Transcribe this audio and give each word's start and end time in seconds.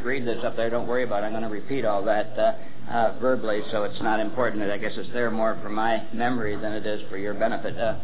can't 0.00 0.08
read 0.08 0.26
this 0.26 0.42
up 0.44 0.56
there, 0.56 0.70
don't 0.70 0.86
worry 0.86 1.04
about 1.04 1.22
it. 1.22 1.26
I'm 1.26 1.32
going 1.32 1.42
to 1.42 1.50
repeat 1.50 1.84
all 1.84 2.02
that 2.04 2.38
uh, 2.38 2.54
uh, 2.90 3.18
verbally, 3.20 3.60
so 3.70 3.82
it's 3.84 4.00
not 4.00 4.18
important. 4.18 4.62
I 4.70 4.78
guess 4.78 4.92
it's 4.96 5.12
there 5.12 5.30
more 5.30 5.58
for 5.62 5.68
my 5.68 6.06
memory 6.14 6.56
than 6.56 6.72
it 6.72 6.86
is 6.86 7.02
for 7.10 7.18
your 7.18 7.34
benefit. 7.34 7.76
Uh, 7.76 7.96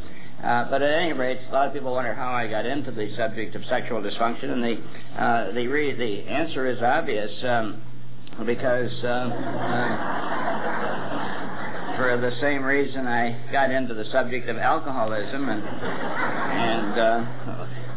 uh, 0.44 0.68
but 0.68 0.82
at 0.82 0.92
any 0.92 1.14
rate, 1.14 1.38
a 1.48 1.52
lot 1.54 1.68
of 1.68 1.72
people 1.72 1.94
wonder 1.94 2.12
how 2.12 2.32
I 2.32 2.48
got 2.48 2.66
into 2.66 2.90
the 2.90 3.16
subject 3.16 3.54
of 3.54 3.64
sexual 3.64 4.02
dysfunction, 4.02 4.50
and 4.50 4.62
the 4.62 4.76
uh, 5.18 5.52
the 5.52 5.66
re- 5.66 5.94
the 5.94 6.28
answer 6.28 6.66
is 6.66 6.82
obvious 6.82 7.32
um, 7.44 7.80
because. 8.44 8.92
Uh, 9.02 9.06
uh, 9.08 10.32
for 11.96 12.18
the 12.20 12.36
same 12.42 12.62
reason 12.62 13.06
I 13.06 13.50
got 13.50 13.70
into 13.70 13.94
the 13.94 14.04
subject 14.12 14.50
of 14.50 14.58
alcoholism, 14.58 15.48
and 15.48 15.62
and 15.64 16.98
uh, 16.98 17.24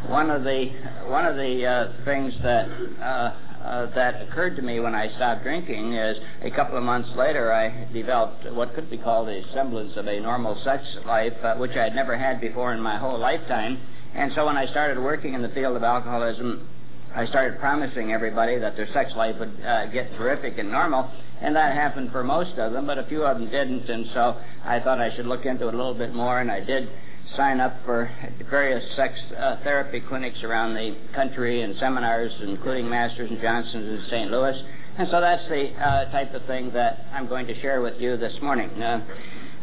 one 0.08 0.30
of 0.30 0.46
the 0.46 0.70
one 1.08 1.26
of 1.26 1.36
the 1.36 1.66
uh, 1.66 1.92
things 2.06 2.34
that 2.42 2.70
uh, 3.04 3.36
uh, 3.70 3.86
that 3.94 4.22
occurred 4.24 4.56
to 4.56 4.62
me 4.62 4.80
when 4.80 4.96
I 4.96 5.14
stopped 5.16 5.44
drinking 5.44 5.94
is 5.94 6.18
a 6.42 6.50
couple 6.50 6.78
of 6.78 6.84
months 6.84 7.10
later 7.16 7.54
I 7.54 7.88
developed 7.94 8.52
what 8.52 8.74
could 8.74 8.90
be 8.90 8.98
called 8.98 9.30
a 9.30 9.44
semblance 9.54 9.96
of 9.96 10.08
a 10.08 10.20
normal 10.20 10.60
sex 10.64 10.84
life, 11.06 11.34
uh, 11.44 11.56
which 11.56 11.76
I 11.76 11.84
had 11.84 11.96
never 11.96 12.18
had 12.18 12.42
before 12.42 12.74
in 12.74 12.82
my 12.82 12.98
whole 12.98 13.20
lifetime. 13.20 13.80
And 14.16 14.32
so 14.34 14.48
when 14.48 14.58
I 14.58 14.66
started 14.68 15.00
working 15.00 15.36
in 15.36 15.44
the 15.44 15.50
field 15.50 15.76
of 15.76 15.84
alcoholism, 15.84 16.68
I 17.16 17.28
started 17.28 17.60
promising 17.60 18.12
everybody 18.12 18.58
that 18.58 18.76
their 18.76 18.92
sex 18.92 19.14
life 19.16 19.36
would 19.40 19.62
uh, 19.64 19.88
get 19.88 20.14
terrific 20.16 20.58
and 20.58 20.72
normal, 20.72 21.10
and 21.42 21.56
that 21.56 21.74
happened 21.74 22.12
for 22.12 22.24
most 22.24 22.58
of 22.58 22.74
them, 22.74 22.88
but 22.88 22.98
a 22.98 23.04
few 23.06 23.24
of 23.24 23.40
them 23.40 23.50
didn't, 23.50 23.90
and 23.90 24.08
so 24.14 24.38
I 24.64 24.80
thought 24.80 25.00
I 25.00 25.16
should 25.16 25.26
look 25.26 25.46
into 25.46 25.68
it 25.68 25.74
a 25.74 25.78
little 25.78 25.96
bit 25.96 26.14
more, 26.14 26.40
and 26.40 26.52
I 26.52 26.60
did 26.60 26.90
sign 27.36 27.60
up 27.60 27.76
for 27.86 28.12
various 28.50 28.84
sex 28.96 29.20
uh, 29.38 29.58
therapy 29.64 30.00
clinics 30.00 30.44
around 30.44 30.74
the 30.74 30.96
country 31.14 31.62
and 31.62 31.78
seminars, 31.78 32.32
including 32.42 32.90
Masters 32.90 33.30
and 33.30 33.42
Johnson's 33.42 34.04
in 34.04 34.10
St. 34.10 34.32
Louis. 34.32 34.62
And 34.98 35.08
so 35.10 35.22
that's 35.22 35.48
the 35.48 35.72
uh, 35.74 36.12
type 36.12 36.34
of 36.34 36.46
thing 36.46 36.72
that 36.74 37.06
I'm 37.14 37.28
going 37.28 37.48
to 37.48 37.60
share 37.62 37.82
with 37.82 38.00
you 38.02 38.18
this 38.18 38.34
morning. 38.42 38.70
Uh, 38.82 39.06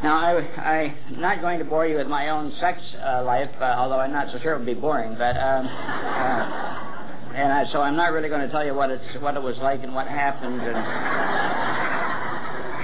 now, 0.02 0.16
I, 0.16 0.94
am 1.08 1.20
not 1.20 1.40
going 1.40 1.58
to 1.58 1.64
bore 1.64 1.86
you 1.86 1.96
with 1.96 2.06
my 2.06 2.28
own 2.28 2.54
sex 2.60 2.80
uh, 3.02 3.22
life, 3.24 3.50
uh, 3.60 3.64
although 3.64 3.98
I'm 3.98 4.12
not 4.12 4.30
so 4.30 4.38
sure 4.40 4.54
it 4.54 4.58
would 4.58 4.66
be 4.66 4.74
boring. 4.74 5.16
But 5.16 5.36
um, 5.36 5.66
uh, 5.66 7.05
and 7.36 7.52
I, 7.52 7.70
so 7.70 7.82
I'm 7.82 7.96
not 7.96 8.12
really 8.12 8.30
going 8.30 8.40
to 8.40 8.48
tell 8.48 8.64
you 8.64 8.74
what 8.74 8.90
it's 8.90 9.04
what 9.20 9.36
it 9.36 9.42
was 9.42 9.58
like 9.58 9.82
and 9.82 9.94
what 9.94 10.08
happened 10.08 10.62
and, 10.62 10.76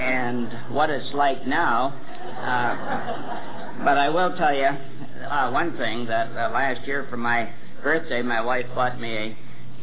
and 0.02 0.74
what 0.74 0.90
it's 0.90 1.12
like 1.14 1.46
now. 1.46 1.94
But 3.82 3.96
I 3.98 4.10
will 4.10 4.36
tell 4.36 4.54
you 4.54 4.66
uh, 4.66 5.50
one 5.50 5.76
thing 5.78 6.04
that 6.06 6.28
uh, 6.36 6.50
last 6.52 6.86
year 6.86 7.06
for 7.08 7.16
my 7.16 7.50
birthday, 7.82 8.20
my 8.20 8.42
wife 8.42 8.66
bought 8.74 9.00
me 9.00 9.16
a 9.16 9.36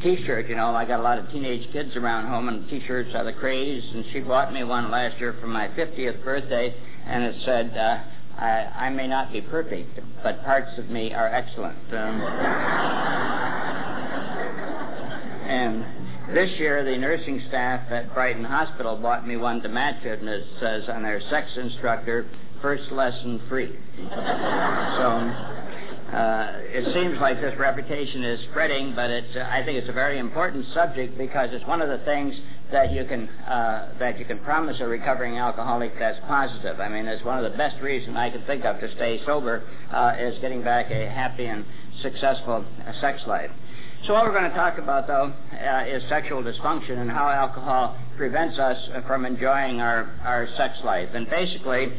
T-shirt. 0.03 0.47
You 0.47 0.55
know, 0.55 0.75
I 0.75 0.85
got 0.85 0.99
a 0.99 1.03
lot 1.03 1.17
of 1.17 1.29
teenage 1.31 1.69
kids 1.73 1.95
around 1.95 2.27
home, 2.27 2.47
and 2.47 2.69
T-shirts 2.69 3.09
are 3.15 3.25
the 3.25 3.33
craze. 3.33 3.83
And 3.93 4.05
she 4.13 4.19
bought 4.19 4.53
me 4.53 4.63
one 4.63 4.91
last 4.91 5.19
year 5.19 5.35
for 5.41 5.47
my 5.47 5.67
50th 5.69 6.23
birthday, 6.23 6.73
and 7.05 7.23
it 7.23 7.41
said, 7.43 7.75
uh, 7.75 8.03
I, 8.39 8.87
"I 8.87 8.89
may 8.89 9.07
not 9.07 9.31
be 9.31 9.41
perfect, 9.41 9.99
but 10.23 10.43
parts 10.43 10.77
of 10.77 10.89
me 10.89 11.13
are 11.13 11.27
excellent." 11.27 11.77
Um, 11.93 12.21
and 15.47 15.85
this 16.35 16.59
year, 16.59 16.83
the 16.83 16.97
nursing 16.97 17.41
staff 17.47 17.91
at 17.91 18.13
Brighton 18.13 18.43
Hospital 18.45 18.95
bought 18.95 19.27
me 19.27 19.35
one 19.35 19.61
to 19.61 19.69
match 19.69 20.05
it, 20.05 20.19
and 20.19 20.29
it 20.29 20.45
says 20.59 20.87
on 20.87 21.03
their 21.03 21.19
sex 21.29 21.49
instructor, 21.57 22.25
first 22.61 22.91
lesson 22.91 23.41
free. 23.49 23.75
so 24.09 25.31
uh, 26.13 26.53
it 26.61 26.91
seems 26.93 27.19
like 27.19 27.39
this 27.39 27.57
reputation 27.59 28.23
is 28.23 28.39
spreading, 28.49 28.95
but 28.95 29.11
it's, 29.11 29.35
uh, 29.35 29.47
I 29.51 29.63
think 29.63 29.77
it's 29.77 29.89
a 29.89 29.93
very 29.93 30.17
important 30.17 30.65
subject 30.73 31.17
because 31.17 31.49
it's 31.51 31.65
one 31.67 31.81
of 31.81 31.89
the 31.89 32.03
things 32.03 32.33
that 32.71 32.91
you 32.91 33.05
can 33.05 33.29
uh, 33.29 33.93
that 33.99 34.17
you 34.17 34.25
can 34.25 34.39
promise 34.39 34.77
a 34.79 34.87
recovering 34.87 35.37
alcoholic 35.37 35.97
that's 35.99 36.19
positive. 36.27 36.79
I 36.79 36.89
mean, 36.89 37.05
it's 37.05 37.23
one 37.23 37.43
of 37.43 37.51
the 37.51 37.57
best 37.57 37.79
reasons 37.81 38.17
I 38.17 38.31
can 38.31 38.43
think 38.45 38.65
of 38.65 38.79
to 38.79 38.91
stay 38.95 39.21
sober 39.25 39.63
uh, 39.91 40.15
is 40.19 40.39
getting 40.39 40.63
back 40.63 40.89
a 40.89 41.09
happy 41.09 41.45
and 41.45 41.63
successful 42.01 42.65
uh, 42.87 43.01
sex 43.01 43.21
life. 43.27 43.51
So 44.05 44.13
what 44.13 44.25
we're 44.25 44.31
going 44.31 44.49
to 44.49 44.55
talk 44.55 44.77
about, 44.77 45.07
though, 45.07 45.33
uh, 45.53 45.85
is 45.85 46.01
sexual 46.09 46.41
dysfunction 46.41 46.99
and 46.99 47.11
how 47.11 47.27
alcohol 47.29 47.97
prevents 48.17 48.57
us 48.57 48.77
from 49.05 49.25
enjoying 49.25 49.81
our, 49.81 50.09
our 50.23 50.47
sex 50.55 50.77
life. 50.83 51.09
And 51.13 51.29
basically, 51.29 51.91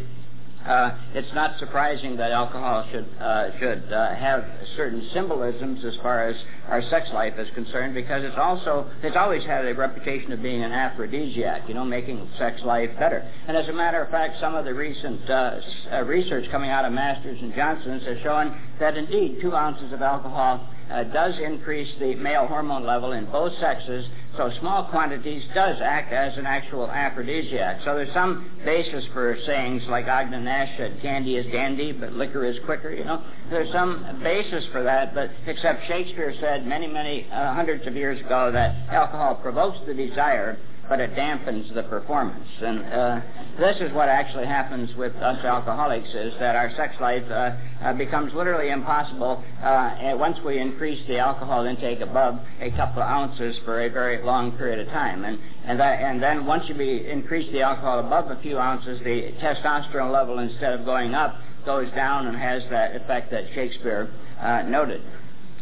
uh, 0.66 0.96
it's 1.14 1.32
not 1.34 1.58
surprising 1.58 2.16
that 2.16 2.32
alcohol 2.32 2.86
should 2.90 3.06
uh, 3.18 3.58
should 3.58 3.92
uh, 3.92 4.14
have 4.14 4.44
certain 4.76 5.08
symbolisms 5.12 5.84
as 5.84 5.96
far 6.02 6.28
as 6.28 6.36
our 6.68 6.82
sex 6.90 7.08
life 7.12 7.34
is 7.38 7.48
concerned, 7.54 7.94
because 7.94 8.22
it's 8.22 8.36
also 8.36 8.90
it's 9.02 9.16
always 9.16 9.42
had 9.44 9.64
a 9.66 9.74
reputation 9.74 10.32
of 10.32 10.42
being 10.42 10.62
an 10.62 10.72
aphrodisiac, 10.72 11.66
you 11.68 11.74
know, 11.74 11.84
making 11.84 12.28
sex 12.38 12.60
life 12.62 12.90
better. 12.98 13.26
And 13.48 13.56
as 13.56 13.68
a 13.68 13.72
matter 13.72 14.02
of 14.02 14.10
fact, 14.10 14.38
some 14.40 14.54
of 14.54 14.64
the 14.64 14.74
recent 14.74 15.28
uh, 15.30 15.60
uh, 15.92 16.04
research 16.04 16.50
coming 16.50 16.70
out 16.70 16.84
of 16.84 16.92
Masters 16.92 17.38
and 17.40 17.54
Johnson's 17.54 18.04
has 18.04 18.18
shown 18.22 18.58
that 18.78 18.96
indeed 18.96 19.38
two 19.40 19.54
ounces 19.54 19.92
of 19.92 20.02
alcohol 20.02 20.68
uh, 20.90 21.04
does 21.04 21.34
increase 21.38 21.88
the 21.98 22.14
male 22.16 22.46
hormone 22.46 22.84
level 22.84 23.12
in 23.12 23.26
both 23.26 23.52
sexes, 23.60 24.06
so 24.36 24.50
small 24.60 24.84
quantities 24.84 25.42
does 25.54 25.76
act 25.82 26.12
as 26.12 26.36
an 26.38 26.46
actual 26.46 26.90
aphrodisiac. 26.90 27.80
So 27.84 27.94
there's 27.94 28.12
some 28.14 28.50
basis 28.64 29.04
for 29.12 29.36
sayings 29.46 29.82
like 29.88 30.06
Ogden 30.06 30.44
Nash 30.44 30.76
said, 30.76 31.00
candy 31.02 31.36
is 31.36 31.50
dandy, 31.52 31.92
but 31.92 32.12
liquor 32.12 32.44
is 32.44 32.56
quicker, 32.64 32.90
you 32.90 33.04
know. 33.04 33.22
There's 33.50 33.70
some 33.72 34.20
basis 34.22 34.64
for 34.72 34.82
that, 34.82 35.14
but 35.14 35.30
except 35.46 35.86
Shakespeare 35.86 36.34
said 36.40 36.66
many, 36.66 36.86
many 36.86 37.26
uh, 37.30 37.54
hundreds 37.54 37.86
of 37.86 37.96
years 37.96 38.20
ago 38.20 38.50
that 38.52 38.88
alcohol 38.88 39.34
provokes 39.36 39.78
the 39.86 39.94
desire 39.94 40.58
but 40.90 40.98
it 40.98 41.14
dampens 41.14 41.72
the 41.72 41.84
performance. 41.84 42.48
And 42.60 42.80
uh, 42.92 43.20
this 43.60 43.76
is 43.80 43.92
what 43.92 44.08
actually 44.08 44.46
happens 44.46 44.94
with 44.96 45.14
us 45.16 45.42
alcoholics: 45.44 46.08
is 46.08 46.34
that 46.40 46.56
our 46.56 46.74
sex 46.76 46.96
life 47.00 47.22
uh, 47.30 47.52
uh, 47.80 47.92
becomes 47.92 48.34
literally 48.34 48.70
impossible 48.70 49.42
uh, 49.62 50.14
once 50.16 50.36
we 50.44 50.58
increase 50.58 51.00
the 51.06 51.18
alcohol 51.18 51.64
intake 51.64 52.00
above 52.00 52.40
a 52.60 52.72
couple 52.72 53.02
of 53.02 53.08
ounces 53.08 53.56
for 53.64 53.82
a 53.82 53.88
very 53.88 54.22
long 54.24 54.50
period 54.58 54.80
of 54.80 54.88
time. 54.88 55.24
And 55.24 55.38
and 55.64 55.78
that, 55.78 56.00
and 56.00 56.20
then 56.20 56.44
once 56.44 56.64
you 56.68 56.74
be, 56.74 57.08
increase 57.08 57.50
the 57.52 57.62
alcohol 57.62 58.00
above 58.00 58.28
a 58.36 58.42
few 58.42 58.58
ounces, 58.58 58.98
the 59.04 59.32
testosterone 59.40 60.12
level 60.12 60.40
instead 60.40 60.72
of 60.72 60.84
going 60.84 61.14
up 61.14 61.36
goes 61.64 61.88
down 61.92 62.26
and 62.26 62.36
has 62.36 62.64
that 62.70 62.96
effect 62.96 63.30
that 63.30 63.44
Shakespeare 63.54 64.10
uh, 64.40 64.62
noted. 64.62 65.02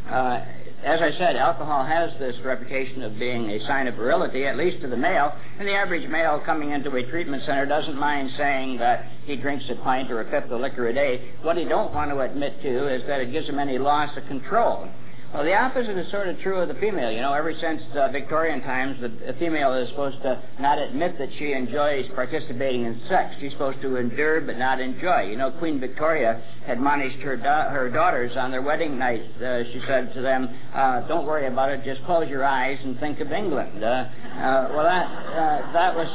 Uh, 0.09 0.41
as 0.85 1.01
I 1.01 1.11
said, 1.19 1.35
alcohol 1.37 1.85
has 1.85 2.13
this 2.21 2.37
reputation 2.45 3.03
of 3.03 3.19
being 3.19 3.51
a 3.51 3.67
sign 3.67 3.89
of 3.89 3.97
virility, 3.97 4.47
at 4.47 4.57
least 4.57 4.81
to 4.83 4.89
the 4.89 4.97
male, 4.97 5.33
and 5.59 5.67
the 5.67 5.75
average 5.75 6.09
male 6.09 6.41
coming 6.45 6.71
into 6.71 6.95
a 6.95 7.03
treatment 7.11 7.43
center 7.45 7.67
doesn't 7.67 7.97
mind 7.97 8.31
saying 8.37 8.79
that 8.79 9.11
he 9.25 9.37
drinks 9.37 9.65
a 9.71 9.75
pint 9.77 10.11
or 10.11 10.21
a 10.21 10.31
fifth 10.31 10.51
of 10.51 10.61
liquor 10.61 10.87
a 10.89 10.95
day. 10.95 11.33
What 11.43 11.57
he 11.57 11.65
don't 11.65 11.93
want 11.93 12.11
to 12.13 12.21
admit 12.21 12.63
to 12.63 12.95
is 12.95 13.03
that 13.09 13.21
it 13.21 13.33
gives 13.33 13.49
him 13.49 13.59
any 13.59 13.79
loss 13.79 14.17
of 14.17 14.27
control. 14.27 14.89
Well, 15.33 15.45
the 15.45 15.55
opposite 15.55 15.99
is 15.99 16.11
sort 16.11 16.27
of 16.29 16.41
true 16.41 16.59
of 16.59 16.69
the 16.69 16.75
female. 16.75 17.13
You 17.13 17.21
know, 17.21 17.35
ever 17.35 17.53
since 17.61 17.83
uh, 17.95 18.09
Victorian 18.09 18.63
times, 18.63 18.99
the 19.01 19.35
female 19.39 19.75
is 19.75 19.87
supposed 19.91 20.23
to 20.23 20.43
not 20.59 20.79
admit 20.79 21.19
that 21.19 21.29
she 21.39 21.53
enjoys 21.53 22.07
participating 22.15 22.87
in 22.87 22.99
sex. 23.09 23.35
She's 23.39 23.53
supposed 23.53 23.83
to 23.83 23.97
endure 23.97 24.41
but 24.41 24.57
not 24.57 24.81
enjoy. 24.81 25.29
You 25.29 25.37
know, 25.37 25.51
Queen 25.51 25.79
Victoria 25.81 26.43
admonished 26.67 27.19
her 27.19 27.37
da- 27.37 27.69
her 27.69 27.91
daughters 27.91 28.39
on 28.39 28.51
their 28.51 28.63
wedding 28.63 28.99
night. 28.99 29.23
Uh, 29.37 29.65
she 29.65 29.83
said 29.87 30.15
to 30.15 30.23
them, 30.23 30.49
uh, 30.73 31.01
"Don't 31.09 31.27
worry 31.27 31.47
about 31.47 31.69
it. 31.71 31.85
Just 31.85 32.03
close 32.07 32.27
your 32.29 32.45
eyes 32.45 32.79
and 32.83 32.99
think 32.99 33.21
of 33.21 33.31
England." 33.31 33.85
Uh, 33.85 33.87
uh, 33.87 34.69
well, 34.75 34.85
that 34.85 35.07
uh, 35.07 35.73
that 35.73 35.95
was 35.95 36.09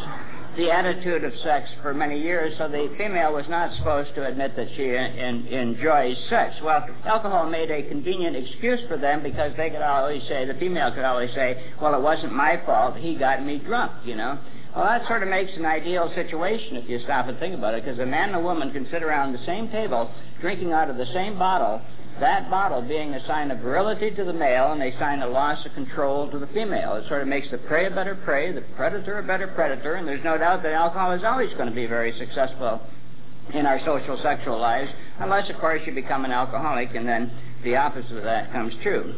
the 0.58 0.72
attitude 0.72 1.24
of 1.24 1.34
sex 1.44 1.70
for 1.82 1.94
many 1.94 2.22
years, 2.22 2.58
so 2.58 2.68
the 2.68 2.94
female 2.98 3.34
was 3.34 3.46
not 3.50 3.76
supposed 3.78 4.14
to 4.16 4.26
admit 4.26 4.56
that 4.56 4.68
she 4.76 4.84
in, 4.84 5.48
enjoys 5.48 6.18
sex. 6.30 6.56
Well, 6.64 6.86
alcohol 7.06 7.50
made 7.50 7.72
a 7.72 7.84
convenient 7.90 8.36
excuse 8.36 8.80
for 8.88 8.98
them 8.98 9.24
because 9.24 9.52
they 9.58 9.70
could 9.70 9.82
always 9.82 10.22
say, 10.28 10.46
the 10.46 10.54
female 10.56 10.92
could 10.92 11.06
always 11.06 11.32
say, 11.34 11.72
well, 11.82 11.96
it 11.96 12.02
wasn't 12.02 12.34
my 12.34 12.62
fault, 12.66 12.98
he 12.98 13.16
got 13.16 13.44
me 13.44 13.58
drunk, 13.60 13.92
you 14.06 14.16
know. 14.16 14.40
Well, 14.76 14.86
that 14.86 15.08
sort 15.08 15.24
of 15.24 15.30
makes 15.30 15.52
an 15.56 15.66
ideal 15.66 16.12
situation 16.16 16.78
if 16.78 16.90
you 16.90 17.00
stop 17.04 17.28
and 17.28 17.38
think 17.40 17.56
about 17.56 17.76
it, 17.76 17.84
because 17.84 18.00
a 18.00 18.06
man 18.06 18.30
and 18.30 18.38
a 18.38 18.42
woman 18.42 18.72
can 18.72 18.88
sit 18.92 19.04
around 19.04 19.34
the 19.34 19.46
same 19.46 19.70
table 19.70 20.12
drinking 20.42 20.74
out 20.74 20.90
of 20.90 20.98
the 20.98 21.06
same 21.14 21.38
bottle 21.38 21.82
that 22.20 22.50
bottle 22.50 22.82
being 22.82 23.14
a 23.14 23.26
sign 23.28 23.52
of 23.52 23.60
virility 23.60 24.12
to 24.12 24.24
the 24.24 24.34
male 24.34 24.72
and 24.72 24.82
a 24.82 24.98
sign 25.00 25.22
of 25.22 25.32
loss 25.32 25.66
of 25.66 25.74
control 25.74 26.30
to 26.32 26.40
the 26.40 26.48
female. 26.48 26.96
It 26.96 27.08
sort 27.08 27.22
of 27.22 27.28
makes 27.28 27.50
the 27.50 27.58
prey 27.58 27.88
a 27.88 27.92
better 27.92 28.16
prey, 28.16 28.52
the 28.52 28.62
predator 28.76 29.20
a 29.20 29.24
better 29.24 29.48
predator, 29.48 29.96
and 29.96 30.08
there's 30.08 30.24
no 30.24 30.38
doubt 30.38 30.64
that 30.64 30.74
alcohol 30.74 31.12
is 31.14 31.24
always 31.24 31.52
going 31.54 31.70
to 31.70 31.76
be 31.76 31.88
very 31.88 32.18
successful 32.18 32.82
in 33.54 33.66
our 33.66 33.80
social 33.86 34.18
sexual 34.22 34.60
lives, 34.60 34.90
unless, 35.20 35.50
of 35.50 35.58
course, 35.58 35.82
you 35.86 35.94
become 35.94 36.24
an 36.24 36.32
alcoholic 36.32 36.96
and 36.96 37.08
then 37.08 37.32
the 37.64 37.76
opposite 37.76 38.18
of 38.18 38.24
that 38.24 38.52
comes 38.52 38.74
true. 38.82 39.16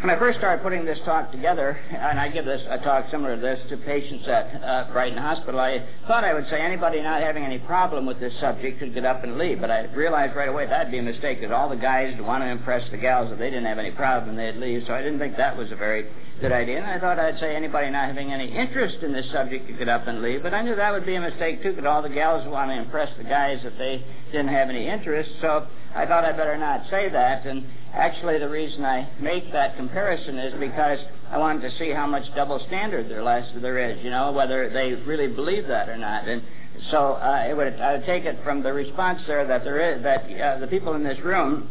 When 0.00 0.10
I 0.10 0.18
first 0.18 0.38
started 0.38 0.62
putting 0.62 0.84
this 0.84 0.98
talk 1.04 1.32
together, 1.32 1.76
and 1.90 2.20
I 2.20 2.28
give 2.28 2.44
this 2.44 2.62
a 2.70 2.78
talk 2.78 3.10
similar 3.10 3.34
to 3.34 3.42
this 3.42 3.58
to 3.68 3.76
patients 3.78 4.28
at 4.28 4.62
uh, 4.62 4.92
Brighton 4.92 5.18
Hospital, 5.18 5.58
I 5.58 5.84
thought 6.06 6.22
I 6.22 6.34
would 6.34 6.48
say 6.48 6.60
anybody 6.60 7.02
not 7.02 7.20
having 7.20 7.42
any 7.44 7.58
problem 7.58 8.06
with 8.06 8.20
this 8.20 8.32
subject 8.38 8.78
could 8.78 8.94
get 8.94 9.04
up 9.04 9.24
and 9.24 9.38
leave. 9.38 9.60
But 9.60 9.72
I 9.72 9.86
realized 9.92 10.36
right 10.36 10.48
away 10.48 10.66
that'd 10.66 10.92
be 10.92 10.98
a 10.98 11.02
mistake, 11.02 11.40
because 11.40 11.52
all 11.52 11.68
the 11.68 11.76
guys 11.76 12.14
would 12.16 12.24
want 12.24 12.44
to 12.44 12.48
impress 12.48 12.88
the 12.92 12.96
gals 12.96 13.32
if 13.32 13.40
they 13.40 13.50
didn't 13.50 13.64
have 13.64 13.78
any 13.78 13.90
problem, 13.90 14.36
they'd 14.36 14.54
leave. 14.54 14.84
So 14.86 14.94
I 14.94 15.02
didn't 15.02 15.18
think 15.18 15.36
that 15.36 15.56
was 15.56 15.72
a 15.72 15.76
very 15.76 16.06
good 16.40 16.52
idea. 16.52 16.76
And 16.78 16.86
I 16.86 17.00
thought 17.00 17.18
I'd 17.18 17.40
say 17.40 17.56
anybody 17.56 17.90
not 17.90 18.06
having 18.06 18.32
any 18.32 18.46
interest 18.46 18.98
in 19.02 19.12
this 19.12 19.28
subject 19.32 19.66
could 19.66 19.78
get 19.78 19.88
up 19.88 20.06
and 20.06 20.22
leave. 20.22 20.44
But 20.44 20.54
I 20.54 20.62
knew 20.62 20.76
that 20.76 20.92
would 20.92 21.06
be 21.06 21.16
a 21.16 21.20
mistake 21.20 21.60
too, 21.60 21.70
because 21.70 21.86
all 21.86 22.02
the 22.02 22.08
gals 22.08 22.44
would 22.44 22.52
want 22.52 22.70
to 22.70 22.78
impress 22.78 23.10
the 23.18 23.24
guys 23.24 23.58
if 23.64 23.76
they 23.78 24.04
didn't 24.30 24.48
have 24.48 24.68
any 24.68 24.86
interest. 24.86 25.30
So 25.40 25.66
I 25.94 26.06
thought 26.06 26.24
I'd 26.24 26.36
better 26.36 26.56
not 26.56 26.88
say 26.90 27.08
that. 27.08 27.46
And 27.46 27.66
actually, 27.92 28.38
the 28.38 28.48
reason 28.48 28.84
I 28.84 29.08
make 29.20 29.52
that 29.52 29.76
comparison 29.76 30.38
is 30.38 30.58
because 30.58 30.98
I 31.30 31.38
wanted 31.38 31.70
to 31.70 31.78
see 31.78 31.90
how 31.90 32.06
much 32.06 32.24
double 32.34 32.58
standard 32.66 33.10
there, 33.10 33.22
less, 33.22 33.48
there 33.56 33.78
is, 33.78 34.02
you 34.04 34.10
know, 34.10 34.32
whether 34.32 34.70
they 34.70 34.94
really 34.94 35.28
believe 35.28 35.66
that 35.68 35.88
or 35.88 35.96
not. 35.96 36.28
And 36.28 36.42
so 36.90 37.14
uh, 37.14 37.46
it 37.48 37.56
would, 37.56 37.80
I 37.80 37.96
would 37.96 38.06
take 38.06 38.24
it 38.24 38.38
from 38.44 38.62
the 38.62 38.72
response 38.72 39.22
there 39.26 39.46
that 39.46 39.64
there 39.64 39.96
is 39.96 40.02
that 40.02 40.24
uh, 40.40 40.58
the 40.58 40.66
people 40.66 40.94
in 40.94 41.02
this 41.02 41.18
room 41.20 41.68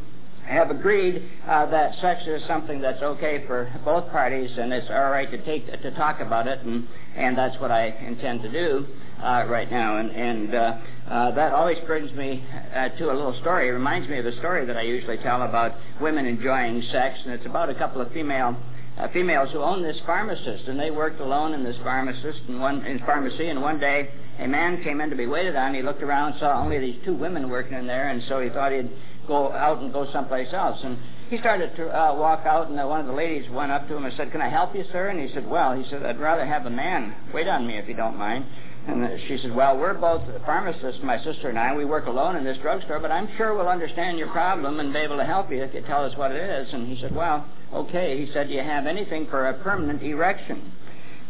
have 0.47 0.71
agreed 0.71 1.29
uh, 1.47 1.65
that 1.67 1.99
sex 1.99 2.23
is 2.25 2.41
something 2.47 2.81
that's 2.81 3.01
okay 3.01 3.45
for 3.45 3.71
both 3.83 4.09
parties, 4.11 4.49
and 4.57 4.71
it's 4.71 4.89
all 4.89 5.11
right 5.11 5.29
to 5.29 5.37
take 5.45 5.67
to 5.81 5.91
talk 5.91 6.19
about 6.19 6.47
it, 6.47 6.59
and 6.61 6.87
and 7.15 7.37
that's 7.37 7.59
what 7.59 7.71
I 7.71 7.87
intend 7.87 8.41
to 8.43 8.51
do 8.51 8.87
uh, 9.21 9.45
right 9.47 9.69
now. 9.69 9.97
And 9.97 10.11
and 10.11 10.55
uh, 10.55 10.77
uh, 11.09 11.31
that 11.31 11.53
always 11.53 11.77
brings 11.85 12.11
me 12.13 12.45
uh, 12.73 12.89
to 12.89 13.11
a 13.11 13.13
little 13.13 13.37
story. 13.41 13.67
It 13.67 13.71
reminds 13.71 14.07
me 14.07 14.19
of 14.19 14.25
the 14.25 14.37
story 14.39 14.65
that 14.65 14.77
I 14.77 14.81
usually 14.81 15.17
tell 15.17 15.41
about 15.41 15.75
women 16.01 16.25
enjoying 16.25 16.81
sex, 16.91 17.19
and 17.23 17.33
it's 17.33 17.45
about 17.45 17.69
a 17.69 17.75
couple 17.75 18.01
of 18.01 18.11
female. 18.11 18.55
Uh, 18.97 19.07
females 19.09 19.47
who 19.51 19.59
own 19.59 19.83
this 19.83 19.97
pharmacist, 20.07 20.67
and 20.67 20.79
they 20.79 20.89
worked 20.89 21.19
alone 21.21 21.53
in 21.53 21.63
this 21.63 21.75
pharmacist 21.83 22.39
and 22.47 22.59
one 22.59 22.83
in 22.83 22.97
pharmacy. 22.99 23.47
And 23.47 23.61
one 23.61 23.79
day, 23.79 24.09
a 24.39 24.47
man 24.47 24.83
came 24.83 25.01
in 25.01 25.11
to 25.11 25.15
be 25.15 25.27
waited 25.27 25.55
on. 25.55 25.75
He 25.75 25.83
looked 25.83 26.01
around, 26.01 26.39
saw 26.39 26.59
only 26.59 26.79
these 26.79 26.95
two 27.05 27.13
women 27.13 27.47
working 27.47 27.77
in 27.77 27.85
there, 27.85 28.09
and 28.09 28.23
so 28.27 28.41
he 28.41 28.49
thought 28.49 28.71
he'd 28.71 28.89
go 29.27 29.51
out 29.51 29.79
and 29.79 29.91
go 29.91 30.09
someplace 30.11 30.53
else. 30.53 30.79
And 30.83 30.97
he 31.29 31.37
started 31.37 31.75
to 31.75 31.89
uh, 31.89 32.13
walk 32.15 32.45
out, 32.45 32.69
and 32.69 32.79
uh, 32.79 32.87
one 32.87 33.01
of 33.01 33.07
the 33.07 33.13
ladies 33.13 33.49
went 33.49 33.71
up 33.71 33.87
to 33.89 33.95
him 33.95 34.05
and 34.05 34.13
said, 34.15 34.31
"Can 34.31 34.41
I 34.41 34.49
help 34.49 34.73
you, 34.73 34.85
sir?" 34.91 35.09
And 35.09 35.19
he 35.19 35.33
said, 35.33 35.47
"Well," 35.47 35.75
he 35.75 35.87
said, 35.89 36.03
"I'd 36.03 36.19
rather 36.19 36.45
have 36.45 36.65
a 36.65 36.69
man 36.69 37.13
wait 37.33 37.47
on 37.47 37.67
me 37.67 37.77
if 37.77 37.87
you 37.87 37.95
don't 37.95 38.17
mind." 38.17 38.45
And 38.87 39.03
uh, 39.03 39.17
she 39.27 39.37
said, 39.37 39.53
"Well, 39.53 39.77
we're 39.77 39.93
both 39.93 40.21
pharmacists, 40.45 41.03
my 41.03 41.21
sister 41.21 41.49
and 41.49 41.59
I. 41.59 41.75
We 41.75 41.83
work 41.83 42.07
alone 42.07 42.37
in 42.37 42.45
this 42.45 42.57
drugstore, 42.59 42.99
but 42.99 43.11
I'm 43.11 43.27
sure 43.35 43.53
we'll 43.53 43.67
understand 43.67 44.17
your 44.17 44.29
problem 44.29 44.79
and 44.79 44.93
be 44.93 44.99
able 44.99 45.17
to 45.17 45.25
help 45.25 45.51
you 45.51 45.61
if 45.61 45.73
you 45.73 45.81
tell 45.81 46.05
us 46.05 46.15
what 46.15 46.31
it 46.31 46.37
is." 46.37 46.73
And 46.73 46.87
he 46.87 46.99
said, 47.01 47.13
"Well, 47.13 47.45
okay." 47.73 48.25
He 48.25 48.31
said, 48.31 48.47
"Do 48.47 48.53
you 48.53 48.63
have 48.63 48.87
anything 48.87 49.27
for 49.27 49.49
a 49.49 49.53
permanent 49.55 50.01
erection?" 50.01 50.71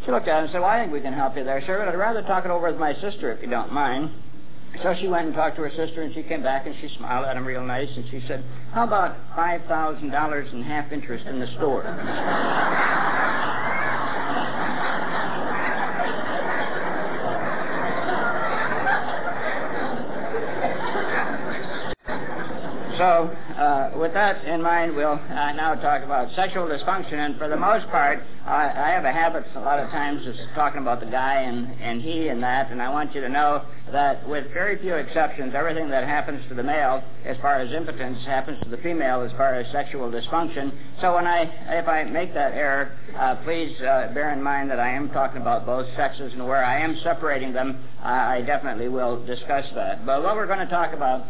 She 0.04 0.12
looked 0.12 0.28
at 0.28 0.38
him 0.38 0.44
and 0.44 0.52
said, 0.52 0.60
"Well, 0.60 0.70
I 0.70 0.80
think 0.80 0.92
we 0.92 1.00
can 1.00 1.12
help 1.12 1.36
you 1.36 1.42
there, 1.42 1.60
sir, 1.66 1.78
but 1.80 1.88
I'd 1.88 1.98
rather 1.98 2.22
talk 2.22 2.44
it 2.44 2.52
over 2.52 2.70
with 2.70 2.78
my 2.78 2.94
sister 3.00 3.32
if 3.32 3.42
you 3.42 3.48
don't 3.48 3.72
mind." 3.72 4.10
So 4.82 4.94
she 5.00 5.08
went 5.08 5.26
and 5.26 5.34
talked 5.34 5.56
to 5.56 5.62
her 5.62 5.70
sister, 5.70 6.02
and 6.02 6.14
she 6.14 6.22
came 6.22 6.42
back 6.42 6.66
and 6.66 6.74
she 6.80 6.88
smiled 6.96 7.26
at 7.26 7.36
him 7.36 7.44
real 7.44 7.64
nice, 7.64 7.88
and 7.96 8.04
she 8.10 8.22
said, 8.28 8.44
"How 8.72 8.84
about 8.84 9.16
five 9.34 9.64
thousand 9.64 10.10
dollars 10.10 10.52
in 10.52 10.62
half 10.62 10.92
interest 10.92 11.26
in 11.26 11.40
the 11.40 11.48
store?" 11.56 11.82
So, 22.98 23.30
uh, 23.56 23.92
with 23.96 24.12
that 24.14 24.44
in 24.44 24.60
mind, 24.60 24.96
we'll 24.96 25.12
uh, 25.12 25.52
now 25.52 25.76
talk 25.76 26.02
about 26.02 26.34
sexual 26.34 26.66
dysfunction. 26.66 27.14
And 27.14 27.38
for 27.38 27.48
the 27.48 27.56
most 27.56 27.86
part, 27.90 28.24
I, 28.44 28.64
I 28.74 28.90
have 28.90 29.04
a 29.04 29.12
habit 29.12 29.44
a 29.54 29.60
lot 29.60 29.78
of 29.78 29.88
times 29.90 30.26
of 30.26 30.34
talking 30.56 30.80
about 30.80 30.98
the 30.98 31.06
guy 31.06 31.42
and, 31.42 31.80
and 31.80 32.02
he 32.02 32.26
and 32.26 32.42
that. 32.42 32.72
And 32.72 32.82
I 32.82 32.90
want 32.90 33.14
you 33.14 33.20
to 33.20 33.28
know 33.28 33.62
that 33.92 34.28
with 34.28 34.52
very 34.52 34.78
few 34.80 34.96
exceptions, 34.96 35.54
everything 35.54 35.88
that 35.90 36.08
happens 36.08 36.42
to 36.48 36.56
the 36.56 36.62
male 36.64 37.00
as 37.24 37.36
far 37.36 37.60
as 37.60 37.72
impotence 37.72 38.18
happens 38.26 38.60
to 38.64 38.68
the 38.68 38.78
female 38.78 39.22
as 39.22 39.30
far 39.32 39.54
as 39.54 39.70
sexual 39.70 40.10
dysfunction. 40.10 40.72
So 41.00 41.14
when 41.14 41.26
I, 41.26 41.42
if 41.78 41.86
I 41.86 42.02
make 42.02 42.34
that 42.34 42.52
error, 42.52 42.98
uh, 43.16 43.36
please 43.44 43.80
uh, 43.80 44.10
bear 44.12 44.32
in 44.32 44.42
mind 44.42 44.72
that 44.72 44.80
I 44.80 44.90
am 44.90 45.08
talking 45.10 45.40
about 45.40 45.64
both 45.64 45.86
sexes 45.94 46.32
and 46.32 46.44
where 46.48 46.64
I 46.64 46.80
am 46.80 46.98
separating 47.04 47.52
them, 47.52 47.78
uh, 48.02 48.06
I 48.06 48.42
definitely 48.42 48.88
will 48.88 49.24
discuss 49.26 49.64
that. 49.74 50.06
But 50.06 50.22
what 50.22 50.36
we're 50.36 50.46
going 50.46 50.60
to 50.60 50.66
talk 50.66 50.92
about 50.92 51.26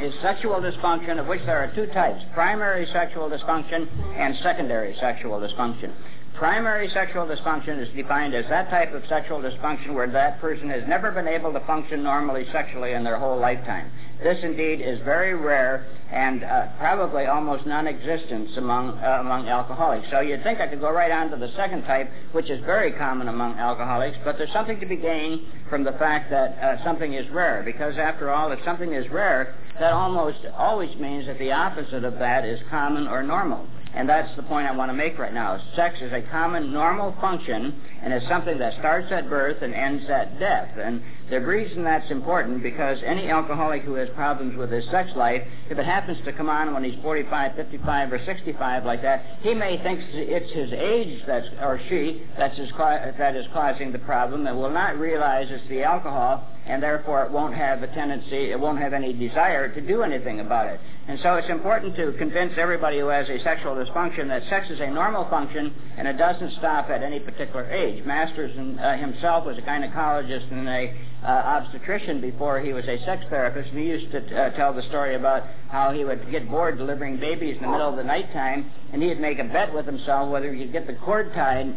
is 0.00 0.14
sexual 0.22 0.60
dysfunction, 0.60 1.18
of 1.18 1.26
which 1.26 1.40
there 1.44 1.58
are 1.58 1.74
two 1.74 1.86
types 1.92 2.22
primary 2.34 2.86
sexual 2.92 3.28
dysfunction 3.28 3.88
and 4.16 4.36
secondary 4.42 4.96
sexual 5.00 5.40
dysfunction. 5.40 5.92
Primary 6.34 6.90
sexual 6.90 7.26
dysfunction 7.26 7.80
is 7.80 7.88
defined 7.94 8.34
as 8.34 8.44
that 8.48 8.68
type 8.68 8.92
of 8.92 9.06
sexual 9.08 9.38
dysfunction 9.38 9.94
where 9.94 10.10
that 10.10 10.40
person 10.40 10.68
has 10.68 10.82
never 10.88 11.12
been 11.12 11.28
able 11.28 11.52
to 11.52 11.60
function 11.60 12.02
normally 12.02 12.44
sexually 12.50 12.90
in 12.90 13.04
their 13.04 13.16
whole 13.16 13.38
lifetime. 13.38 13.88
This 14.20 14.42
indeed 14.42 14.80
is 14.80 14.98
very 15.04 15.34
rare 15.34 15.86
and 16.10 16.42
uh, 16.42 16.66
probably 16.76 17.26
almost 17.26 17.66
non-existent 17.66 18.56
among 18.56 18.98
uh, 18.98 19.18
among 19.20 19.48
alcoholics. 19.48 20.08
So 20.10 20.20
you'd 20.20 20.42
think 20.42 20.58
I 20.60 20.66
could 20.66 20.80
go 20.80 20.90
right 20.90 21.12
on 21.12 21.30
to 21.30 21.36
the 21.36 21.52
second 21.54 21.84
type, 21.84 22.10
which 22.32 22.50
is 22.50 22.60
very 22.64 22.90
common 22.90 23.28
among 23.28 23.56
alcoholics, 23.60 24.18
but 24.24 24.36
there's 24.36 24.52
something 24.52 24.80
to 24.80 24.86
be 24.86 24.96
gained 24.96 25.40
from 25.70 25.84
the 25.84 25.92
fact 25.92 26.30
that 26.30 26.58
uh, 26.58 26.82
something 26.82 27.14
is 27.14 27.30
rare. 27.30 27.62
Because 27.64 27.96
after 27.96 28.30
all, 28.30 28.50
if 28.50 28.58
something 28.64 28.92
is 28.92 29.08
rare, 29.08 29.54
that 29.78 29.92
almost 29.92 30.38
always 30.56 30.94
means 30.96 31.26
that 31.26 31.38
the 31.38 31.52
opposite 31.52 32.02
of 32.02 32.18
that 32.18 32.44
is 32.44 32.58
common 32.70 33.06
or 33.06 33.22
normal. 33.22 33.68
And 33.94 34.08
that's 34.08 34.34
the 34.34 34.42
point 34.42 34.66
I 34.66 34.72
want 34.72 34.88
to 34.88 34.94
make 34.94 35.18
right 35.18 35.32
now. 35.32 35.60
Sex 35.76 35.98
is 36.00 36.12
a 36.12 36.22
common 36.22 36.72
normal 36.72 37.14
function 37.20 37.80
and 38.02 38.12
is 38.12 38.22
something 38.28 38.58
that 38.58 38.74
starts 38.80 39.12
at 39.12 39.30
birth 39.30 39.62
and 39.62 39.72
ends 39.72 40.04
at 40.10 40.38
death. 40.40 40.70
And 40.76 41.00
the 41.30 41.40
reason 41.40 41.84
that's 41.84 42.10
important 42.10 42.62
because 42.62 42.98
any 43.04 43.28
alcoholic 43.28 43.82
who 43.82 43.94
has 43.94 44.08
problems 44.10 44.56
with 44.56 44.72
his 44.72 44.84
sex 44.90 45.10
life, 45.14 45.42
if 45.70 45.78
it 45.78 45.84
happens 45.84 46.18
to 46.24 46.32
come 46.32 46.48
on 46.48 46.74
when 46.74 46.82
he's 46.82 47.00
45, 47.02 47.54
55, 47.54 48.12
or 48.12 48.24
65 48.24 48.84
like 48.84 49.02
that, 49.02 49.38
he 49.42 49.54
may 49.54 49.80
think 49.82 50.00
it's 50.12 50.52
his 50.52 50.72
age 50.72 51.22
that's 51.26 51.46
or 51.62 51.80
she 51.88 52.22
that's 52.36 52.58
his, 52.58 52.70
that 52.76 53.36
is 53.36 53.46
causing 53.52 53.92
the 53.92 53.98
problem 54.00 54.46
and 54.46 54.58
will 54.58 54.70
not 54.70 54.98
realize 54.98 55.46
it's 55.50 55.68
the 55.68 55.82
alcohol 55.82 56.48
and 56.66 56.82
therefore 56.82 57.24
it 57.24 57.30
won't 57.30 57.54
have 57.54 57.82
a 57.82 57.86
tendency, 57.88 58.50
it 58.50 58.58
won't 58.58 58.78
have 58.78 58.92
any 58.92 59.12
desire 59.12 59.72
to 59.72 59.80
do 59.80 60.02
anything 60.02 60.40
about 60.40 60.66
it. 60.66 60.80
And 61.06 61.20
so 61.22 61.34
it's 61.34 61.50
important 61.50 61.94
to 61.96 62.12
convince 62.12 62.54
everybody 62.56 62.98
who 62.98 63.08
has 63.08 63.28
a 63.28 63.38
sexual 63.42 63.74
dysfunction 63.74 64.28
that 64.28 64.42
sex 64.48 64.70
is 64.70 64.80
a 64.80 64.90
normal 64.90 65.28
function 65.28 65.74
and 65.98 66.08
it 66.08 66.14
doesn't 66.14 66.52
stop 66.52 66.88
at 66.88 67.02
any 67.02 67.20
particular 67.20 67.70
age. 67.70 68.04
Masters 68.06 68.56
and, 68.56 68.80
uh, 68.80 68.96
himself 68.96 69.44
was 69.44 69.58
a 69.58 69.62
gynecologist 69.62 70.50
and 70.50 70.66
a 70.66 70.96
uh, 71.22 71.26
obstetrician 71.26 72.20
before 72.20 72.60
he 72.60 72.72
was 72.72 72.86
a 72.86 72.98
sex 73.04 73.24
therapist, 73.30 73.70
and 73.70 73.78
he 73.78 73.86
used 73.86 74.10
to 74.12 74.18
uh, 74.18 74.50
tell 74.50 74.72
the 74.74 74.82
story 74.82 75.14
about 75.14 75.42
how 75.70 75.90
he 75.92 76.04
would 76.04 76.30
get 76.30 76.48
bored 76.50 76.76
delivering 76.76 77.18
babies 77.18 77.56
in 77.56 77.62
the 77.62 77.68
middle 77.68 77.88
of 77.88 77.96
the 77.96 78.04
nighttime, 78.04 78.70
and 78.92 79.02
he'd 79.02 79.20
make 79.20 79.38
a 79.38 79.44
bet 79.44 79.72
with 79.72 79.86
himself 79.86 80.30
whether 80.30 80.52
he 80.52 80.64
could 80.64 80.72
get 80.72 80.86
the 80.86 80.94
cord 80.94 81.32
tied 81.34 81.74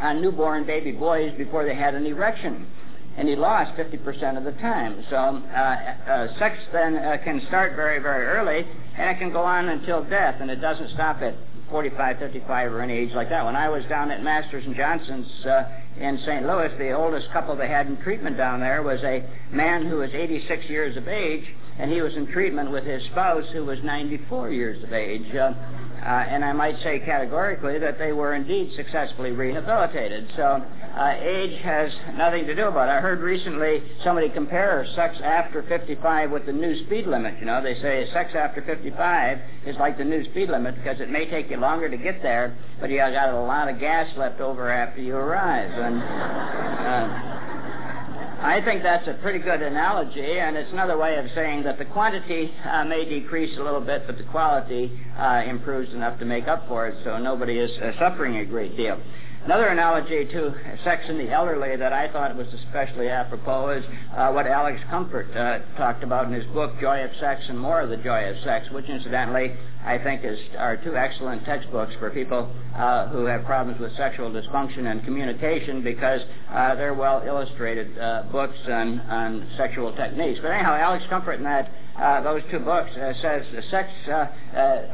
on 0.00 0.20
newborn 0.20 0.64
baby 0.64 0.92
boys 0.92 1.32
before 1.36 1.64
they 1.64 1.74
had 1.74 1.94
an 1.94 2.06
erection 2.06 2.66
and 3.16 3.28
he 3.28 3.36
lost 3.36 3.76
50% 3.76 4.36
of 4.36 4.44
the 4.44 4.52
time. 4.60 5.04
So 5.08 5.16
uh, 5.16 5.58
uh, 5.58 6.38
sex 6.38 6.58
then 6.72 6.96
uh, 6.96 7.16
can 7.22 7.44
start 7.46 7.76
very, 7.76 8.00
very 8.00 8.26
early, 8.26 8.66
and 8.96 9.10
it 9.10 9.18
can 9.18 9.32
go 9.32 9.42
on 9.42 9.68
until 9.68 10.02
death, 10.04 10.36
and 10.40 10.50
it 10.50 10.60
doesn't 10.60 10.90
stop 10.90 11.22
at 11.22 11.34
45, 11.70 12.18
55, 12.18 12.72
or 12.72 12.80
any 12.80 12.94
age 12.94 13.12
like 13.12 13.28
that. 13.30 13.44
When 13.44 13.56
I 13.56 13.68
was 13.68 13.84
down 13.86 14.10
at 14.10 14.22
Masters 14.22 14.64
and 14.66 14.76
Johnson's 14.76 15.46
uh, 15.46 15.68
in 15.98 16.18
St. 16.18 16.46
Louis, 16.46 16.70
the 16.78 16.92
oldest 16.92 17.30
couple 17.32 17.56
they 17.56 17.68
had 17.68 17.86
in 17.86 17.96
treatment 18.02 18.36
down 18.36 18.60
there 18.60 18.82
was 18.82 19.00
a 19.02 19.24
man 19.50 19.86
who 19.86 19.98
was 19.98 20.10
86 20.12 20.66
years 20.66 20.96
of 20.96 21.08
age, 21.08 21.44
and 21.78 21.90
he 21.90 22.00
was 22.00 22.14
in 22.14 22.26
treatment 22.26 22.70
with 22.70 22.84
his 22.84 23.02
spouse 23.04 23.46
who 23.52 23.64
was 23.64 23.78
94 23.82 24.50
years 24.50 24.82
of 24.82 24.92
age. 24.92 25.34
Uh, 25.34 25.52
uh, 26.04 26.06
and 26.28 26.44
I 26.44 26.52
might 26.52 26.78
say 26.82 26.98
categorically 26.98 27.78
that 27.78 27.98
they 27.98 28.12
were 28.12 28.34
indeed 28.34 28.72
successfully 28.76 29.32
rehabilitated. 29.32 30.30
So 30.36 30.42
uh, 30.42 31.14
age 31.18 31.58
has 31.62 31.90
nothing 32.16 32.46
to 32.46 32.54
do 32.54 32.66
about 32.66 32.90
it. 32.90 32.92
I 32.92 33.00
heard 33.00 33.20
recently 33.20 33.82
somebody 34.02 34.28
compare 34.28 34.86
sex 34.94 35.16
after 35.24 35.62
55 35.62 36.30
with 36.30 36.44
the 36.44 36.52
new 36.52 36.84
speed 36.84 37.06
limit. 37.06 37.36
You 37.40 37.46
know, 37.46 37.62
they 37.62 37.80
say 37.80 38.06
sex 38.12 38.34
after 38.34 38.60
55 38.60 39.38
is 39.66 39.76
like 39.78 39.96
the 39.96 40.04
new 40.04 40.22
speed 40.24 40.50
limit 40.50 40.74
because 40.74 41.00
it 41.00 41.08
may 41.08 41.24
take 41.30 41.48
you 41.48 41.56
longer 41.56 41.88
to 41.88 41.96
get 41.96 42.20
there, 42.22 42.54
but 42.80 42.90
you 42.90 42.98
got 42.98 43.32
a 43.32 43.40
lot 43.40 43.70
of 43.70 43.80
gas 43.80 44.14
left 44.18 44.42
over 44.42 44.70
after 44.70 45.00
you 45.00 45.16
arrive. 45.16 45.70
And 45.70 46.02
uh, 46.02 47.34
I 48.44 48.60
think 48.60 48.82
that's 48.82 49.08
a 49.08 49.14
pretty 49.14 49.38
good 49.38 49.62
analogy, 49.62 50.38
and 50.38 50.54
it's 50.54 50.70
another 50.70 50.98
way 50.98 51.16
of 51.16 51.24
saying 51.34 51.62
that 51.62 51.78
the 51.78 51.86
quantity 51.86 52.52
uh, 52.62 52.84
may 52.84 53.08
decrease 53.08 53.56
a 53.58 53.62
little 53.62 53.80
bit, 53.80 54.06
but 54.06 54.18
the 54.18 54.24
quality 54.24 54.92
uh, 55.16 55.44
improves 55.46 55.94
enough 55.94 56.18
to 56.18 56.26
make 56.26 56.46
up 56.46 56.68
for 56.68 56.86
it, 56.86 56.94
so 57.04 57.16
nobody 57.16 57.58
is 57.58 57.70
uh, 57.78 57.92
suffering 57.98 58.36
a 58.36 58.44
great 58.44 58.76
deal. 58.76 59.00
Another 59.44 59.66
analogy 59.66 60.24
to 60.24 60.54
sex 60.84 61.04
in 61.06 61.18
the 61.18 61.30
elderly 61.30 61.76
that 61.76 61.92
I 61.92 62.10
thought 62.10 62.34
was 62.34 62.46
especially 62.54 63.10
apropos 63.10 63.72
is 63.72 63.84
uh, 64.16 64.32
what 64.32 64.46
Alex 64.46 64.80
Comfort 64.88 65.30
uh, 65.36 65.58
talked 65.76 66.02
about 66.02 66.26
in 66.26 66.32
his 66.32 66.46
book, 66.54 66.80
Joy 66.80 67.04
of 67.04 67.10
Sex 67.20 67.42
and 67.50 67.58
More 67.58 67.82
of 67.82 67.90
the 67.90 67.98
Joy 67.98 68.30
of 68.30 68.42
Sex, 68.42 68.70
which 68.70 68.86
incidentally 68.86 69.54
I 69.84 69.98
think 69.98 70.24
is, 70.24 70.38
are 70.56 70.78
two 70.78 70.96
excellent 70.96 71.44
textbooks 71.44 71.92
for 71.98 72.08
people 72.08 72.50
uh, 72.74 73.08
who 73.08 73.26
have 73.26 73.44
problems 73.44 73.78
with 73.78 73.94
sexual 73.98 74.30
dysfunction 74.30 74.90
and 74.90 75.04
communication 75.04 75.82
because 75.82 76.22
uh, 76.50 76.74
they're 76.76 76.94
well 76.94 77.22
illustrated 77.26 77.98
uh, 77.98 78.22
books 78.32 78.56
on, 78.66 79.00
on 79.00 79.46
sexual 79.58 79.94
techniques. 79.94 80.40
But 80.40 80.52
anyhow, 80.52 80.74
Alex 80.74 81.04
Comfort 81.10 81.34
in 81.34 81.44
that 81.44 81.70
uh, 82.00 82.22
those 82.22 82.40
two 82.50 82.60
books 82.60 82.92
says 82.94 83.44
sex 83.70 83.90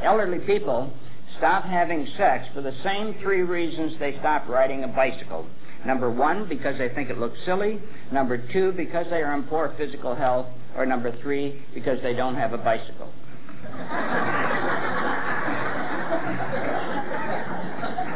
elderly 0.03 0.39
people 0.39 0.91
stop 1.37 1.63
having 1.63 2.07
sex 2.17 2.47
for 2.53 2.61
the 2.61 2.73
same 2.83 3.15
three 3.21 3.41
reasons 3.41 3.93
they 3.99 4.17
stop 4.19 4.47
riding 4.47 4.83
a 4.83 4.87
bicycle. 4.87 5.45
Number 5.85 6.09
one, 6.11 6.47
because 6.47 6.77
they 6.77 6.89
think 6.89 7.09
it 7.09 7.17
looks 7.17 7.39
silly. 7.45 7.81
Number 8.11 8.37
two, 8.37 8.71
because 8.73 9.07
they 9.09 9.23
are 9.23 9.33
in 9.33 9.43
poor 9.43 9.73
physical 9.77 10.15
health. 10.15 10.45
Or 10.75 10.85
number 10.85 11.11
three, 11.21 11.63
because 11.73 12.01
they 12.01 12.13
don't 12.13 12.35
have 12.35 12.53
a 12.53 12.57
bicycle. 12.57 13.11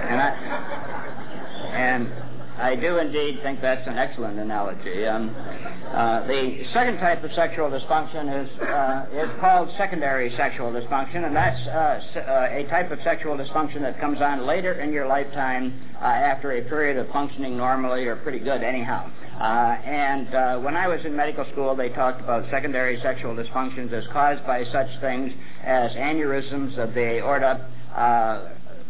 and 0.05 0.21
I, 0.21 0.29
and 1.73 2.07
I 2.65 2.75
do 2.75 2.97
indeed 2.97 3.41
think 3.43 3.61
that's 3.61 3.87
an 3.87 3.99
excellent 3.99 4.39
analogy. 4.39 5.05
Um, 5.05 5.29
uh, 5.29 6.25
the 6.25 6.65
second 6.73 6.97
type 6.97 7.23
of 7.23 7.31
sexual 7.33 7.69
dysfunction 7.69 8.43
is 8.43 8.49
uh, 8.59 9.05
is 9.13 9.29
called 9.39 9.69
secondary 9.77 10.35
sexual 10.35 10.71
dysfunction, 10.71 11.27
and 11.27 11.35
that's 11.35 11.61
uh, 11.67 12.19
uh 12.19 12.47
a 12.49 12.65
type 12.71 12.89
of 12.89 12.97
sexual 13.03 13.37
dysfunction 13.37 13.81
that 13.81 14.01
comes 14.01 14.19
on 14.19 14.47
later 14.47 14.81
in 14.81 14.91
your 14.91 15.05
lifetime 15.05 15.79
uh, 16.01 16.05
after 16.05 16.57
a 16.57 16.63
period 16.63 16.97
of 16.97 17.07
functioning 17.11 17.55
normally 17.55 18.07
or 18.07 18.15
pretty 18.15 18.39
good, 18.39 18.63
anyhow. 18.63 19.11
Uh, 19.39 19.77
and 19.85 20.63
when 20.63 20.75
I 20.75 20.87
was 20.87 21.05
in 21.05 21.15
medical 21.15 21.45
school, 21.51 21.75
they 21.75 21.89
talked 21.89 22.19
about 22.19 22.49
secondary 22.49 22.99
sexual 23.01 23.35
dysfunctions 23.35 23.93
as 23.93 24.05
caused 24.11 24.43
by 24.47 24.63
such 24.71 24.89
things 25.01 25.31
as 25.63 25.91
aneurysms 25.91 26.79
of 26.79 26.95
the 26.95 27.19
aorta 27.19 27.69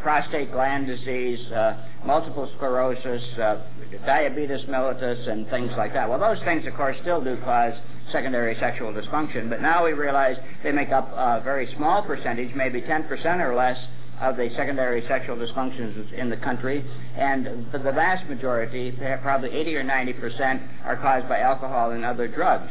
prostate 0.06 0.52
gland 0.52 0.86
disease, 0.86 1.40
uh, 1.52 1.76
multiple 2.06 2.48
sclerosis, 2.58 3.24
uh, 3.40 3.58
diabetes 4.06 4.62
mellitus, 4.70 5.28
and 5.28 5.50
things 5.50 5.72
like 5.80 5.96
that. 5.96 6.08
Well, 6.08 6.20
those 6.20 6.38
things, 6.46 6.68
of 6.68 6.76
course, 6.76 6.96
still 7.02 7.24
do 7.24 7.36
cause 7.38 7.74
secondary 8.12 8.54
sexual 8.60 8.94
dysfunction, 8.94 9.50
but 9.50 9.64
now 9.64 9.84
we 9.84 9.94
realize 9.94 10.38
they 10.62 10.72
make 10.72 10.92
up 10.92 11.12
a 11.12 11.42
very 11.44 11.74
small 11.76 12.04
percentage, 12.04 12.54
maybe 12.54 12.84
10% 12.84 13.10
or 13.40 13.56
less, 13.56 13.80
of 14.22 14.38
the 14.38 14.48
secondary 14.56 15.04
sexual 15.08 15.38
dysfunctions 15.38 16.14
in 16.14 16.30
the 16.30 16.38
country, 16.38 16.86
and 17.18 17.66
the 17.72 17.80
vast 17.80 18.30
majority, 18.30 18.92
probably 19.24 19.50
80 19.50 19.76
or 19.76 19.84
90 19.84 20.14
percent, 20.14 20.62
are 20.84 20.98
caused 20.98 21.28
by 21.28 21.40
alcohol 21.40 21.90
and 21.90 22.06
other 22.06 22.28
drugs. 22.28 22.70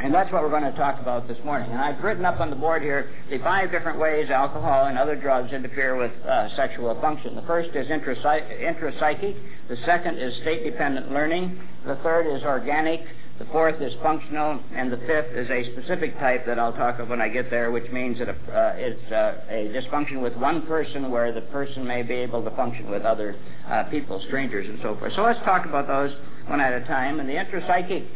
And 0.00 0.14
that's 0.14 0.32
what 0.32 0.42
we're 0.42 0.50
going 0.50 0.62
to 0.62 0.78
talk 0.78 1.00
about 1.00 1.26
this 1.26 1.38
morning. 1.44 1.72
And 1.72 1.80
I've 1.80 2.02
written 2.04 2.24
up 2.24 2.38
on 2.38 2.50
the 2.50 2.56
board 2.56 2.82
here 2.82 3.10
the 3.30 3.38
five 3.38 3.72
different 3.72 3.98
ways 3.98 4.30
alcohol 4.30 4.86
and 4.86 4.96
other 4.96 5.16
drugs 5.16 5.52
interfere 5.52 5.96
with 5.96 6.12
uh, 6.24 6.54
sexual 6.54 6.94
function. 7.00 7.34
The 7.34 7.42
first 7.42 7.70
is 7.74 7.88
intrapsychic. 7.88 9.36
The 9.68 9.76
second 9.84 10.18
is 10.18 10.36
state-dependent 10.42 11.10
learning. 11.10 11.60
The 11.84 11.96
third 11.96 12.32
is 12.32 12.44
organic. 12.44 13.00
The 13.40 13.44
fourth 13.46 13.80
is 13.80 13.92
functional, 14.02 14.58
and 14.74 14.92
the 14.92 14.96
fifth 14.96 15.32
is 15.32 15.48
a 15.48 15.72
specific 15.72 16.18
type 16.18 16.44
that 16.46 16.58
I'll 16.58 16.72
talk 16.72 16.98
of 16.98 17.08
when 17.08 17.20
I 17.20 17.28
get 17.28 17.50
there, 17.50 17.70
which 17.70 17.88
means 17.92 18.18
that 18.18 18.28
a, 18.28 18.32
uh, 18.32 18.74
it's 18.76 19.12
uh, 19.12 19.40
a 19.48 19.70
dysfunction 19.72 20.20
with 20.20 20.36
one 20.36 20.62
person 20.66 21.08
where 21.08 21.32
the 21.32 21.42
person 21.42 21.86
may 21.86 22.02
be 22.02 22.14
able 22.14 22.42
to 22.42 22.50
function 22.56 22.90
with 22.90 23.02
other 23.02 23.36
uh, 23.68 23.84
people, 23.84 24.20
strangers, 24.26 24.66
and 24.68 24.80
so 24.82 24.96
forth. 24.96 25.12
So 25.14 25.22
let's 25.22 25.38
talk 25.44 25.66
about 25.66 25.86
those 25.86 26.12
one 26.48 26.60
at 26.60 26.72
a 26.72 26.84
time. 26.86 27.20
And 27.20 27.28
the 27.28 27.34
intrapsychic 27.34 28.08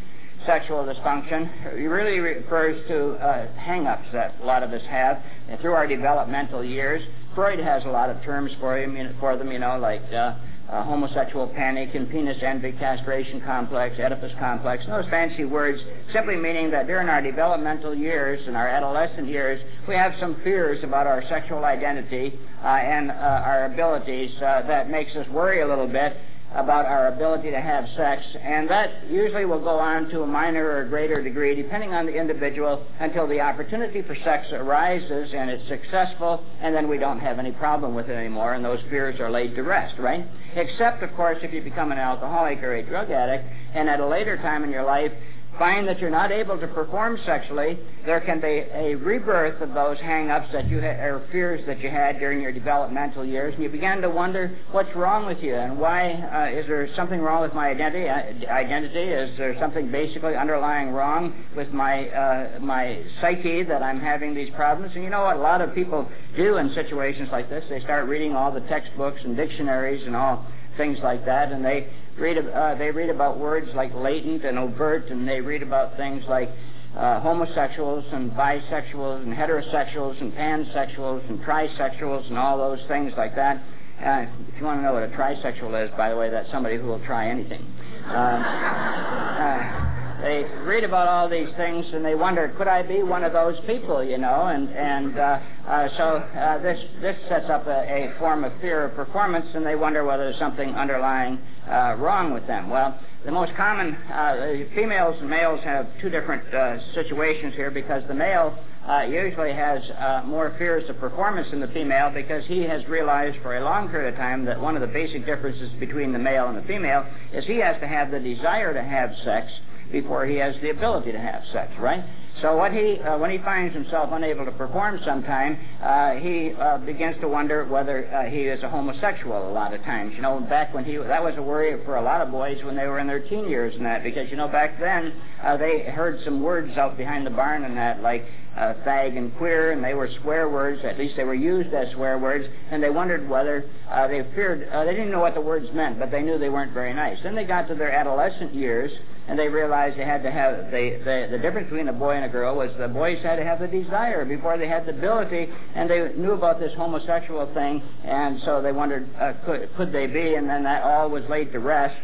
sexual 0.47 0.85
dysfunction 0.85 1.75
really 1.75 2.19
refers 2.19 2.87
to 2.89 3.13
uh, 3.13 3.53
hang-ups 3.55 4.09
that 4.13 4.35
a 4.43 4.45
lot 4.45 4.63
of 4.63 4.73
us 4.73 4.83
have 4.89 5.23
through 5.61 5.73
our 5.73 5.87
developmental 5.87 6.65
years. 6.65 7.03
Freud 7.35 7.59
has 7.59 7.85
a 7.85 7.89
lot 7.89 8.11
of 8.11 8.23
terms 8.23 8.53
for, 8.61 8.77
him, 8.77 9.17
for 9.21 9.37
them, 9.37 9.51
you 9.51 9.59
know, 9.59 9.79
like 9.79 10.03
uh, 10.13 10.35
uh, 10.73 10.83
homosexual 10.85 11.47
panic 11.49 11.95
and 11.95 12.09
penis 12.09 12.39
envy, 12.43 12.73
castration 12.73 13.41
complex, 13.43 13.97
Oedipus 13.99 14.33
complex, 14.39 14.85
those 14.87 15.05
fancy 15.11 15.45
words 15.45 15.81
simply 16.13 16.37
meaning 16.37 16.71
that 16.71 16.87
during 16.87 17.09
our 17.09 17.21
developmental 17.21 17.95
years 17.95 18.41
and 18.47 18.57
our 18.57 18.69
adolescent 18.69 19.29
years, 19.29 19.61
we 19.87 19.95
have 19.95 20.13
some 20.19 20.41
fears 20.43 20.83
about 20.83 21.07
our 21.07 21.23
sexual 21.29 21.65
identity 21.65 22.39
uh, 22.63 22.67
and 22.67 23.11
uh, 23.11 23.15
our 23.15 23.67
abilities 23.67 24.31
uh, 24.39 24.63
that 24.67 24.89
makes 24.89 25.15
us 25.15 25.29
worry 25.29 25.61
a 25.61 25.69
little 25.69 25.89
bit 25.89 26.17
about 26.55 26.87
our 26.87 27.09
ability 27.09 27.51
to 27.51 27.61
have 27.61 27.87
sex, 27.97 28.23
and 28.41 28.69
that 28.69 29.09
usually 29.11 29.45
will 29.45 29.61
go 29.61 29.79
on 29.79 30.09
to 30.11 30.23
a 30.23 30.27
minor 30.27 30.77
or 30.77 30.85
greater 30.85 31.23
degree, 31.23 31.55
depending 31.55 31.95
on 31.95 32.07
the 32.07 32.15
individual, 32.15 32.85
until 33.01 33.27
the 33.27 33.41
opportunity 33.41 34.03
for 34.03 34.15
sex 34.17 34.49
arises 34.53 35.33
and 35.35 35.51
it's 35.51 35.67
successful, 35.69 36.45
and 36.61 36.75
then 36.75 36.89
we 36.89 36.99
don't 36.99 37.21
have 37.21 37.39
any 37.39 37.53
problem 37.53 37.95
with 37.95 38.09
it 38.09 38.15
anymore, 38.15 38.55
and 38.55 38.65
those 38.65 38.81
fears 38.91 39.19
are 39.21 39.31
laid 39.31 39.55
to 39.55 39.63
rest, 39.63 39.99
right? 39.99 40.27
Except, 40.55 41.03
of 41.03 41.15
course, 41.15 41.39
if 41.43 41.53
you 41.53 41.63
become 41.63 41.93
an 41.93 41.99
alcoholic 41.99 42.63
or 42.63 42.75
a 42.75 42.83
drug 42.83 43.11
addict, 43.11 43.45
and 43.75 43.89
at 43.89 44.01
a 44.01 44.07
later 44.07 44.37
time 44.37 44.65
in 44.65 44.71
your 44.71 44.85
life, 44.85 45.13
find 45.59 45.87
that 45.87 45.99
you're 45.99 46.11
not 46.11 46.33
able 46.33 46.59
to 46.59 46.67
perform 46.69 47.19
sexually, 47.27 47.79
there 48.07 48.21
can 48.21 48.41
be 48.41 48.65
a 48.73 48.95
rebirth 48.95 49.61
of 49.61 49.75
those 49.75 49.99
hang-ups 50.01 50.49
that 50.53 50.69
you 50.69 50.81
ha- 50.81 50.87
or 50.87 51.27
fears 51.31 51.61
that 51.67 51.81
you 51.81 51.91
had 51.91 52.19
during 52.19 52.41
your 52.41 52.53
developmental 52.53 53.25
years, 53.25 53.55
and 53.55 53.63
you 53.63 53.69
begin 53.69 54.01
to 54.01 54.09
wonder 54.11 54.57
what's 54.71 54.95
wrong 54.97 55.27
with 55.27 55.39
you 55.43 55.55
and 55.55 55.79
why 55.79 56.13
uh, 56.13 56.59
is 56.59 56.67
there 56.67 56.89
something 56.97 57.21
wrong 57.21 57.43
with 57.43 57.55
my 57.55 57.69
identity? 57.69 58.09
Uh, 58.09 58.51
identity 58.51 58.99
is 58.99 59.37
there 59.37 59.59
something 59.61 59.91
basically 59.93 60.35
underlying 60.35 60.91
wrong 60.91 61.45
with 61.55 61.71
my 61.73 62.09
uh, 62.09 62.59
my 62.61 63.05
psyche 63.21 63.63
that 63.63 63.83
I'm 63.83 64.01
having 64.01 64.35
these 64.35 64.51
problems? 64.55 64.93
And 64.95 65.05
you 65.05 65.11
know 65.11 65.23
what 65.25 65.37
a 65.37 65.41
lot 65.41 65.61
of 65.61 65.75
people 65.75 66.09
do 66.37 66.57
in 66.57 66.73
situations 66.75 67.29
like 67.31 67.51
this? 67.51 67.65
They 67.69 67.81
start 67.81 68.09
reading 68.09 68.35
all 68.35 68.53
the 68.53 68.61
textbooks 68.61 69.21
and 69.25 69.37
dictionaries 69.37 70.07
and 70.07 70.17
all 70.17 70.47
things 70.77 70.99
like 71.03 71.25
that, 71.27 71.53
and 71.53 71.65
they 71.65 71.87
read 72.19 72.39
uh, 72.39 72.75
they 72.77 72.91
read 72.91 73.11
about 73.11 73.39
words 73.39 73.69
like 73.75 73.95
latent 73.95 74.45
and 74.45 74.59
overt, 74.59 75.11
and 75.11 75.27
they 75.27 75.41
read 75.41 75.63
about 75.63 75.97
things 75.97 76.25
like 76.29 76.51
uh, 76.97 77.21
homosexuals 77.21 78.05
and 78.13 78.31
bisexuals 78.33 79.23
and 79.23 79.33
heterosexuals 79.33 80.21
and 80.21 80.33
pansexuals 80.35 81.29
and 81.29 81.41
trisexuals 81.41 82.27
and 82.29 82.39
all 82.39 82.59
those 82.59 82.81
things 82.89 83.13
like 83.17 83.35
that. 83.35 83.63
Uh, 84.05 84.27
if 84.49 84.59
you 84.59 84.67
want 84.67 84.79
to 84.79 84.83
know 84.83 84.93
what 84.93 85.03
a 85.03 85.09
trisexual 85.09 85.83
is, 85.85 85.91
by 85.97 86.11
the 86.11 86.17
way, 86.17 86.29
that's 86.29 86.51
somebody 86.51 86.77
who 86.77 86.87
will 86.87 87.05
try 87.05 87.29
anything. 87.29 87.65
Uh, 88.07 88.13
uh 88.13 89.83
they 90.23 90.45
read 90.65 90.85
about 90.85 91.09
all 91.09 91.29
these 91.29 91.49
things 91.57 91.85
and 91.93 92.05
they 92.05 92.15
wonder, 92.15 92.49
could 92.57 92.69
I 92.69 92.83
be 92.83 93.03
one 93.03 93.25
of 93.25 93.33
those 93.33 93.59
people, 93.67 94.05
you 94.05 94.19
know? 94.19 94.47
And 94.47 94.69
and 94.71 95.19
uh, 95.19 95.39
uh, 95.67 95.89
so 95.97 96.05
uh, 96.19 96.59
this 96.63 96.79
this 97.01 97.17
sets 97.29 97.51
up 97.51 97.67
a, 97.67 97.71
a 97.71 98.15
form 98.21 98.45
of 98.45 98.53
fear 98.61 98.85
of 98.85 98.95
performance, 98.95 99.47
and 99.55 99.67
they 99.67 99.75
wonder 99.75 100.05
whether 100.05 100.25
there's 100.25 100.39
something 100.39 100.75
underlying 100.77 101.41
uh, 101.69 101.97
wrong 101.99 102.33
with 102.33 102.47
them. 102.47 102.71
Well, 102.71 102.99
the 103.25 103.33
most 103.33 103.55
common 103.57 103.95
uh, 103.95 104.65
females 104.75 105.17
and 105.21 105.29
males 105.29 105.61
have 105.65 105.89
two 106.01 106.09
different 106.09 106.53
uh, 106.55 106.79
situations 106.95 107.55
here 107.55 107.71
because 107.71 108.03
the 108.07 108.15
male 108.15 108.57
uh, 108.89 109.03
usually 109.03 109.53
has 109.53 109.81
uh, 109.91 110.23
more 110.27 110.55
fears 110.59 110.89
of 110.91 110.99
performance 110.99 111.49
than 111.51 111.61
the 111.61 111.69
female 111.69 112.11
because 112.11 112.45
he 112.47 112.63
has 112.63 112.85
realized 112.89 113.39
for 113.41 113.57
a 113.57 113.65
long 113.65 113.89
period 113.89 114.13
of 114.13 114.19
time 114.19 114.45
that 114.45 114.61
one 114.61 114.75
of 114.75 114.81
the 114.81 114.89
basic 114.89 115.25
differences 115.25 115.71
between 115.79 116.13
the 116.13 116.19
male 116.19 116.49
and 116.49 116.59
the 116.59 116.63
female 116.63 117.07
is 117.33 117.45
he 117.45 117.59
has 117.59 117.81
to 117.81 117.87
have 117.93 118.11
the 118.11 118.19
desire 118.19 118.75
to 118.75 118.83
have 118.83 119.11
sex 119.25 119.53
before 119.91 120.27
he 120.27 120.37
has 120.37 120.55
the 120.63 120.71
ability 120.71 121.13
to 121.13 121.19
have 121.19 121.43
sex, 121.53 121.73
right? 121.79 122.05
So 122.41 122.57
what 122.57 122.73
he, 122.73 122.99
uh, 122.99 123.19
when 123.19 123.31
he 123.31 123.39
finds 123.39 123.75
himself 123.75 124.09
unable 124.11 124.45
to 124.47 124.53
perform 124.53 124.99
sometime, 125.05 125.59
uh, 125.83 126.13
he 126.13 126.53
uh, 126.59 126.79
begins 126.79 127.21
to 127.21 127.29
wonder 127.29 127.65
whether 127.65 128.13
uh, 128.13 128.31
he 128.31 128.43
is 128.43 128.63
a 128.63 128.69
homosexual 128.69 129.49
a 129.49 129.53
lot 129.53 129.75
of 129.75 129.83
times. 129.85 130.15
You 130.17 130.23
know, 130.23 130.41
back 130.41 130.73
when 130.75 130.85
he, 130.85 130.97
that 130.97 131.23
was 131.23 131.35
a 131.37 131.43
worry 131.43 131.85
for 131.85 131.97
a 131.97 132.03
lot 132.03 132.21
of 132.21 132.31
boys 132.31 132.59
when 132.65 132.75
they 132.75 132.87
were 132.87 132.99
in 132.99 133.07
their 133.07 133.21
teen 133.21 133.49
years 133.49 133.75
and 133.77 133.85
that, 133.85 134.03
because, 134.03 134.31
you 134.31 134.37
know, 134.37 134.49
back 134.49 134.81
then 134.81 135.13
uh, 135.43 135.57
they 135.57 135.83
heard 135.83 136.21
some 136.25 136.43
words 136.43 136.77
out 136.79 136.97
behind 136.97 137.27
the 137.27 137.31
barn 137.31 137.65
and 137.65 137.77
that, 137.77 138.03
like 138.03 138.27
uh, 138.57 138.75
fag 138.85 139.17
and 139.17 139.35
queer, 139.37 139.73
and 139.73 139.83
they 139.83 139.95
were 139.95 140.09
swear 140.21 140.49
words, 140.49 140.81
at 140.85 140.99
least 140.99 141.17
they 141.17 141.25
were 141.25 141.35
used 141.35 141.73
as 141.73 141.91
swear 141.93 142.19
words, 142.19 142.47
and 142.71 142.83
they 142.83 142.91
wondered 142.91 143.29
whether 143.29 143.65
uh, 143.91 144.07
they 144.09 144.23
feared, 144.35 144.69
uh, 144.69 144.85
they 144.85 144.93
didn't 144.93 145.11
know 145.11 145.21
what 145.21 145.35
the 145.35 145.41
words 145.41 145.67
meant, 145.73 145.99
but 145.99 146.11
they 146.11 146.23
knew 146.23 146.39
they 146.39 146.51
weren't 146.51 146.73
very 146.73 146.93
nice. 146.93 147.19
Then 147.23 147.35
they 147.35 147.45
got 147.45 147.69
to 147.69 147.75
their 147.75 147.93
adolescent 147.93 148.55
years, 148.55 148.91
and 149.33 149.39
they 149.39 149.49
realized 149.49 149.99
they 149.99 150.05
had 150.05 150.23
to 150.23 150.31
have 150.31 150.71
the, 150.71 151.01
the 151.07 151.29
the 151.31 151.39
difference 151.39 151.71
between 151.71 151.89
a 151.89 151.93
boy 151.93 152.11
and 152.11 152.27
a 152.27 152.29
girl 152.29 152.55
was 152.55 152.71
the 152.77 152.87
boys 152.87 153.17
had 153.23 153.37
to 153.37 153.45
have 153.45 153.61
the 153.61 153.67
desire 153.67 154.27
before 154.27 154.59
they 154.59 154.69
had 154.69 154.85
the 154.85 154.91
ability, 154.91 155.49
and 155.75 155.89
they 155.89 156.13
knew 156.19 156.33
about 156.33 156.61
this 156.61 156.71
homosexual 156.75 157.47
thing, 157.55 157.83
and 158.05 158.43
so 158.45 158.61
they 158.61 158.73
wondered 158.73 159.09
uh, 159.19 159.33
could 159.47 159.75
could 159.75 159.91
they 159.91 160.07
be, 160.07 160.35
and 160.35 160.51
then 160.51 160.63
that 160.65 160.83
all 160.83 161.09
was 161.09 161.25
laid 161.31 161.51
to 161.51 161.61
rest 161.61 161.97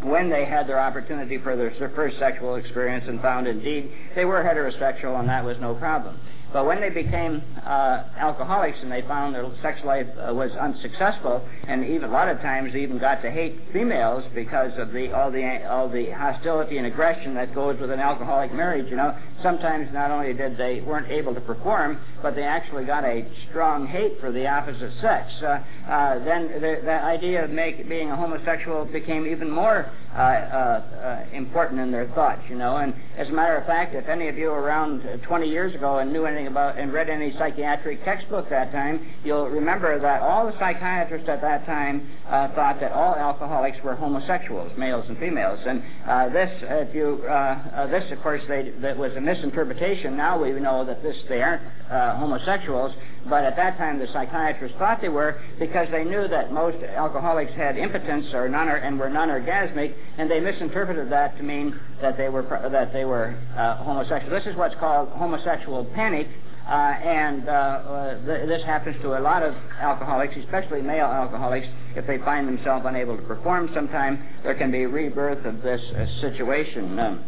when 0.00 0.30
they 0.30 0.46
had 0.46 0.66
their 0.66 0.80
opportunity 0.80 1.36
for 1.36 1.54
their 1.54 1.70
first 1.94 2.18
sexual 2.18 2.54
experience 2.54 3.04
and 3.08 3.20
found 3.20 3.46
indeed 3.46 3.92
they 4.14 4.24
were 4.24 4.42
heterosexual 4.42 5.20
and 5.20 5.28
that 5.28 5.44
was 5.44 5.58
no 5.60 5.74
problem. 5.74 6.18
But 6.54 6.66
when 6.66 6.80
they 6.80 6.88
became 6.88 7.42
uh, 7.66 8.04
alcoholics 8.16 8.78
and 8.80 8.90
they 8.90 9.02
found 9.02 9.34
their 9.34 9.44
sex 9.60 9.80
life 9.84 10.06
uh, 10.16 10.32
was 10.32 10.52
unsuccessful, 10.52 11.42
and 11.66 11.84
even 11.84 12.10
a 12.10 12.12
lot 12.12 12.28
of 12.28 12.40
times 12.42 12.72
they 12.72 12.84
even 12.84 12.98
got 12.98 13.22
to 13.22 13.30
hate 13.30 13.58
females 13.72 14.22
because 14.36 14.70
of 14.78 14.92
the 14.92 15.12
all 15.12 15.32
the 15.32 15.68
all 15.68 15.88
the 15.88 16.10
hostility 16.10 16.78
and 16.78 16.86
aggression 16.86 17.34
that 17.34 17.56
goes 17.56 17.80
with 17.80 17.90
an 17.90 17.98
alcoholic 17.98 18.54
marriage. 18.54 18.88
You 18.88 18.94
know, 18.94 19.18
sometimes 19.42 19.92
not 19.92 20.12
only 20.12 20.32
did 20.32 20.56
they 20.56 20.80
weren't 20.80 21.10
able 21.10 21.34
to 21.34 21.40
perform, 21.40 21.98
but 22.22 22.36
they 22.36 22.44
actually 22.44 22.84
got 22.84 23.02
a 23.02 23.26
strong 23.50 23.88
hate 23.88 24.20
for 24.20 24.30
the 24.30 24.46
opposite 24.46 24.92
sex. 25.00 25.32
Uh, 25.42 25.58
uh, 25.90 26.24
then 26.24 26.52
the, 26.60 26.80
the 26.84 27.02
idea 27.02 27.42
of 27.42 27.50
make, 27.50 27.88
being 27.88 28.12
a 28.12 28.16
homosexual 28.16 28.84
became 28.84 29.26
even 29.26 29.50
more 29.50 29.90
uh, 30.14 30.18
uh, 30.18 30.82
uh, 31.02 31.36
important 31.36 31.80
in 31.80 31.90
their 31.90 32.06
thoughts, 32.14 32.42
you 32.48 32.54
know. 32.54 32.76
And 32.76 32.94
as 33.18 33.28
a 33.28 33.32
matter 33.32 33.56
of 33.56 33.66
fact, 33.66 33.96
if 33.96 34.08
any 34.08 34.28
of 34.28 34.38
you 34.38 34.50
around 34.50 35.02
20 35.26 35.48
years 35.48 35.74
ago 35.74 35.98
and 35.98 36.12
knew 36.12 36.24
anything 36.24 36.43
about 36.46 36.78
and 36.78 36.92
read 36.92 37.08
any 37.08 37.32
psychiatric 37.38 38.04
textbook 38.04 38.48
that 38.50 38.72
time, 38.72 39.14
you'll 39.24 39.48
remember 39.48 39.98
that 40.00 40.22
all 40.22 40.46
the 40.46 40.58
psychiatrists 40.58 41.28
at 41.28 41.40
that 41.40 41.66
time 41.66 42.08
uh, 42.28 42.48
thought 42.54 42.80
that 42.80 42.92
all 42.92 43.14
alcoholics 43.14 43.78
were 43.82 43.94
homosexuals, 43.94 44.76
males 44.76 45.04
and 45.08 45.18
females. 45.18 45.60
And 45.66 45.82
uh, 46.06 46.28
this, 46.30 46.50
if 46.62 46.94
you, 46.94 47.24
uh, 47.28 47.86
this, 47.86 48.10
of 48.12 48.20
course, 48.22 48.42
they, 48.48 48.72
that 48.80 48.96
was 48.96 49.12
a 49.16 49.20
misinterpretation. 49.20 50.16
Now 50.16 50.42
we 50.42 50.50
know 50.52 50.84
that 50.84 51.02
this 51.02 51.16
they 51.28 51.42
aren't 51.42 51.62
homosexuals, 51.88 52.94
but 53.28 53.44
at 53.44 53.56
that 53.56 53.78
time 53.78 53.98
the 53.98 54.06
psychiatrists 54.12 54.76
thought 54.78 55.00
they 55.00 55.08
were 55.08 55.40
because 55.58 55.88
they 55.90 56.04
knew 56.04 56.28
that 56.28 56.52
most 56.52 56.82
alcoholics 56.82 57.52
had 57.54 57.78
impotence 57.78 58.26
or 58.34 58.48
non 58.48 58.68
and 58.68 58.98
were 58.98 59.10
non-orgasmic, 59.10 59.94
and 60.18 60.30
they 60.30 60.40
misinterpreted 60.40 61.10
that 61.10 61.36
to 61.36 61.42
mean 61.42 61.78
that 62.00 62.16
they 62.16 62.28
were 62.28 62.42
that 62.72 62.92
they 62.92 63.04
were 63.04 63.38
uh, 63.56 63.76
homosexual. 63.84 64.30
This 64.30 64.46
is 64.46 64.56
what's 64.56 64.74
called 64.76 65.10
homosexual 65.10 65.84
panic. 65.94 66.28
Uh, 66.66 66.70
and 66.70 67.46
uh, 67.46 67.52
uh, 67.52 68.24
th- 68.24 68.48
this 68.48 68.62
happens 68.64 68.96
to 69.02 69.18
a 69.18 69.20
lot 69.20 69.42
of 69.42 69.54
alcoholics, 69.78 70.34
especially 70.42 70.80
male 70.80 71.04
alcoholics. 71.04 71.66
If 71.94 72.06
they 72.06 72.16
find 72.16 72.48
themselves 72.48 72.86
unable 72.88 73.18
to 73.18 73.22
perform, 73.24 73.70
sometime 73.74 74.26
there 74.42 74.54
can 74.54 74.70
be 74.70 74.86
rebirth 74.86 75.44
of 75.44 75.60
this 75.60 75.82
uh, 75.94 76.06
situation. 76.22 76.98
Um, 76.98 77.24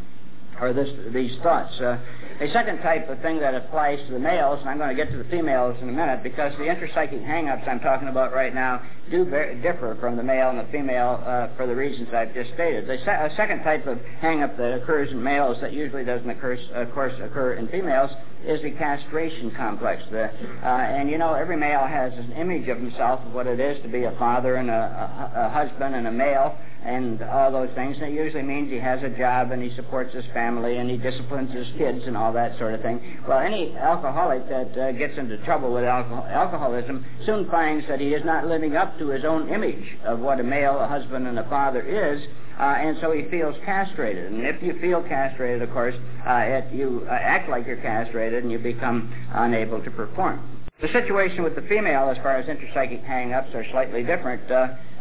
or 0.60 0.72
this, 0.72 0.88
these 1.12 1.36
thoughts. 1.42 1.78
Uh, 1.80 1.98
a 2.40 2.50
second 2.52 2.78
type 2.82 3.08
of 3.08 3.20
thing 3.22 3.40
that 3.40 3.54
applies 3.54 3.98
to 4.06 4.12
the 4.12 4.18
males, 4.18 4.60
and 4.60 4.68
I'm 4.68 4.76
going 4.76 4.94
to 4.94 4.94
get 4.94 5.10
to 5.10 5.16
the 5.16 5.28
females 5.30 5.76
in 5.80 5.88
a 5.88 5.92
minute, 5.92 6.22
because 6.22 6.52
the 6.58 6.64
interpsychic 6.64 7.24
hang-ups 7.24 7.62
I'm 7.66 7.80
talking 7.80 8.08
about 8.08 8.34
right 8.34 8.54
now 8.54 8.82
do 9.10 9.24
differ 9.24 9.96
from 10.00 10.16
the 10.16 10.22
male 10.22 10.50
and 10.50 10.58
the 10.58 10.70
female 10.70 11.22
uh, 11.24 11.48
for 11.56 11.66
the 11.66 11.74
reasons 11.74 12.08
I've 12.12 12.34
just 12.34 12.52
stated. 12.52 12.86
The 12.86 12.98
se- 13.04 13.32
a 13.32 13.34
second 13.36 13.62
type 13.62 13.86
of 13.86 13.98
hang-up 14.20 14.56
that 14.58 14.74
occurs 14.74 15.12
in 15.12 15.22
males 15.22 15.56
that 15.62 15.72
usually 15.72 16.04
doesn't 16.04 16.28
occur, 16.28 16.58
of 16.74 16.92
course, 16.92 17.14
occur 17.22 17.54
in 17.54 17.68
females 17.68 18.10
is 18.44 18.62
the 18.62 18.70
castration 18.72 19.50
complex. 19.52 20.02
The, 20.10 20.24
uh, 20.24 20.66
and 20.66 21.10
you 21.10 21.18
know, 21.18 21.34
every 21.34 21.56
male 21.56 21.86
has 21.86 22.12
an 22.12 22.32
image 22.32 22.68
of 22.68 22.78
himself 22.78 23.20
of 23.24 23.32
what 23.32 23.46
it 23.46 23.60
is 23.60 23.80
to 23.82 23.88
be 23.88 24.04
a 24.04 24.12
father 24.18 24.56
and 24.56 24.70
a, 24.70 25.32
a, 25.34 25.46
a 25.46 25.48
husband 25.48 25.94
and 25.94 26.06
a 26.06 26.12
male 26.12 26.56
and 26.84 27.20
all 27.22 27.50
those 27.50 27.70
things. 27.74 27.96
And 27.96 28.06
it 28.06 28.14
usually 28.14 28.44
means 28.44 28.70
he 28.70 28.78
has 28.78 29.02
a 29.02 29.08
job 29.08 29.50
and 29.50 29.62
he 29.62 29.74
supports 29.74 30.14
his 30.14 30.24
family 30.32 30.76
and 30.76 30.88
he 30.88 30.96
disciplines 30.96 31.52
his 31.52 31.66
kids 31.76 32.04
and 32.06 32.16
all 32.16 32.32
that 32.34 32.56
sort 32.58 32.74
of 32.74 32.82
thing. 32.82 33.18
Well, 33.26 33.40
any 33.40 33.74
alcoholic 33.76 34.48
that 34.48 34.78
uh, 34.78 34.92
gets 34.92 35.18
into 35.18 35.38
trouble 35.38 35.72
with 35.72 35.84
alcohol- 35.84 36.26
alcoholism 36.26 37.04
soon 37.24 37.50
finds 37.50 37.88
that 37.88 38.00
he 38.00 38.14
is 38.14 38.24
not 38.24 38.46
living 38.46 38.76
up 38.76 38.98
to 38.98 39.08
his 39.08 39.24
own 39.24 39.48
image 39.48 39.96
of 40.04 40.20
what 40.20 40.38
a 40.38 40.44
male, 40.44 40.78
a 40.78 40.86
husband, 40.86 41.26
and 41.26 41.38
a 41.38 41.48
father 41.48 41.82
is. 41.82 42.22
Uh, 42.58 42.62
and 42.62 42.96
so 43.00 43.12
he 43.12 43.28
feels 43.30 43.54
castrated. 43.64 44.32
And 44.32 44.46
if 44.46 44.62
you 44.62 44.78
feel 44.80 45.02
castrated, 45.02 45.62
of 45.62 45.70
course, 45.72 45.94
uh, 46.26 46.32
it, 46.46 46.72
you 46.72 47.06
uh, 47.08 47.12
act 47.12 47.50
like 47.50 47.66
you're 47.66 47.76
castrated 47.76 48.42
and 48.42 48.50
you 48.50 48.58
become 48.58 49.12
unable 49.32 49.82
to 49.82 49.90
perform. 49.90 50.40
The 50.80 50.88
situation 50.88 51.42
with 51.42 51.54
the 51.54 51.62
female, 51.62 52.10
as 52.10 52.18
far 52.18 52.36
as 52.36 52.46
interpsychic 52.46 53.02
hang-ups, 53.04 53.54
are 53.54 53.64
slightly 53.70 54.02
different. 54.02 54.50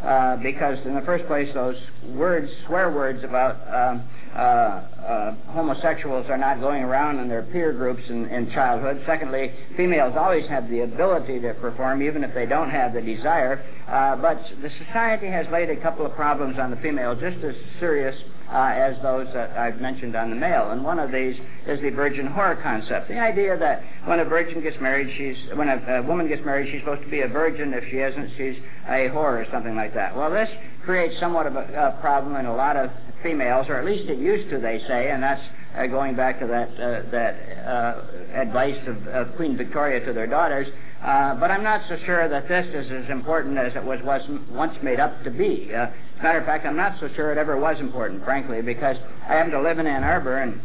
Uh, 0.06 0.36
because 0.36 0.78
in 0.84 0.94
the 0.94 1.02
first 1.02 1.26
place, 1.26 1.52
those 1.52 1.74
words, 2.14 2.48
swear 2.66 2.92
words 2.92 3.24
about 3.24 3.56
um, 3.66 4.08
uh, 4.36 4.38
uh, 4.38 5.34
homosexuals 5.48 6.26
are 6.28 6.38
not 6.38 6.60
going 6.60 6.82
around 6.82 7.18
in 7.18 7.28
their 7.28 7.42
peer 7.42 7.72
groups 7.72 8.02
in, 8.08 8.26
in 8.26 8.48
childhood. 8.52 9.02
Secondly, 9.04 9.50
females 9.76 10.14
always 10.16 10.46
have 10.46 10.68
the 10.70 10.80
ability 10.82 11.40
to 11.40 11.54
perform, 11.54 12.02
even 12.02 12.22
if 12.22 12.32
they 12.34 12.46
don't 12.46 12.70
have 12.70 12.92
the 12.92 13.00
desire. 13.00 13.64
Uh, 13.88 14.14
but 14.14 14.38
the 14.62 14.70
society 14.86 15.26
has 15.26 15.46
laid 15.50 15.70
a 15.70 15.76
couple 15.80 16.04
of 16.04 16.12
problems 16.12 16.56
on 16.58 16.70
the 16.70 16.76
female 16.76 17.14
just 17.14 17.42
as 17.42 17.54
serious 17.80 18.14
uh, 18.52 18.72
as 18.76 18.94
those 19.02 19.26
that 19.32 19.50
I've 19.56 19.80
mentioned 19.80 20.14
on 20.14 20.30
the 20.30 20.36
male. 20.36 20.70
And 20.70 20.84
one 20.84 20.98
of 20.98 21.10
these 21.10 21.36
is 21.66 21.80
the 21.80 21.90
virgin 21.90 22.28
whore 22.28 22.60
concept. 22.62 23.08
The 23.08 23.18
idea 23.18 23.56
that 23.58 23.82
when 24.04 24.20
a 24.20 24.24
virgin 24.24 24.62
gets 24.62 24.76
married, 24.80 25.12
she's 25.16 25.36
when 25.56 25.68
a, 25.68 25.98
a 25.98 26.02
woman 26.02 26.28
gets 26.28 26.44
married, 26.44 26.70
she's 26.70 26.80
supposed 26.80 27.02
to 27.02 27.10
be 27.10 27.22
a 27.22 27.28
virgin. 27.28 27.72
If 27.74 27.84
she 27.90 27.96
isn't, 27.96 28.30
she's 28.36 28.62
a 28.86 29.08
whore 29.10 29.42
or 29.42 29.46
something 29.50 29.74
like 29.74 29.94
that. 29.94 29.95
Well, 30.16 30.30
this 30.30 30.48
creates 30.84 31.18
somewhat 31.18 31.46
of 31.46 31.56
a, 31.56 31.96
a 31.96 32.00
problem 32.00 32.36
in 32.36 32.46
a 32.46 32.54
lot 32.54 32.76
of 32.76 32.90
females, 33.22 33.66
or 33.68 33.76
at 33.76 33.84
least 33.84 34.08
it 34.08 34.18
used 34.18 34.50
to, 34.50 34.58
they 34.58 34.78
say, 34.86 35.10
and 35.10 35.22
that's 35.22 35.42
uh, 35.76 35.86
going 35.86 36.14
back 36.14 36.38
to 36.40 36.46
that 36.46 36.70
uh, 36.80 37.10
that 37.10 37.34
uh, 37.66 38.40
advice 38.40 38.78
of, 38.86 39.06
of 39.08 39.36
Queen 39.36 39.56
Victoria 39.56 40.04
to 40.04 40.12
their 40.12 40.26
daughters. 40.26 40.68
Uh, 41.02 41.34
but 41.34 41.50
I'm 41.50 41.62
not 41.62 41.82
so 41.88 41.98
sure 42.06 42.28
that 42.28 42.48
this 42.48 42.66
is 42.66 42.90
as 42.90 43.10
important 43.10 43.58
as 43.58 43.74
it 43.76 43.84
was, 43.84 44.00
was 44.02 44.22
once 44.50 44.76
made 44.82 44.98
up 44.98 45.22
to 45.24 45.30
be. 45.30 45.70
Uh, 45.74 45.86
matter 46.22 46.38
of 46.38 46.46
fact, 46.46 46.66
I'm 46.66 46.76
not 46.76 46.98
so 47.00 47.08
sure 47.14 47.32
it 47.32 47.38
ever 47.38 47.56
was 47.58 47.78
important, 47.80 48.24
frankly, 48.24 48.62
because 48.62 48.96
I 49.28 49.34
happen 49.34 49.52
to 49.52 49.60
live 49.60 49.78
in 49.78 49.86
Ann 49.86 50.04
Arbor, 50.04 50.38
and 50.38 50.60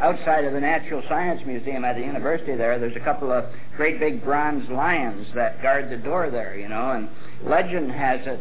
outside 0.00 0.44
of 0.44 0.52
the 0.54 0.60
Natural 0.60 1.02
Science 1.08 1.42
Museum 1.46 1.84
at 1.84 1.94
the 1.96 2.02
university 2.02 2.56
there, 2.56 2.78
there's 2.78 2.96
a 2.96 3.00
couple 3.00 3.30
of 3.30 3.44
great 3.76 4.00
big 4.00 4.24
bronze 4.24 4.68
lions 4.70 5.26
that 5.34 5.62
guard 5.62 5.90
the 5.90 5.96
door 5.96 6.30
there, 6.30 6.58
you 6.58 6.68
know, 6.68 6.92
and 6.92 7.08
legend 7.44 7.92
has 7.92 8.20
it 8.26 8.40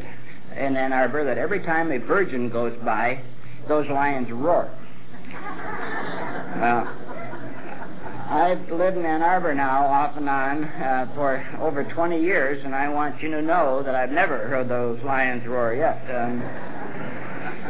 in 0.57 0.75
Ann 0.75 0.93
Arbor 0.93 1.25
that 1.25 1.37
every 1.37 1.59
time 1.59 1.91
a 1.91 1.99
virgin 1.99 2.49
goes 2.49 2.75
by, 2.83 3.21
those 3.67 3.87
lions 3.89 4.31
roar. 4.31 4.71
Well, 6.59 6.87
I've 8.29 8.71
lived 8.71 8.97
in 8.97 9.05
Ann 9.05 9.21
Arbor 9.21 9.53
now, 9.53 9.85
off 9.85 10.15
and 10.15 10.29
on, 10.29 10.63
uh, 10.63 11.11
for 11.15 11.45
over 11.59 11.83
20 11.83 12.21
years, 12.21 12.63
and 12.63 12.73
I 12.75 12.87
want 12.87 13.21
you 13.21 13.31
to 13.31 13.41
know 13.41 13.83
that 13.83 13.95
I've 13.95 14.11
never 14.11 14.47
heard 14.47 14.69
those 14.69 15.01
lions 15.03 15.45
roar 15.47 15.73
yet. 15.73 16.03
Um, 16.09 16.41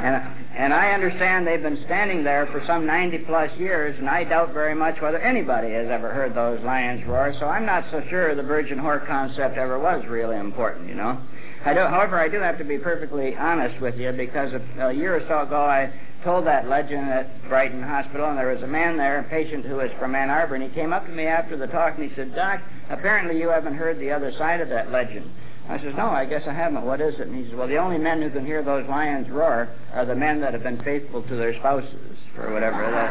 and, 0.04 0.39
and 0.60 0.74
I 0.74 0.92
understand 0.92 1.48
they've 1.48 1.64
been 1.64 1.82
standing 1.86 2.22
there 2.26 2.46
for 2.48 2.62
some 2.68 2.86
90 2.86 3.20
plus 3.20 3.50
years, 3.58 3.98
and 3.98 4.10
I 4.10 4.26
doubt 4.26 4.52
very 4.52 4.76
much 4.76 5.00
whether 5.00 5.18
anybody 5.18 5.72
has 5.72 5.88
ever 5.90 6.12
heard 6.12 6.36
those 6.36 6.60
lions 6.66 7.08
roar, 7.08 7.34
so 7.40 7.46
I'm 7.46 7.66
not 7.66 7.86
so 7.92 8.04
sure 8.10 8.36
the 8.36 8.44
virgin 8.44 8.78
whore 8.78 9.08
concept 9.08 9.58
ever 9.58 9.80
was 9.80 10.04
really 10.06 10.36
important, 10.36 10.90
you 10.90 10.96
know. 10.96 11.18
I 11.64 11.74
do, 11.74 11.80
however, 11.80 12.20
I 12.20 12.28
do 12.28 12.42
have 12.42 12.58
to 12.58 12.66
be 12.66 12.78
perfectly 12.78 13.38
honest 13.38 13.80
with 13.80 13.96
you 13.96 14.12
because 14.12 14.52
a, 14.52 14.88
a 14.88 14.94
year 14.94 15.16
or 15.16 15.26
so 15.30 15.48
ago 15.48 15.64
I 15.64 15.94
told 16.26 16.46
that 16.46 16.68
legend 16.68 17.08
at 17.08 17.48
Brighton 17.48 17.82
Hospital, 17.82 18.28
and 18.28 18.38
there 18.38 18.54
was 18.54 18.62
a 18.62 18.68
man 18.68 18.98
there, 18.98 19.20
a 19.20 19.24
patient 19.24 19.66
who 19.66 19.76
was 19.76 19.92
from 19.98 20.14
Ann 20.14 20.30
Arbor, 20.30 20.56
and 20.56 20.64
he 20.66 20.70
came 20.72 20.92
up 20.92 21.06
to 21.06 21.12
me 21.14 21.26
after 21.26 21.56
the 21.56 21.68
talk 21.68 21.98
and 21.98 22.10
he 22.10 22.14
said, 22.18 22.36
Doc, 22.36 22.60
apparently 22.90 23.40
you 23.40 23.48
haven't 23.48 23.76
heard 23.76 23.98
the 23.98 24.12
other 24.12 24.34
side 24.38 24.60
of 24.60 24.68
that 24.68 24.92
legend. 24.92 25.32
I 25.70 25.80
says, 25.80 25.94
No, 25.96 26.10
I 26.10 26.26
guess 26.26 26.42
I 26.48 26.54
haven't. 26.54 26.84
What 26.84 27.00
is 27.00 27.14
it? 27.20 27.28
And 27.28 27.36
he 27.36 27.44
says, 27.46 27.54
Well, 27.54 27.68
the 27.68 27.78
only 27.78 28.00
men 28.00 28.24
who 28.24 28.32
can 28.32 28.44
hear 28.44 28.64
those 28.64 28.90
lions 28.90 29.30
roar 29.30 29.70
are 29.94 30.04
the 30.06 30.16
men 30.16 30.42
that 30.42 30.54
have 30.54 30.64
been 30.64 30.82
faithful 30.84 31.22
to 31.22 31.36
their 31.36 31.54
spouses, 31.60 32.18
or 32.38 32.52
whatever 32.52 32.82
that 32.92 33.10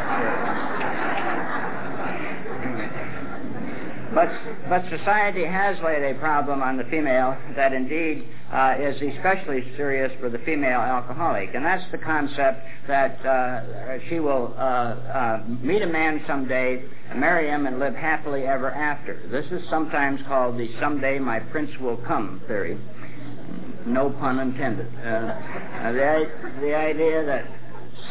is. 3.65 3.68
But, 4.15 4.31
but 4.69 4.83
society 4.89 5.45
has 5.45 5.77
laid 5.85 6.03
a 6.03 6.19
problem 6.19 6.63
on 6.63 6.77
the 6.79 6.85
female 6.85 7.37
that 7.57 7.73
indeed 7.73 8.27
uh, 8.51 8.77
is 8.81 8.97
especially 9.17 9.63
serious 9.77 10.11
for 10.19 10.31
the 10.31 10.39
female 10.39 10.81
alcoholic. 10.81 11.55
And 11.55 11.65
that's 11.65 11.85
the 11.93 11.99
concept 11.99 12.67
that 12.87 13.25
uh, 13.25 13.99
she 14.09 14.19
will 14.19 14.55
uh, 14.57 14.61
uh 14.61 15.45
meet 15.61 15.83
a 15.83 15.87
man 15.87 16.23
someday, 16.27 16.83
marry 17.15 17.49
him, 17.49 17.67
and 17.67 17.79
live 17.79 17.95
happily 17.95 18.45
ever 18.45 18.71
after. 18.71 19.21
This 19.31 19.45
is 19.53 19.69
sometimes 19.69 20.21
called 20.27 20.57
the 20.59 20.71
someday 20.81 21.19
my 21.19 21.41
prince 21.41 21.71
will 21.79 21.99
come 21.99 22.41
theory. 22.47 22.79
No 23.87 24.11
pun 24.11 24.39
intended. 24.39 24.87
Uh, 24.87 25.93
the, 25.93 26.31
the 26.61 26.75
idea 26.75 27.25
that 27.27 27.47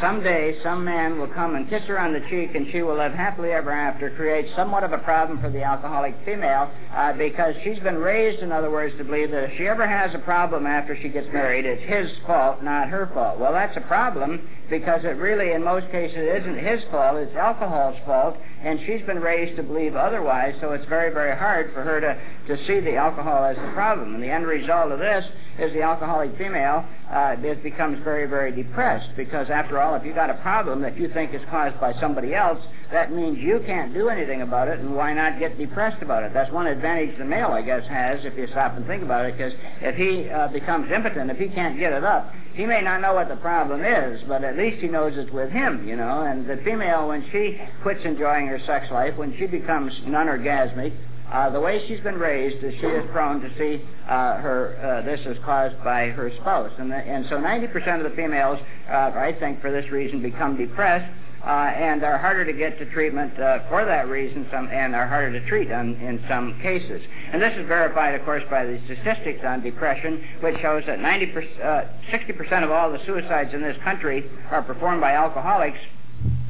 someday 0.00 0.58
some 0.62 0.84
man 0.84 1.18
will 1.18 1.28
come 1.28 1.54
and 1.54 1.68
kiss 1.68 1.82
her 1.84 1.98
on 1.98 2.12
the 2.12 2.20
cheek 2.30 2.54
and 2.54 2.66
she 2.72 2.82
will 2.82 2.96
live 2.96 3.12
happily 3.12 3.50
ever 3.50 3.70
after 3.70 4.10
creates 4.10 4.48
somewhat 4.54 4.84
of 4.84 4.92
a 4.92 4.98
problem 4.98 5.40
for 5.40 5.50
the 5.50 5.62
alcoholic 5.62 6.14
female 6.24 6.70
uh, 6.94 7.12
because 7.14 7.54
she's 7.64 7.78
been 7.80 7.98
raised, 7.98 8.42
in 8.42 8.52
other 8.52 8.70
words, 8.70 8.96
to 8.98 9.04
believe 9.04 9.30
that 9.30 9.44
if 9.44 9.56
she 9.56 9.66
ever 9.66 9.86
has 9.86 10.14
a 10.14 10.18
problem 10.18 10.66
after 10.66 10.96
she 11.00 11.08
gets 11.08 11.26
married, 11.32 11.64
it's 11.64 11.82
his 11.82 12.16
fault, 12.26 12.62
not 12.62 12.88
her 12.88 13.10
fault. 13.14 13.38
Well, 13.38 13.52
that's 13.52 13.76
a 13.76 13.82
problem 13.82 14.48
because 14.68 15.04
it 15.04 15.16
really, 15.16 15.52
in 15.52 15.62
most 15.62 15.90
cases, 15.90 16.18
isn't 16.42 16.58
his 16.58 16.82
fault, 16.90 17.16
it's 17.16 17.34
alcohol's 17.36 17.96
fault, 18.04 18.36
and 18.62 18.80
she's 18.84 19.02
been 19.06 19.20
raised 19.20 19.56
to 19.56 19.62
believe 19.62 19.94
otherwise, 19.94 20.54
so 20.60 20.72
it's 20.72 20.86
very, 20.86 21.12
very 21.12 21.36
hard 21.36 21.72
for 21.72 21.82
her 21.82 22.00
to, 22.00 22.20
to 22.48 22.66
see 22.66 22.80
the 22.80 22.96
alcohol 22.96 23.44
as 23.44 23.56
the 23.56 23.72
problem. 23.72 24.14
And 24.14 24.22
the 24.22 24.30
end 24.30 24.46
result 24.46 24.92
of 24.92 24.98
this 24.98 25.24
is 25.58 25.72
the 25.72 25.82
alcoholic 25.82 26.36
female 26.36 26.84
uh, 27.10 27.36
becomes 27.62 28.02
very, 28.04 28.26
very 28.26 28.52
depressed 28.52 29.10
because 29.16 29.48
after 29.50 29.68
after 29.68 29.82
all, 29.82 29.94
if 29.96 30.02
you've 30.02 30.14
got 30.14 30.30
a 30.30 30.40
problem 30.40 30.80
that 30.80 30.98
you 30.98 31.08
think 31.12 31.34
is 31.34 31.42
caused 31.50 31.78
by 31.78 31.92
somebody 32.00 32.34
else, 32.34 32.58
that 32.90 33.12
means 33.12 33.38
you 33.38 33.62
can't 33.66 33.92
do 33.92 34.08
anything 34.08 34.40
about 34.40 34.66
it, 34.66 34.78
and 34.78 34.96
why 34.96 35.12
not 35.12 35.38
get 35.38 35.58
depressed 35.58 36.02
about 36.02 36.22
it? 36.22 36.32
That's 36.32 36.50
one 36.50 36.66
advantage 36.66 37.18
the 37.18 37.26
male, 37.26 37.48
I 37.48 37.60
guess, 37.60 37.86
has 37.86 38.24
if 38.24 38.34
you 38.38 38.46
stop 38.48 38.74
and 38.76 38.86
think 38.86 39.02
about 39.02 39.26
it, 39.26 39.36
because 39.36 39.52
if 39.82 39.94
he 39.94 40.30
uh, 40.30 40.48
becomes 40.48 40.90
impotent, 40.90 41.30
if 41.30 41.36
he 41.36 41.48
can't 41.48 41.78
get 41.78 41.92
it 41.92 42.02
up, 42.02 42.32
he 42.54 42.64
may 42.64 42.80
not 42.80 43.02
know 43.02 43.12
what 43.12 43.28
the 43.28 43.36
problem 43.36 43.84
is, 43.84 44.22
but 44.26 44.42
at 44.42 44.56
least 44.58 44.82
he 44.82 44.88
knows 44.88 45.16
it's 45.16 45.30
with 45.30 45.50
him, 45.50 45.88
you 45.88 45.96
know. 45.96 46.22
And 46.22 46.46
the 46.46 46.56
female, 46.64 47.08
when 47.08 47.24
she 47.30 47.60
quits 47.82 48.00
enjoying 48.04 48.46
her 48.48 48.60
sex 48.66 48.90
life, 48.90 49.16
when 49.16 49.36
she 49.38 49.46
becomes 49.46 49.92
non-orgasmic, 50.04 50.92
uh, 51.32 51.50
the 51.50 51.60
way 51.60 51.86
she's 51.86 52.00
been 52.00 52.18
raised 52.18 52.64
is 52.64 52.72
she 52.80 52.86
is 52.86 53.04
prone 53.12 53.40
to 53.40 53.50
see 53.58 53.84
uh, 54.08 54.38
her 54.38 54.76
uh, 54.80 55.04
this 55.04 55.20
is 55.26 55.36
caused 55.44 55.76
by 55.84 56.08
her 56.08 56.32
spouse, 56.40 56.72
and 56.78 56.90
the, 56.90 56.96
and 56.96 57.26
so 57.28 57.36
90% 57.36 57.98
of 57.98 58.10
the 58.10 58.16
females, 58.16 58.58
uh, 58.88 59.12
I 59.14 59.36
think, 59.38 59.60
for 59.60 59.70
this 59.70 59.90
reason, 59.90 60.22
become 60.22 60.56
depressed. 60.56 61.10
Uh, 61.48 61.72
and 61.74 62.04
are 62.04 62.18
harder 62.18 62.44
to 62.44 62.52
get 62.52 62.78
to 62.78 62.84
treatment 62.92 63.32
uh, 63.40 63.66
for 63.70 63.82
that 63.86 64.06
reason, 64.06 64.46
some, 64.52 64.68
and 64.68 64.94
are 64.94 65.08
harder 65.08 65.32
to 65.32 65.48
treat 65.48 65.72
on, 65.72 65.94
in 65.94 66.22
some 66.28 66.60
cases. 66.60 67.00
And 67.32 67.40
this 67.40 67.56
is 67.56 67.66
verified, 67.66 68.14
of 68.14 68.24
course, 68.26 68.42
by 68.50 68.66
the 68.66 68.78
statistics 68.84 69.40
on 69.42 69.62
depression, 69.62 70.22
which 70.42 70.60
shows 70.60 70.84
that 70.86 71.00
90 71.00 71.32
60% 71.32 72.64
of 72.64 72.70
all 72.70 72.92
the 72.92 72.98
suicides 73.06 73.54
in 73.54 73.62
this 73.62 73.78
country 73.82 74.30
are 74.50 74.60
performed 74.60 75.00
by 75.00 75.12
alcoholics, 75.14 75.78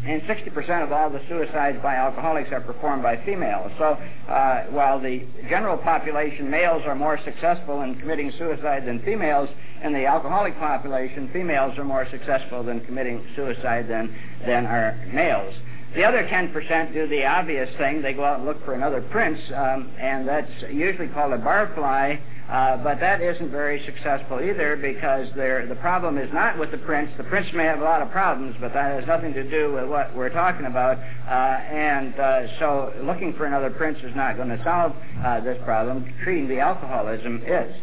and 0.04 0.22
60% 0.22 0.82
of 0.82 0.92
all 0.92 1.10
the 1.10 1.20
suicides 1.28 1.78
by 1.82 1.96
alcoholics 1.96 2.50
are 2.50 2.60
performed 2.60 3.02
by 3.02 3.22
females. 3.24 3.70
So 3.76 3.98
uh, 4.28 4.64
while 4.70 4.98
the 4.98 5.26
general 5.50 5.76
population, 5.76 6.48
males 6.48 6.82
are 6.86 6.94
more 6.94 7.20
successful 7.24 7.82
in 7.82 7.98
committing 8.00 8.32
suicide 8.38 8.86
than 8.86 9.02
females, 9.02 9.50
in 9.82 9.92
the 9.92 10.06
alcoholic 10.06 10.58
population, 10.58 11.30
females 11.32 11.78
are 11.78 11.84
more 11.84 12.08
successful 12.10 12.68
in 12.68 12.80
committing 12.84 13.24
suicide 13.36 13.88
than, 13.88 14.14
than 14.46 14.66
are 14.66 14.96
males. 15.12 15.54
The 15.94 16.04
other 16.04 16.24
10% 16.24 16.92
do 16.92 17.06
the 17.06 17.24
obvious 17.24 17.74
thing. 17.76 18.02
They 18.02 18.12
go 18.12 18.24
out 18.24 18.38
and 18.38 18.46
look 18.46 18.62
for 18.64 18.74
another 18.74 19.00
prince, 19.00 19.40
um, 19.54 19.90
and 19.98 20.28
that's 20.28 20.50
usually 20.70 21.08
called 21.08 21.32
a 21.32 21.38
barfly. 21.38 22.20
Uh, 22.48 22.78
but 22.78 22.98
that 22.98 23.20
isn't 23.20 23.50
very 23.50 23.84
successful 23.84 24.40
either 24.40 24.74
because 24.74 25.28
the 25.36 25.76
problem 25.80 26.16
is 26.16 26.32
not 26.32 26.58
with 26.58 26.70
the 26.70 26.78
prince. 26.78 27.10
The 27.18 27.24
prince 27.24 27.46
may 27.52 27.64
have 27.64 27.80
a 27.80 27.84
lot 27.84 28.00
of 28.00 28.10
problems, 28.10 28.56
but 28.58 28.72
that 28.72 28.98
has 28.98 29.06
nothing 29.06 29.34
to 29.34 29.48
do 29.50 29.72
with 29.72 29.86
what 29.86 30.14
we're 30.16 30.30
talking 30.30 30.64
about. 30.64 30.96
Uh, 30.96 31.30
and 31.30 32.18
uh, 32.18 32.58
so 32.58 32.94
looking 33.02 33.34
for 33.34 33.44
another 33.44 33.68
prince 33.68 33.98
is 34.02 34.16
not 34.16 34.36
going 34.36 34.48
to 34.48 34.62
solve 34.64 34.94
this 35.44 35.58
problem. 35.64 36.10
Treating 36.24 36.48
the 36.48 36.58
alcoholism 36.58 37.42
is. 37.46 37.74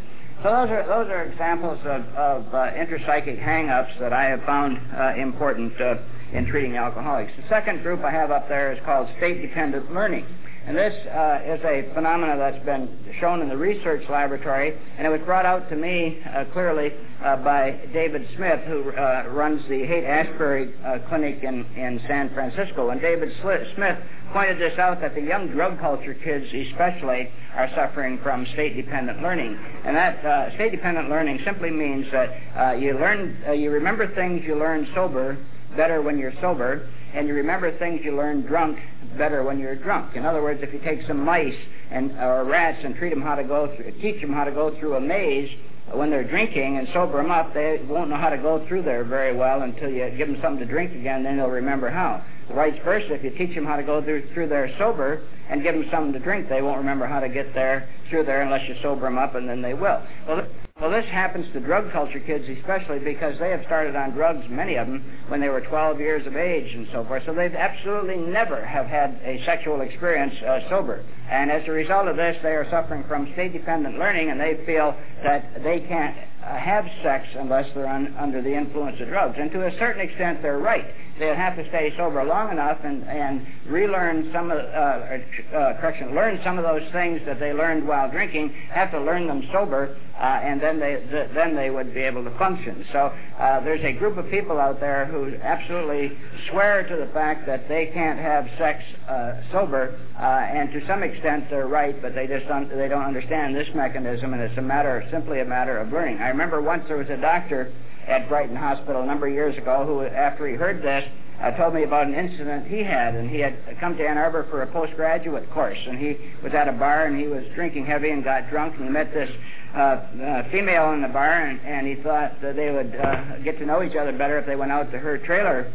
So 0.43 0.51
those 0.51 0.69
are 0.69 0.85
those 0.85 1.09
are 1.09 1.23
examples 1.23 1.79
of, 1.85 2.05
of 2.13 2.53
uh, 2.53 2.69
intrapsychic 2.77 3.41
hang-ups 3.41 3.93
that 3.99 4.13
I 4.13 4.25
have 4.25 4.43
found 4.43 4.77
uh, 4.93 5.15
important 5.15 5.79
uh, 5.79 5.95
in 6.33 6.45
treating 6.45 6.75
alcoholics. 6.75 7.31
The 7.37 7.47
second 7.49 7.83
group 7.83 8.03
I 8.03 8.11
have 8.11 8.31
up 8.31 8.49
there 8.49 8.73
is 8.73 8.79
called 8.85 9.07
state-dependent 9.17 9.93
learning. 9.93 10.25
And 10.67 10.75
this 10.75 10.95
uh, 11.05 11.41
is 11.45 11.61
a 11.63 11.93
phenomenon 11.93 12.39
that's 12.39 12.65
been 12.65 12.89
shown 13.19 13.43
in 13.43 13.49
the 13.49 13.57
research 13.57 14.01
laboratory, 14.09 14.75
and 14.97 15.05
it 15.05 15.11
was 15.11 15.21
brought 15.21 15.45
out 15.45 15.69
to 15.69 15.75
me 15.75 16.17
uh, 16.25 16.45
clearly 16.53 16.91
uh, 17.23 17.35
by 17.37 17.79
David 17.93 18.27
Smith, 18.35 18.61
who 18.65 18.89
uh, 18.89 19.25
runs 19.29 19.61
the 19.69 19.85
Haight-Ashbury 19.85 20.73
uh, 20.83 21.07
Clinic 21.07 21.43
in, 21.43 21.65
in 21.75 22.01
San 22.07 22.33
Francisco. 22.33 22.89
And 22.89 22.99
David 22.99 23.31
Smith 23.41 23.97
pointed 24.33 24.57
this 24.59 24.79
out 24.79 25.01
that 25.01 25.13
the 25.13 25.21
young 25.21 25.49
drug 25.49 25.79
culture 25.79 26.15
kids, 26.15 26.47
especially, 26.51 27.29
are 27.53 27.69
suffering 27.75 28.19
from 28.23 28.47
state-dependent 28.53 29.21
learning. 29.21 29.55
And 29.85 29.95
that 29.95 30.25
uh, 30.25 30.55
state-dependent 30.55 31.09
learning 31.09 31.41
simply 31.45 31.69
means 31.69 32.07
that 32.11 32.79
you 32.79 32.93
learn, 32.93 33.37
you 33.55 33.69
remember 33.69 34.13
things 34.15 34.41
you 34.43 34.57
learn 34.57 34.87
sober 34.95 35.37
better 35.77 36.01
when 36.01 36.17
you're 36.17 36.33
sober, 36.41 36.89
and 37.13 37.27
you 37.27 37.33
remember 37.33 37.77
things 37.77 38.01
you 38.03 38.15
learned 38.15 38.47
drunk 38.47 38.79
better 39.17 39.43
when 39.43 39.59
you're 39.59 39.75
drunk. 39.75 40.15
In 40.15 40.25
other 40.25 40.41
words, 40.41 40.61
if 40.63 40.73
you 40.73 40.79
take 40.79 41.05
some 41.07 41.23
mice 41.23 41.55
and 41.91 42.11
or 42.19 42.43
rats 42.43 42.79
and 42.83 42.95
treat 42.95 43.09
them 43.09 43.21
how 43.21 43.35
to 43.35 43.43
go 43.43 43.73
through, 43.75 43.91
teach 44.01 44.21
them 44.21 44.33
how 44.33 44.43
to 44.43 44.51
go 44.51 44.77
through 44.79 44.95
a 44.95 45.01
maze 45.01 45.49
when 45.93 46.09
they're 46.09 46.23
drinking 46.23 46.77
and 46.77 46.87
sober 46.93 47.17
them 47.17 47.31
up, 47.31 47.53
they 47.53 47.79
won't 47.87 48.09
know 48.09 48.17
how 48.17 48.29
to 48.29 48.37
go 48.37 48.65
through 48.67 48.81
there 48.81 49.03
very 49.03 49.35
well 49.35 49.61
until 49.61 49.89
you 49.89 50.09
give 50.17 50.27
them 50.27 50.39
something 50.41 50.65
to 50.65 50.71
drink 50.71 50.93
again. 50.93 51.23
Then 51.23 51.37
they'll 51.37 51.47
remember 51.47 51.89
how. 51.89 52.23
Vice 52.53 52.77
versa, 52.83 53.13
if 53.13 53.23
you 53.23 53.31
teach 53.31 53.55
them 53.55 53.65
how 53.65 53.75
to 53.75 53.83
go 53.83 54.03
through, 54.03 54.27
through 54.33 54.47
there 54.47 54.69
sober 54.77 55.21
and 55.49 55.63
give 55.63 55.73
them 55.73 55.85
something 55.91 56.13
to 56.13 56.19
drink, 56.19 56.47
they 56.47 56.61
won't 56.61 56.77
remember 56.77 57.07
how 57.07 57.19
to 57.19 57.29
get 57.29 57.53
there 57.53 57.89
through 58.09 58.23
there 58.25 58.41
unless 58.41 58.67
you 58.69 58.75
sober 58.81 59.01
them 59.01 59.17
up, 59.17 59.35
and 59.35 59.49
then 59.49 59.61
they 59.61 59.73
will. 59.73 60.01
Well, 60.27 60.45
well, 60.81 60.91
this 60.91 61.05
happens 61.05 61.47
to 61.53 61.61
drug 61.61 61.89
culture 61.93 62.19
kids 62.19 62.43
especially 62.59 62.99
because 62.99 63.39
they 63.39 63.49
have 63.49 63.63
started 63.65 63.95
on 63.95 64.11
drugs, 64.11 64.45
many 64.49 64.75
of 64.75 64.87
them, 64.87 65.05
when 65.29 65.39
they 65.39 65.47
were 65.47 65.61
12 65.61 65.99
years 66.01 66.27
of 66.27 66.35
age 66.35 66.73
and 66.73 66.85
so 66.91 67.05
forth. 67.05 67.23
So 67.25 67.33
they 67.33 67.47
absolutely 67.47 68.17
never 68.17 68.63
have 68.65 68.85
had 68.85 69.21
a 69.23 69.41
sexual 69.45 69.79
experience 69.79 70.33
uh, 70.43 70.67
sober. 70.67 71.05
And 71.31 71.49
as 71.49 71.63
a 71.67 71.71
result 71.71 72.09
of 72.09 72.17
this, 72.17 72.35
they 72.43 72.49
are 72.49 72.69
suffering 72.69 73.05
from 73.07 73.31
state-dependent 73.33 73.97
learning, 73.97 74.31
and 74.31 74.39
they 74.39 74.61
feel 74.65 74.93
that 75.23 75.63
they 75.63 75.79
can't 75.79 76.17
uh, 76.43 76.57
have 76.57 76.85
sex 77.01 77.25
unless 77.35 77.73
they're 77.73 77.87
un- 77.87 78.13
under 78.19 78.41
the 78.41 78.53
influence 78.53 78.99
of 78.99 79.07
drugs. 79.07 79.37
And 79.39 79.49
to 79.51 79.65
a 79.67 79.71
certain 79.79 80.01
extent, 80.01 80.41
they're 80.41 80.59
right 80.59 80.85
they'll 81.19 81.35
have 81.35 81.55
to 81.55 81.67
stay 81.69 81.93
sober 81.97 82.23
long 82.23 82.51
enough 82.51 82.77
and, 82.83 83.03
and 83.03 83.45
relearn 83.67 84.29
some 84.33 84.51
of, 84.51 84.57
uh, 84.57 84.61
uh, 84.61 85.79
correction, 85.79 86.13
learn 86.13 86.39
some 86.43 86.57
of 86.57 86.63
those 86.63 86.89
things 86.91 87.21
that 87.25 87.39
they 87.39 87.53
learned 87.53 87.87
while 87.87 88.09
drinking, 88.09 88.49
have 88.69 88.91
to 88.91 88.99
learn 88.99 89.27
them 89.27 89.47
sober, 89.51 89.97
uh, 90.19 90.23
and 90.23 90.61
then 90.61 90.79
they, 90.79 90.95
th- 91.09 91.29
then 91.33 91.55
they 91.55 91.69
would 91.69 91.93
be 91.93 92.01
able 92.01 92.23
to 92.23 92.37
function. 92.37 92.85
So 92.91 93.13
uh, 93.39 93.61
there's 93.61 93.83
a 93.83 93.93
group 93.93 94.17
of 94.17 94.29
people 94.29 94.59
out 94.59 94.79
there 94.79 95.05
who 95.05 95.35
absolutely 95.41 96.17
swear 96.49 96.87
to 96.87 96.95
the 96.95 97.11
fact 97.13 97.45
that 97.47 97.67
they 97.67 97.91
can't 97.93 98.19
have 98.19 98.47
sex 98.57 98.83
uh, 99.07 99.41
sober, 99.51 99.99
uh, 100.17 100.21
and 100.21 100.71
to 100.73 100.85
some 100.87 101.03
extent 101.03 101.49
they're 101.49 101.67
right, 101.67 102.01
but 102.01 102.13
they 102.13 102.27
just 102.27 102.47
don't, 102.47 102.69
they 102.69 102.87
don't 102.87 103.03
understand 103.05 103.55
this 103.55 103.67
mechanism, 103.73 104.33
and 104.33 104.41
it's 104.41 104.57
a 104.57 104.61
matter, 104.61 105.07
simply 105.11 105.39
a 105.39 105.45
matter 105.45 105.77
of 105.77 105.91
learning. 105.91 106.17
I 106.19 106.29
remember 106.29 106.61
once 106.61 106.83
there 106.87 106.97
was 106.97 107.09
a 107.09 107.17
doctor 107.17 107.71
at 108.07 108.29
Brighton 108.29 108.55
Hospital 108.55 109.01
a 109.01 109.05
number 109.05 109.27
of 109.27 109.33
years 109.33 109.57
ago 109.57 109.85
who, 109.85 110.01
after 110.03 110.47
he 110.47 110.55
heard 110.55 110.81
this, 110.81 111.03
uh, 111.41 111.51
told 111.51 111.73
me 111.73 111.83
about 111.83 112.07
an 112.07 112.13
incident 112.13 112.65
he 112.67 112.81
had, 112.81 113.13
and 113.13 113.29
he 113.29 113.39
had 113.39 113.55
come 113.79 113.97
to 113.97 114.07
Ann 114.07 114.17
Arbor 114.17 114.47
for 114.49 114.61
a 114.61 114.67
postgraduate 114.67 115.49
course, 115.51 115.77
and 115.87 115.97
he 115.97 116.17
was 116.41 116.53
at 116.53 116.67
a 116.67 116.71
bar 116.71 117.07
and 117.07 117.19
he 117.19 117.27
was 117.27 117.43
drinking 117.55 117.85
heavy 117.85 118.09
and 118.09 118.23
got 118.23 118.49
drunk, 118.49 118.75
and 118.75 118.85
he 118.85 118.89
met 118.89 119.13
this 119.13 119.29
uh, 119.75 119.79
uh, 119.79 120.49
female 120.51 120.93
in 120.93 121.01
the 121.01 121.09
bar, 121.09 121.45
and, 121.45 121.59
and 121.61 121.87
he 121.87 121.95
thought 122.01 122.41
that 122.41 122.55
they 122.55 122.71
would 122.71 122.95
uh, 122.95 123.37
get 123.43 123.59
to 123.59 123.65
know 123.65 123.83
each 123.83 123.95
other 123.95 124.13
better 124.13 124.39
if 124.39 124.45
they 124.45 124.55
went 124.55 124.71
out 124.71 124.91
to 124.91 124.97
her 124.97 125.17
trailer 125.17 125.71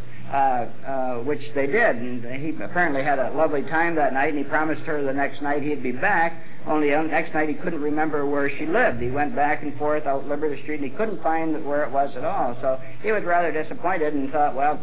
which 1.24 1.42
they 1.54 1.66
did. 1.66 1.96
And 1.96 2.42
he 2.42 2.62
apparently 2.62 3.02
had 3.02 3.18
a 3.18 3.30
lovely 3.32 3.62
time 3.62 3.94
that 3.96 4.12
night, 4.12 4.30
and 4.30 4.38
he 4.38 4.44
promised 4.44 4.82
her 4.82 5.02
the 5.02 5.12
next 5.12 5.42
night 5.42 5.62
he'd 5.62 5.82
be 5.82 5.92
back. 5.92 6.44
Only 6.66 6.90
the 6.90 7.02
next 7.02 7.34
night 7.34 7.48
he 7.48 7.54
couldn't 7.54 7.80
remember 7.80 8.26
where 8.26 8.50
she 8.58 8.66
lived. 8.66 9.00
He 9.00 9.10
went 9.10 9.34
back 9.34 9.62
and 9.62 9.76
forth 9.78 10.06
out 10.06 10.28
Liberty 10.28 10.62
Street, 10.62 10.80
and 10.80 10.90
he 10.90 10.96
couldn't 10.96 11.22
find 11.22 11.64
where 11.64 11.84
it 11.84 11.90
was 11.90 12.14
at 12.16 12.24
all. 12.24 12.56
So 12.60 12.80
he 13.02 13.12
was 13.12 13.24
rather 13.24 13.50
disappointed 13.50 14.14
and 14.14 14.30
thought, 14.30 14.54
well, 14.54 14.80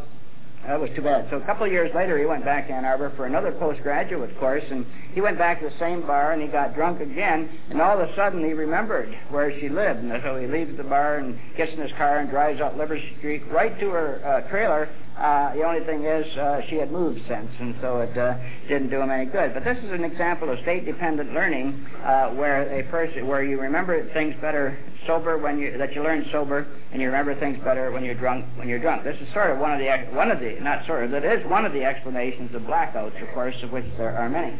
that 0.65 0.81
was 0.81 0.89
too 0.95 1.01
bad. 1.01 1.27
So 1.29 1.37
a 1.37 1.45
couple 1.45 1.65
of 1.65 1.71
years 1.71 1.93
later, 1.95 2.17
he 2.17 2.25
went 2.25 2.43
back 2.43 2.67
to 2.67 2.73
Ann 2.73 2.83
Arbor 2.83 3.13
for 3.15 3.25
another 3.25 3.53
postgraduate 3.53 4.37
course, 4.37 4.63
and 4.69 4.85
he 5.13 5.21
went 5.21 5.37
back 5.37 5.61
to 5.61 5.69
the 5.69 5.79
same 5.79 6.01
bar, 6.01 6.33
and 6.33 6.41
he 6.41 6.47
got 6.49 6.73
drunk 6.73 6.99
again, 6.99 7.49
and 7.69 7.79
all 7.79 8.01
of 8.01 8.09
a 8.09 8.13
sudden 8.15 8.43
he 8.43 8.51
remembered 8.51 9.17
where 9.29 9.57
she 9.61 9.69
lived, 9.69 9.99
and 9.99 10.11
so 10.23 10.35
he 10.35 10.47
leaves 10.47 10.75
the 10.75 10.83
bar 10.83 11.19
and 11.19 11.39
gets 11.55 11.71
in 11.71 11.79
his 11.79 11.91
car 11.93 12.17
and 12.19 12.29
drives 12.29 12.59
up 12.59 12.75
Liberty 12.75 13.15
Street 13.19 13.43
right 13.49 13.79
to 13.79 13.89
her 13.91 14.21
uh, 14.25 14.49
trailer, 14.49 14.89
uh, 15.17 15.55
the 15.55 15.63
only 15.63 15.83
thing 15.85 16.05
is 16.05 16.25
uh, 16.37 16.61
she 16.69 16.75
had 16.75 16.91
moved 16.91 17.19
since, 17.27 17.49
and 17.59 17.75
so 17.81 18.01
it 18.01 18.15
uh, 18.17 18.37
didn't 18.67 18.89
do 18.89 19.01
him 19.01 19.09
any 19.09 19.25
good. 19.25 19.53
But 19.53 19.63
this 19.63 19.77
is 19.83 19.91
an 19.91 20.03
example 20.03 20.49
of 20.51 20.59
state-dependent 20.61 21.33
learning, 21.33 21.87
uh, 22.05 22.29
where 22.29 22.69
a 22.79 22.83
person, 22.91 23.27
where 23.27 23.43
you 23.43 23.59
remember 23.59 24.11
things 24.13 24.35
better 24.41 24.77
sober 25.07 25.37
when 25.37 25.57
you 25.57 25.77
that 25.77 25.93
you 25.93 26.03
learn 26.03 26.25
sober, 26.31 26.67
and 26.91 27.01
you 27.01 27.07
remember 27.07 27.33
things 27.39 27.57
better 27.63 27.91
when 27.91 28.03
you're 28.03 28.15
drunk. 28.15 28.45
When 28.55 28.69
you're 28.69 28.79
drunk, 28.79 29.03
this 29.03 29.17
is 29.19 29.27
sort 29.33 29.49
of 29.49 29.57
one 29.57 29.73
of 29.73 29.79
the 29.79 30.15
one 30.15 30.29
of 30.29 30.39
the 30.39 30.59
not 30.61 30.85
sort 30.85 31.03
of 31.05 31.11
that 31.11 31.25
is 31.25 31.45
one 31.49 31.65
of 31.65 31.73
the 31.73 31.83
explanations 31.83 32.53
of 32.53 32.61
blackouts, 32.63 33.19
of 33.21 33.33
course, 33.33 33.55
of 33.63 33.71
which 33.71 33.85
there 33.97 34.15
are 34.15 34.29
many. 34.29 34.59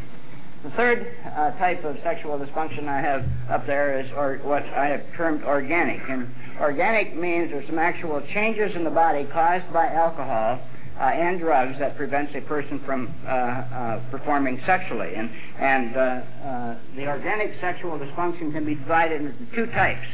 The 0.64 0.70
third 0.70 1.14
uh, 1.24 1.52
type 1.52 1.84
of 1.84 1.96
sexual 2.02 2.36
dysfunction 2.36 2.88
I 2.88 3.00
have 3.00 3.24
up 3.48 3.66
there 3.66 4.00
is 4.00 4.10
or 4.16 4.40
what 4.42 4.64
I 4.64 4.88
have 4.88 5.02
termed 5.16 5.44
organic. 5.44 6.00
And 6.08 6.34
organic 6.60 7.14
means 7.14 7.52
there's 7.52 7.66
some 7.68 7.78
actual 7.78 8.20
changes 8.34 8.74
in 8.74 8.82
the 8.82 8.90
body 8.90 9.24
caused 9.32 9.72
by 9.72 9.86
alcohol 9.86 10.58
uh, 10.98 11.02
and 11.04 11.38
drugs 11.38 11.78
that 11.78 11.96
prevents 11.96 12.34
a 12.34 12.40
person 12.40 12.80
from 12.84 13.14
uh, 13.24 13.30
uh 13.30 14.10
performing 14.10 14.60
sexually. 14.66 15.14
And, 15.14 15.30
and 15.60 15.96
uh, 15.96 16.00
uh, 16.00 16.78
the 16.96 17.06
organic 17.06 17.54
sexual 17.60 17.96
dysfunction 17.96 18.52
can 18.52 18.64
be 18.64 18.74
divided 18.74 19.20
into 19.20 19.46
two 19.54 19.66
types. 19.66 20.08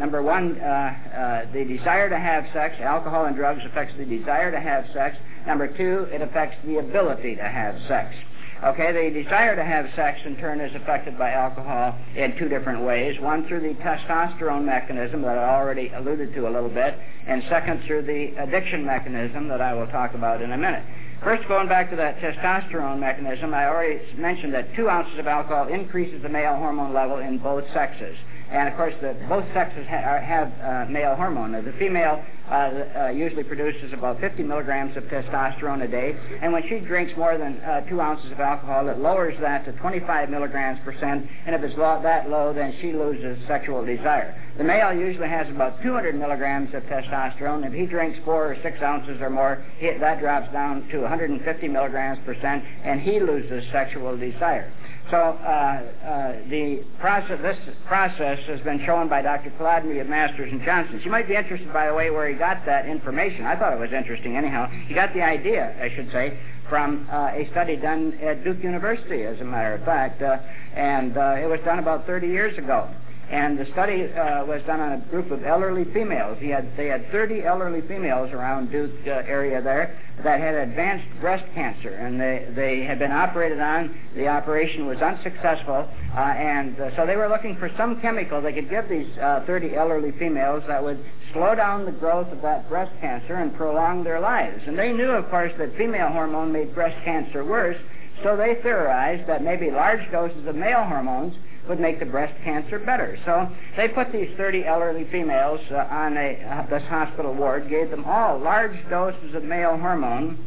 number 0.00 0.22
one, 0.22 0.54
the 0.54 1.66
desire 1.68 2.08
to 2.08 2.18
have 2.18 2.46
sex. 2.54 2.76
Alcohol 2.80 3.26
and 3.26 3.36
drugs 3.36 3.60
affects 3.66 3.94
the 3.98 4.06
desire 4.06 4.50
to 4.50 4.60
have 4.60 4.86
sex. 4.94 5.18
Number 5.46 5.68
two, 5.68 6.08
it 6.10 6.22
affects 6.22 6.56
the 6.64 6.78
ability 6.78 7.36
to 7.36 7.44
have 7.44 7.78
sex. 7.86 8.14
Okay, 8.62 8.92
the 8.92 9.22
desire 9.22 9.56
to 9.56 9.64
have 9.64 9.86
sex 9.96 10.20
in 10.26 10.36
turn 10.36 10.60
is 10.60 10.74
affected 10.74 11.16
by 11.16 11.30
alcohol 11.30 11.96
in 12.14 12.36
two 12.36 12.46
different 12.46 12.82
ways. 12.82 13.18
One 13.18 13.48
through 13.48 13.60
the 13.60 13.72
testosterone 13.80 14.66
mechanism 14.66 15.22
that 15.22 15.38
I 15.38 15.54
already 15.56 15.88
alluded 15.88 16.34
to 16.34 16.46
a 16.46 16.50
little 16.50 16.68
bit, 16.68 16.94
and 17.26 17.42
second 17.48 17.82
through 17.86 18.02
the 18.02 18.36
addiction 18.36 18.84
mechanism 18.84 19.48
that 19.48 19.62
I 19.62 19.72
will 19.72 19.86
talk 19.86 20.12
about 20.12 20.42
in 20.42 20.52
a 20.52 20.58
minute. 20.58 20.84
First, 21.24 21.48
going 21.48 21.68
back 21.68 21.88
to 21.88 21.96
that 21.96 22.18
testosterone 22.18 22.98
mechanism, 22.98 23.54
I 23.54 23.66
already 23.66 24.00
mentioned 24.16 24.52
that 24.52 24.74
two 24.74 24.90
ounces 24.90 25.18
of 25.18 25.26
alcohol 25.26 25.68
increases 25.68 26.20
the 26.22 26.28
male 26.28 26.56
hormone 26.56 26.92
level 26.92 27.16
in 27.16 27.38
both 27.38 27.64
sexes. 27.72 28.16
And 28.50 28.68
of 28.68 28.76
course, 28.76 28.94
the, 29.00 29.14
both 29.28 29.44
sexes 29.54 29.86
ha- 29.88 30.18
have 30.18 30.52
uh, 30.60 30.90
male 30.90 31.14
hormone. 31.14 31.52
the 31.52 31.72
female 31.78 32.22
uh, 32.50 32.52
uh, 32.52 33.08
usually 33.10 33.44
produces 33.44 33.92
about 33.92 34.18
50 34.20 34.42
milligrams 34.42 34.96
of 34.96 35.04
testosterone 35.04 35.84
a 35.84 35.88
day, 35.88 36.16
and 36.42 36.52
when 36.52 36.64
she 36.68 36.80
drinks 36.80 37.12
more 37.16 37.38
than 37.38 37.60
uh, 37.60 37.82
two 37.88 38.00
ounces 38.00 38.32
of 38.32 38.40
alcohol, 38.40 38.88
it 38.88 38.98
lowers 38.98 39.38
that 39.40 39.64
to 39.66 39.72
25 39.74 40.30
milligrams 40.30 40.80
percent. 40.84 41.28
And 41.46 41.54
if 41.54 41.62
it's 41.62 41.78
low, 41.78 42.00
that 42.02 42.28
low, 42.28 42.52
then 42.52 42.74
she 42.80 42.92
loses 42.92 43.38
sexual 43.46 43.86
desire. 43.86 44.34
The 44.58 44.64
male 44.64 44.92
usually 44.92 45.28
has 45.28 45.48
about 45.48 45.80
200 45.82 46.18
milligrams 46.18 46.74
of 46.74 46.82
testosterone. 46.84 47.64
If 47.64 47.72
he 47.72 47.86
drinks 47.86 48.18
four 48.24 48.52
or 48.52 48.56
six 48.62 48.82
ounces 48.82 49.20
or 49.20 49.30
more, 49.30 49.64
he, 49.78 49.92
that 50.00 50.18
drops 50.18 50.52
down 50.52 50.88
to 50.88 51.02
150 51.02 51.68
milligrams 51.68 52.18
percent, 52.26 52.64
and 52.82 53.00
he 53.00 53.20
loses 53.20 53.62
sexual 53.70 54.16
desire. 54.16 54.72
So 55.10 55.16
uh, 55.16 55.18
uh, 55.18 56.32
the 56.48 56.84
process, 57.00 57.40
this 57.42 57.58
process 57.86 58.38
has 58.46 58.60
been 58.60 58.80
shown 58.86 59.08
by 59.08 59.22
Dr. 59.22 59.50
Kolodny 59.58 60.00
of 60.00 60.08
Masters 60.08 60.52
and 60.52 60.62
Johnson's. 60.62 61.04
You 61.04 61.10
might 61.10 61.26
be 61.26 61.34
interested, 61.34 61.72
by 61.72 61.88
the 61.88 61.94
way, 61.94 62.10
where 62.10 62.28
he 62.28 62.36
got 62.36 62.64
that 62.66 62.86
information. 62.86 63.44
I 63.44 63.56
thought 63.56 63.72
it 63.72 63.80
was 63.80 63.92
interesting 63.92 64.36
anyhow. 64.36 64.70
He 64.86 64.94
got 64.94 65.12
the 65.12 65.22
idea, 65.22 65.74
I 65.82 65.92
should 65.96 66.12
say, 66.12 66.38
from 66.68 67.08
uh, 67.10 67.32
a 67.34 67.48
study 67.50 67.74
done 67.74 68.20
at 68.22 68.44
Duke 68.44 68.62
University, 68.62 69.24
as 69.24 69.40
a 69.40 69.44
matter 69.44 69.74
of 69.74 69.84
fact, 69.84 70.22
uh, 70.22 70.38
and 70.76 71.16
uh, 71.16 71.42
it 71.42 71.46
was 71.46 71.58
done 71.64 71.80
about 71.80 72.06
30 72.06 72.28
years 72.28 72.56
ago. 72.56 72.88
And 73.30 73.56
the 73.56 73.66
study 73.72 74.12
uh, 74.12 74.44
was 74.44 74.60
done 74.66 74.80
on 74.80 74.92
a 74.92 74.98
group 75.06 75.30
of 75.30 75.44
elderly 75.44 75.84
females. 75.92 76.38
He 76.40 76.48
had, 76.48 76.76
they 76.76 76.88
had 76.88 77.08
30 77.12 77.44
elderly 77.44 77.80
females 77.86 78.32
around 78.32 78.72
Duke 78.72 78.90
uh, 79.06 79.10
area 79.10 79.62
there 79.62 79.96
that 80.24 80.40
had 80.40 80.56
advanced 80.56 81.06
breast 81.20 81.44
cancer, 81.54 81.90
and 81.90 82.20
they, 82.20 82.48
they 82.56 82.82
had 82.82 82.98
been 82.98 83.12
operated 83.12 83.60
on. 83.60 83.96
The 84.16 84.26
operation 84.26 84.84
was 84.86 84.98
unsuccessful, 84.98 85.88
uh, 86.12 86.18
and 86.18 86.78
uh, 86.80 86.96
so 86.96 87.06
they 87.06 87.14
were 87.14 87.28
looking 87.28 87.56
for 87.56 87.70
some 87.76 88.00
chemical 88.00 88.42
they 88.42 88.52
could 88.52 88.68
give 88.68 88.88
these 88.88 89.16
uh, 89.18 89.44
30 89.46 89.76
elderly 89.76 90.10
females 90.18 90.64
that 90.66 90.82
would 90.82 90.98
slow 91.32 91.54
down 91.54 91.84
the 91.84 91.92
growth 91.92 92.32
of 92.32 92.42
that 92.42 92.68
breast 92.68 92.90
cancer 93.00 93.36
and 93.36 93.54
prolong 93.54 94.02
their 94.02 94.18
lives. 94.18 94.60
And 94.66 94.76
they 94.76 94.92
knew, 94.92 95.10
of 95.10 95.30
course, 95.30 95.52
that 95.58 95.76
female 95.76 96.08
hormone 96.08 96.50
made 96.50 96.74
breast 96.74 96.96
cancer 97.04 97.44
worse, 97.44 97.76
so 98.24 98.36
they 98.36 98.56
theorized 98.60 99.28
that 99.28 99.44
maybe 99.44 99.70
large 99.70 100.10
doses 100.10 100.44
of 100.48 100.56
male 100.56 100.84
hormones 100.84 101.36
would 101.68 101.80
make 101.80 101.98
the 101.98 102.06
breast 102.06 102.34
cancer 102.42 102.78
better. 102.78 103.18
So 103.24 103.48
they 103.76 103.88
put 103.88 104.12
these 104.12 104.28
30 104.36 104.64
elderly 104.64 105.06
females 105.10 105.60
uh, 105.70 105.76
on 105.90 106.16
a, 106.16 106.42
uh, 106.42 106.66
this 106.70 106.82
hospital 106.88 107.34
ward, 107.34 107.68
gave 107.68 107.90
them 107.90 108.04
all 108.04 108.38
large 108.38 108.76
doses 108.88 109.34
of 109.34 109.44
male 109.44 109.76
hormone, 109.76 110.38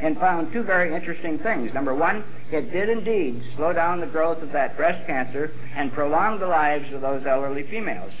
and 0.00 0.18
found 0.18 0.52
two 0.52 0.62
very 0.62 0.94
interesting 0.94 1.38
things. 1.38 1.72
Number 1.72 1.94
one, 1.94 2.24
it 2.50 2.72
did 2.72 2.88
indeed 2.88 3.42
slow 3.56 3.72
down 3.72 4.00
the 4.00 4.06
growth 4.06 4.42
of 4.42 4.52
that 4.52 4.76
breast 4.76 5.06
cancer 5.06 5.52
and 5.76 5.92
prolong 5.92 6.40
the 6.40 6.46
lives 6.46 6.92
of 6.92 7.00
those 7.00 7.24
elderly 7.28 7.64
females. 7.70 8.12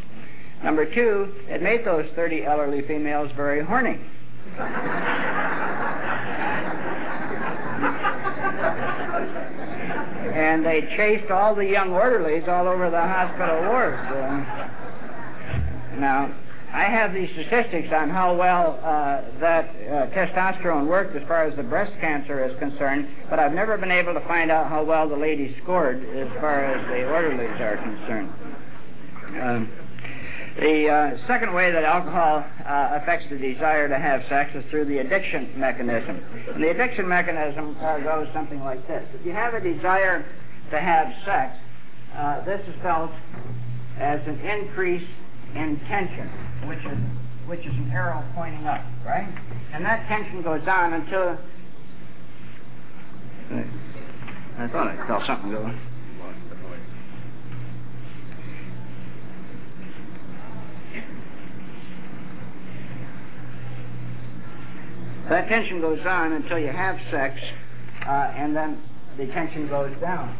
Number 0.62 0.84
two, 0.84 1.34
it 1.48 1.60
made 1.60 1.84
those 1.84 2.06
30 2.14 2.44
elderly 2.44 2.82
females 2.86 3.30
very 3.34 3.64
horny. 3.64 3.98
and 10.32 10.64
they 10.64 10.80
chased 10.96 11.30
all 11.30 11.54
the 11.54 11.64
young 11.64 11.92
orderlies 11.92 12.48
all 12.48 12.66
over 12.66 12.90
the 12.90 13.00
hospital 13.00 13.60
wards. 13.68 13.98
Uh, 13.98 14.68
now, 15.98 16.34
I 16.72 16.84
have 16.84 17.12
these 17.12 17.28
statistics 17.32 17.92
on 17.92 18.08
how 18.08 18.34
well 18.34 18.80
uh, 18.82 19.20
that 19.40 19.68
uh, 19.68 20.06
testosterone 20.16 20.86
worked 20.86 21.14
as 21.14 21.22
far 21.28 21.44
as 21.44 21.54
the 21.56 21.62
breast 21.62 21.92
cancer 22.00 22.42
is 22.48 22.58
concerned, 22.58 23.08
but 23.28 23.38
I've 23.38 23.52
never 23.52 23.76
been 23.76 23.90
able 23.90 24.14
to 24.14 24.26
find 24.26 24.50
out 24.50 24.68
how 24.68 24.82
well 24.82 25.06
the 25.06 25.16
ladies 25.16 25.54
scored 25.62 26.02
as 26.16 26.28
far 26.40 26.64
as 26.64 26.80
the 26.88 27.04
orderlies 27.12 27.60
are 27.60 27.76
concerned. 27.76 28.32
Um, 29.42 29.70
the 30.58 30.88
uh, 30.88 31.26
second 31.26 31.54
way 31.54 31.72
that 31.72 31.82
alcohol 31.84 32.44
uh, 32.66 32.98
affects 33.00 33.26
the 33.30 33.38
desire 33.38 33.88
to 33.88 33.98
have 33.98 34.22
sex 34.28 34.50
is 34.54 34.64
through 34.70 34.84
the 34.84 34.98
addiction 34.98 35.58
mechanism. 35.58 36.22
And 36.54 36.62
the 36.62 36.70
addiction 36.70 37.08
mechanism 37.08 37.76
uh, 37.80 37.98
goes 37.98 38.28
something 38.34 38.60
like 38.60 38.86
this. 38.86 39.02
If 39.14 39.24
you 39.24 39.32
have 39.32 39.54
a 39.54 39.60
desire 39.60 40.24
to 40.70 40.80
have 40.80 41.08
sex, 41.24 41.56
uh, 42.16 42.44
this 42.44 42.60
is 42.68 42.74
felt 42.82 43.10
as 43.98 44.20
an 44.26 44.40
increase 44.40 45.08
in 45.54 45.80
tension, 45.88 46.28
which 46.68 46.84
is 46.84 46.98
which 47.46 47.60
is 47.60 47.74
an 47.74 47.90
arrow 47.90 48.22
pointing 48.34 48.66
up, 48.66 48.84
right? 49.04 49.26
And 49.72 49.84
that 49.84 50.06
tension 50.06 50.42
goes 50.42 50.66
on 50.68 50.92
until 50.92 51.38
I 54.58 54.68
thought 54.68 54.88
I 54.88 55.06
felt 55.06 55.26
something 55.26 55.50
going. 55.50 55.78
That 65.32 65.48
tension 65.48 65.80
goes 65.80 66.04
on 66.04 66.32
until 66.32 66.58
you 66.58 66.68
have 66.68 67.00
sex, 67.10 67.40
uh, 68.06 68.36
and 68.36 68.54
then 68.54 68.82
the 69.16 69.24
tension 69.32 69.66
goes 69.66 69.90
down 69.98 70.36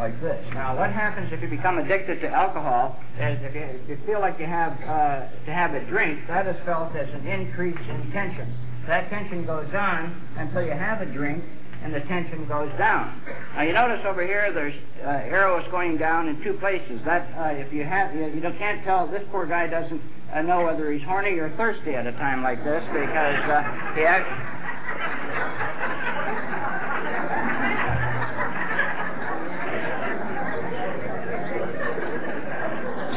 like 0.00 0.20
this. 0.20 0.44
Now, 0.52 0.76
what 0.76 0.90
happens 0.90 1.32
if 1.32 1.40
you 1.40 1.46
become 1.46 1.78
addicted 1.78 2.20
to 2.22 2.26
alcohol 2.26 2.98
is 3.20 3.38
if 3.40 3.54
you, 3.54 3.60
if 3.60 3.88
you 3.88 3.98
feel 4.04 4.18
like 4.18 4.40
you 4.40 4.46
have 4.46 4.72
uh, 4.82 5.46
to 5.46 5.52
have 5.54 5.74
a 5.74 5.86
drink, 5.86 6.26
that 6.26 6.48
is 6.48 6.56
felt 6.66 6.96
as 6.96 7.06
an 7.14 7.24
increase 7.28 7.78
in 7.78 8.10
tension. 8.10 8.52
That 8.88 9.08
tension 9.10 9.46
goes 9.46 9.72
on 9.72 10.10
until 10.38 10.64
you 10.64 10.72
have 10.72 11.00
a 11.00 11.06
drink, 11.06 11.44
and 11.82 11.92
the 11.94 12.00
tension 12.00 12.46
goes 12.46 12.70
down. 12.78 13.20
Now 13.54 13.62
you 13.62 13.72
notice 13.72 14.00
over 14.06 14.24
here 14.24 14.52
there's 14.52 14.74
uh, 15.02 15.08
arrows 15.26 15.66
going 15.70 15.98
down 15.98 16.28
in 16.28 16.42
two 16.42 16.54
places. 16.54 17.00
That 17.04 17.26
uh, 17.36 17.58
if 17.58 17.72
you 17.72 17.84
have 17.84 18.14
you, 18.14 18.26
you 18.26 18.40
can't 18.58 18.84
tell 18.84 19.06
this 19.06 19.22
poor 19.30 19.46
guy 19.46 19.66
doesn't 19.66 20.00
uh, 20.32 20.42
know 20.42 20.64
whether 20.64 20.92
he's 20.92 21.02
horny 21.02 21.38
or 21.38 21.50
thirsty 21.56 21.94
at 21.94 22.06
a 22.06 22.12
time 22.12 22.42
like 22.42 22.62
this 22.64 22.82
because 22.92 23.42
uh, 23.50 23.94
he 23.94 24.02
actually 24.02 24.62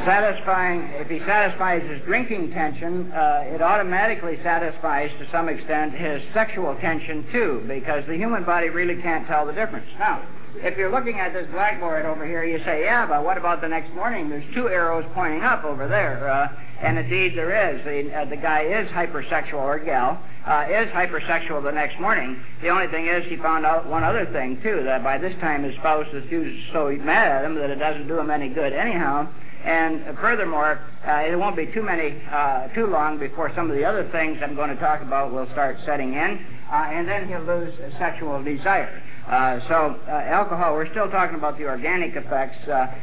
satisfying, 0.06 0.82
if 0.94 1.10
he 1.10 1.20
satisfies 1.20 1.82
his 1.90 2.02
drinking 2.04 2.52
tension, 2.52 3.12
uh, 3.12 3.44
it 3.48 3.62
automatically 3.62 4.40
satisfies 4.44 5.12
to 5.20 5.30
some 5.32 5.50
extent 5.50 5.94
his 5.94 6.22
sexual 6.34 6.76
tension 6.80 7.26
too, 7.32 7.64
because 7.68 8.06
the 8.08 8.16
human 8.16 8.44
body 8.44 8.70
really 8.70 9.02
can't 9.02 9.28
tell 9.28 9.46
the 9.46 9.54
difference. 9.54 9.88
Now, 10.00 10.26
if 10.58 10.78
you're 10.78 10.92
looking 10.92 11.20
at 11.20 11.34
this 11.34 11.48
blackboard 11.52 12.06
over 12.06 12.26
here, 12.26 12.46
you 12.46 12.60
say, 12.64 12.84
yeah, 12.84 13.06
but 13.06 13.26
what 13.26 13.38
about 13.38 13.60
the 13.60 13.68
next 13.68 13.94
morning? 13.94 14.30
There's 14.30 14.54
two 14.54 14.70
arrows 14.70 15.04
pointing 15.14 15.42
up 15.42 15.66
over 15.66 15.88
there. 15.88 16.30
Uh, 16.30 16.48
and 16.82 16.98
indeed 16.98 17.38
there 17.38 17.74
is. 17.74 17.84
The, 17.84 18.14
uh, 18.14 18.26
the 18.26 18.38
guy 18.38 18.62
is 18.64 18.88
hypersexual, 18.92 19.56
or 19.56 19.80
gal, 19.80 20.22
uh, 20.46 20.66
is 20.70 20.88
hypersexual 20.92 21.64
the 21.64 21.72
next 21.72 22.00
morning. 22.00 22.42
The 22.62 22.70
only 22.70 22.88
thing 22.88 23.08
is 23.08 23.26
he 23.26 23.38
found 23.38 23.66
out 23.66 23.88
one 23.88 24.04
other 24.04 24.26
thing, 24.28 24.62
too, 24.62 24.84
that 24.84 25.04
by 25.04 25.18
this 25.18 25.34
time 25.40 25.64
his 25.64 25.76
spouse 25.76 26.08
is 26.14 26.24
so 26.72 26.90
mad 26.92 27.32
at 27.32 27.46
him 27.46 27.56
that 27.56 27.70
it 27.70 27.80
doesn't 27.80 28.08
do 28.08 28.20
him 28.20 28.30
any 28.30 28.50
good 28.50 28.74
anyhow. 28.74 29.28
And 29.66 30.16
furthermore, 30.20 30.80
uh, 31.08 31.26
it 31.26 31.36
won't 31.36 31.56
be 31.56 31.66
too 31.74 31.82
many, 31.82 32.22
uh, 32.32 32.68
too 32.76 32.86
long 32.86 33.18
before 33.18 33.52
some 33.56 33.72
of 33.72 33.76
the 33.76 33.84
other 33.84 34.08
things 34.12 34.38
I'm 34.44 34.56
going 34.56 34.70
to 34.70 34.80
talk 34.80 35.02
about 35.02 35.34
will 35.34 35.48
start 35.54 35.78
setting 35.88 36.14
in, 36.14 36.46
uh, 36.72 36.76
and 36.94 37.08
then 37.08 37.28
he'll 37.28 37.42
lose 37.42 37.74
sexual 37.98 38.44
desire. 38.44 39.02
Uh, 39.28 39.60
so 39.68 40.00
uh, 40.08 40.12
alcohol, 40.12 40.76
we're 40.76 40.90
still 40.92 41.10
talking 41.10 41.36
about 41.36 41.58
the 41.58 41.66
organic 41.66 42.16
effects, 42.16 42.58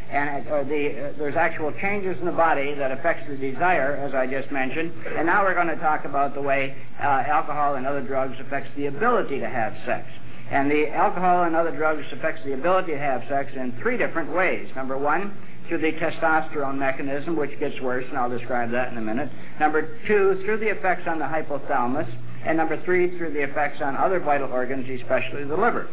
and 0.09 0.47
the, 0.71 1.13
there's 1.19 1.35
actual 1.35 1.73
changes 1.81 2.17
in 2.21 2.27
the 2.27 2.31
body 2.31 2.75
that 2.75 2.93
affects 2.93 3.29
the 3.29 3.37
desire, 3.37 3.97
as 3.97 4.15
I 4.15 4.29
just 4.29 4.53
mentioned. 4.53 4.93
And 5.19 5.27
now 5.27 5.43
we're 5.43 5.55
going 5.55 5.67
to 5.67 5.83
talk 5.83 6.05
about 6.05 6.35
the 6.35 6.43
way 6.43 6.77
alcohol 7.01 7.75
and 7.75 7.89
other 7.89 8.03
drugs 8.03 8.39
affects 8.39 8.71
the 8.77 8.87
ability 8.87 9.41
to 9.41 9.49
have 9.49 9.75
sex. 9.85 10.07
And 10.53 10.71
the 10.71 10.91
alcohol 10.91 11.43
and 11.43 11.57
other 11.57 11.75
drugs 11.75 12.05
affects 12.13 12.43
the 12.45 12.53
ability 12.53 12.93
to 12.93 12.99
have 12.99 13.23
sex 13.29 13.51
in 13.57 13.73
three 13.81 13.97
different 13.97 14.31
ways. 14.33 14.69
Number 14.77 14.99
one, 14.99 15.37
through 15.73 15.91
the 15.91 15.99
testosterone 15.99 16.77
mechanism, 16.77 17.35
which 17.35 17.59
gets 17.59 17.81
worse, 17.81 18.05
and 18.11 18.19
I'll 18.19 18.29
describe 18.29 18.71
that 18.73 18.93
in 18.93 18.99
a 18.99 19.01
minute. 19.01 19.31
Number 19.59 19.99
two, 20.07 20.43
through 20.45 20.59
the 20.59 20.69
effects 20.69 21.05
on 21.07 21.19
the 21.19 21.25
hypothalamus. 21.25 22.15
And 22.45 22.59
number 22.59 22.83
three, 22.85 23.17
through 23.17 23.33
the 23.33 23.43
effects 23.43 23.81
on 23.81 23.97
other 23.97 24.21
vital 24.21 24.53
organs, 24.53 24.85
especially 25.01 25.45
the 25.45 25.57
liver. 25.57 25.89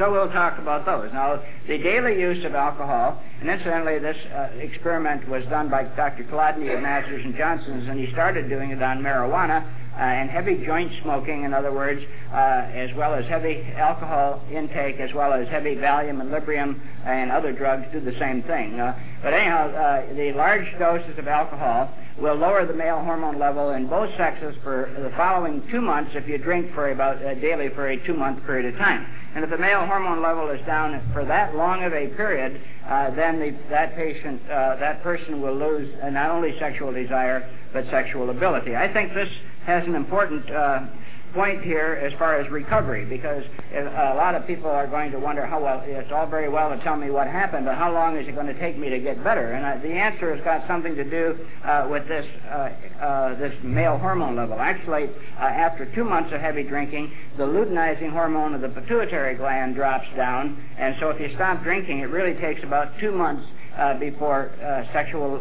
So 0.00 0.10
we'll 0.10 0.32
talk 0.32 0.58
about 0.58 0.84
those. 0.84 1.12
Now, 1.12 1.40
the 1.68 1.78
daily 1.78 2.18
use 2.18 2.44
of 2.44 2.56
alcohol, 2.56 3.22
and 3.40 3.48
incidentally, 3.48 4.00
this 4.00 4.16
uh, 4.34 4.48
experiment 4.58 5.28
was 5.28 5.44
done 5.44 5.70
by 5.70 5.84
Dr. 5.84 6.24
Kolodny 6.24 6.74
of 6.74 6.82
Masters 6.82 7.24
and 7.24 7.36
Johnson's, 7.36 7.88
and 7.88 8.00
he 8.00 8.10
started 8.10 8.48
doing 8.48 8.72
it 8.72 8.82
on 8.82 8.98
marijuana. 8.98 9.62
Uh, 9.96 10.00
and 10.00 10.28
heavy 10.28 10.62
joint 10.64 10.92
smoking, 11.02 11.44
in 11.44 11.54
other 11.54 11.72
words, 11.72 12.02
uh, 12.30 12.36
as 12.36 12.92
well 12.94 13.14
as 13.14 13.24
heavy 13.26 13.62
alcohol 13.76 14.42
intake, 14.52 15.00
as 15.00 15.12
well 15.14 15.32
as 15.32 15.48
heavy 15.48 15.74
Valium 15.74 16.20
and 16.20 16.30
Librium 16.30 16.78
and 17.04 17.30
other 17.30 17.52
drugs 17.52 17.86
do 17.92 18.00
the 18.00 18.16
same 18.18 18.42
thing. 18.42 18.78
Uh, 18.78 18.98
but 19.22 19.32
anyhow, 19.32 19.70
uh, 19.70 20.14
the 20.14 20.32
large 20.32 20.66
doses 20.78 21.18
of 21.18 21.28
alcohol 21.28 21.90
will 22.18 22.34
lower 22.34 22.64
the 22.66 22.72
male 22.72 23.00
hormone 23.00 23.38
level 23.38 23.70
in 23.70 23.86
both 23.88 24.10
sexes 24.16 24.54
for 24.62 24.90
the 25.02 25.10
following 25.16 25.62
two 25.70 25.80
months 25.80 26.12
if 26.14 26.26
you 26.26 26.38
drink 26.38 26.72
for 26.72 26.90
about 26.90 27.22
uh, 27.22 27.34
daily 27.34 27.68
for 27.74 27.88
a 27.88 28.06
two-month 28.06 28.44
period 28.44 28.72
of 28.72 28.78
time. 28.78 29.06
And 29.34 29.44
if 29.44 29.50
the 29.50 29.58
male 29.58 29.84
hormone 29.84 30.22
level 30.22 30.48
is 30.48 30.64
down 30.64 30.98
for 31.12 31.26
that 31.26 31.54
long 31.54 31.84
of 31.84 31.92
a 31.92 32.08
period, 32.08 32.58
uh, 32.88 33.10
then 33.14 33.38
the, 33.38 33.54
that 33.68 33.94
patient, 33.94 34.40
uh, 34.44 34.76
that 34.76 35.02
person 35.02 35.42
will 35.42 35.56
lose 35.56 35.94
uh, 36.02 36.08
not 36.08 36.30
only 36.30 36.58
sexual 36.58 36.90
desire 36.92 37.50
but 37.72 37.84
sexual 37.90 38.30
ability. 38.30 38.74
I 38.74 38.90
think 38.90 39.12
this 39.12 39.28
has 39.66 39.84
an 39.84 39.94
important 39.94 40.50
uh, 40.50 40.86
point 41.36 41.62
here 41.62 42.00
as 42.02 42.12
far 42.18 42.40
as 42.40 42.50
recovery 42.50 43.04
because 43.04 43.44
a 43.70 44.16
lot 44.16 44.34
of 44.34 44.46
people 44.46 44.70
are 44.70 44.86
going 44.86 45.12
to 45.12 45.18
wonder 45.18 45.44
how 45.44 45.62
well 45.62 45.82
it's 45.84 46.10
all 46.10 46.26
very 46.26 46.48
well 46.48 46.70
to 46.70 46.82
tell 46.82 46.96
me 46.96 47.10
what 47.10 47.26
happened, 47.26 47.66
but 47.66 47.76
how 47.76 47.92
long 47.92 48.16
is 48.16 48.26
it 48.26 48.34
going 48.34 48.46
to 48.46 48.58
take 48.58 48.78
me 48.78 48.88
to 48.88 48.98
get 48.98 49.22
better? 49.22 49.52
And 49.52 49.64
uh, 49.64 49.82
the 49.82 49.92
answer 49.92 50.34
has 50.34 50.42
got 50.44 50.66
something 50.66 50.96
to 50.96 51.04
do 51.04 51.38
uh, 51.62 51.86
with 51.90 52.08
this 52.08 52.24
uh, 52.48 52.70
uh 52.96 53.38
this 53.38 53.52
male 53.62 53.98
hormone 53.98 54.34
level. 54.34 54.58
Actually, 54.58 55.10
uh, 55.38 55.44
after 55.44 55.84
two 55.94 56.04
months 56.04 56.32
of 56.32 56.40
heavy 56.40 56.62
drinking, 56.62 57.12
the 57.36 57.44
luteinizing 57.44 58.10
hormone 58.10 58.54
of 58.54 58.62
the 58.62 58.68
pituitary 58.70 59.36
gland 59.36 59.74
drops 59.74 60.08
down, 60.16 60.56
and 60.78 60.96
so 60.98 61.10
if 61.10 61.20
you 61.20 61.28
stop 61.34 61.62
drinking, 61.62 62.00
it 62.00 62.08
really 62.08 62.40
takes 62.40 62.64
about 62.64 62.98
two 62.98 63.12
months 63.12 63.46
uh, 63.76 63.98
before 63.98 64.50
sexual 64.94 65.36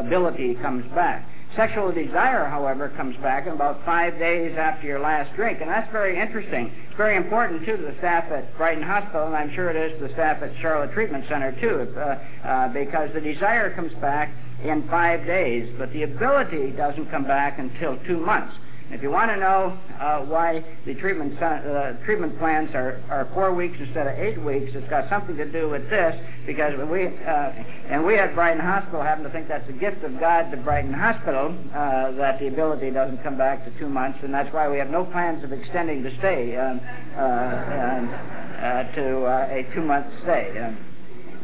ability 0.00 0.54
comes 0.62 0.90
back. 0.94 1.28
Sexual 1.56 1.92
desire, 1.92 2.44
however, 2.44 2.90
comes 2.96 3.16
back 3.16 3.46
about 3.46 3.84
five 3.84 4.18
days 4.18 4.56
after 4.56 4.86
your 4.86 5.00
last 5.00 5.34
drink, 5.34 5.60
and 5.60 5.68
that's 5.68 5.90
very 5.90 6.18
interesting. 6.18 6.70
It's 6.86 6.96
very 6.96 7.16
important, 7.16 7.64
too, 7.64 7.76
to 7.76 7.82
the 7.82 7.94
staff 7.98 8.30
at 8.30 8.56
Brighton 8.56 8.82
Hospital, 8.82 9.26
and 9.26 9.34
I'm 9.34 9.52
sure 9.54 9.70
it 9.70 9.76
is 9.76 9.98
to 9.98 10.06
the 10.06 10.12
staff 10.14 10.42
at 10.42 10.52
Charlotte 10.60 10.92
Treatment 10.92 11.24
Center, 11.28 11.52
too, 11.60 11.92
uh, 11.96 12.46
uh, 12.46 12.68
because 12.68 13.10
the 13.14 13.20
desire 13.20 13.74
comes 13.74 13.92
back 13.94 14.30
in 14.62 14.86
five 14.88 15.26
days, 15.26 15.74
but 15.78 15.92
the 15.92 16.02
ability 16.02 16.70
doesn't 16.72 17.10
come 17.10 17.24
back 17.24 17.58
until 17.58 17.98
two 18.06 18.18
months. 18.18 18.54
If 18.90 19.02
you 19.02 19.10
want 19.10 19.30
to 19.30 19.36
know 19.36 19.78
uh, 20.00 20.24
why 20.24 20.64
the 20.86 20.94
treatment 20.94 21.40
uh, 21.42 21.92
treatment 22.04 22.38
plans 22.38 22.70
are, 22.74 23.02
are 23.10 23.28
four 23.34 23.52
weeks 23.52 23.76
instead 23.78 24.06
of 24.06 24.18
eight 24.18 24.40
weeks, 24.40 24.72
it's 24.74 24.88
got 24.88 25.10
something 25.10 25.36
to 25.36 25.44
do 25.44 25.68
with 25.68 25.90
this 25.90 26.16
because 26.46 26.72
we 26.88 27.06
uh, 27.06 27.52
and 27.90 28.04
we 28.06 28.16
at 28.16 28.34
Brighton 28.34 28.64
Hospital 28.64 29.02
happen 29.02 29.24
to 29.24 29.30
think 29.30 29.46
that's 29.46 29.68
a 29.68 29.72
gift 29.72 30.02
of 30.04 30.18
God 30.18 30.50
to 30.52 30.56
Brighton 30.56 30.94
Hospital 30.94 31.54
uh, 31.74 32.12
that 32.12 32.40
the 32.40 32.48
ability 32.48 32.90
doesn't 32.90 33.22
come 33.22 33.36
back 33.36 33.66
to 33.66 33.78
two 33.78 33.90
months, 33.90 34.20
and 34.22 34.32
that's 34.32 34.52
why 34.54 34.66
we 34.68 34.78
have 34.78 34.88
no 34.88 35.04
plans 35.04 35.44
of 35.44 35.52
extending 35.52 36.02
the 36.02 36.10
stay 36.18 36.56
um, 36.56 36.80
uh, 37.14 37.20
uh, 37.20 38.94
to 38.94 39.26
a 39.52 39.66
two-month 39.74 40.06
stay. 40.22 40.58
Um, 40.58 40.78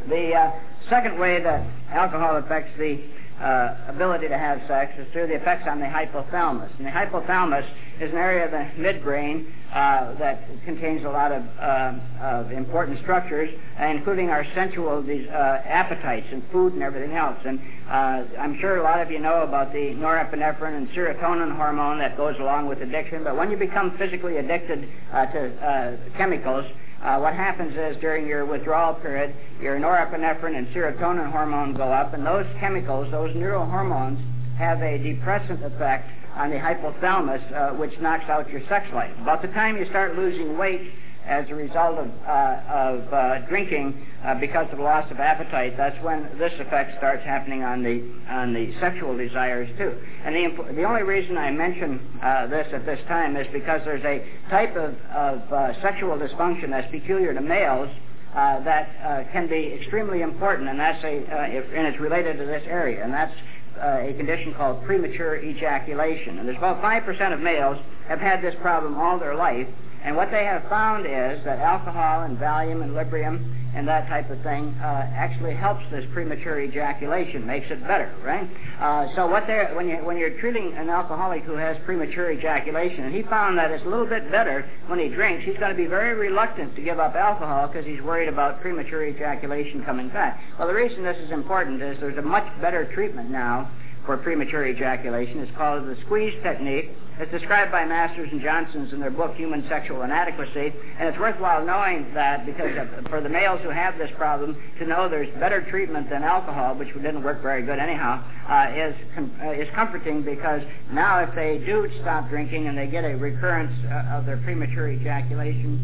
the 0.08 0.52
second 0.88 1.18
way 1.18 1.42
that 1.42 1.66
alcohol 1.90 2.36
affects 2.36 2.70
the 2.78 3.04
uh, 3.40 3.76
ability 3.88 4.28
to 4.28 4.38
have 4.38 4.60
sex 4.68 4.92
is 4.98 5.06
through 5.12 5.26
the 5.26 5.34
effects 5.34 5.66
on 5.68 5.80
the 5.80 5.86
hypothalamus. 5.86 6.70
And 6.78 6.86
the 6.86 6.90
hypothalamus 6.90 7.66
is 8.00 8.10
an 8.10 8.16
area 8.16 8.44
of 8.44 8.50
the 8.50 8.82
midbrain 8.82 9.46
uh, 9.74 10.14
that 10.18 10.46
contains 10.64 11.04
a 11.04 11.08
lot 11.08 11.32
of, 11.32 11.42
uh, 11.58 11.94
of 12.22 12.52
important 12.52 13.00
structures, 13.00 13.50
including 13.80 14.30
our 14.30 14.44
sensual 14.54 15.02
these, 15.02 15.26
uh, 15.28 15.62
appetites 15.66 16.26
and 16.30 16.42
food 16.52 16.74
and 16.74 16.82
everything 16.82 17.16
else. 17.16 17.38
And 17.44 17.60
uh, 17.88 18.38
I'm 18.38 18.58
sure 18.60 18.78
a 18.78 18.82
lot 18.82 19.00
of 19.00 19.10
you 19.10 19.18
know 19.18 19.42
about 19.42 19.72
the 19.72 19.94
norepinephrine 19.98 20.76
and 20.76 20.88
serotonin 20.90 21.56
hormone 21.56 21.98
that 21.98 22.16
goes 22.16 22.36
along 22.38 22.68
with 22.68 22.82
addiction. 22.82 23.24
But 23.24 23.36
when 23.36 23.50
you 23.50 23.56
become 23.56 23.98
physically 23.98 24.36
addicted 24.36 24.88
uh, 25.12 25.26
to 25.26 25.98
chemicals, 26.16 26.66
uh, 27.04 27.18
what 27.18 27.34
happens 27.34 27.76
is 27.76 28.00
during 28.00 28.26
your 28.26 28.46
withdrawal 28.46 28.94
period, 28.94 29.34
your 29.60 29.78
norepinephrine 29.78 30.56
and 30.56 30.66
serotonin 30.68 31.30
hormone 31.30 31.74
go 31.74 31.92
up, 31.92 32.14
and 32.14 32.24
those 32.24 32.46
chemicals, 32.58 33.10
those 33.10 33.34
neurohormones, 33.36 34.18
have 34.56 34.80
a 34.80 34.96
depressant 34.98 35.62
effect 35.62 36.08
on 36.34 36.50
the 36.50 36.56
hypothalamus, 36.56 37.52
uh, 37.52 37.74
which 37.74 37.92
knocks 38.00 38.24
out 38.28 38.48
your 38.50 38.62
sex 38.68 38.86
life. 38.94 39.12
About 39.20 39.42
the 39.42 39.48
time 39.48 39.76
you 39.76 39.84
start 39.90 40.16
losing 40.16 40.56
weight, 40.56 40.90
as 41.26 41.48
a 41.48 41.54
result 41.54 41.98
of, 41.98 42.08
uh, 42.26 42.60
of 42.68 43.12
uh, 43.12 43.38
drinking 43.48 44.06
uh, 44.24 44.34
because 44.40 44.66
of 44.72 44.78
loss 44.78 45.10
of 45.10 45.18
appetite, 45.20 45.76
that's 45.76 45.96
when 46.02 46.38
this 46.38 46.52
effect 46.60 46.96
starts 46.98 47.24
happening 47.24 47.62
on 47.62 47.82
the, 47.82 48.02
on 48.30 48.52
the 48.52 48.72
sexual 48.80 49.16
desires 49.16 49.68
too. 49.78 49.96
And 50.24 50.34
the, 50.34 50.72
the 50.74 50.84
only 50.84 51.02
reason 51.02 51.36
I 51.36 51.50
mention 51.50 52.20
uh, 52.22 52.46
this 52.46 52.66
at 52.72 52.84
this 52.86 53.00
time 53.08 53.36
is 53.36 53.46
because 53.52 53.80
there's 53.84 54.04
a 54.04 54.24
type 54.50 54.76
of, 54.76 54.94
of 55.10 55.52
uh, 55.52 55.80
sexual 55.82 56.16
dysfunction 56.16 56.70
that's 56.70 56.90
peculiar 56.90 57.32
to 57.34 57.40
males 57.40 57.88
uh, 58.34 58.60
that 58.64 59.30
can 59.32 59.48
be 59.48 59.72
extremely 59.80 60.22
important, 60.22 60.68
and 60.68 60.78
that's 60.78 61.02
a, 61.04 61.06
and 61.06 61.86
it's 61.86 62.00
related 62.00 62.36
to 62.36 62.44
this 62.44 62.64
area, 62.66 63.04
and 63.04 63.14
that's 63.14 63.34
uh, 63.80 64.06
a 64.08 64.14
condition 64.14 64.54
called 64.54 64.84
premature 64.84 65.36
ejaculation. 65.36 66.38
And 66.38 66.48
there's 66.48 66.58
about 66.58 66.82
5% 66.82 67.32
of 67.32 67.40
males 67.40 67.78
have 68.08 68.20
had 68.20 68.42
this 68.42 68.54
problem 68.60 68.96
all 68.96 69.18
their 69.18 69.34
life, 69.34 69.66
and 70.04 70.16
what 70.16 70.30
they 70.30 70.44
have 70.44 70.68
found 70.68 71.06
is 71.06 71.42
that 71.44 71.58
alcohol 71.58 72.22
and 72.22 72.36
Valium 72.38 72.82
and 72.82 72.92
Librium 72.92 73.40
and 73.74 73.88
that 73.88 74.06
type 74.06 74.30
of 74.30 74.40
thing 74.42 74.68
uh, 74.80 75.10
actually 75.16 75.54
helps 75.54 75.82
this 75.90 76.04
premature 76.12 76.60
ejaculation, 76.60 77.44
makes 77.44 77.66
it 77.70 77.80
better, 77.88 78.14
right? 78.22 78.48
Uh, 78.78 79.12
so 79.16 79.26
what 79.26 79.46
they 79.48 79.66
when 79.74 79.88
you 79.88 79.96
when 80.04 80.16
you're 80.16 80.38
treating 80.38 80.72
an 80.76 80.88
alcoholic 80.88 81.42
who 81.42 81.56
has 81.56 81.76
premature 81.84 82.30
ejaculation, 82.30 83.04
and 83.04 83.14
he 83.14 83.22
found 83.22 83.58
that 83.58 83.70
it's 83.70 83.84
a 83.84 83.88
little 83.88 84.06
bit 84.06 84.30
better 84.30 84.68
when 84.86 84.98
he 84.98 85.08
drinks, 85.08 85.44
he's 85.44 85.56
going 85.58 85.72
to 85.72 85.76
be 85.76 85.86
very 85.86 86.14
reluctant 86.14 86.76
to 86.76 86.82
give 86.82 87.00
up 87.00 87.14
alcohol 87.16 87.66
because 87.66 87.84
he's 87.84 88.00
worried 88.02 88.28
about 88.28 88.60
premature 88.60 89.06
ejaculation 89.06 89.82
coming 89.84 90.08
back. 90.08 90.40
Well, 90.58 90.68
the 90.68 90.74
reason 90.74 91.02
this 91.02 91.18
is 91.18 91.32
important 91.32 91.82
is 91.82 91.98
there's 91.98 92.18
a 92.18 92.22
much 92.22 92.46
better 92.60 92.92
treatment 92.94 93.30
now 93.30 93.70
for 94.04 94.16
premature 94.18 94.66
ejaculation. 94.66 95.40
is 95.40 95.48
called 95.56 95.86
the 95.86 95.96
squeeze 96.04 96.34
technique. 96.42 96.90
It's 97.18 97.30
described 97.30 97.70
by 97.70 97.84
Masters 97.84 98.28
and 98.32 98.40
Johnsons 98.42 98.92
in 98.92 99.00
their 99.00 99.10
book 99.10 99.34
Human 99.36 99.64
Sexual 99.68 100.02
Inadequacy, 100.02 100.74
and 100.98 101.08
it's 101.08 101.18
worthwhile 101.18 101.64
knowing 101.64 102.12
that 102.12 102.44
because 102.44 102.76
of, 102.76 103.06
for 103.08 103.20
the 103.20 103.28
males 103.28 103.60
who 103.62 103.70
have 103.70 103.96
this 103.98 104.10
problem 104.16 104.60
to 104.78 104.86
know 104.86 105.08
there's 105.08 105.32
better 105.38 105.62
treatment 105.70 106.10
than 106.10 106.22
alcohol, 106.24 106.74
which 106.74 106.92
didn't 106.94 107.22
work 107.22 107.40
very 107.40 107.62
good 107.62 107.78
anyhow, 107.78 108.22
uh, 108.48 108.72
is 108.74 108.94
com- 109.14 109.32
uh, 109.42 109.52
is 109.52 109.68
comforting 109.74 110.22
because 110.22 110.62
now 110.90 111.20
if 111.20 111.32
they 111.34 111.62
do 111.64 111.88
stop 112.00 112.28
drinking 112.28 112.66
and 112.66 112.76
they 112.76 112.88
get 112.88 113.04
a 113.04 113.14
recurrence 113.16 113.72
uh, 113.86 114.16
of 114.18 114.26
their 114.26 114.38
premature 114.38 114.88
ejaculation, 114.90 115.78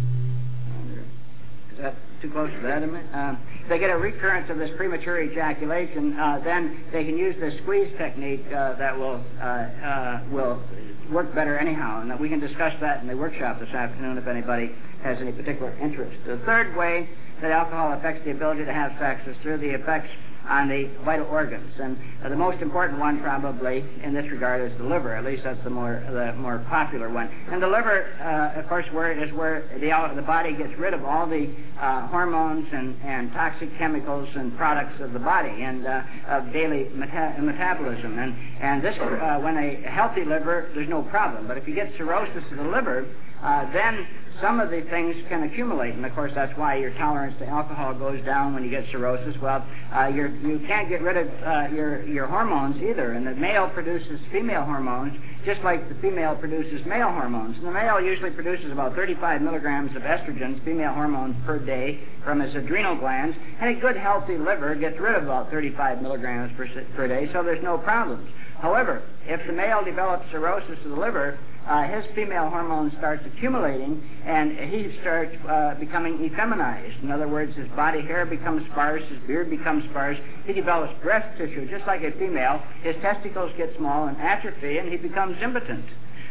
too 2.20 2.30
close 2.30 2.50
to 2.50 2.61
that? 2.62 2.83
Um, 2.83 3.38
if 3.62 3.68
they 3.68 3.78
get 3.78 3.90
a 3.90 3.96
recurrence 3.96 4.50
of 4.50 4.59
this 4.59 4.70
premature 4.76 5.20
ejaculation, 5.22 6.18
uh, 6.18 6.40
then 6.44 6.85
they 6.92 7.04
can 7.04 7.16
use 7.16 7.35
this 7.40 7.54
squeeze 7.62 7.92
technique 7.98 8.44
uh, 8.48 8.74
that 8.74 8.96
will 8.96 9.22
uh, 9.40 9.44
uh 9.44 10.24
will 10.30 10.62
work 11.11 11.35
better 11.35 11.59
anyhow. 11.59 12.02
And 12.02 12.18
we 12.20 12.28
can 12.28 12.40
discuss 12.40 12.74
that 12.80 13.00
in 13.00 13.09
the 13.09 13.16
workshop 13.16 13.61
this 13.61 13.70
afternoon 13.70 14.18
if 14.18 14.26
anybody 14.26 14.70
has 15.02 15.18
any 15.20 15.33
particular 15.33 15.76
interest. 15.78 16.16
The 16.26 16.38
third 16.46 16.76
way 16.76 17.09
that 17.40 17.50
alcohol 17.50 17.92
affects 17.94 18.24
the 18.24 18.33
ability 18.33 18.64
to 18.64 18.72
have 18.72 18.92
sex 18.98 19.22
is 19.26 19.37
through 19.42 19.59
the 19.59 19.70
effects 19.70 20.11
on 20.50 20.68
the 20.68 20.90
vital 21.04 21.26
organs. 21.26 21.72
And 21.80 21.96
uh, 22.24 22.28
the 22.28 22.36
most 22.36 22.60
important 22.60 22.98
one, 22.98 23.20
probably, 23.20 23.84
in 24.02 24.12
this 24.12 24.28
regard, 24.30 24.60
is 24.70 24.76
the 24.78 24.84
liver. 24.84 25.14
At 25.14 25.24
least 25.24 25.44
that's 25.44 25.62
the 25.62 25.70
more 25.70 26.02
the 26.10 26.32
more 26.34 26.58
popular 26.68 27.08
one. 27.08 27.30
And 27.50 27.62
the 27.62 27.68
liver, 27.68 28.10
uh, 28.20 28.58
of 28.58 28.68
course, 28.68 28.84
where 28.92 29.12
is 29.12 29.32
where 29.32 29.62
the 29.78 29.90
the 30.16 30.26
body 30.26 30.52
gets 30.56 30.76
rid 30.76 30.92
of 30.92 31.04
all 31.04 31.26
the 31.26 31.48
uh, 31.80 32.08
hormones 32.08 32.66
and, 32.72 33.00
and 33.02 33.32
toxic 33.32 33.70
chemicals 33.78 34.28
and 34.34 34.56
products 34.56 35.00
of 35.00 35.12
the 35.12 35.18
body 35.18 35.62
and 35.62 35.86
uh, 35.86 36.02
of 36.28 36.52
daily 36.52 36.90
meta- 36.92 37.36
metabolism. 37.40 38.18
And 38.18 38.34
and 38.60 38.82
this, 38.82 38.98
uh, 38.98 39.38
when 39.38 39.56
a 39.56 39.88
healthy 39.88 40.24
liver, 40.24 40.68
there's 40.74 40.88
no 40.88 41.02
problem. 41.02 41.46
But 41.46 41.58
if 41.58 41.68
you 41.68 41.74
get 41.74 41.92
cirrhosis 41.96 42.42
of 42.50 42.56
the 42.56 42.64
liver, 42.64 43.06
uh, 43.42 43.72
then 43.72 44.06
some 44.40 44.61
of 44.61 44.70
the 44.70 44.83
things 44.90 45.14
can 45.29 45.42
accumulate, 45.44 45.94
and 45.94 46.05
of 46.05 46.14
course 46.14 46.33
that's 46.35 46.57
why 46.59 46.76
your 46.76 46.92
tolerance 46.94 47.37
to 47.38 47.46
alcohol 47.46 47.94
goes 47.94 48.24
down 48.24 48.55
when 48.55 48.64
you 48.64 48.70
get 48.70 48.85
cirrhosis. 48.90 49.40
Well, 49.40 49.66
uh, 49.94 50.09
you're, 50.09 50.35
you 50.37 50.61
can't 50.66 50.88
get 50.88 51.03
rid 51.03 51.16
of 51.16 51.29
uh, 51.42 51.74
your 51.74 52.05
your 52.07 52.26
hormones 52.26 52.76
either, 52.83 53.12
and 53.12 53.26
the 53.26 53.35
male 53.35 53.68
produces 53.68 54.20
female 54.33 54.64
hormones 54.64 55.16
just 55.44 55.62
like 55.62 55.88
the 55.88 55.94
female 56.03 56.37
produces 56.37 56.85
male 56.87 57.09
hormones. 57.09 57.57
And 57.57 57.66
the 57.66 57.72
male 57.72 58.00
usually 58.00 58.31
produces 58.31 58.70
about 58.72 58.94
35 58.94 59.40
milligrams 59.40 59.94
of 59.96 60.03
estrogens, 60.03 60.62
female 60.64 60.92
hormones 60.92 61.35
per 61.46 61.59
day, 61.59 62.00
from 62.24 62.40
his 62.40 62.55
adrenal 62.55 62.96
glands, 62.96 63.37
and 63.61 63.76
a 63.76 63.81
good 63.81 63.96
healthy 63.96 64.37
liver 64.37 64.74
gets 64.74 64.98
rid 65.00 65.16
of 65.16 65.24
about 65.24 65.50
35 65.50 66.03
milligrams 66.03 66.53
per, 66.57 66.68
per 66.94 67.09
day, 67.09 67.31
so 67.33 67.42
there's 67.42 67.62
no 67.62 67.79
problems. 67.79 68.29
However, 68.61 69.03
if 69.24 69.40
the 69.46 69.53
male 69.53 69.83
develops 69.83 70.31
cirrhosis 70.31 70.79
of 70.85 70.90
the 70.90 70.96
liver, 70.96 71.38
uh, 71.70 71.87
his 71.87 72.04
female 72.16 72.50
hormone 72.50 72.90
starts 72.98 73.22
accumulating, 73.24 74.02
and 74.26 74.59
he 74.59 74.90
starts 75.00 75.37
uh, 75.48 75.74
becoming 75.78 76.18
effeminized. 76.18 77.00
In 77.00 77.12
other 77.12 77.28
words, 77.28 77.54
his 77.54 77.68
body 77.76 78.02
hair 78.02 78.26
becomes 78.26 78.68
sparse, 78.72 79.04
his 79.09 79.20
beard 79.28 79.48
becomes 79.48 79.85
sparse. 79.90 80.18
He 80.46 80.52
develops 80.52 80.92
breast 81.00 81.38
tissue, 81.38 81.70
just 81.70 81.87
like 81.87 82.02
a 82.02 82.11
female. 82.18 82.61
His 82.83 82.96
testicles 82.96 83.52
get 83.56 83.70
small 83.78 84.09
and 84.09 84.16
atrophy, 84.18 84.78
and 84.78 84.90
he 84.90 84.96
becomes 84.96 85.40
impotent. 85.40 85.85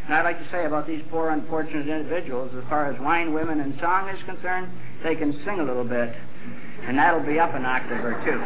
And 0.05 0.13
I'd 0.13 0.23
like 0.23 0.39
to 0.39 0.51
say 0.51 0.65
about 0.65 0.85
these 0.85 1.01
poor, 1.09 1.29
unfortunate 1.29 1.87
individuals, 1.87 2.51
as 2.57 2.67
far 2.67 2.91
as 2.91 2.99
wine, 2.99 3.33
women, 3.33 3.61
and 3.61 3.79
song 3.79 4.09
is 4.09 4.21
concerned, 4.25 4.69
they 5.03 5.15
can 5.15 5.31
sing 5.45 5.61
a 5.61 5.63
little 5.63 5.85
bit, 5.85 6.13
and 6.83 6.97
that'll 6.97 7.23
be 7.23 7.39
up 7.39 7.53
an 7.55 7.63
octave 7.63 8.03
or 8.03 8.19
two. 8.27 8.43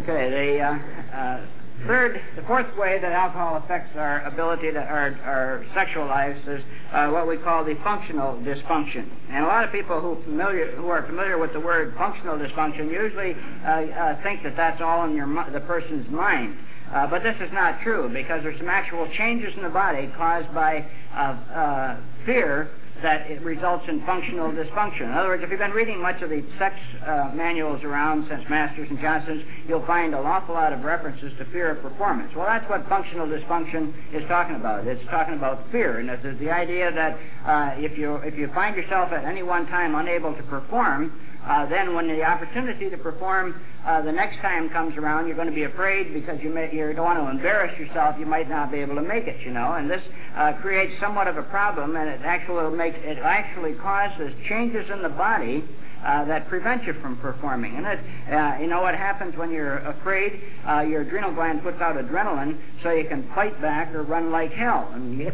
okay, 0.08 0.30
the 0.30 0.60
uh, 0.62 0.78
uh, 1.14 1.59
third, 1.86 2.20
the 2.36 2.42
fourth 2.42 2.66
way 2.76 2.98
that 3.00 3.12
alcohol 3.12 3.56
affects 3.56 3.96
our 3.96 4.24
ability 4.24 4.72
to 4.72 4.78
our, 4.78 5.14
our 5.24 5.66
sexual 5.74 6.06
lives 6.06 6.38
is 6.46 6.60
uh, 6.92 7.08
what 7.08 7.28
we 7.28 7.36
call 7.36 7.64
the 7.64 7.76
functional 7.82 8.34
dysfunction. 8.38 9.08
And 9.30 9.44
a 9.44 9.48
lot 9.48 9.64
of 9.64 9.72
people 9.72 10.00
who 10.00 10.22
familiar 10.24 10.74
who 10.76 10.88
are 10.88 11.06
familiar 11.06 11.38
with 11.38 11.52
the 11.52 11.60
word 11.60 11.94
functional 11.96 12.36
dysfunction 12.36 12.90
usually 12.90 13.34
uh, 13.64 13.68
uh, 13.68 14.22
think 14.22 14.42
that 14.42 14.56
that's 14.56 14.80
all 14.80 15.04
in 15.04 15.14
your 15.14 15.28
the 15.52 15.60
person's 15.60 16.08
mind. 16.10 16.56
Uh, 16.92 17.06
but 17.06 17.22
this 17.22 17.36
is 17.40 17.52
not 17.52 17.80
true 17.82 18.10
because 18.12 18.42
there's 18.42 18.58
some 18.58 18.68
actual 18.68 19.08
changes 19.16 19.54
in 19.56 19.62
the 19.62 19.68
body 19.68 20.12
caused 20.16 20.52
by 20.52 20.84
uh, 21.14 21.20
uh, 21.54 22.00
fear 22.26 22.70
that 23.02 23.30
it 23.30 23.40
results 23.42 23.84
in 23.88 24.04
functional 24.04 24.50
dysfunction. 24.52 25.02
In 25.02 25.12
other 25.12 25.28
words, 25.28 25.42
if 25.42 25.50
you've 25.50 25.58
been 25.58 25.70
reading 25.70 26.00
much 26.00 26.20
of 26.22 26.30
the 26.30 26.44
sex 26.58 26.76
uh, 27.06 27.30
manuals 27.34 27.82
around 27.84 28.26
since 28.28 28.42
Masters 28.48 28.88
and 28.90 29.00
Johnson's, 29.00 29.42
you'll 29.68 29.86
find 29.86 30.14
an 30.14 30.26
awful 30.26 30.54
lot 30.54 30.72
of 30.72 30.82
references 30.82 31.32
to 31.38 31.44
fear 31.46 31.70
of 31.70 31.82
performance. 31.82 32.32
Well, 32.36 32.46
that's 32.46 32.68
what 32.68 32.88
functional 32.88 33.26
dysfunction 33.26 33.92
is 34.12 34.26
talking 34.28 34.56
about. 34.56 34.86
It's 34.86 35.04
talking 35.10 35.34
about 35.34 35.70
fear, 35.70 35.98
and 35.98 36.10
it's 36.10 36.40
the 36.40 36.50
idea 36.50 36.92
that 36.92 37.18
uh, 37.46 37.80
if 37.80 37.96
you 37.98 38.16
if 38.16 38.36
you 38.36 38.50
find 38.54 38.76
yourself 38.76 39.12
at 39.12 39.24
any 39.24 39.42
one 39.42 39.66
time 39.66 39.94
unable 39.94 40.34
to 40.34 40.42
perform, 40.44 41.12
uh, 41.46 41.66
then 41.66 41.94
when 41.94 42.06
the 42.06 42.22
opportunity 42.22 42.90
to 42.90 42.98
perform 42.98 43.60
uh, 43.86 44.02
the 44.02 44.12
next 44.12 44.36
time 44.40 44.68
comes 44.70 44.96
around, 44.96 45.26
you're 45.26 45.36
going 45.36 45.48
to 45.48 45.54
be 45.54 45.64
afraid 45.64 46.12
because 46.12 46.38
you, 46.42 46.50
may, 46.50 46.70
you 46.72 46.92
don't 46.92 47.04
want 47.04 47.18
to 47.18 47.30
embarrass 47.30 47.78
yourself. 47.78 48.16
You 48.18 48.26
might 48.26 48.48
not 48.48 48.70
be 48.70 48.78
able 48.78 48.94
to 48.96 49.02
make 49.02 49.26
it, 49.26 49.40
you 49.44 49.52
know. 49.52 49.72
And 49.72 49.90
this 49.90 50.02
uh, 50.36 50.52
creates 50.60 50.92
somewhat 51.00 51.28
of 51.28 51.38
a 51.38 51.42
problem, 51.44 51.96
and 51.96 52.08
it 52.08 52.20
actually 52.22 52.76
makes 52.76 52.98
it 53.00 53.18
actually 53.18 53.74
causes 53.74 54.32
changes 54.48 54.90
in 54.92 55.02
the 55.02 55.08
body. 55.08 55.64
Uh, 56.00 56.24
that 56.24 56.48
prevent 56.48 56.82
you 56.84 56.94
from 57.02 57.14
performing. 57.18 57.76
And 57.76 57.84
it, 57.84 57.98
uh, 58.32 58.56
you 58.58 58.68
know 58.68 58.80
what 58.80 58.94
happens 58.94 59.36
when 59.36 59.50
you're 59.50 59.80
afraid? 59.80 60.40
Uh, 60.66 60.80
your 60.80 61.02
adrenal 61.02 61.34
gland 61.34 61.62
puts 61.62 61.78
out 61.82 61.96
adrenaline 61.96 62.58
so 62.82 62.90
you 62.90 63.06
can 63.06 63.30
fight 63.34 63.60
back 63.60 63.94
or 63.94 64.02
run 64.02 64.32
like 64.32 64.50
hell. 64.50 64.90
And 64.94 65.18
you 65.18 65.30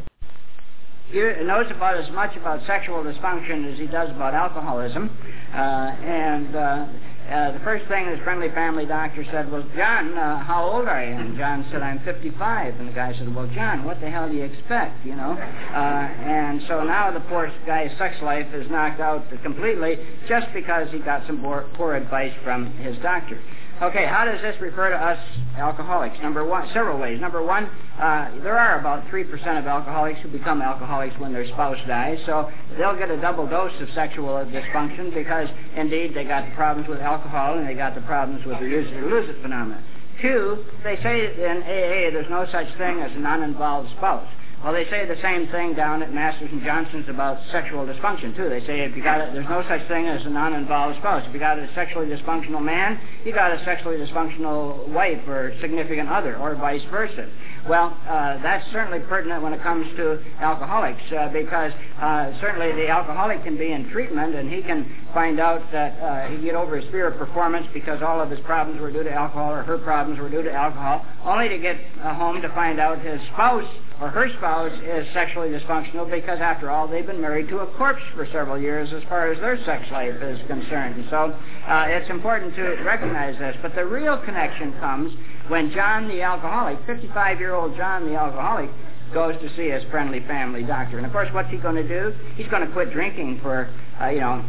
he 1.11 1.20
knows 1.44 1.70
about 1.70 1.96
as 1.96 2.11
much 2.12 2.36
about 2.36 2.66
sexual 2.66 3.02
dysfunction 3.02 3.72
as 3.72 3.78
he 3.78 3.86
does 3.86 4.11
about 4.11 4.34
alcoholism. 4.34 5.11
Uh, 5.52 5.57
and 5.57 6.57
uh, 6.57 6.86
uh, 7.30 7.52
the 7.52 7.61
first 7.61 7.86
thing 7.88 8.07
his 8.07 8.20
friendly 8.20 8.48
family 8.50 8.86
doctor 8.86 9.24
said 9.32 9.50
was, 9.50 9.64
John, 9.76 10.16
uh, 10.16 10.44
how 10.44 10.64
old 10.64 10.86
are 10.86 11.04
you? 11.04 11.12
And 11.12 11.36
John 11.36 11.66
said, 11.72 11.82
I'm 11.82 11.98
55. 12.04 12.78
And 12.78 12.88
the 12.88 12.92
guy 12.92 13.12
said, 13.18 13.34
Well, 13.34 13.48
John, 13.54 13.84
what 13.84 14.00
the 14.00 14.11
hell 14.11 14.28
do 14.28 14.36
you 14.36 14.44
expect, 14.44 15.04
you 15.04 15.16
know? 15.16 15.32
Uh, 15.32 15.74
and 15.74 16.62
so 16.68 16.84
now 16.84 17.11
the 17.11 17.20
poor 17.20 17.52
guy's 17.66 17.96
sex 17.98 18.16
life 18.22 18.46
is 18.54 18.70
knocked 18.70 19.00
out 19.00 19.24
completely 19.42 19.98
just 20.28 20.46
because 20.54 20.88
he 20.92 21.00
got 21.00 21.26
some 21.26 21.40
poor, 21.40 21.68
poor 21.74 21.94
advice 21.94 22.32
from 22.44 22.72
his 22.78 22.96
doctor. 22.98 23.40
Okay, 23.82 24.06
how 24.06 24.24
does 24.24 24.40
this 24.40 24.58
refer 24.58 24.88
to 24.88 24.96
us 24.96 25.18
alcoholics? 25.58 26.16
Number 26.22 26.46
one, 26.46 26.66
several 26.72 26.98
ways. 26.98 27.20
Number 27.20 27.44
one, 27.44 27.66
uh, 28.00 28.30
there 28.42 28.58
are 28.58 28.80
about 28.80 29.06
3% 29.08 29.58
of 29.58 29.66
alcoholics 29.66 30.18
who 30.20 30.28
become 30.28 30.62
alcoholics 30.62 31.14
when 31.18 31.34
their 31.34 31.46
spouse 31.48 31.76
dies, 31.86 32.18
so 32.24 32.50
they'll 32.78 32.96
get 32.96 33.10
a 33.10 33.20
double 33.20 33.46
dose 33.46 33.78
of 33.82 33.90
sexual 33.94 34.28
dysfunction 34.46 35.12
because, 35.12 35.48
indeed, 35.76 36.14
they 36.14 36.24
got 36.24 36.48
the 36.48 36.54
problems 36.54 36.88
with 36.88 37.00
alcohol 37.00 37.58
and 37.58 37.68
they 37.68 37.74
got 37.74 37.94
the 37.94 38.00
problems 38.02 38.46
with 38.46 38.58
the 38.60 38.64
use 38.64 38.88
it 38.88 38.96
or 38.96 39.10
lose 39.10 39.28
it 39.28 39.42
phenomenon. 39.42 39.84
Two, 40.22 40.64
they 40.82 40.96
say 41.02 41.26
in 41.36 41.62
AA 41.62 42.08
there's 42.16 42.30
no 42.30 42.46
such 42.50 42.68
thing 42.78 43.00
as 43.00 43.12
a 43.12 43.18
non-involved 43.18 43.90
spouse. 43.98 44.26
Well, 44.66 44.74
they 44.74 44.90
say 44.90 45.06
the 45.06 45.22
same 45.22 45.46
thing 45.54 45.74
down 45.74 46.02
at 46.02 46.12
Masters 46.12 46.50
and 46.50 46.60
Johnson's 46.64 47.08
about 47.08 47.38
sexual 47.52 47.86
dysfunction 47.86 48.34
too. 48.34 48.48
They 48.50 48.66
say 48.66 48.80
if 48.80 48.96
you 48.96 49.02
got 49.04 49.20
a, 49.20 49.30
there's 49.32 49.48
no 49.48 49.62
such 49.68 49.86
thing 49.86 50.08
as 50.08 50.26
a 50.26 50.28
non-involved 50.28 50.98
spouse. 50.98 51.22
If 51.24 51.32
you 51.32 51.38
got 51.38 51.56
a 51.56 51.70
sexually 51.76 52.08
dysfunctional 52.08 52.60
man, 52.60 52.98
you 53.24 53.32
got 53.32 53.52
a 53.52 53.64
sexually 53.64 53.96
dysfunctional 53.96 54.88
wife 54.88 55.22
or 55.28 55.54
significant 55.60 56.08
other, 56.08 56.36
or 56.36 56.56
vice 56.56 56.82
versa. 56.90 57.30
Well, 57.68 57.98
uh, 58.08 58.40
that's 58.42 58.64
certainly 58.70 59.00
pertinent 59.00 59.42
when 59.42 59.52
it 59.52 59.60
comes 59.60 59.86
to 59.96 60.22
alcoholics 60.38 61.02
uh, 61.10 61.28
because 61.32 61.72
uh, 62.00 62.30
certainly 62.40 62.70
the 62.70 62.86
alcoholic 62.86 63.42
can 63.42 63.58
be 63.58 63.72
in 63.72 63.90
treatment 63.90 64.36
and 64.36 64.52
he 64.52 64.62
can 64.62 64.88
find 65.12 65.40
out 65.40 65.60
that 65.72 65.98
uh, 66.00 66.28
he 66.30 66.38
get 66.44 66.54
over 66.54 66.76
his 66.76 66.88
fear 66.92 67.08
of 67.08 67.18
performance 67.18 67.66
because 67.74 68.02
all 68.02 68.20
of 68.20 68.30
his 68.30 68.38
problems 68.40 68.80
were 68.80 68.92
due 68.92 69.02
to 69.02 69.10
alcohol 69.10 69.52
or 69.52 69.64
her 69.64 69.78
problems 69.78 70.20
were 70.20 70.28
due 70.28 70.42
to 70.42 70.52
alcohol, 70.52 71.04
only 71.24 71.48
to 71.48 71.58
get 71.58 71.76
uh, 72.04 72.14
home 72.14 72.40
to 72.40 72.48
find 72.50 72.78
out 72.78 73.00
his 73.00 73.20
spouse 73.32 73.68
or 74.00 74.10
her 74.10 74.28
spouse 74.36 74.72
is 74.84 75.06
sexually 75.14 75.48
dysfunctional 75.48 76.08
because, 76.08 76.38
after 76.38 76.70
all, 76.70 76.86
they've 76.86 77.06
been 77.06 77.20
married 77.20 77.48
to 77.48 77.60
a 77.60 77.66
corpse 77.78 78.02
for 78.14 78.26
several 78.26 78.60
years 78.60 78.92
as 78.92 79.02
far 79.08 79.32
as 79.32 79.40
their 79.40 79.56
sex 79.64 79.90
life 79.90 80.20
is 80.22 80.38
concerned. 80.46 81.06
So 81.08 81.34
uh, 81.66 81.86
it's 81.88 82.10
important 82.10 82.54
to 82.56 82.62
recognize 82.84 83.38
this. 83.38 83.56
But 83.62 83.74
the 83.74 83.86
real 83.86 84.18
connection 84.18 84.74
comes 84.74 85.12
when 85.49 85.70
John 85.72 86.09
the 86.09 86.22
alcoholic, 86.22 86.78
55 86.86 87.38
year 87.40 87.55
old 87.55 87.76
John 87.76 88.07
the 88.07 88.16
alcoholic, 88.16 88.70
goes 89.12 89.34
to 89.40 89.49
see 89.57 89.70
his 89.70 89.84
friendly 89.90 90.20
family 90.20 90.62
doctor. 90.62 90.97
And 90.97 91.07
of 91.07 91.12
course, 91.12 91.28
what's 91.32 91.51
he 91.51 91.59
going 91.59 91.76
to 91.76 91.86
do? 91.86 92.14
He's 92.34 92.49
going 92.49 92.66
to 92.66 92.72
quit 92.72 92.92
drinking 92.92 93.40
for, 93.42 93.72
uh, 94.01 94.09
you 94.09 94.20
know, 94.20 94.44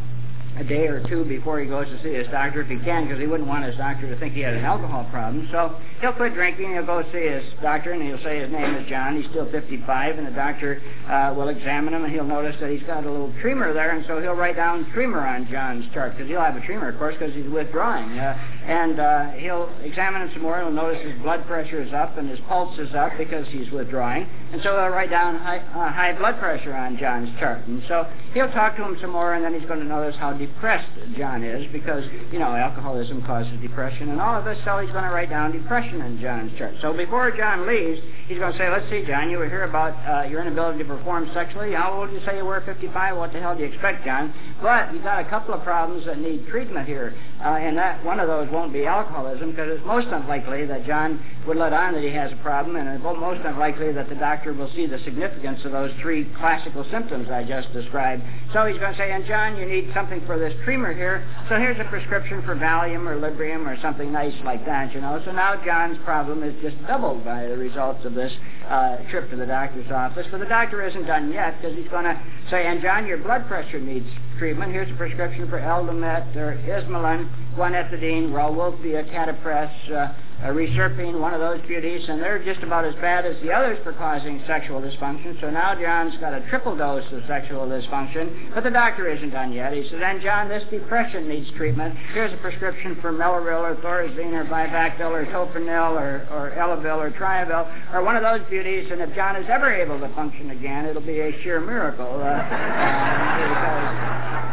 a 0.59 0.63
day 0.63 0.87
or 0.87 1.07
two 1.07 1.23
before 1.25 1.59
he 1.59 1.67
goes 1.67 1.85
to 1.87 2.01
see 2.01 2.13
his 2.13 2.27
doctor 2.27 2.61
if 2.61 2.67
he 2.67 2.79
can, 2.79 3.05
because 3.05 3.19
he 3.19 3.27
wouldn't 3.27 3.47
want 3.47 3.63
his 3.65 3.75
doctor 3.77 4.09
to 4.09 4.19
think 4.19 4.33
he 4.33 4.41
had 4.41 4.55
an 4.55 4.65
alcohol 4.65 5.05
problem. 5.11 5.47
So 5.51 5.79
he'll 6.01 6.13
quit 6.13 6.33
drinking. 6.33 6.73
He'll 6.73 6.85
go 6.85 7.03
see 7.11 7.27
his 7.27 7.43
doctor, 7.61 7.91
and 7.91 8.01
he'll 8.01 8.21
say 8.23 8.39
his 8.39 8.51
name 8.51 8.73
is 8.75 8.89
John. 8.89 9.21
He's 9.21 9.29
still 9.29 9.49
55, 9.51 10.17
and 10.17 10.25
the 10.25 10.31
doctor 10.31 10.81
uh, 11.07 11.33
will 11.35 11.49
examine 11.49 11.93
him, 11.93 12.03
and 12.03 12.13
he'll 12.13 12.25
notice 12.25 12.55
that 12.59 12.71
he's 12.71 12.83
got 12.83 13.05
a 13.05 13.11
little 13.11 13.33
tremor 13.41 13.73
there, 13.73 13.95
and 13.95 14.05
so 14.07 14.19
he'll 14.19 14.33
write 14.33 14.55
down 14.55 14.89
tremor 14.93 15.25
on 15.25 15.47
John's 15.51 15.85
chart, 15.93 16.13
because 16.13 16.27
he'll 16.27 16.41
have 16.41 16.55
a 16.55 16.65
tremor, 16.65 16.89
of 16.89 16.97
course, 16.97 17.15
because 17.19 17.35
he's 17.35 17.49
withdrawing. 17.49 18.17
Uh, 18.17 18.33
and 18.67 18.99
uh, 18.99 19.29
he'll 19.39 19.69
examine 19.81 20.21
him 20.23 20.29
some 20.33 20.41
more. 20.41 20.59
He'll 20.59 20.71
notice 20.71 21.01
his 21.01 21.17
blood 21.21 21.45
pressure 21.47 21.81
is 21.81 21.93
up, 21.93 22.17
and 22.17 22.29
his 22.29 22.39
pulse 22.49 22.77
is 22.77 22.93
up 22.93 23.13
because 23.17 23.47
he's 23.47 23.71
withdrawing. 23.71 24.27
And 24.51 24.61
so 24.61 24.75
he'll 24.75 24.89
write 24.89 25.09
down 25.09 25.39
high, 25.39 25.59
uh, 25.59 25.91
high 25.91 26.11
blood 26.17 26.37
pressure 26.37 26.75
on 26.75 26.97
John's 26.97 27.29
chart. 27.39 27.65
And 27.65 27.81
so 27.87 28.05
he'll 28.33 28.51
talk 28.51 28.75
to 28.75 28.83
him 28.83 28.97
some 28.99 29.11
more, 29.11 29.35
and 29.35 29.43
then 29.43 29.57
he's 29.57 29.67
going 29.69 29.79
to 29.79 29.85
notice 29.85 30.17
how 30.19 30.33
depressed 30.33 30.89
John 31.17 31.43
is 31.43 31.65
because, 31.71 32.03
you 32.31 32.39
know, 32.39 32.55
alcoholism 32.55 33.23
causes 33.23 33.53
depression 33.61 34.09
and 34.09 34.19
all 34.19 34.37
of 34.37 34.43
this, 34.43 34.57
so 34.65 34.79
he's 34.79 34.91
going 34.91 35.05
to 35.05 35.11
write 35.11 35.29
down 35.29 35.53
depression 35.53 36.01
in 36.01 36.19
John's 36.19 36.51
chart. 36.57 36.75
So 36.81 36.91
before 36.91 37.31
John 37.31 37.65
leaves, 37.65 38.01
he's 38.27 38.37
going 38.37 38.51
to 38.51 38.57
say, 38.57 38.69
let's 38.69 38.89
see, 38.89 39.05
John, 39.07 39.29
you 39.29 39.37
were 39.37 39.47
here 39.47 39.63
about 39.63 39.95
uh, 40.03 40.27
your 40.27 40.41
inability 40.41 40.79
to 40.79 40.85
perform 40.85 41.31
sexually. 41.33 41.73
How 41.73 41.93
old 41.93 42.09
did 42.09 42.19
you 42.19 42.25
say 42.27 42.35
you 42.35 42.45
were? 42.45 42.59
55? 42.61 43.15
What 43.15 43.31
the 43.31 43.39
hell 43.39 43.55
do 43.55 43.63
you 43.63 43.69
expect, 43.71 44.03
John? 44.03 44.33
But 44.61 44.93
you've 44.93 45.03
got 45.03 45.25
a 45.25 45.29
couple 45.29 45.53
of 45.53 45.63
problems 45.63 46.05
that 46.05 46.19
need 46.19 46.47
treatment 46.47 46.85
here, 46.85 47.15
uh, 47.43 47.49
and 47.49 47.77
that 47.77 48.03
one 48.03 48.19
of 48.19 48.27
those 48.27 48.49
won't 48.51 48.73
be 48.73 48.85
alcoholism 48.85 49.51
because 49.51 49.69
it's 49.69 49.85
most 49.85 50.07
unlikely 50.07 50.65
that 50.65 50.85
John 50.85 51.23
would 51.47 51.57
let 51.57 51.71
on 51.71 51.93
that 51.93 52.03
he 52.03 52.09
has 52.09 52.31
a 52.31 52.35
problem, 52.37 52.75
and 52.75 52.89
it's 52.89 53.03
most 53.03 53.39
unlikely 53.45 53.93
that 53.93 54.09
the 54.09 54.15
doctor 54.15 54.53
will 54.53 54.69
see 54.75 54.85
the 54.85 54.99
significance 55.05 55.63
of 55.63 55.71
those 55.71 55.91
three 56.01 56.25
classical 56.37 56.85
symptoms 56.91 57.29
I 57.29 57.43
just 57.43 57.71
described. 57.71 58.21
So 58.53 58.65
he's 58.65 58.77
going 58.77 58.91
to 58.91 58.97
say, 58.97 59.11
and 59.11 59.25
John, 59.25 59.55
you 59.55 59.65
need 59.65 59.89
something 59.93 60.21
for 60.25 60.37
this 60.37 60.53
tremor 60.65 60.93
here. 60.93 61.25
So 61.47 61.55
here's 61.55 61.79
a 61.79 61.85
prescription 61.85 62.41
for 62.43 62.55
Valium 62.55 63.07
or 63.07 63.15
Librium 63.15 63.65
or 63.65 63.79
something 63.81 64.11
nice 64.11 64.35
like 64.43 64.65
that, 64.65 64.93
you 64.93 64.99
know. 64.99 65.21
So 65.23 65.31
now 65.31 65.55
John's 65.63 65.97
problem 66.03 66.43
is 66.43 66.53
just 66.61 66.75
doubled 66.85 67.23
by 67.23 67.47
the 67.47 67.57
results 67.57 68.03
of 68.03 68.13
this 68.13 68.33
uh, 68.67 68.97
trip 69.09 69.29
to 69.29 69.37
the 69.37 69.45
doctor's 69.45 69.89
office. 69.89 70.27
But 70.29 70.39
the 70.39 70.45
doctor 70.45 70.85
isn't 70.85 71.05
done 71.05 71.31
yet 71.31 71.61
because 71.61 71.77
he's 71.77 71.87
going 71.87 72.05
to 72.05 72.21
say, 72.49 72.67
and 72.67 72.81
John, 72.81 73.07
your 73.07 73.19
blood 73.19 73.47
pressure 73.47 73.79
needs 73.79 74.07
treatment. 74.37 74.73
Here's 74.73 74.91
a 74.91 74.95
prescription 74.95 75.49
for 75.49 75.59
Aldomet 75.59 76.35
or 76.35 76.55
Ismelin, 76.67 77.29
guanethidine, 77.55 78.31
Rauwolfia, 78.31 79.09
Catapres, 79.09 79.91
uh, 79.91 80.13
uh, 80.45 80.51
reserpine, 80.51 81.19
one 81.19 81.33
of 81.33 81.39
those 81.39 81.59
beauties, 81.67 82.05
and 82.07 82.21
they're 82.21 82.43
just 82.43 82.61
about 82.61 82.85
as 82.85 82.93
bad 82.95 83.25
as 83.25 83.35
the 83.41 83.51
others 83.51 83.79
for 83.83 83.91
causing 83.93 84.41
sexual 84.45 84.79
dysfunction. 84.79 85.39
So 85.41 85.49
now 85.49 85.73
John's 85.73 86.15
got 86.17 86.33
a 86.33 86.47
triple 86.49 86.77
dose 86.77 87.03
of 87.11 87.23
sexual 87.27 87.65
dysfunction, 87.65 88.53
but 88.53 88.63
the 88.63 88.69
doctor 88.69 89.09
isn't 89.09 89.31
done 89.31 89.51
yet. 89.51 89.73
He 89.73 89.83
says, 89.89 89.99
and 90.03 90.21
John, 90.21 90.47
this 90.47 90.63
depression 90.69 91.27
needs 91.27 91.49
treatment. 91.57 91.95
Here's 92.13 92.31
a 92.31 92.37
prescription 92.37 92.97
for 93.01 93.11
Mellaril 93.11 93.61
or 93.61 93.75
Thorazine 93.77 94.33
or 94.33 94.45
Vivactil 94.45 95.09
or 95.09 95.25
Tofranil 95.25 95.99
or, 95.99 96.27
or 96.31 96.51
Elavil 96.51 96.97
or 96.97 97.09
Triavil 97.11 97.93
or 97.93 98.03
one 98.03 98.15
of 98.15 98.21
those 98.21 98.47
beauties, 98.47 98.89
and 98.91 99.01
if 99.01 99.13
John 99.15 99.35
is 99.35 99.49
ever 99.49 99.73
able 99.73 99.99
to 99.99 100.09
function 100.13 100.51
again, 100.51 100.85
it'll 100.85 101.01
be 101.01 101.19
a 101.19 101.31
sheer 101.41 101.59
miracle. 101.59 102.05
Uh, 102.05 102.27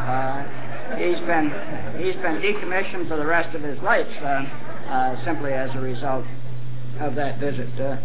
uh, 0.05 0.45
because, 0.89 0.99
he's 0.99 1.21
been 1.27 1.51
he's 1.99 2.17
been 2.23 2.41
decommissioned 2.41 3.09
for 3.09 3.17
the 3.17 3.27
rest 3.27 3.55
of 3.55 3.63
his 3.63 3.79
life. 3.83 4.07
Uh, 4.23 4.43
uh, 4.87 5.25
simply 5.25 5.53
as 5.53 5.71
a 5.75 5.81
result 5.81 6.25
of 7.01 7.15
that 7.15 7.39
visit. 7.41 7.69
Uh, 7.81 7.97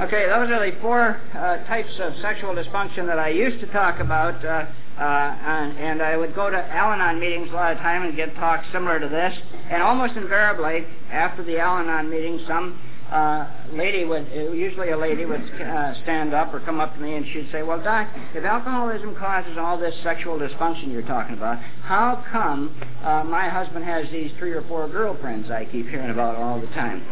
Okay, 0.00 0.26
those 0.26 0.50
are 0.50 0.68
the 0.68 0.76
four 0.80 1.20
uh, 1.34 1.62
types 1.68 1.92
of 2.00 2.14
sexual 2.20 2.52
dysfunction 2.52 3.06
that 3.06 3.20
I 3.20 3.28
used 3.28 3.60
to 3.60 3.68
talk 3.68 4.00
about, 4.00 4.44
uh, 4.44 4.66
uh, 4.98 5.00
and, 5.00 5.78
and, 5.78 6.02
I 6.02 6.16
would 6.16 6.34
go 6.34 6.50
to 6.50 6.56
Al-Anon 6.56 7.20
meetings 7.20 7.48
a 7.52 7.54
lot 7.54 7.70
of 7.70 7.78
time 7.78 8.02
and 8.02 8.16
get 8.16 8.34
talks 8.34 8.66
similar 8.72 8.98
to 8.98 9.08
this. 9.08 9.32
And 9.70 9.84
almost 9.84 10.16
invariably, 10.16 10.84
after 11.12 11.44
the 11.44 11.60
Al-Anon 11.60 12.10
meeting, 12.10 12.40
some 12.48 12.76
uh, 13.14 13.46
lady 13.72 14.04
would, 14.04 14.26
uh, 14.36 14.50
usually 14.50 14.90
a 14.90 14.96
lady 14.96 15.24
would 15.24 15.40
uh, 15.40 15.94
stand 16.02 16.34
up 16.34 16.52
or 16.52 16.58
come 16.60 16.80
up 16.80 16.92
to 16.94 17.00
me 17.00 17.14
and 17.14 17.24
she'd 17.32 17.48
say, 17.52 17.62
"Well, 17.62 17.80
doc, 17.80 18.08
if 18.34 18.44
alcoholism 18.44 19.14
causes 19.14 19.56
all 19.56 19.78
this 19.78 19.94
sexual 20.02 20.36
dysfunction 20.36 20.92
you're 20.92 21.02
talking 21.02 21.34
about, 21.34 21.58
how 21.82 22.24
come 22.32 22.74
uh, 23.04 23.22
my 23.22 23.48
husband 23.48 23.84
has 23.84 24.10
these 24.10 24.32
three 24.38 24.52
or 24.52 24.62
four 24.62 24.88
girlfriends 24.88 25.50
I 25.50 25.64
keep 25.64 25.88
hearing 25.88 26.10
about 26.10 26.34
all 26.36 26.60
the 26.60 26.66
time?" 26.68 27.06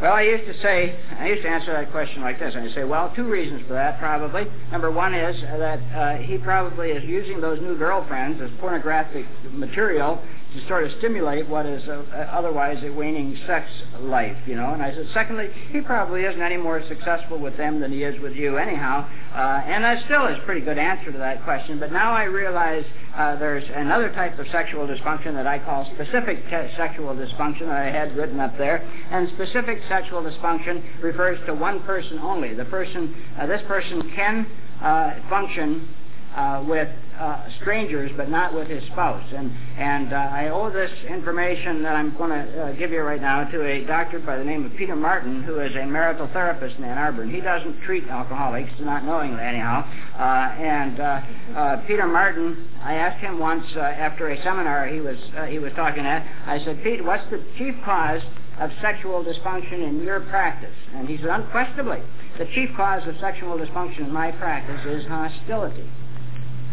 Well, 0.00 0.12
I 0.12 0.22
used 0.22 0.46
to 0.46 0.54
say, 0.62 0.96
I 1.18 1.26
used 1.26 1.42
to 1.42 1.48
answer 1.48 1.72
that 1.72 1.90
question 1.90 2.22
like 2.22 2.38
this. 2.38 2.54
And 2.54 2.70
I 2.70 2.72
say, 2.72 2.84
well, 2.84 3.12
two 3.16 3.24
reasons 3.24 3.66
for 3.66 3.72
that, 3.72 3.98
probably. 3.98 4.46
Number 4.70 4.92
one 4.92 5.12
is 5.12 5.40
that 5.40 5.80
uh, 5.92 6.22
he 6.22 6.38
probably 6.38 6.90
is 6.90 7.02
using 7.02 7.40
those 7.40 7.60
new 7.60 7.76
girlfriends 7.76 8.40
as 8.40 8.48
pornographic 8.60 9.26
material 9.50 10.22
to 10.58 10.68
sort 10.68 10.84
of 10.84 10.92
stimulate 10.98 11.48
what 11.48 11.66
is 11.66 11.82
a, 11.88 12.04
a, 12.12 12.36
otherwise 12.36 12.82
a 12.84 12.90
waning 12.90 13.38
sex 13.46 13.70
life, 14.00 14.36
you 14.46 14.54
know. 14.54 14.72
And 14.72 14.82
I 14.82 14.94
said, 14.94 15.08
secondly, 15.14 15.48
he 15.70 15.80
probably 15.80 16.22
isn't 16.22 16.40
any 16.40 16.56
more 16.56 16.82
successful 16.88 17.38
with 17.38 17.56
them 17.56 17.80
than 17.80 17.92
he 17.92 18.02
is 18.02 18.20
with 18.20 18.34
you, 18.34 18.56
anyhow. 18.56 19.08
Uh, 19.34 19.62
and 19.66 19.84
that 19.84 20.04
still 20.04 20.26
is 20.26 20.38
a 20.38 20.42
pretty 20.42 20.60
good 20.60 20.78
answer 20.78 21.12
to 21.12 21.18
that 21.18 21.44
question. 21.44 21.78
But 21.78 21.92
now 21.92 22.12
I 22.12 22.24
realize 22.24 22.84
uh, 23.14 23.36
there's 23.36 23.64
another 23.74 24.12
type 24.12 24.38
of 24.38 24.46
sexual 24.48 24.86
dysfunction 24.86 25.34
that 25.34 25.46
I 25.46 25.58
call 25.58 25.84
specific 25.94 26.44
te- 26.44 26.74
sexual 26.76 27.14
dysfunction 27.14 27.66
that 27.66 27.78
I 27.78 27.90
had 27.90 28.16
written 28.16 28.40
up 28.40 28.56
there. 28.58 28.78
And 29.10 29.28
specific 29.34 29.80
sexual 29.88 30.22
dysfunction 30.22 31.02
refers 31.02 31.38
to 31.46 31.54
one 31.54 31.82
person 31.82 32.18
only. 32.18 32.54
The 32.54 32.64
person, 32.66 33.14
uh, 33.38 33.46
this 33.46 33.62
person 33.66 34.12
can 34.14 34.46
uh, 34.82 35.28
function 35.28 35.88
uh, 36.34 36.64
with 36.66 36.88
uh, 37.18 37.48
strangers, 37.60 38.10
but 38.16 38.28
not 38.28 38.54
with 38.54 38.68
his 38.68 38.82
spouse. 38.84 39.24
And 39.34 39.50
and 39.78 40.12
uh, 40.12 40.16
I 40.16 40.48
owe 40.48 40.70
this 40.70 40.90
information 41.08 41.82
that 41.82 41.94
I'm 41.94 42.16
going 42.16 42.30
to 42.30 42.62
uh, 42.62 42.72
give 42.72 42.90
you 42.90 43.00
right 43.00 43.20
now 43.20 43.44
to 43.44 43.64
a 43.64 43.84
doctor 43.84 44.18
by 44.18 44.36
the 44.36 44.44
name 44.44 44.64
of 44.64 44.72
Peter 44.76 44.96
Martin, 44.96 45.42
who 45.42 45.60
is 45.60 45.74
a 45.74 45.86
marital 45.86 46.28
therapist 46.32 46.76
in 46.78 46.84
Ann 46.84 46.98
Arbor. 46.98 47.22
And 47.22 47.34
he 47.34 47.40
doesn't 47.40 47.82
treat 47.82 48.06
alcoholics, 48.08 48.70
not 48.80 49.04
knowingly 49.04 49.42
anyhow. 49.42 49.84
Uh, 50.16 50.62
and 50.62 51.00
uh, 51.00 51.76
Peter 51.86 52.06
Martin, 52.06 52.68
I 52.82 52.94
asked 52.94 53.20
him 53.20 53.38
once 53.38 53.64
after 53.76 54.28
a 54.28 54.42
seminar 54.42 54.86
he 54.86 55.00
was 55.00 55.18
he 55.48 55.58
was 55.58 55.72
talking 55.74 56.06
at. 56.06 56.26
I 56.46 56.62
said, 56.64 56.82
Pete, 56.82 57.04
what's 57.04 57.28
the 57.30 57.42
chief 57.56 57.74
cause 57.84 58.22
of 58.60 58.70
sexual 58.80 59.24
dysfunction 59.24 59.86
in 59.86 60.02
your 60.02 60.20
practice? 60.20 60.74
And 60.94 61.08
he 61.08 61.16
said, 61.18 61.28
unquestionably, 61.28 62.02
the 62.38 62.46
chief 62.54 62.70
cause 62.76 63.06
of 63.06 63.14
sexual 63.20 63.56
dysfunction 63.56 64.00
in 64.00 64.12
my 64.12 64.32
practice 64.32 64.80
is 64.86 65.06
hostility. 65.06 65.88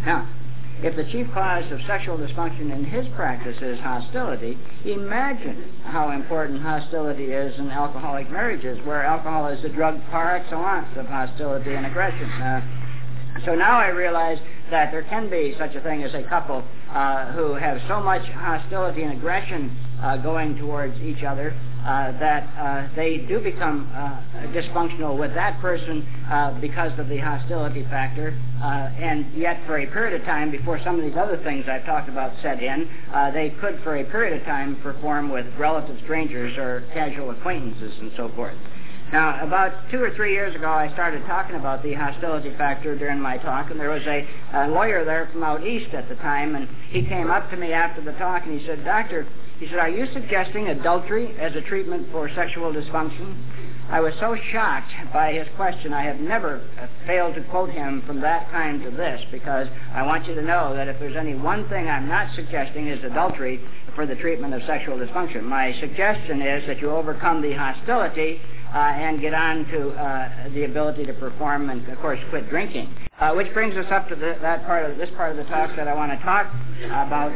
Now, 0.06 0.30
if 0.84 0.96
the 0.96 1.06
chief 1.06 1.28
cause 1.34 1.72
of 1.72 1.80
sexual 1.88 2.18
dysfunction 2.18 2.72
in 2.72 2.84
his 2.84 3.08
practice 3.16 3.58
is 3.62 3.80
hostility, 3.80 4.58
imagine 4.84 5.74
how 5.84 6.12
important 6.12 6.62
hostility 6.62 7.32
is 7.32 7.58
in 7.58 7.72
alcoholic 7.72 8.30
marriages, 8.30 8.78
where 8.86 9.04
alcohol 9.04 9.48
is 9.48 9.62
the 9.64 9.70
drug 9.70 10.00
par 10.12 10.36
excellence 10.36 10.88
of 10.98 11.08
hostility 11.08 11.74
and 11.74 11.86
aggression. 11.86 12.30
Uh, 12.30 12.62
so 13.46 13.56
now 13.56 13.80
I 13.80 13.88
realize 13.88 14.38
that 14.70 14.92
there 14.92 15.04
can 15.04 15.30
be 15.30 15.56
such 15.58 15.76
a 15.76 15.82
thing 15.82 16.04
as 16.04 16.14
a 16.14 16.24
couple 16.24 16.64
uh, 16.92 17.32
who 17.32 17.54
have 17.54 17.80
so 17.88 18.02
much 18.02 18.26
hostility 18.30 19.04
and 19.04 19.14
aggression 19.14 19.76
uh, 20.02 20.18
going 20.18 20.58
towards 20.58 21.00
each 21.02 21.24
other 21.24 21.58
that 21.86 22.44
uh, 22.58 22.96
they 22.96 23.18
do 23.18 23.40
become 23.40 23.92
uh, 23.94 24.20
dysfunctional 24.54 25.18
with 25.18 25.34
that 25.36 25.60
person 25.62 26.02
uh, 26.30 26.60
because 26.60 26.98
of 26.98 27.08
the 27.10 27.18
hostility 27.18 27.84
factor, 27.84 28.30
and 28.62 29.32
yet 29.38 29.60
for 29.66 29.78
a 29.78 29.86
period 29.88 30.20
of 30.20 30.26
time 30.26 30.50
before 30.50 30.80
some 30.84 30.98
of 30.98 31.06
these 31.06 31.18
other 31.18 31.38
things 31.44 31.66
I've 31.70 31.86
talked 31.86 32.10
about 32.10 32.34
set 32.42 32.62
in, 32.64 32.90
they 33.34 33.56
could 33.62 33.80
for 33.84 33.98
a 33.98 34.04
period 34.06 34.40
of 34.40 34.46
time 34.46 34.82
perform 34.82 35.30
with 35.30 35.46
relative 35.58 35.98
strangers 36.04 36.58
or 36.58 36.84
casual 36.94 37.30
acquaintances 37.32 37.94
and 38.00 38.12
so 38.18 38.30
forth. 38.36 38.56
Now, 39.12 39.46
about 39.46 39.92
two 39.92 40.02
or 40.02 40.10
three 40.16 40.34
years 40.34 40.56
ago, 40.56 40.68
I 40.68 40.92
started 40.94 41.24
talking 41.28 41.56
about 41.56 41.84
the 41.84 41.94
hostility 41.94 42.50
factor 42.58 42.98
during 42.98 43.22
my 43.22 43.38
talk, 43.38 43.70
and 43.70 43.80
there 43.80 43.92
was 43.92 44.06
a, 44.08 44.28
a 44.54 44.68
lawyer 44.68 45.06
there 45.06 45.30
from 45.32 45.44
out 45.44 45.66
east 45.66 45.94
at 45.94 46.10
the 46.10 46.16
time, 46.16 46.56
and 46.56 46.68
he 46.90 47.04
came 47.06 47.30
up 47.30 47.52
to 47.52 47.56
me 47.56 47.72
after 47.72 48.02
the 48.02 48.14
talk 48.14 48.44
and 48.46 48.60
he 48.60 48.66
said, 48.66 48.84
Doctor, 48.84 49.28
he 49.60 49.68
said, 49.68 49.80
Are 49.80 49.90
you 49.90 50.08
suggesting 50.14 50.68
adultery 50.68 51.36
as 51.40 51.56
a 51.56 51.62
treatment 51.62 52.08
for 52.12 52.30
sexual 52.36 52.74
dysfunction? 52.74 53.36
I 53.90 54.00
was 54.00 54.14
so 54.20 54.36
shocked 54.52 54.92
by 55.14 55.34
his 55.34 55.48
question, 55.56 55.94
I 55.94 56.04
have 56.04 56.20
never 56.20 56.68
failed 57.06 57.36
to 57.36 57.42
quote 57.44 57.70
him 57.70 58.02
from 58.08 58.20
that 58.22 58.50
time 58.50 58.82
to 58.84 58.90
this 58.90 59.22
because 59.32 59.68
I 59.94 60.02
want 60.02 60.28
you 60.28 60.34
to 60.34 60.42
know 60.42 60.76
that 60.76 60.88
if 60.88 61.00
there's 61.00 61.16
any 61.16 61.36
one 61.36 61.70
thing 61.70 61.88
I'm 61.88 62.08
not 62.08 62.34
suggesting 62.36 62.88
is 62.88 63.04
adultery 63.04 63.62
for 63.94 64.08
the 64.08 64.16
treatment 64.16 64.56
of 64.56 64.64
sexual 64.64 64.98
dysfunction. 64.98 65.44
My 65.44 65.78
suggestion 65.80 66.42
is 66.42 66.66
that 66.66 66.82
you 66.82 66.90
overcome 66.90 67.44
the 67.44 67.54
hostility 67.54 68.42
uh, 68.74 68.78
and 68.78 69.22
get 69.22 69.36
on 69.36 69.66
to 69.66 69.90
uh, 69.92 70.50
the 70.50 70.66
ability 70.66 71.06
to 71.06 71.14
perform 71.14 71.70
and, 71.70 71.88
of 71.88 72.00
course, 72.00 72.20
quit 72.32 72.50
drinking. 72.50 72.94
Uh, 73.20 73.34
which 73.34 73.54
brings 73.54 73.78
us 73.78 73.86
up 73.92 74.10
to 74.10 74.16
the, 74.16 74.36
that 74.42 74.66
part 74.66 74.90
of 74.90 74.98
this 74.98 75.10
part 75.16 75.32
of 75.32 75.38
the 75.38 75.46
talk 75.46 75.74
that 75.78 75.88
I 75.88 75.94
want 75.94 76.12
to 76.12 76.18
talk 76.26 76.52
about 76.86 77.32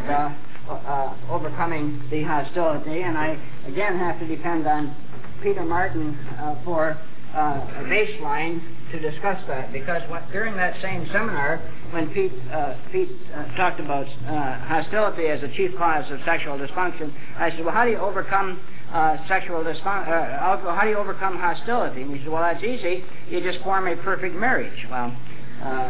uh, 0.70 0.74
uh, 0.74 1.18
overcoming 1.32 2.02
the 2.12 2.24
hostility, 2.24 3.02
and 3.02 3.18
I 3.18 3.38
again 3.66 3.98
have 3.98 4.20
to 4.20 4.28
depend 4.28 4.68
on 4.68 4.96
Peter 5.42 5.66
Martin 5.66 6.16
uh, 6.40 6.56
for 6.64 6.98
a 7.34 7.84
baseline 7.86 8.62
to 8.92 9.00
discuss 9.00 9.40
that 9.48 9.72
because 9.72 10.02
what, 10.10 10.30
during 10.32 10.56
that 10.58 10.80
same 10.82 11.08
seminar, 11.12 11.58
when 11.92 12.10
Pete, 12.14 12.32
uh, 12.52 12.76
Pete 12.92 13.10
uh, 13.34 13.56
talked 13.56 13.80
about 13.80 14.08
uh, 14.08 14.60
hostility 14.66 15.28
as 15.28 15.42
a 15.44 15.48
chief 15.50 15.76
cause 15.78 16.10
of 16.12 16.20
sexual 16.26 16.58
dysfunction, 16.58 17.14
I 17.38 17.52
said, 17.52 17.66
well, 17.66 17.74
how 17.74 17.86
do 17.86 17.92
you 17.92 17.98
overcome 17.98 18.60
uh, 18.92 19.18
sexual 19.28 19.64
dysfunction? 19.64 20.08
Uh, 20.08 20.76
how 20.76 20.82
do 20.84 20.90
you 20.90 20.98
overcome 20.98 21.38
hostility? 21.38 22.02
And 22.02 22.16
he 22.16 22.24
said, 22.24 22.30
well, 22.30 22.42
that's 22.42 22.64
easy. 22.64 23.04
You 23.30 23.42
just 23.42 23.64
form 23.64 23.88
a 23.88 23.96
perfect 23.98 24.36
marriage. 24.36 24.88
Well, 24.90 25.16
uh, 25.64 25.90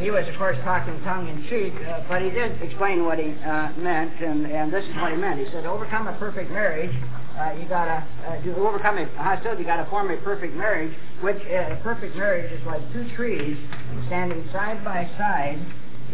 he 0.00 0.10
was, 0.10 0.26
of 0.28 0.36
course, 0.36 0.56
talking 0.62 1.00
tongue 1.02 1.28
in 1.28 1.42
cheek, 1.48 1.74
uh, 1.86 2.02
but 2.08 2.22
he 2.22 2.30
did 2.30 2.60
explain 2.62 3.04
what 3.04 3.18
he 3.18 3.30
uh, 3.42 3.72
meant, 3.76 4.14
and, 4.20 4.46
and 4.46 4.72
this 4.72 4.84
is 4.84 4.94
what 4.96 5.10
he 5.10 5.18
meant. 5.18 5.40
He 5.40 5.46
said, 5.50 5.66
overcome 5.66 6.06
a 6.06 6.16
perfect 6.18 6.50
marriage, 6.50 6.94
uh, 7.38 7.52
you 7.58 7.68
gotta, 7.68 8.06
uh, 8.26 8.42
to 8.42 8.56
overcome 8.56 8.98
a 8.98 9.06
hostility, 9.16 9.62
you 9.62 9.66
gotta 9.66 9.88
form 9.90 10.10
a 10.10 10.16
perfect 10.18 10.54
marriage, 10.54 10.94
which 11.20 11.36
uh, 11.36 11.76
perfect 11.82 12.16
marriage 12.16 12.50
is 12.52 12.64
like 12.66 12.80
two 12.92 13.08
trees 13.16 13.58
standing 14.06 14.48
side 14.52 14.84
by 14.84 15.08
side, 15.18 15.58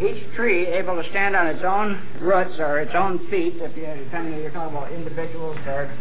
each 0.00 0.24
tree 0.34 0.66
able 0.66 1.00
to 1.00 1.08
stand 1.10 1.36
on 1.36 1.46
its 1.46 1.62
own 1.62 2.00
roots 2.20 2.58
or 2.58 2.80
its 2.80 2.92
own 2.94 3.18
feet, 3.30 3.54
if 3.56 3.76
you, 3.76 3.86
depending 4.04 4.40
you're 4.40 4.50
talking 4.50 4.76
about 4.76 4.92
individuals 4.92 5.56
or 5.66 5.92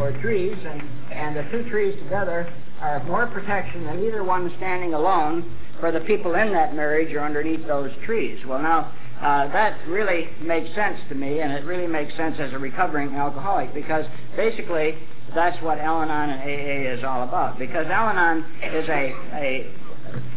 or 0.00 0.10
trees, 0.20 0.56
and, 0.66 0.82
and 1.12 1.36
the 1.36 1.42
two 1.50 1.68
trees 1.70 1.96
together 2.02 2.52
are 2.80 3.02
more 3.04 3.26
protection 3.26 3.84
than 3.84 4.04
either 4.04 4.24
one 4.24 4.52
standing 4.56 4.94
alone 4.94 5.56
for 5.80 5.92
the 5.92 6.00
people 6.00 6.34
in 6.34 6.52
that 6.52 6.74
marriage 6.74 7.12
or 7.14 7.20
underneath 7.20 7.66
those 7.66 7.90
trees. 8.04 8.38
Well, 8.46 8.60
now, 8.60 8.92
uh, 9.20 9.50
that 9.52 9.78
really 9.88 10.28
makes 10.42 10.74
sense 10.74 10.98
to 11.08 11.14
me, 11.14 11.40
and 11.40 11.52
it 11.52 11.64
really 11.64 11.86
makes 11.86 12.14
sense 12.16 12.36
as 12.38 12.52
a 12.52 12.58
recovering 12.58 13.14
alcoholic 13.14 13.72
because 13.72 14.04
basically 14.36 14.94
that's 15.34 15.60
what 15.62 15.78
Al 15.78 16.02
Anon 16.02 16.30
and 16.30 16.40
AA 16.42 16.92
is 16.92 17.04
all 17.04 17.22
about. 17.22 17.58
Because 17.58 17.86
Al 17.86 18.08
Anon 18.10 18.44
is 18.62 18.88
a, 18.88 19.14
a 19.32 19.74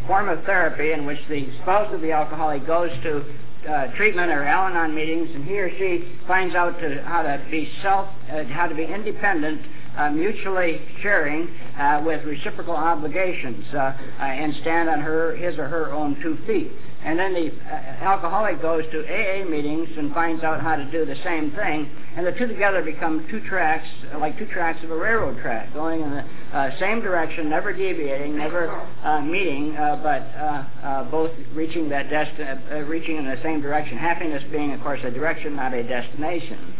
form 0.06 0.28
of 0.28 0.42
therapy 0.44 0.92
in 0.92 1.04
which 1.04 1.20
the 1.28 1.48
spouse 1.62 1.92
of 1.92 2.00
the 2.00 2.12
alcoholic 2.12 2.66
goes 2.66 2.90
to 3.02 3.24
uh, 3.68 3.86
treatment 3.96 4.30
or 4.30 4.42
Al 4.42 4.68
Anon 4.68 4.94
meetings, 4.94 5.28
and 5.34 5.44
he 5.44 5.58
or 5.58 5.70
she 5.76 6.16
finds 6.26 6.54
out 6.54 6.80
to, 6.80 7.02
how 7.04 7.22
to 7.22 7.40
be 7.50 7.70
self, 7.82 8.08
uh, 8.32 8.44
how 8.44 8.66
to 8.66 8.74
be 8.74 8.84
independent 8.84 9.60
uh, 9.96 10.10
mutually 10.10 10.80
sharing 11.02 11.48
uh, 11.78 12.02
with 12.04 12.24
reciprocal 12.24 12.76
obligations 12.76 13.64
uh, 13.74 13.78
uh, 13.78 14.22
and 14.22 14.54
stand 14.60 14.88
on 14.88 15.00
her, 15.00 15.36
his 15.36 15.58
or 15.58 15.68
her 15.68 15.92
own 15.92 16.20
two 16.22 16.38
feet. 16.46 16.72
And 17.02 17.18
then 17.18 17.32
the 17.32 17.50
uh, 17.50 18.04
alcoholic 18.04 18.60
goes 18.60 18.84
to 18.92 19.00
AA 19.00 19.48
meetings 19.48 19.88
and 19.96 20.12
finds 20.12 20.44
out 20.44 20.60
how 20.60 20.76
to 20.76 20.84
do 20.90 21.06
the 21.06 21.16
same 21.24 21.50
thing, 21.52 21.90
and 22.16 22.26
the 22.26 22.32
two 22.32 22.46
together 22.46 22.82
become 22.82 23.26
two 23.30 23.40
tracks, 23.48 23.88
like 24.18 24.36
two 24.38 24.46
tracks 24.46 24.82
of 24.84 24.90
a 24.90 24.96
railroad 24.96 25.40
track, 25.40 25.72
going 25.72 26.02
in 26.02 26.10
the 26.10 26.24
uh, 26.52 26.78
same 26.78 27.00
direction, 27.00 27.48
never 27.48 27.72
deviating, 27.72 28.36
never 28.36 28.68
uh, 29.02 29.20
meeting, 29.22 29.76
uh, 29.76 29.96
but 30.02 30.20
uh, 30.36 30.86
uh, 30.86 31.10
both 31.10 31.30
reaching 31.54 31.88
that 31.88 32.10
desti- 32.10 32.86
reaching 32.88 33.16
in 33.16 33.24
the 33.24 33.38
same 33.42 33.62
direction. 33.62 33.96
Happiness 33.96 34.42
being, 34.52 34.74
of 34.74 34.80
course, 34.82 35.00
a 35.04 35.10
direction, 35.10 35.56
not 35.56 35.72
a 35.72 35.82
destination. 35.82 36.74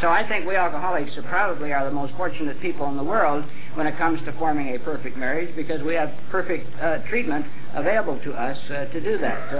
so 0.00 0.08
I 0.08 0.24
think 0.28 0.46
we 0.46 0.54
alcoholics 0.54 1.12
probably 1.28 1.72
are 1.72 1.84
the 1.84 1.90
most 1.90 2.14
fortunate 2.16 2.60
people 2.60 2.88
in 2.88 2.96
the 2.96 3.04
world 3.04 3.44
when 3.74 3.86
it 3.86 3.98
comes 3.98 4.20
to 4.26 4.32
forming 4.38 4.76
a 4.76 4.78
perfect 4.78 5.16
marriage 5.16 5.54
because 5.56 5.82
we 5.82 5.94
have 5.94 6.12
perfect 6.30 6.68
treatment 7.08 7.46
available 7.74 8.18
to 8.24 8.32
us 8.32 8.58
to 8.68 9.00
do 9.00 9.18
that. 9.18 9.50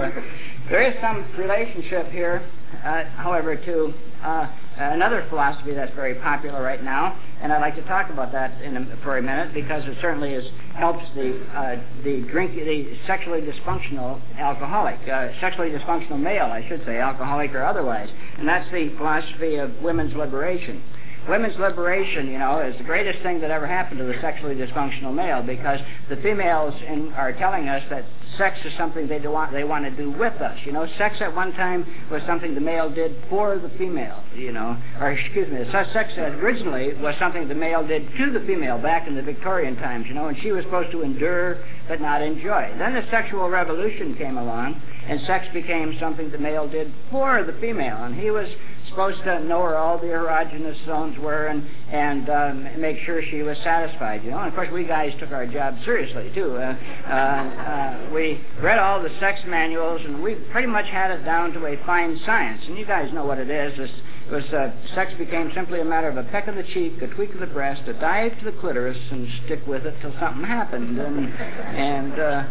There 0.69 0.81
is 0.81 0.95
some 1.01 1.25
relationship 1.37 2.11
here, 2.11 2.45
uh, 2.83 3.05
however, 3.15 3.55
to 3.55 3.93
uh, 4.21 4.47
another 4.77 5.25
philosophy 5.29 5.73
that's 5.73 5.93
very 5.95 6.15
popular 6.15 6.61
right 6.61 6.83
now, 6.83 7.17
and 7.41 7.53
I'd 7.53 7.61
like 7.61 7.75
to 7.75 7.83
talk 7.83 8.09
about 8.09 8.31
that 8.33 8.61
a, 8.61 8.97
for 9.03 9.17
a 9.17 9.21
minute 9.21 9.53
because 9.53 9.83
it 9.85 9.97
certainly 10.01 10.33
is, 10.33 10.45
helps 10.75 11.03
the 11.15 11.39
uh, 11.55 11.75
the 12.03 12.21
drink 12.29 12.53
the 12.55 12.97
sexually 13.07 13.41
dysfunctional 13.41 14.19
alcoholic, 14.37 14.99
uh, 15.07 15.29
sexually 15.39 15.69
dysfunctional 15.69 16.19
male, 16.19 16.45
I 16.45 16.67
should 16.67 16.83
say, 16.85 16.97
alcoholic 16.97 17.53
or 17.53 17.63
otherwise, 17.63 18.09
and 18.37 18.47
that's 18.47 18.69
the 18.71 18.89
philosophy 18.97 19.55
of 19.55 19.71
women's 19.81 20.15
liberation 20.15 20.83
women's 21.27 21.57
liberation, 21.57 22.27
you 22.31 22.37
know, 22.37 22.59
is 22.59 22.77
the 22.77 22.83
greatest 22.83 23.21
thing 23.21 23.41
that 23.41 23.51
ever 23.51 23.67
happened 23.67 23.99
to 23.99 24.05
the 24.05 24.15
sexually 24.21 24.55
dysfunctional 24.55 25.13
male 25.13 25.41
because 25.41 25.79
the 26.09 26.15
females 26.17 26.73
in, 26.87 27.11
are 27.13 27.33
telling 27.33 27.67
us 27.67 27.83
that 27.89 28.05
sex 28.37 28.59
is 28.65 28.73
something 28.77 29.07
they 29.07 29.19
want 29.19 29.51
they 29.51 29.63
want 29.63 29.85
to 29.85 29.91
do 29.91 30.11
with 30.11 30.33
us. 30.41 30.57
You 30.65 30.71
know, 30.71 30.87
sex 30.97 31.17
at 31.21 31.33
one 31.35 31.53
time 31.53 31.85
was 32.11 32.21
something 32.27 32.53
the 32.53 32.61
male 32.61 32.89
did 32.89 33.15
for 33.29 33.57
the 33.57 33.69
female. 33.77 34.23
You 34.35 34.51
know, 34.51 34.77
or 34.99 35.11
excuse 35.11 35.51
me, 35.51 35.69
sex 35.71 35.89
originally 36.17 36.93
was 36.95 37.15
something 37.19 37.47
the 37.47 37.55
male 37.55 37.85
did 37.85 38.07
to 38.17 38.31
the 38.31 38.45
female 38.45 38.77
back 38.77 39.07
in 39.07 39.15
the 39.15 39.21
Victorian 39.21 39.75
times. 39.77 40.05
You 40.07 40.13
know, 40.13 40.27
and 40.27 40.37
she 40.41 40.51
was 40.51 40.63
supposed 40.65 40.91
to 40.91 41.01
endure 41.01 41.63
but 41.87 42.01
not 42.01 42.21
enjoy. 42.21 42.73
Then 42.77 42.93
the 42.93 43.05
sexual 43.09 43.49
revolution 43.49 44.15
came 44.15 44.37
along, 44.37 44.81
and 45.07 45.21
sex 45.25 45.47
became 45.53 45.97
something 45.99 46.31
the 46.31 46.37
male 46.37 46.67
did 46.67 46.93
for 47.09 47.43
the 47.43 47.53
female, 47.53 48.03
and 48.03 48.15
he 48.15 48.29
was 48.29 48.47
supposed 48.89 49.23
to 49.23 49.39
know 49.43 49.59
where 49.59 49.77
all 49.77 49.97
the 49.97 50.07
erogenous 50.07 50.83
zones 50.85 51.17
were 51.19 51.47
and 51.47 51.65
and 51.91 52.29
um, 52.29 52.81
make 52.81 52.97
sure 53.05 53.21
she 53.29 53.41
was 53.41 53.57
satisfied. 53.63 54.23
You 54.23 54.31
know, 54.31 54.39
and 54.39 54.49
of 54.49 54.55
course 54.55 54.69
we 54.71 54.83
guys 54.83 55.13
took 55.19 55.31
our 55.31 55.45
job 55.45 55.77
seriously 55.85 56.31
too. 56.33 56.55
Uh, 56.57 56.75
uh, 57.07 57.11
uh, 57.11 58.09
we 58.13 58.41
read 58.61 58.79
all 58.79 59.01
the 59.01 59.11
sex 59.19 59.39
manuals 59.47 60.01
and 60.03 60.21
we 60.21 60.35
pretty 60.51 60.67
much 60.67 60.85
had 60.87 61.11
it 61.11 61.23
down 61.23 61.53
to 61.53 61.65
a 61.65 61.77
fine 61.85 62.19
science. 62.25 62.61
And 62.67 62.77
you 62.77 62.85
guys 62.85 63.11
know 63.13 63.25
what 63.25 63.37
it 63.37 63.49
is. 63.49 63.77
This, 63.77 63.91
it 64.27 64.33
was 64.33 64.43
uh, 64.45 64.71
sex 64.93 65.13
became 65.17 65.51
simply 65.55 65.79
a 65.79 65.85
matter 65.85 66.09
of 66.09 66.17
a 66.17 66.23
peck 66.23 66.47
of 66.47 66.55
the 66.55 66.63
cheek, 66.63 67.01
a 67.01 67.07
tweak 67.07 67.33
of 67.33 67.39
the 67.39 67.47
breast, 67.47 67.87
a 67.87 67.93
dive 67.93 68.37
to 68.39 68.45
the 68.45 68.51
clitoris, 68.59 68.97
and 69.09 69.27
stick 69.45 69.65
with 69.65 69.85
it 69.85 69.95
till 70.01 70.13
something 70.19 70.43
happened. 70.43 70.99
And 70.99 71.33
and 71.33 72.19
uh, 72.19 72.43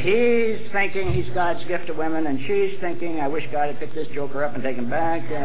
he's 0.00 0.70
thinking 0.72 1.12
he's 1.12 1.28
God's 1.34 1.64
gift 1.64 1.86
to 1.86 1.94
women, 1.94 2.26
and 2.26 2.38
she's 2.46 2.78
thinking, 2.80 3.20
I 3.20 3.28
wish 3.28 3.44
God 3.52 3.68
had 3.68 3.78
picked 3.78 3.94
this 3.94 4.08
joker 4.14 4.44
up 4.44 4.54
and 4.54 4.62
taken 4.62 4.84
him 4.84 4.90
back. 4.90 5.22
Uh, 5.30 5.36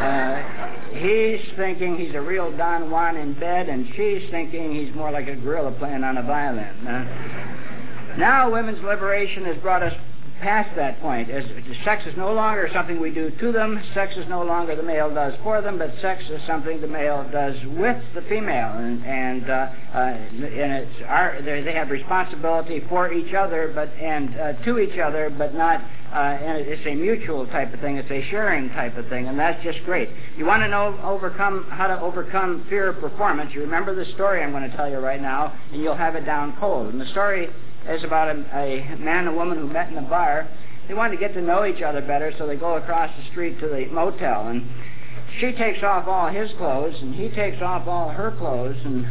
uh, 0.00 0.98
he's 0.98 1.40
thinking 1.56 1.96
he's 1.96 2.14
a 2.14 2.20
real 2.20 2.54
Don 2.56 2.90
Juan 2.90 3.16
in 3.16 3.34
bed, 3.38 3.68
and 3.68 3.86
she's 3.96 4.28
thinking 4.30 4.74
he's 4.74 4.94
more 4.94 5.10
like 5.10 5.28
a 5.28 5.36
gorilla 5.36 5.72
playing 5.72 6.04
on 6.04 6.18
a 6.18 6.22
violin. 6.22 6.86
Uh, 6.86 8.16
now, 8.18 8.50
women's 8.50 8.82
liberation 8.82 9.44
has 9.44 9.56
brought 9.58 9.82
us 9.82 9.94
past 10.40 10.74
that 10.76 11.00
point. 11.00 11.30
As 11.30 11.44
sex 11.84 12.04
is 12.06 12.16
no 12.16 12.32
longer 12.32 12.68
something 12.72 13.00
we 13.00 13.10
do 13.10 13.30
to 13.30 13.52
them. 13.52 13.82
Sex 13.94 14.14
is 14.16 14.26
no 14.28 14.42
longer 14.42 14.74
the 14.74 14.82
male 14.82 15.12
does 15.12 15.34
for 15.42 15.60
them, 15.60 15.78
but 15.78 15.92
sex 16.00 16.22
is 16.30 16.40
something 16.46 16.80
the 16.80 16.86
male 16.86 17.28
does 17.30 17.54
with 17.76 18.02
the 18.14 18.22
female, 18.22 18.72
and 18.72 19.04
and 19.04 19.50
uh, 19.50 19.68
uh, 19.94 19.98
and 19.98 20.72
it's 20.72 21.02
our 21.06 21.40
they 21.42 21.72
have 21.72 21.90
responsibility 21.90 22.82
for 22.88 23.12
each 23.12 23.34
other, 23.34 23.72
but 23.74 23.88
and 24.00 24.38
uh, 24.38 24.52
to 24.64 24.78
each 24.78 24.98
other, 24.98 25.30
but 25.30 25.54
not. 25.54 25.82
Uh, 26.10 26.16
and 26.16 26.66
it's 26.66 26.84
a 26.88 26.94
mutual 26.96 27.46
type 27.46 27.72
of 27.72 27.78
thing. 27.78 27.96
It's 27.96 28.10
a 28.10 28.28
sharing 28.30 28.68
type 28.70 28.96
of 28.96 29.06
thing, 29.08 29.28
and 29.28 29.38
that's 29.38 29.62
just 29.62 29.78
great. 29.84 30.08
You 30.36 30.44
want 30.44 30.60
to 30.64 30.68
know 30.68 30.98
overcome 31.04 31.68
how 31.70 31.86
to 31.86 32.00
overcome 32.00 32.66
fear 32.68 32.88
of 32.88 32.98
performance. 32.98 33.52
You 33.54 33.60
remember 33.60 33.94
the 33.94 34.10
story 34.14 34.42
I'm 34.42 34.50
going 34.50 34.68
to 34.68 34.76
tell 34.76 34.90
you 34.90 34.98
right 34.98 35.22
now, 35.22 35.56
and 35.72 35.80
you'll 35.80 35.94
have 35.94 36.16
it 36.16 36.26
down 36.26 36.56
cold. 36.58 36.92
And 36.92 37.00
the 37.00 37.06
story 37.12 37.48
is 37.88 38.04
about 38.04 38.28
a, 38.28 38.40
a 38.56 38.96
man 38.98 39.26
and 39.26 39.28
a 39.28 39.32
woman 39.32 39.58
who 39.58 39.66
met 39.66 39.90
in 39.90 39.98
a 39.98 40.02
bar. 40.02 40.48
They 40.88 40.94
wanted 40.94 41.16
to 41.16 41.20
get 41.20 41.34
to 41.34 41.42
know 41.42 41.64
each 41.64 41.82
other 41.82 42.00
better, 42.00 42.32
so 42.36 42.46
they 42.46 42.56
go 42.56 42.76
across 42.76 43.10
the 43.16 43.30
street 43.30 43.60
to 43.60 43.68
the 43.68 43.86
motel, 43.86 44.48
and 44.48 44.68
she 45.38 45.52
takes 45.52 45.82
off 45.82 46.08
all 46.08 46.28
his 46.28 46.50
clothes, 46.58 46.96
and 47.00 47.14
he 47.14 47.28
takes 47.28 47.62
off 47.62 47.86
all 47.86 48.08
her 48.10 48.32
clothes, 48.32 48.76
and 48.84 49.06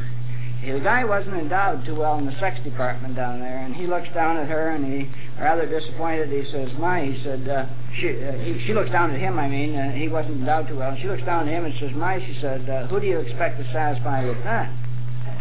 the 0.61 0.79
guy 0.81 1.05
wasn't 1.05 1.35
endowed 1.35 1.85
too 1.85 1.95
well 1.95 2.17
in 2.17 2.25
the 2.25 2.37
sex 2.39 2.59
department 2.65 3.15
down 3.15 3.39
there, 3.39 3.59
and 3.59 3.73
he 3.73 3.87
looks 3.87 4.09
down 4.13 4.35
at 4.35 4.49
her, 4.49 4.71
and 4.71 4.85
he, 4.85 5.09
rather 5.39 5.65
disappointed, 5.65 6.29
he 6.29 6.51
says, 6.51 6.69
"My," 6.77 7.05
he 7.05 7.23
said, 7.23 7.47
uh, 7.47 7.65
she, 7.97 8.09
uh, 8.21 8.33
he, 8.33 8.61
she 8.67 8.73
looks 8.73 8.91
down 8.91 9.11
at 9.11 9.19
him. 9.19 9.39
I 9.39 9.47
mean, 9.47 9.75
uh, 9.75 9.91
he 9.91 10.09
wasn't 10.09 10.39
endowed 10.39 10.67
too 10.67 10.77
well. 10.77 10.91
And 10.91 10.99
she 10.99 11.07
looks 11.07 11.23
down 11.23 11.47
at 11.47 11.53
him 11.53 11.63
and 11.63 11.73
says, 11.79 11.91
"My," 11.95 12.19
she 12.19 12.37
said, 12.41 12.69
uh, 12.69 12.87
"Who 12.87 12.99
do 12.99 13.07
you 13.07 13.19
expect 13.19 13.57
to 13.59 13.71
satisfy 13.71 14.25
with 14.25 14.43
that?" 14.43 14.69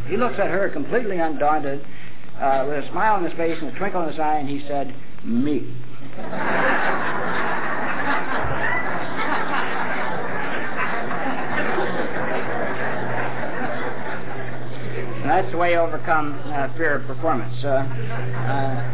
He 0.07 0.16
looks 0.16 0.39
at 0.39 0.47
her 0.47 0.68
completely 0.70 1.18
undaunted, 1.18 1.85
uh, 2.41 2.64
with 2.68 2.84
a 2.84 2.89
smile 2.91 3.14
on 3.14 3.24
his 3.24 3.32
face 3.34 3.59
and 3.61 3.74
a 3.74 3.78
twinkle 3.78 4.03
in 4.03 4.09
his 4.09 4.18
eye, 4.18 4.39
and 4.39 4.49
he 4.49 4.61
said, 4.66 4.95
Me. 5.24 5.74
that's 15.28 15.53
the 15.53 15.59
way 15.59 15.72
you 15.72 15.78
overcome 15.78 16.41
uh, 16.47 16.72
fear 16.76 16.97
of 16.97 17.07
performance. 17.07 17.55
Uh, 17.62 17.68
uh, 17.68 18.84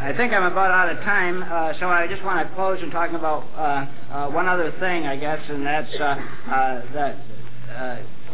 I 0.00 0.12
think 0.16 0.32
I'm 0.32 0.44
about 0.44 0.70
out 0.70 0.96
of 0.96 1.02
time, 1.04 1.42
uh, 1.42 1.78
so 1.78 1.86
I 1.86 2.06
just 2.08 2.24
want 2.24 2.48
to 2.48 2.54
close 2.54 2.82
in 2.82 2.90
talking 2.90 3.14
about 3.14 3.44
uh, 3.54 3.86
uh, 4.12 4.30
one 4.30 4.48
other 4.48 4.72
thing, 4.80 5.06
I 5.06 5.16
guess, 5.16 5.40
and 5.48 5.66
that's 5.66 5.92
that 5.98 7.16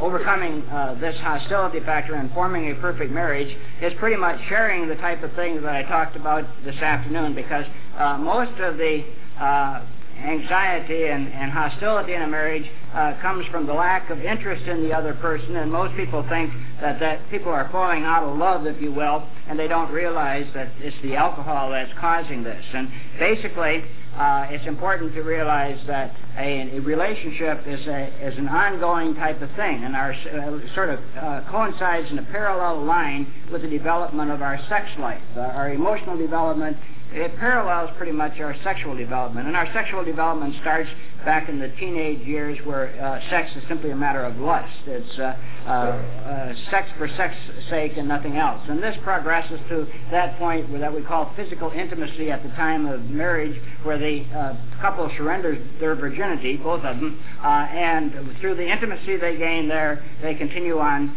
overcoming 0.01 0.63
uh, 0.69 0.97
this 1.01 1.17
hostility 1.21 1.81
factor 1.81 2.15
and 2.15 2.33
forming 2.33 2.71
a 2.71 2.75
perfect 2.77 3.13
marriage 3.13 3.57
is 3.81 3.93
pretty 3.99 4.17
much 4.17 4.39
sharing 4.49 4.89
the 4.89 4.97
type 4.97 5.23
of 5.23 5.33
things 5.35 5.63
that 5.63 5.75
I 5.75 5.83
talked 5.85 6.17
about 6.17 6.45
this 6.65 6.77
afternoon 6.77 7.35
because 7.35 7.65
uh, 7.99 8.19
most 8.19 8.59
of 8.61 8.77
the 8.77 9.05
uh, 9.39 9.85
anxiety 10.19 11.07
and, 11.07 11.29
and, 11.29 11.51
hostility 11.51 12.15
in 12.15 12.23
a 12.23 12.27
marriage 12.27 12.71
uh, 12.95 13.15
comes 13.21 13.45
from 13.51 13.67
the 13.67 13.73
lack 13.73 14.11
of 14.11 14.21
interest 14.21 14.65
in 14.67 14.83
the 14.83 14.93
other 14.93 15.15
person, 15.15 15.57
and 15.57 15.71
most 15.71 15.97
people 15.97 16.25
think 16.29 16.53
that, 16.81 17.01
that 17.01 17.29
people 17.31 17.51
are 17.51 17.69
falling 17.73 18.05
out 18.05 18.23
of 18.23 18.37
love, 18.39 18.67
if 18.67 18.81
you 18.81 18.93
will, 18.93 19.27
and 19.49 19.59
they 19.59 19.67
don't 19.67 19.91
realize 19.91 20.47
that 20.55 20.71
it's 20.79 20.97
the 21.03 21.17
alcohol 21.17 21.71
that's 21.71 21.93
causing 21.99 22.45
this. 22.45 22.65
And 22.73 22.89
basically, 23.19 23.85
uh, 24.17 24.47
it's 24.51 24.67
important 24.67 25.13
to 25.15 25.23
realize 25.23 25.79
that 25.87 26.15
a, 26.39 26.77
a 26.77 26.81
relationship 26.81 27.67
is, 27.67 27.87
a, 27.87 28.29
is 28.29 28.39
an 28.39 28.49
ongoing 28.49 29.15
type 29.15 29.41
of 29.43 29.51
thing, 29.57 29.85
and 29.85 29.97
our 29.97 30.13
uh, 30.13 30.75
sort 30.75 30.91
of 30.91 31.01
uh, 31.17 31.41
coincides 31.51 32.11
in 32.11 32.19
a 32.19 32.25
parallel 32.25 32.85
line 32.85 33.33
with 33.51 33.63
the 33.63 33.69
development 33.69 34.31
of 34.31 34.43
our 34.43 34.59
sex 34.69 34.89
life. 34.99 35.23
Uh, 35.37 35.41
our 35.41 35.73
emotional 35.73 36.17
development 36.17 36.77
it 37.15 37.37
parallels 37.37 37.91
pretty 37.97 38.13
much 38.13 38.41
our 38.41 38.57
sexual 38.65 38.97
development. 38.97 39.47
And 39.47 39.57
our 39.57 39.73
sexual 39.73 40.05
development 40.05 40.57
starts 40.61 40.91
back 41.25 41.49
in 41.49 41.59
the 41.59 41.69
teenage 41.81 42.27
years 42.27 42.59
where 42.65 42.89
uh, 43.03 43.31
sex 43.31 43.51
is 43.57 43.63
simply 43.69 43.91
a 43.91 43.97
matter 43.97 44.23
of 44.23 44.37
lust. 44.37 44.73
It's 44.87 45.19
uh, 45.19 45.37
uh, 45.65 45.69
uh 45.69 46.55
sex 46.71 46.89
for 46.99 47.09
sex 47.17 47.35
sake 47.71 47.93
and 47.97 48.07
nothing 48.07 48.37
else. 48.37 48.61
And 48.69 48.83
this 48.83 48.97
progresses 49.03 49.59
to 49.71 49.87
that 50.11 50.39
point 50.39 50.69
where 50.71 50.81
that 50.81 50.95
we 50.95 51.03
call 51.03 51.33
physical 51.37 51.71
intimacy 51.71 52.31
at 52.31 52.43
the 52.43 52.51
time 52.51 52.87
of 52.87 53.03
marriage, 53.05 53.61
where 53.83 53.99
the 53.99 54.25
uh, 54.37 54.57
couple 54.81 55.11
surrenders 55.17 55.59
their 55.81 55.95
virginity, 55.95 56.57
both 56.57 56.85
of 56.85 56.97
them, 56.97 57.23
uh, 57.43 57.47
and 57.47 58.37
through 58.41 58.55
the 58.55 58.67
intimacy 58.67 59.17
they 59.17 59.37
gain 59.37 59.69
there, 59.69 60.05
they 60.23 60.35
continue 60.35 60.79
on 60.79 61.17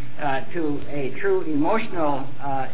to 0.54 0.82
a 0.90 1.14
true 1.20 1.42
emotional 1.44 2.26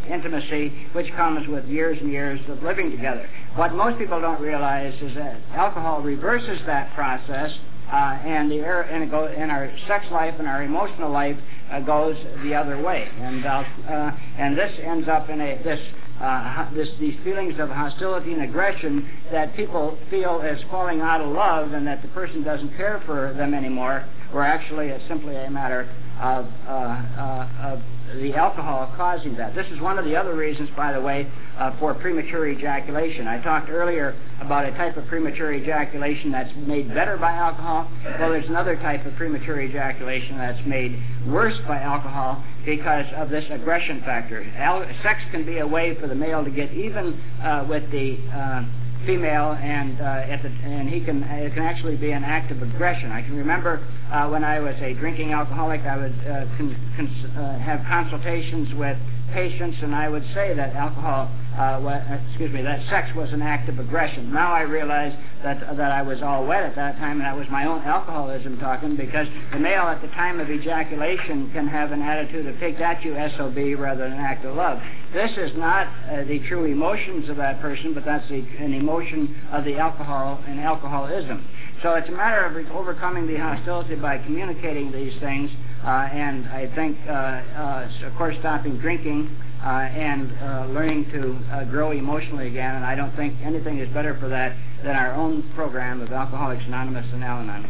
intimacy, 0.09 0.69
which 0.93 1.11
comes 1.15 1.47
with 1.47 1.65
years 1.65 1.97
and 1.99 2.11
years 2.11 2.39
of 2.47 2.61
living 2.63 2.91
together. 2.91 3.27
What 3.55 3.75
most 3.75 3.99
people 3.99 4.19
don't 4.19 4.41
realize 4.41 4.95
is 4.99 5.13
that 5.13 5.39
alcohol 5.53 6.01
reverses 6.01 6.59
that 6.65 6.91
process, 6.95 7.51
uh, 7.91 8.17
and 8.25 8.49
the 8.49 8.65
and, 8.65 9.11
go, 9.11 9.27
and 9.27 9.51
our 9.51 9.71
sex 9.87 10.05
life 10.11 10.33
and 10.39 10.47
our 10.47 10.63
emotional 10.63 11.11
life 11.11 11.37
uh, 11.71 11.79
goes 11.81 12.15
the 12.41 12.55
other 12.55 12.81
way, 12.81 13.07
and 13.19 13.45
uh, 13.45 13.63
uh 13.87 14.11
and 14.39 14.57
this 14.57 14.71
ends 14.81 15.07
up 15.07 15.29
in 15.29 15.39
a 15.39 15.61
this. 15.63 15.79
Uh, 16.21 16.71
this, 16.73 16.87
these 17.01 17.19
feelings 17.23 17.59
of 17.59 17.69
hostility 17.69 18.31
and 18.31 18.43
aggression 18.43 19.09
that 19.31 19.53
people 19.57 19.97
feel 20.09 20.41
as 20.41 20.57
falling 20.69 21.01
out 21.01 21.19
of 21.19 21.27
love 21.29 21.73
and 21.73 21.85
that 21.85 22.01
the 22.01 22.07
person 22.09 22.43
doesn't 22.43 22.77
care 22.77 23.01
for 23.05 23.33
them 23.35 23.53
anymore, 23.53 24.07
where 24.31 24.43
actually 24.43 24.87
it's 24.87 25.03
simply 25.09 25.35
a 25.35 25.49
matter 25.49 25.89
of, 26.21 26.45
uh, 26.67 27.73
of 27.73 27.81
the 28.15 28.33
alcohol 28.35 28.91
causing 28.95 29.35
that. 29.35 29.55
This 29.55 29.67
is 29.71 29.79
one 29.79 29.97
of 29.97 30.05
the 30.05 30.15
other 30.15 30.35
reasons, 30.35 30.69
by 30.75 30.93
the 30.93 31.01
way, 31.01 31.29
uh, 31.57 31.77
for 31.79 31.93
premature 31.93 32.47
ejaculation. 32.47 33.27
I 33.27 33.41
talked 33.41 33.69
earlier 33.69 34.15
about 34.41 34.65
a 34.65 34.71
type 34.71 34.97
of 34.97 35.05
premature 35.07 35.53
ejaculation 35.53 36.31
that's 36.31 36.51
made 36.55 36.93
better 36.93 37.17
by 37.17 37.31
alcohol. 37.31 37.89
Well, 38.19 38.31
there's 38.31 38.47
another 38.47 38.75
type 38.77 39.05
of 39.05 39.15
premature 39.15 39.61
ejaculation 39.61 40.37
that's 40.37 40.65
made 40.65 41.01
worse 41.27 41.57
by 41.67 41.79
alcohol 41.79 42.43
because 42.65 43.05
of 43.15 43.29
this 43.29 43.45
aggression 43.51 44.01
factor. 44.01 44.43
Al- 44.57 44.85
sex 45.03 45.21
can 45.31 45.45
be 45.45 45.59
a 45.59 45.67
way 45.67 45.95
for 45.99 46.07
the 46.07 46.15
male 46.15 46.43
to 46.43 46.51
get 46.51 46.71
even 46.73 47.19
uh, 47.41 47.65
with 47.67 47.89
the 47.91 48.17
uh, 48.33 48.63
female, 49.05 49.51
and 49.53 49.99
uh, 49.99 50.37
the, 50.41 50.49
and 50.63 50.89
he 50.89 51.01
can 51.01 51.23
it 51.23 51.53
can 51.53 51.63
actually 51.63 51.95
be 51.95 52.11
an 52.11 52.23
act 52.23 52.51
of 52.51 52.61
aggression. 52.61 53.11
I 53.11 53.21
can 53.21 53.35
remember 53.35 53.85
uh, 54.11 54.27
when 54.29 54.43
I 54.43 54.59
was 54.59 54.75
a 54.81 54.93
drinking 54.93 55.33
alcoholic, 55.33 55.81
I 55.81 55.97
would 55.97 56.19
uh, 56.25 56.45
con- 56.57 56.93
con- 56.95 57.37
uh, 57.37 57.59
have 57.59 57.81
consultations 58.03 58.73
with 58.75 58.97
patients, 59.33 59.77
and 59.81 59.95
I 59.95 60.09
would 60.09 60.23
say 60.33 60.53
that 60.53 60.75
alcohol, 60.75 61.29
uh, 61.57 61.79
was, 61.81 62.01
excuse 62.29 62.51
me, 62.51 62.61
that 62.61 62.87
sex 62.89 63.09
was 63.15 63.31
an 63.33 63.41
act 63.41 63.67
of 63.67 63.79
aggression. 63.79 64.31
Now 64.31 64.53
I 64.53 64.61
realize 64.61 65.13
that 65.43 65.59
that 65.75 65.91
I 65.91 66.01
was 66.01 66.21
all 66.21 66.45
wet 66.45 66.63
at 66.63 66.75
that 66.75 66.97
time, 66.97 67.17
and 67.17 67.21
that 67.21 67.35
was 67.35 67.47
my 67.49 67.65
own 67.65 67.81
alcoholism 67.81 68.59
talking, 68.59 68.95
because 68.95 69.27
the 69.51 69.59
male 69.59 69.83
at 69.83 70.01
the 70.01 70.07
time 70.09 70.39
of 70.39 70.49
ejaculation 70.51 71.49
can 71.51 71.67
have 71.67 71.91
an 71.91 72.01
attitude 72.01 72.45
of 72.45 72.59
take 72.59 72.77
that 72.79 73.03
you 73.03 73.15
sob 73.37 73.57
rather 73.79 74.03
than 74.03 74.13
an 74.13 74.19
act 74.19 74.45
of 74.45 74.55
love. 74.55 74.79
This 75.13 75.31
is 75.37 75.51
not 75.57 75.87
uh, 75.87 76.23
the 76.25 76.39
true 76.47 76.65
emotions 76.65 77.29
of 77.29 77.37
that 77.37 77.59
person, 77.61 77.93
but 77.93 78.05
that's 78.05 78.27
the, 78.29 78.45
an 78.59 78.73
emotion 78.73 79.35
of 79.51 79.63
the 79.63 79.77
alcohol 79.77 80.43
and 80.47 80.59
alcoholism. 80.59 81.47
So 81.81 81.95
it's 81.95 82.07
a 82.07 82.13
matter 82.13 82.45
of 82.45 82.71
overcoming 82.71 83.27
the 83.27 83.37
hostility 83.37 83.95
by 83.95 84.17
communicating 84.19 84.91
these 84.91 85.13
things, 85.19 85.49
and 85.89 86.47
I 86.47 86.73
think, 86.75 86.97
uh, 87.07 87.11
uh, 87.11 88.07
of 88.07 88.15
course, 88.17 88.35
stopping 88.39 88.77
drinking 88.77 89.29
uh, 89.63 89.67
and 89.67 90.31
uh, 90.41 90.65
learning 90.73 91.09
to 91.11 91.39
uh, 91.53 91.63
grow 91.65 91.91
emotionally 91.91 92.47
again. 92.47 92.75
And 92.75 92.85
I 92.85 92.95
don't 92.95 93.15
think 93.15 93.39
anything 93.43 93.79
is 93.79 93.93
better 93.93 94.17
for 94.19 94.29
that 94.29 94.55
than 94.83 94.95
our 94.95 95.13
own 95.13 95.51
program 95.55 96.01
of 96.01 96.11
Alcoholics 96.11 96.63
Anonymous 96.65 97.05
and 97.13 97.23
Al-Anon. 97.23 97.67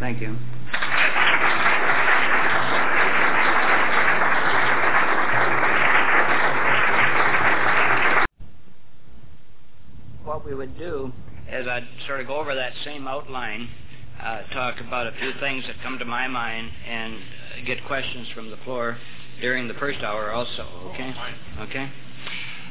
Thank 0.00 0.20
you. 0.20 0.36
What 10.24 10.44
we 10.44 10.54
would 10.54 10.76
do 10.78 11.12
is 11.50 11.66
I'd 11.68 11.86
sort 12.06 12.20
of 12.20 12.26
go 12.26 12.36
over 12.36 12.54
that 12.54 12.72
same 12.84 13.06
outline, 13.06 13.62
uh, 13.62 13.83
talk 14.52 14.80
about 14.80 15.06
a 15.06 15.12
few 15.20 15.32
things 15.38 15.64
that 15.66 15.76
come 15.82 15.98
to 15.98 16.04
my 16.04 16.26
mind, 16.28 16.70
and 16.88 17.14
uh, 17.14 17.64
get 17.66 17.84
questions 17.84 18.28
from 18.34 18.50
the 18.50 18.56
floor 18.58 18.96
during 19.40 19.68
the 19.68 19.74
first 19.74 20.00
hour 20.00 20.32
also. 20.32 20.66
Okay. 20.94 21.14
Okay. 21.60 21.90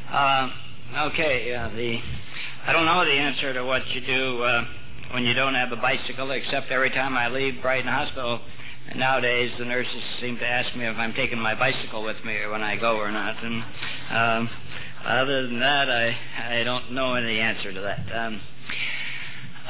Uh, 0.09 0.49
okay. 1.09 1.53
Uh, 1.53 1.69
the 1.69 1.99
I 2.65 2.73
don't 2.73 2.85
know 2.85 3.05
the 3.05 3.11
answer 3.11 3.53
to 3.53 3.63
what 3.65 3.87
you 3.89 4.01
do 4.01 4.41
uh, 4.43 4.65
when 5.11 5.25
you 5.25 5.33
don't 5.33 5.53
have 5.53 5.71
a 5.71 5.75
bicycle, 5.75 6.31
except 6.31 6.71
every 6.71 6.89
time 6.89 7.15
I 7.15 7.27
leave 7.27 7.61
Brighton 7.61 7.87
Hospital. 7.91 8.41
Nowadays, 8.95 9.51
the 9.57 9.65
nurses 9.65 10.03
seem 10.19 10.37
to 10.37 10.47
ask 10.47 10.75
me 10.75 10.85
if 10.85 10.97
I'm 10.97 11.13
taking 11.13 11.39
my 11.39 11.55
bicycle 11.55 12.03
with 12.03 12.17
me 12.25 12.45
when 12.47 12.61
I 12.61 12.75
go 12.75 12.97
or 12.97 13.11
not. 13.11 13.41
And 13.43 13.63
um, 14.11 14.49
other 15.05 15.43
than 15.43 15.59
that, 15.59 15.89
I 15.89 16.17
I 16.59 16.63
don't 16.63 16.91
know 16.91 17.13
any 17.13 17.39
answer 17.39 17.71
to 17.73 17.79
that. 17.81 18.15
Um, 18.15 18.41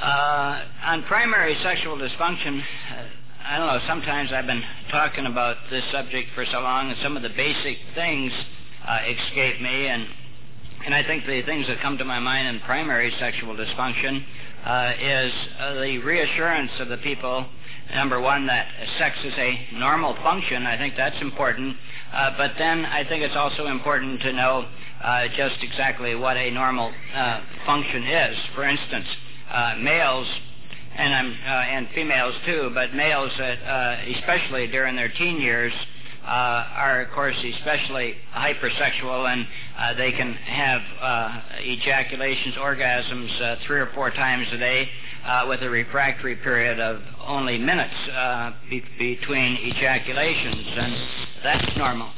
uh, 0.01 0.65
on 0.85 1.03
primary 1.03 1.55
sexual 1.63 1.97
dysfunction, 1.97 2.59
uh, 2.61 3.03
I 3.45 3.57
don't 3.57 3.67
know, 3.67 3.79
sometimes 3.87 4.31
I've 4.31 4.47
been 4.47 4.63
talking 4.89 5.25
about 5.25 5.57
this 5.69 5.83
subject 5.91 6.29
for 6.33 6.45
so 6.45 6.59
long, 6.59 6.89
and 6.89 6.97
some 7.01 7.17
of 7.17 7.23
the 7.23 7.29
basic 7.29 7.77
things 7.93 8.31
uh, 8.87 8.99
escape 9.07 9.61
me, 9.61 9.87
and 9.87 10.07
and 10.85 10.93
I 10.93 11.03
think 11.03 11.25
the 11.25 11.41
things 11.43 11.67
that 11.67 11.79
come 11.79 11.97
to 11.97 12.05
my 12.05 12.19
mind 12.19 12.47
in 12.47 12.59
primary 12.61 13.13
sexual 13.17 13.55
dysfunction 13.55 14.21
uh, 14.65 14.91
is 14.99 15.33
uh, 15.57 15.73
the 15.75 15.97
reassurance 15.99 16.71
of 16.79 16.89
the 16.89 16.97
people. 16.97 17.45
Number 17.93 18.19
one, 18.19 18.47
that 18.47 18.67
sex 18.97 19.17
is 19.23 19.33
a 19.37 19.67
normal 19.73 20.13
function. 20.15 20.65
I 20.65 20.77
think 20.77 20.95
that's 20.97 21.21
important. 21.21 21.77
Uh, 22.11 22.31
but 22.37 22.51
then 22.57 22.85
I 22.85 23.07
think 23.07 23.23
it's 23.23 23.35
also 23.35 23.67
important 23.67 24.21
to 24.21 24.33
know 24.33 24.67
uh, 25.01 25.27
just 25.37 25.55
exactly 25.61 26.15
what 26.15 26.35
a 26.35 26.51
normal 26.51 26.93
uh, 27.13 27.41
function 27.65 28.03
is. 28.03 28.37
For 28.53 28.63
instance, 28.65 29.07
uh, 29.53 29.75
males 29.79 30.27
and 30.95 31.13
I'm 31.13 31.31
uh, 31.31 31.49
and 31.49 31.87
females 31.95 32.35
too, 32.45 32.71
but 32.73 32.93
males 32.93 33.31
uh, 33.39 33.97
especially 34.15 34.67
during 34.67 34.95
their 34.95 35.09
teen 35.09 35.39
years 35.39 35.73
uh, 36.23 36.27
are 36.27 37.01
of 37.01 37.11
course 37.11 37.35
especially 37.57 38.15
hypersexual 38.33 39.31
and 39.31 39.47
uh, 39.77 39.93
they 39.95 40.11
can 40.11 40.33
have 40.33 40.81
uh, 41.01 41.41
ejaculations, 41.59 42.55
orgasms 42.55 43.41
uh, 43.41 43.55
three 43.65 43.79
or 43.79 43.89
four 43.93 44.11
times 44.11 44.47
a 44.51 44.57
day 44.57 44.89
uh, 45.25 45.45
with 45.47 45.61
a 45.61 45.69
refractory 45.69 46.35
period 46.37 46.79
of 46.79 47.01
only 47.25 47.57
minutes 47.57 47.93
uh, 48.11 48.51
be- 48.69 48.83
between 48.97 49.57
ejaculations, 49.61 50.67
and 50.77 50.95
that's 51.43 51.77
normal. 51.77 52.11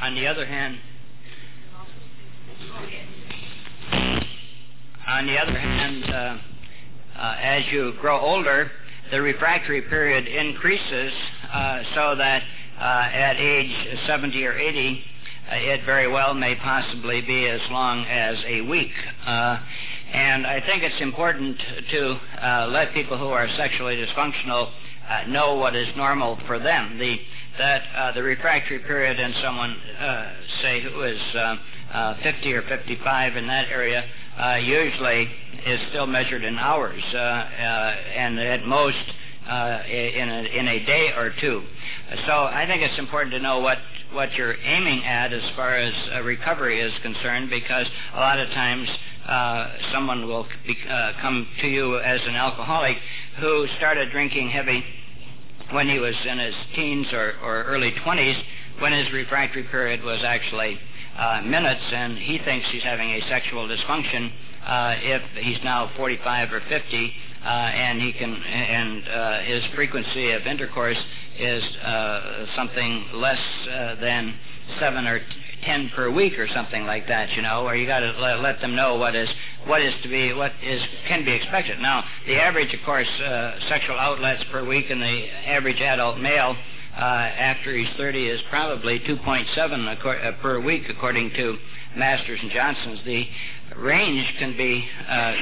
On 0.00 0.14
the 0.14 0.26
other 0.26 0.46
hand, 0.46 0.78
on 5.08 5.26
the 5.26 5.38
other 5.38 5.58
hand, 5.58 6.04
uh, 6.04 6.38
uh, 7.18 7.36
as 7.40 7.62
you 7.72 7.94
grow 8.00 8.20
older, 8.20 8.70
the 9.10 9.20
refractory 9.22 9.80
period 9.82 10.28
increases 10.28 11.12
uh, 11.50 11.82
so 11.94 12.14
that 12.14 12.42
at 12.78 13.36
age 13.38 13.98
70 14.06 14.44
or 14.44 14.52
80, 14.52 15.02
uh, 15.50 15.54
it 15.54 15.84
very 15.86 16.08
well 16.08 16.34
may 16.34 16.54
possibly 16.56 17.22
be 17.22 17.48
as 17.48 17.60
long 17.70 18.04
as 18.04 18.36
a 18.46 18.60
week. 18.60 18.92
And 19.26 20.46
I 20.46 20.60
think 20.66 20.82
it's 20.82 21.00
important 21.00 21.58
to 21.90 22.20
let 22.70 22.92
people 22.92 23.16
who 23.16 23.28
are 23.28 23.48
sexually 23.56 23.96
dysfunctional 23.96 24.70
know 25.28 25.54
what 25.54 25.74
is 25.74 25.88
normal 25.96 26.38
for 26.46 26.58
them. 26.58 26.98
The 26.98 27.16
that 27.56 28.14
the 28.14 28.22
refractory 28.22 28.78
period 28.80 29.18
in 29.18 29.34
someone, 29.42 29.76
say, 30.62 30.80
who 30.80 31.02
is 31.02 31.18
uh, 31.34 31.56
uh, 31.92 32.14
50 32.22 32.52
or 32.52 32.62
55 32.62 33.36
in 33.36 33.46
that 33.46 33.68
area, 33.68 34.04
uh, 34.38 34.56
usually 34.56 35.28
is 35.66 35.80
still 35.90 36.06
measured 36.06 36.44
in 36.44 36.58
hours, 36.58 37.02
uh, 37.12 37.16
uh, 37.16 37.96
and 38.14 38.38
at 38.38 38.64
most 38.64 38.96
uh, 39.46 39.82
in 39.88 40.28
a, 40.28 40.58
in 40.58 40.68
a 40.68 40.84
day 40.84 41.12
or 41.16 41.32
two. 41.40 41.62
So 42.26 42.32
I 42.32 42.64
think 42.66 42.82
it's 42.82 42.98
important 42.98 43.32
to 43.32 43.40
know 43.40 43.60
what 43.60 43.78
what 44.12 44.32
you're 44.34 44.56
aiming 44.62 45.04
at 45.04 45.32
as 45.32 45.42
far 45.54 45.76
as 45.76 45.92
uh, 46.14 46.22
recovery 46.22 46.80
is 46.80 46.92
concerned, 47.02 47.50
because 47.50 47.86
a 48.14 48.20
lot 48.20 48.38
of 48.38 48.48
times 48.50 48.88
uh, 49.26 49.70
someone 49.92 50.26
will 50.26 50.46
be, 50.66 50.76
uh, 50.88 51.12
come 51.20 51.46
to 51.60 51.68
you 51.68 51.98
as 51.98 52.20
an 52.24 52.34
alcoholic 52.34 52.96
who 53.38 53.66
started 53.76 54.10
drinking 54.10 54.48
heavy 54.48 54.82
when 55.72 55.88
he 55.88 55.98
was 55.98 56.14
in 56.26 56.38
his 56.38 56.54
teens 56.74 57.06
or, 57.12 57.34
or 57.42 57.64
early 57.64 57.92
20s, 57.92 58.42
when 58.80 58.92
his 58.92 59.12
refractory 59.12 59.64
period 59.64 60.02
was 60.02 60.22
actually 60.24 60.78
uh, 61.16 61.42
minutes, 61.44 61.82
and 61.92 62.16
he 62.18 62.38
thinks 62.38 62.66
he's 62.70 62.82
having 62.82 63.10
a 63.10 63.20
sexual 63.28 63.68
dysfunction 63.68 64.30
uh, 64.64 64.94
if 64.98 65.22
he's 65.42 65.58
now 65.64 65.90
45 65.96 66.52
or 66.52 66.60
50, 66.68 67.12
uh, 67.42 67.48
and 67.48 68.00
he 68.00 68.12
can 68.12 68.34
and 68.34 69.08
uh, 69.08 69.40
his 69.40 69.64
frequency 69.74 70.32
of 70.32 70.42
intercourse 70.46 70.98
is 71.38 71.62
uh, 71.76 72.46
something 72.56 73.06
less 73.14 73.40
uh, 73.70 73.94
than 74.00 74.34
seven 74.78 75.06
or 75.06 75.20
ten 75.64 75.90
per 75.94 76.10
week 76.10 76.38
or 76.38 76.48
something 76.48 76.84
like 76.84 77.06
that, 77.08 77.30
you 77.32 77.42
know, 77.42 77.64
where 77.64 77.74
you 77.74 77.86
got 77.86 78.00
to 78.00 78.12
let, 78.20 78.40
let 78.40 78.60
them 78.60 78.74
know 78.76 78.96
what 78.96 79.14
is 79.14 79.28
what 79.66 79.80
is 79.80 79.94
to 80.02 80.08
be 80.08 80.32
what 80.32 80.52
is 80.62 80.82
can 81.06 81.24
be 81.24 81.32
expected. 81.32 81.78
Now, 81.78 82.04
the 82.26 82.36
average, 82.36 82.74
of 82.74 82.80
course, 82.84 83.08
uh, 83.20 83.58
sexual 83.68 83.98
outlets 83.98 84.44
per 84.50 84.64
week 84.64 84.90
in 84.90 85.00
the 85.00 85.28
average 85.48 85.80
adult 85.80 86.18
male 86.18 86.56
after 86.98 87.76
he's 87.76 87.88
30 87.96 88.28
is 88.28 88.40
probably 88.50 89.00
2.7 89.00 90.04
uh, 90.04 90.32
per 90.42 90.60
week, 90.60 90.84
according 90.88 91.30
to 91.30 91.56
Masters 91.96 92.38
and 92.42 92.50
Johnson's. 92.50 93.00
The 93.04 93.26
range 93.76 94.34
can 94.38 94.56
be 94.56 94.86
uh, 95.08 95.34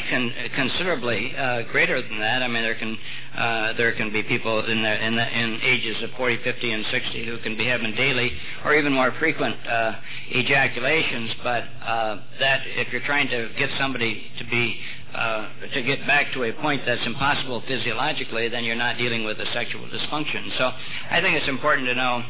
considerably 0.55 1.35
uh, 1.37 1.63
greater 1.71 2.01
than 2.03 2.19
that. 2.21 2.43
I 2.43 2.49
mean, 2.49 2.63
there 2.63 2.75
can 2.75 2.99
uh, 3.37 3.73
there 3.75 3.93
can 3.93 4.13
be 4.13 4.23
people 4.23 4.65
in 4.65 4.83
the, 4.83 5.07
in, 5.07 5.17
the, 5.17 5.39
in 5.39 5.61
ages 5.63 6.03
of 6.03 6.11
40, 6.17 6.43
50, 6.43 6.73
and 6.73 6.87
60 6.91 7.27
who 7.27 7.39
can 7.39 7.57
be 7.57 7.67
having 7.67 7.95
daily 7.95 8.33
or 8.65 8.75
even 8.75 8.93
more 8.93 9.13
frequent 9.19 9.57
uh, 9.67 9.95
ejaculations. 10.31 11.31
But 11.43 11.65
uh, 11.85 12.21
that 12.41 12.63
if 12.65 12.93
you're 12.93 13.03
trying 13.03 13.29
to 13.29 13.51
get 13.59 13.71
somebody 13.79 14.27
to 14.39 14.45
be 14.45 14.81
uh, 15.15 15.49
to 15.73 15.83
get 15.83 16.07
back 16.07 16.33
to 16.35 16.45
a 16.45 16.53
point 16.55 16.83
that's 16.85 17.05
impossible 17.07 17.63
physiologically, 17.67 18.49
then 18.49 18.65
you're 18.65 18.77
not 18.77 18.99
dealing 18.99 19.25
with 19.25 19.39
a 19.39 19.47
sexual 19.53 19.87
dysfunction. 19.87 20.57
So 20.59 20.71
I 21.11 21.21
think 21.21 21.37
it's 21.37 21.49
important 21.49 21.87
to 21.89 21.95
know 21.95 22.23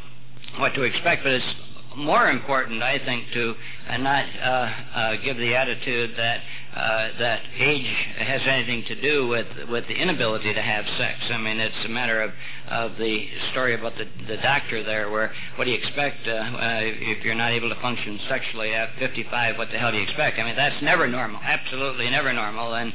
what 0.59 0.75
to 0.75 0.83
expect, 0.83 1.25
but 1.25 1.33
it's 1.33 1.55
more 1.97 2.29
important, 2.29 2.83
I 2.83 2.99
think, 2.99 3.33
to 3.33 3.55
uh, 3.89 3.97
not 3.97 4.25
uh, 4.37 4.45
uh, 4.45 5.17
give 5.25 5.37
the 5.39 5.55
attitude 5.55 6.15
that 6.17 6.41
uh, 6.75 7.09
that 7.19 7.41
age 7.59 7.87
has 8.19 8.43
anything 8.47 8.85
to 8.85 9.01
do 9.01 9.27
with 9.27 9.47
with 9.71 9.89
the 9.89 9.95
inability 9.95 10.53
to 10.53 10.61
have 10.61 10.85
sex. 10.99 11.19
I 11.31 11.39
mean, 11.39 11.59
it's 11.59 11.85
a 11.85 11.89
matter 11.89 12.23
of 12.23 12.33
of 12.69 12.99
the 12.99 13.27
story 13.51 13.75
about 13.75 13.95
the 13.97 14.07
the 14.29 14.37
doctor 14.37 14.83
there, 14.85 15.11
where 15.11 15.33
what 15.57 15.65
do 15.65 15.71
you 15.71 15.79
expect 15.79 16.29
uh, 16.29 16.33
uh, 16.33 16.81
if 16.83 17.25
you're 17.25 17.35
not 17.35 17.53
able 17.53 17.71
to 17.71 17.81
function 17.81 18.21
sexually 18.29 18.75
at 18.75 18.91
55? 18.99 19.57
What 19.57 19.71
the 19.71 19.79
hell 19.79 19.91
do 19.91 19.97
you 19.97 20.03
expect? 20.03 20.39
I 20.39 20.45
mean, 20.45 20.57
that's 20.57 20.83
never 20.83 21.09
normal, 21.09 21.41
absolutely 21.43 22.11
never 22.11 22.33
normal, 22.33 22.75
and 22.75 22.93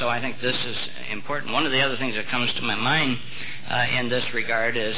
so 0.00 0.08
I 0.08 0.20
think 0.20 0.40
this 0.40 0.56
is 0.56 0.76
important. 1.10 1.52
One 1.52 1.66
of 1.66 1.72
the 1.72 1.80
other 1.80 1.96
things 1.96 2.16
that 2.16 2.28
comes 2.28 2.52
to 2.54 2.62
my 2.62 2.74
mind 2.74 3.16
in 3.96 4.08
this 4.08 4.24
regard 4.34 4.76
is 4.76 4.96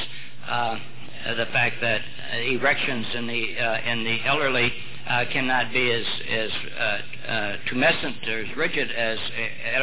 the 1.35 1.47
fact 1.47 1.77
that 1.81 2.01
uh, 2.33 2.37
erections 2.37 3.07
in 3.15 3.27
the 3.27 3.59
uh, 3.59 3.91
in 3.91 4.05
the 4.05 4.19
elderly 4.25 4.73
uh, 5.07 5.25
cannot 5.33 5.73
be 5.73 5.93
as 5.93 6.07
as 6.29 6.51
uh, 6.79 7.31
uh, 7.31 7.57
tumescent 7.71 8.29
or 8.29 8.41
as 8.41 8.57
rigid 8.57 8.91
as 8.91 9.19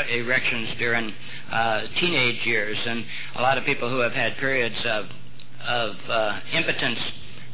erections 0.09 0.69
during 0.77 1.13
teenage 1.99 2.45
years, 2.45 2.77
and 2.85 3.05
a 3.35 3.41
lot 3.41 3.57
of 3.57 3.65
people 3.65 3.89
who 3.89 3.99
have 3.99 4.13
had 4.13 4.37
periods 4.37 4.75
of 4.85 5.05
of 5.65 5.95
impotence 6.53 6.99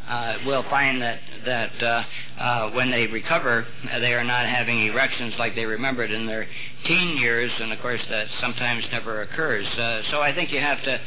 uh, 0.10 0.38
will 0.46 0.64
find 0.64 1.00
that 1.02 1.20
that 1.46 1.84
uh, 1.84 2.04
uh, 2.40 2.72
when 2.72 2.90
they 2.90 3.06
recover, 3.06 3.66
they 4.00 4.14
are 4.14 4.24
not 4.24 4.46
having 4.48 4.88
erections 4.88 5.36
like 5.38 5.54
they 5.56 5.66
remembered 5.66 6.12
in 6.12 6.26
their 6.26 6.48
teen 6.86 7.16
years, 7.18 7.52
and 7.60 7.72
of 7.72 7.80
course 7.80 8.02
that 8.10 8.28
sometimes 8.42 8.84
never 8.92 9.22
occurs. 9.22 9.68
so 10.10 10.20
I 10.20 10.34
think 10.34 10.52
you 10.52 10.60
have 10.60 10.82
to 10.84 11.00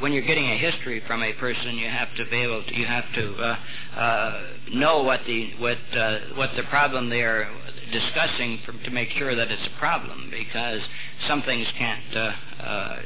when 0.00 0.12
you're 0.12 0.26
getting 0.26 0.50
a 0.50 0.56
history 0.56 1.02
from 1.06 1.22
a 1.22 1.32
person, 1.34 1.76
you 1.76 1.88
have 1.88 2.08
to 2.16 2.24
be 2.30 2.38
able 2.38 2.62
to, 2.64 2.74
you 2.74 2.86
have 2.86 3.04
to 3.14 3.34
uh, 3.34 3.56
uh, 3.96 4.42
know 4.72 5.02
what 5.02 5.20
the 5.26 5.52
what 5.58 5.78
uh, 5.94 6.18
what 6.34 6.50
the 6.56 6.62
problem 6.64 7.10
they 7.10 7.20
are 7.20 7.48
discussing 7.92 8.60
to 8.84 8.90
make 8.90 9.10
sure 9.10 9.34
that 9.34 9.50
it's 9.50 9.66
a 9.66 9.78
problem 9.78 10.30
because 10.30 10.80
some 11.28 11.42
things 11.42 11.66
can't 11.76 12.16
uh, 12.16 12.18
uh, 12.62 13.02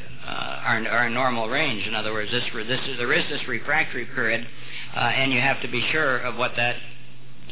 are, 0.64 0.88
are 0.88 1.06
in 1.06 1.14
normal 1.14 1.48
range. 1.48 1.86
In 1.86 1.94
other 1.94 2.12
words, 2.12 2.30
this, 2.30 2.44
this 2.52 2.80
is, 2.86 2.98
there 2.98 3.12
is 3.12 3.24
this 3.30 3.46
refractory 3.48 4.04
period, 4.06 4.46
uh, 4.94 4.98
and 4.98 5.32
you 5.32 5.40
have 5.40 5.60
to 5.62 5.68
be 5.68 5.86
sure 5.90 6.18
of 6.18 6.36
what 6.36 6.52
that 6.56 6.76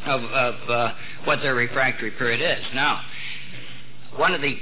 of, 0.05 0.23
of 0.25 0.95
what 1.25 1.41
their 1.43 1.55
refractory 1.55 2.11
period 2.13 2.41
is. 2.41 2.65
Now, 2.75 3.03
one 4.17 4.35
of 4.35 4.41
the 4.41 4.57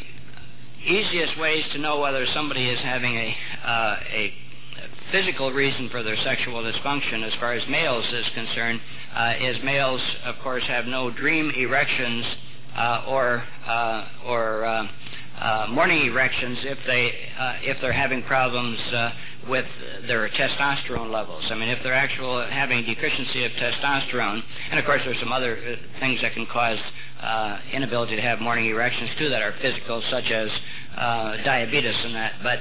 easiest 0.86 1.38
ways 1.38 1.64
to 1.72 1.78
know 1.78 2.00
whether 2.00 2.26
somebody 2.32 2.68
is 2.68 2.78
having 2.80 3.16
a 3.16 3.36
a 3.66 4.34
physical 5.10 5.52
reason 5.52 5.88
for 5.90 6.02
their 6.02 6.16
sexual 6.24 6.62
dysfunction 6.62 7.26
as 7.26 7.34
far 7.40 7.52
as 7.52 7.66
males 7.68 8.04
is 8.12 8.26
concerned 8.34 8.80
uh, 9.14 9.34
is 9.40 9.56
males, 9.64 10.00
of 10.24 10.36
course, 10.42 10.64
have 10.64 10.86
no 10.86 11.10
dream 11.10 11.50
erections 11.56 12.24
uh, 12.76 13.04
or 13.08 13.42
uh, 13.66 14.08
or 14.26 14.64
uh, 14.64 14.86
uh, 15.38 15.66
morning 15.70 16.06
erections 16.06 16.58
if 16.62 16.78
they 16.86 17.12
if 17.62 17.76
they're 17.80 17.92
having 17.92 18.22
problems 18.22 18.78
with 19.48 19.66
their 20.06 20.28
testosterone 20.28 21.10
levels. 21.10 21.44
I 21.50 21.54
mean, 21.54 21.68
if 21.68 21.82
they're 21.82 21.94
actual 21.94 22.46
having 22.48 22.84
deficiency 22.84 23.44
of 23.44 23.52
testosterone, 23.52 24.42
and 24.70 24.78
of 24.78 24.84
course 24.84 25.02
there's 25.04 25.18
some 25.18 25.32
other 25.32 25.78
things 25.98 26.20
that 26.22 26.34
can 26.34 26.46
cause 26.46 26.78
inability 27.72 28.16
to 28.16 28.22
have 28.22 28.40
morning 28.40 28.66
erections 28.66 29.10
too 29.18 29.28
that 29.30 29.42
are 29.42 29.54
physical, 29.60 30.02
such 30.10 30.30
as 30.30 30.48
diabetes 30.96 31.96
and 32.04 32.14
that. 32.14 32.34
But 32.42 32.60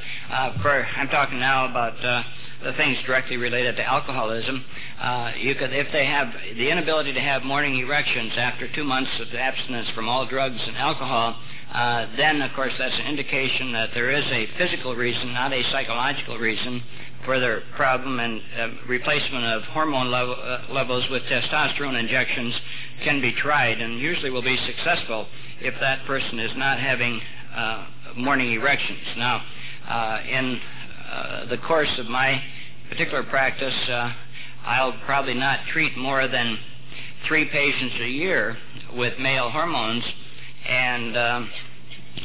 for 0.61 0.85
I'm 0.95 1.09
talking 1.09 1.39
now 1.39 1.69
about 1.69 1.99
the 2.63 2.73
things 2.73 2.97
directly 3.05 3.37
related 3.37 3.77
to 3.77 3.83
alcoholism. 3.83 4.63
Uh, 4.99 5.31
you 5.37 5.55
could, 5.55 5.71
if 5.71 5.87
they 5.93 6.05
have 6.05 6.27
the 6.55 6.69
inability 6.69 7.13
to 7.13 7.21
have 7.21 7.43
morning 7.43 7.77
erections 7.79 8.33
after 8.35 8.67
two 8.73 8.83
months 8.83 9.11
of 9.19 9.33
abstinence 9.33 9.89
from 9.95 10.09
all 10.09 10.25
drugs 10.25 10.59
and 10.67 10.75
alcohol, 10.75 11.39
uh, 11.71 12.07
then 12.17 12.41
of 12.41 12.51
course 12.53 12.73
that's 12.77 12.95
an 12.95 13.05
indication 13.05 13.71
that 13.71 13.91
there 13.93 14.11
is 14.11 14.25
a 14.25 14.47
physical 14.57 14.95
reason, 14.95 15.33
not 15.33 15.53
a 15.53 15.63
psychological 15.71 16.37
reason, 16.37 16.83
for 17.23 17.39
their 17.39 17.61
problem. 17.75 18.19
And 18.19 18.41
uh, 18.57 18.67
replacement 18.87 19.45
of 19.45 19.63
hormone 19.63 20.11
level, 20.11 20.35
uh, 20.35 20.73
levels 20.73 21.05
with 21.09 21.23
testosterone 21.23 21.97
injections 21.97 22.53
can 23.03 23.21
be 23.21 23.31
tried, 23.31 23.79
and 23.79 23.99
usually 23.99 24.31
will 24.31 24.41
be 24.41 24.57
successful 24.65 25.27
if 25.61 25.75
that 25.79 26.05
person 26.05 26.39
is 26.39 26.51
not 26.57 26.79
having 26.79 27.21
uh, 27.55 27.85
morning 28.15 28.53
erections. 28.53 28.99
Now, 29.17 29.43
uh, 29.87 30.19
in 30.27 30.61
uh, 31.11 31.45
the 31.45 31.57
course 31.57 31.89
of 31.97 32.07
my 32.07 32.41
particular 32.89 33.23
practice, 33.23 33.75
uh, 33.89 34.13
I'll 34.65 34.97
probably 35.05 35.33
not 35.33 35.59
treat 35.71 35.97
more 35.97 36.27
than 36.27 36.57
three 37.27 37.45
patients 37.45 37.95
a 38.01 38.07
year 38.07 38.57
with 38.95 39.17
male 39.19 39.49
hormones, 39.49 40.03
and 40.67 41.17
um, 41.17 41.49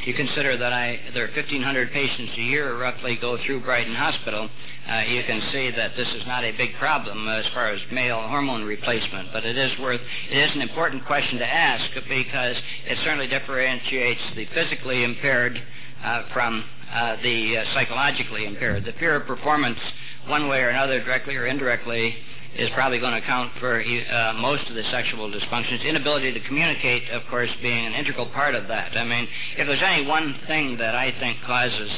you 0.05 0.13
consider 0.13 0.57
that 0.57 0.73
I 0.73 0.99
there 1.13 1.23
are 1.23 1.31
1,500 1.31 1.91
patients 1.91 2.33
a 2.37 2.41
year 2.41 2.77
roughly 2.77 3.17
go 3.19 3.37
through 3.45 3.61
Brighton 3.61 3.95
Hospital. 3.95 4.49
Uh, 4.87 5.01
you 5.07 5.23
can 5.23 5.41
see 5.51 5.71
that 5.71 5.95
this 5.95 6.07
is 6.09 6.25
not 6.27 6.43
a 6.43 6.51
big 6.51 6.75
problem 6.77 7.27
as 7.27 7.45
far 7.53 7.67
as 7.67 7.79
male 7.91 8.21
hormone 8.27 8.63
replacement, 8.63 9.29
but 9.33 9.45
it 9.45 9.57
is 9.57 9.77
worth 9.79 10.01
it 10.29 10.37
is 10.37 10.51
an 10.55 10.61
important 10.61 11.05
question 11.05 11.39
to 11.39 11.45
ask 11.45 11.93
because 12.07 12.55
it 12.85 12.97
certainly 13.03 13.27
differentiates 13.27 14.21
the 14.35 14.45
physically 14.53 15.03
impaired 15.03 15.61
uh, 16.03 16.23
from 16.33 16.63
uh, 16.91 17.17
the 17.23 17.57
uh, 17.57 17.73
psychologically 17.73 18.45
impaired. 18.45 18.85
The 18.85 18.93
fear 18.93 19.15
of 19.15 19.25
performance, 19.25 19.79
one 20.27 20.47
way 20.47 20.59
or 20.59 20.69
another, 20.69 21.03
directly 21.03 21.35
or 21.35 21.47
indirectly, 21.47 22.15
is 22.57 22.69
probably 22.73 22.99
going 22.99 23.13
to 23.13 23.19
account 23.19 23.51
for 23.59 23.81
uh, 23.81 24.33
most 24.33 24.67
of 24.69 24.75
the 24.75 24.83
sexual 24.91 25.29
dysfunctions. 25.29 25.83
Inability 25.83 26.33
to 26.33 26.39
communicate, 26.41 27.09
of 27.09 27.23
course, 27.29 27.49
being 27.61 27.85
an 27.85 27.93
integral 27.93 28.27
part 28.27 28.55
of 28.55 28.67
that. 28.69 28.95
I 28.97 29.03
mean, 29.03 29.27
if 29.57 29.67
there's 29.67 29.81
any 29.83 30.05
one 30.05 30.39
thing 30.47 30.77
that 30.77 30.95
I 30.95 31.11
think 31.19 31.41
causes 31.45 31.89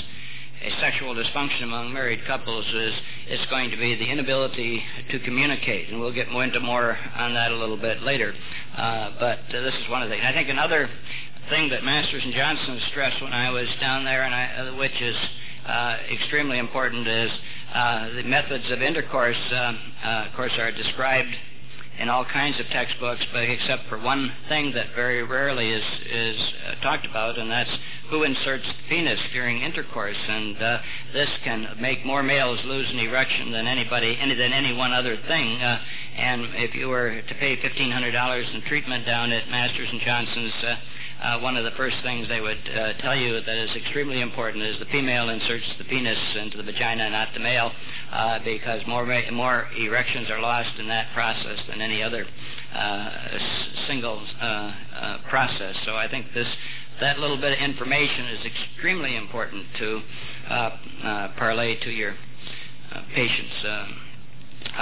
a 0.64 0.72
sexual 0.82 1.14
dysfunction 1.14 1.64
among 1.64 1.93
married 1.93 2.26
couples 2.26 2.66
is 2.74 2.93
it's 3.28 3.45
going 3.51 3.70
to 3.70 3.78
be 3.78 3.93
the 3.95 4.10
inability 4.10 4.84
to 5.12 5.20
communicate, 5.20 5.89
and 5.89 5.99
we'll 5.99 6.14
get 6.14 6.32
more 6.32 6.43
into 6.43 6.60
more 6.60 6.97
on 7.16 7.34
that 7.36 7.51
a 7.51 7.55
little 7.55 7.78
bit 7.78 8.01
later. 8.01 8.34
Uh, 8.76 9.12
but 9.20 9.39
uh, 9.53 9.62
this 9.62 9.76
is 9.76 9.89
one 9.89 10.01
of 10.01 10.10
the. 10.10 10.16
Things. 10.16 10.26
I 10.28 10.34
think 10.34 10.49
another 10.49 10.89
thing 11.49 11.70
that 11.70 11.84
Masters 11.84 12.24
and 12.24 12.34
Johnson 12.34 12.82
stressed 12.89 13.22
when 13.22 13.34
I 13.34 13.51
was 13.51 13.68
down 13.80 14.03
there, 14.03 14.24
and 14.24 14.34
I, 14.34 14.78
which 14.78 14.99
is 14.99 15.16
uh, 15.68 15.97
extremely 16.12 16.58
important, 16.58 17.08
is 17.08 17.32
uh, 17.78 18.15
the 18.15 18.23
methods 18.23 18.65
of 18.71 18.82
intercourse. 18.82 19.38
Uh, 19.51 19.73
uh, 20.03 20.25
of 20.28 20.34
course, 20.36 20.51
are 20.57 20.71
described 20.71 21.30
in 21.99 22.09
all 22.09 22.25
kinds 22.25 22.59
of 22.59 22.65
textbooks, 22.67 23.21
but 23.34 23.43
except 23.43 23.88
for 23.89 23.99
one 23.99 24.32
thing 24.49 24.71
that 24.73 24.88
very 24.95 25.23
rarely 25.23 25.71
is 25.71 25.84
is 26.11 26.38
uh, 26.65 26.82
talked 26.82 27.05
about, 27.05 27.38
and 27.38 27.49
that's 27.51 27.69
who 28.09 28.23
inserts 28.23 28.65
the 28.67 28.89
penis 28.89 29.19
during 29.34 29.61
intercourse, 29.61 30.17
and 30.28 30.61
uh, 30.61 30.80
this 31.13 31.30
can 31.43 31.67
make 31.80 32.05
more 32.05 32.23
males 32.23 32.59
lose 32.65 32.89
an 32.89 32.99
erection 32.99 33.51
than 33.51 33.67
anybody, 33.67 34.17
any 34.19 34.36
than 34.36 34.53
any 34.53 34.73
one 34.75 34.93
other 34.93 35.17
thing. 35.28 35.61
Uh, 35.61 35.80
and 36.17 36.41
if 36.55 36.73
you 36.73 36.88
were 36.88 37.21
to 37.21 37.36
pay 37.36 37.61
fifteen 37.61 37.91
hundred 37.91 38.11
dollars 38.11 38.47
in 38.53 38.61
treatment 38.63 39.05
down 39.05 39.32
at 39.32 39.49
Masters 39.49 39.89
and 39.91 40.01
Johnson's. 40.01 40.53
Uh, 40.63 40.75
uh, 41.22 41.39
one 41.39 41.57
of 41.57 41.63
the 41.63 41.72
first 41.72 41.95
things 42.03 42.28
they 42.28 42.41
would 42.41 42.70
uh, 42.70 42.93
tell 43.01 43.15
you 43.15 43.34
that 43.41 43.57
is 43.57 43.70
extremely 43.76 44.22
important 44.22 44.63
is 44.63 44.78
the 44.78 44.86
female 44.86 45.30
inserts 45.30 45.65
the 45.80 45.84
penis 45.86 46.18
into 46.39 46.57
the 46.57 46.63
vagina, 46.63 47.09
not 47.09 47.30
the 47.34 47.39
male, 47.39 47.72
uh, 48.11 48.39
because 48.43 48.82
more 48.88 49.05
more 49.32 49.68
erections 49.78 50.30
are 50.30 50.39
lost 50.39 50.78
in 50.78 50.88
that 50.88 51.07
process 51.13 51.57
than 51.68 51.82
any 51.82 52.03
other 52.03 52.26
uh, 52.74 53.09
single 53.88 54.24
uh, 54.39 54.45
uh, 54.45 55.18
process. 55.30 55.76
So 55.86 55.95
I 55.95 56.07
think 56.07 56.28
this 56.34 56.47
that 56.99 57.20
little 57.20 57.38
bit 57.38 57.53
of 57.53 57.59
information 57.59 58.26
is 58.28 58.45
extremely 58.45 59.15
important 59.15 59.65
to 59.80 60.01
parlay 61.38 61.80
to 61.80 61.89
your 61.89 62.15
patients. 63.15 63.53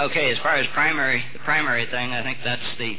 okay, 0.00 0.30
as 0.30 0.38
far 0.38 0.56
as 0.56 0.66
primary 0.74 1.24
the 1.32 1.38
primary 1.40 1.86
thing, 1.86 2.12
I 2.12 2.22
think 2.22 2.38
that's 2.44 2.76
the 2.78 2.96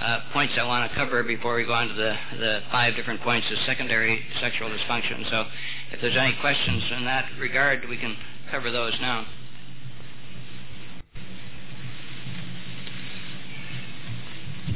uh, 0.00 0.20
points 0.32 0.54
I 0.58 0.64
want 0.64 0.90
to 0.90 0.96
cover 0.96 1.22
before 1.22 1.56
we 1.56 1.64
go 1.64 1.72
on 1.72 1.88
to 1.88 1.94
the, 1.94 2.16
the 2.38 2.60
five 2.70 2.94
different 2.94 3.20
points 3.22 3.46
of 3.50 3.58
secondary 3.66 4.24
sexual 4.40 4.70
dysfunction. 4.70 5.28
So 5.30 5.44
if 5.92 6.00
there's 6.00 6.16
any 6.16 6.36
questions 6.40 6.84
in 6.96 7.04
that 7.04 7.28
regard, 7.38 7.88
we 7.88 7.96
can 7.96 8.16
cover 8.50 8.70
those 8.70 8.94
now. 9.00 9.26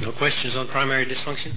No 0.01 0.11
questions 0.13 0.57
on 0.57 0.67
primary 0.69 1.07
dysfunction? 1.07 1.55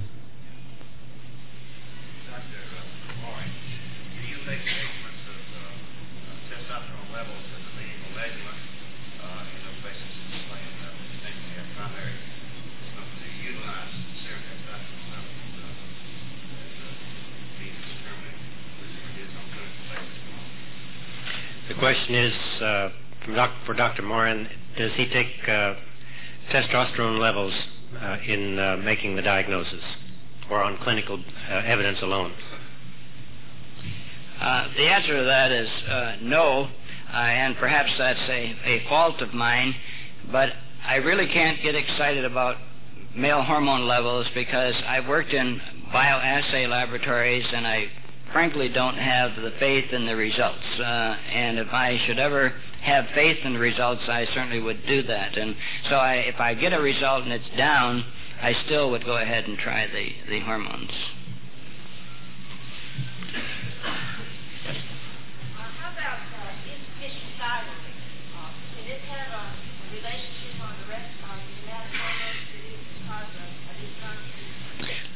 The 21.67 21.73
question 21.73 22.13
is 22.13 22.33
uh, 22.61 22.89
doc- 23.33 23.65
for 23.65 23.73
Dr. 23.73 24.03
Moran, 24.03 24.47
does 24.77 24.91
he 24.93 25.09
take 25.09 25.27
uh, 25.47 25.73
testosterone 26.51 27.17
levels 27.19 27.53
uh, 27.99 28.17
in 28.23 28.59
uh, 28.59 28.77
making 28.77 29.15
the 29.15 29.23
diagnosis 29.23 29.81
or 30.51 30.61
on 30.61 30.77
clinical 30.83 31.19
uh, 31.49 31.53
evidence 31.65 31.97
alone? 32.03 32.33
Uh, 34.39 34.67
the 34.77 34.83
answer 34.83 35.17
to 35.17 35.23
that 35.23 35.51
is 35.51 35.67
no, 36.21 36.69
and 37.11 37.55
perhaps 37.57 37.89
that's 37.97 38.19
a, 38.29 38.55
a 38.63 38.85
fault 38.87 39.21
of 39.21 39.33
mine, 39.33 39.73
but 40.31 40.49
I 40.85 40.97
really 40.97 41.25
can't 41.25 41.59
get 41.63 41.73
excited 41.73 42.25
about 42.25 42.57
male 43.15 43.41
hormone 43.41 43.87
levels 43.87 44.27
because 44.35 44.75
I've 44.85 45.07
worked 45.07 45.33
in 45.33 45.59
bioassay 45.91 46.69
laboratories 46.69 47.45
and 47.51 47.65
I 47.65 47.87
frankly 48.35 48.67
don't 48.67 48.97
have 48.97 49.33
the 49.41 49.51
faith 49.59 49.93
in 49.93 50.05
the 50.05 50.13
results. 50.13 50.59
Uh, 50.77 50.83
and 50.83 51.57
if 51.57 51.69
I 51.69 51.97
should 52.05 52.19
ever 52.19 52.51
have 52.81 53.05
faith 53.15 53.37
in 53.45 53.53
the 53.53 53.59
results, 53.59 54.01
I 54.09 54.25
certainly 54.33 54.59
would 54.59 54.85
do 54.85 55.03
that. 55.03 55.37
And 55.37 55.55
so 55.89 55.95
I, 55.95 56.15
if 56.15 56.37
I 56.37 56.53
get 56.53 56.73
a 56.73 56.81
result 56.81 57.23
and 57.23 57.31
it's 57.31 57.49
down, 57.55 58.03
I 58.41 58.53
still 58.65 58.91
would 58.91 59.05
go 59.05 59.15
ahead 59.15 59.45
and 59.45 59.57
try 59.57 59.87
the, 59.87 60.09
the 60.29 60.41
hormones. 60.41 60.91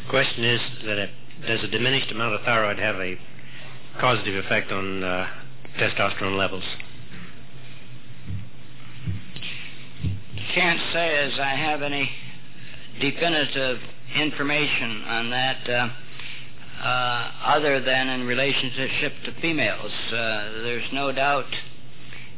Question 0.10 0.44
is 0.46 0.62
that 0.86 0.98
it, 0.98 1.10
does 1.48 1.64
a 1.64 1.68
diminished 1.68 2.12
amount 2.12 2.36
of 2.36 2.42
thyroid 2.42 2.80
have 2.80 2.96
a 2.96 3.18
causative 4.00 4.44
effect 4.46 4.72
on 4.72 5.04
uh, 5.04 5.28
testosterone 5.78 6.38
levels? 6.38 6.64
Can't 10.54 10.80
say 10.94 11.18
as 11.18 11.40
I 11.40 11.56
have 11.56 11.82
any 11.82 12.10
definitive 13.00 13.80
information 14.16 15.04
on 15.04 15.30
that. 15.30 15.70
Uh, 15.70 15.90
uh, 16.82 17.32
other 17.44 17.82
than 17.82 18.08
in 18.08 18.26
relationship 18.26 19.12
to 19.26 19.34
females. 19.42 19.92
Uh, 20.08 20.64
there's 20.64 20.88
no 20.94 21.12
doubt 21.12 21.46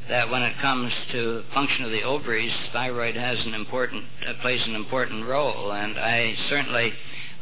that 0.10 0.30
when 0.30 0.42
it 0.42 0.58
comes 0.60 0.92
to 1.12 1.44
function 1.54 1.86
of 1.86 1.92
the 1.92 2.02
ovaries, 2.02 2.52
thyroid 2.74 3.16
has 3.16 3.40
an 3.46 3.54
important 3.54 4.04
uh, 4.28 4.34
plays 4.42 4.62
an 4.66 4.76
important 4.76 5.28
role, 5.28 5.72
and 5.72 5.98
I 5.98 6.36
certainly 6.50 6.92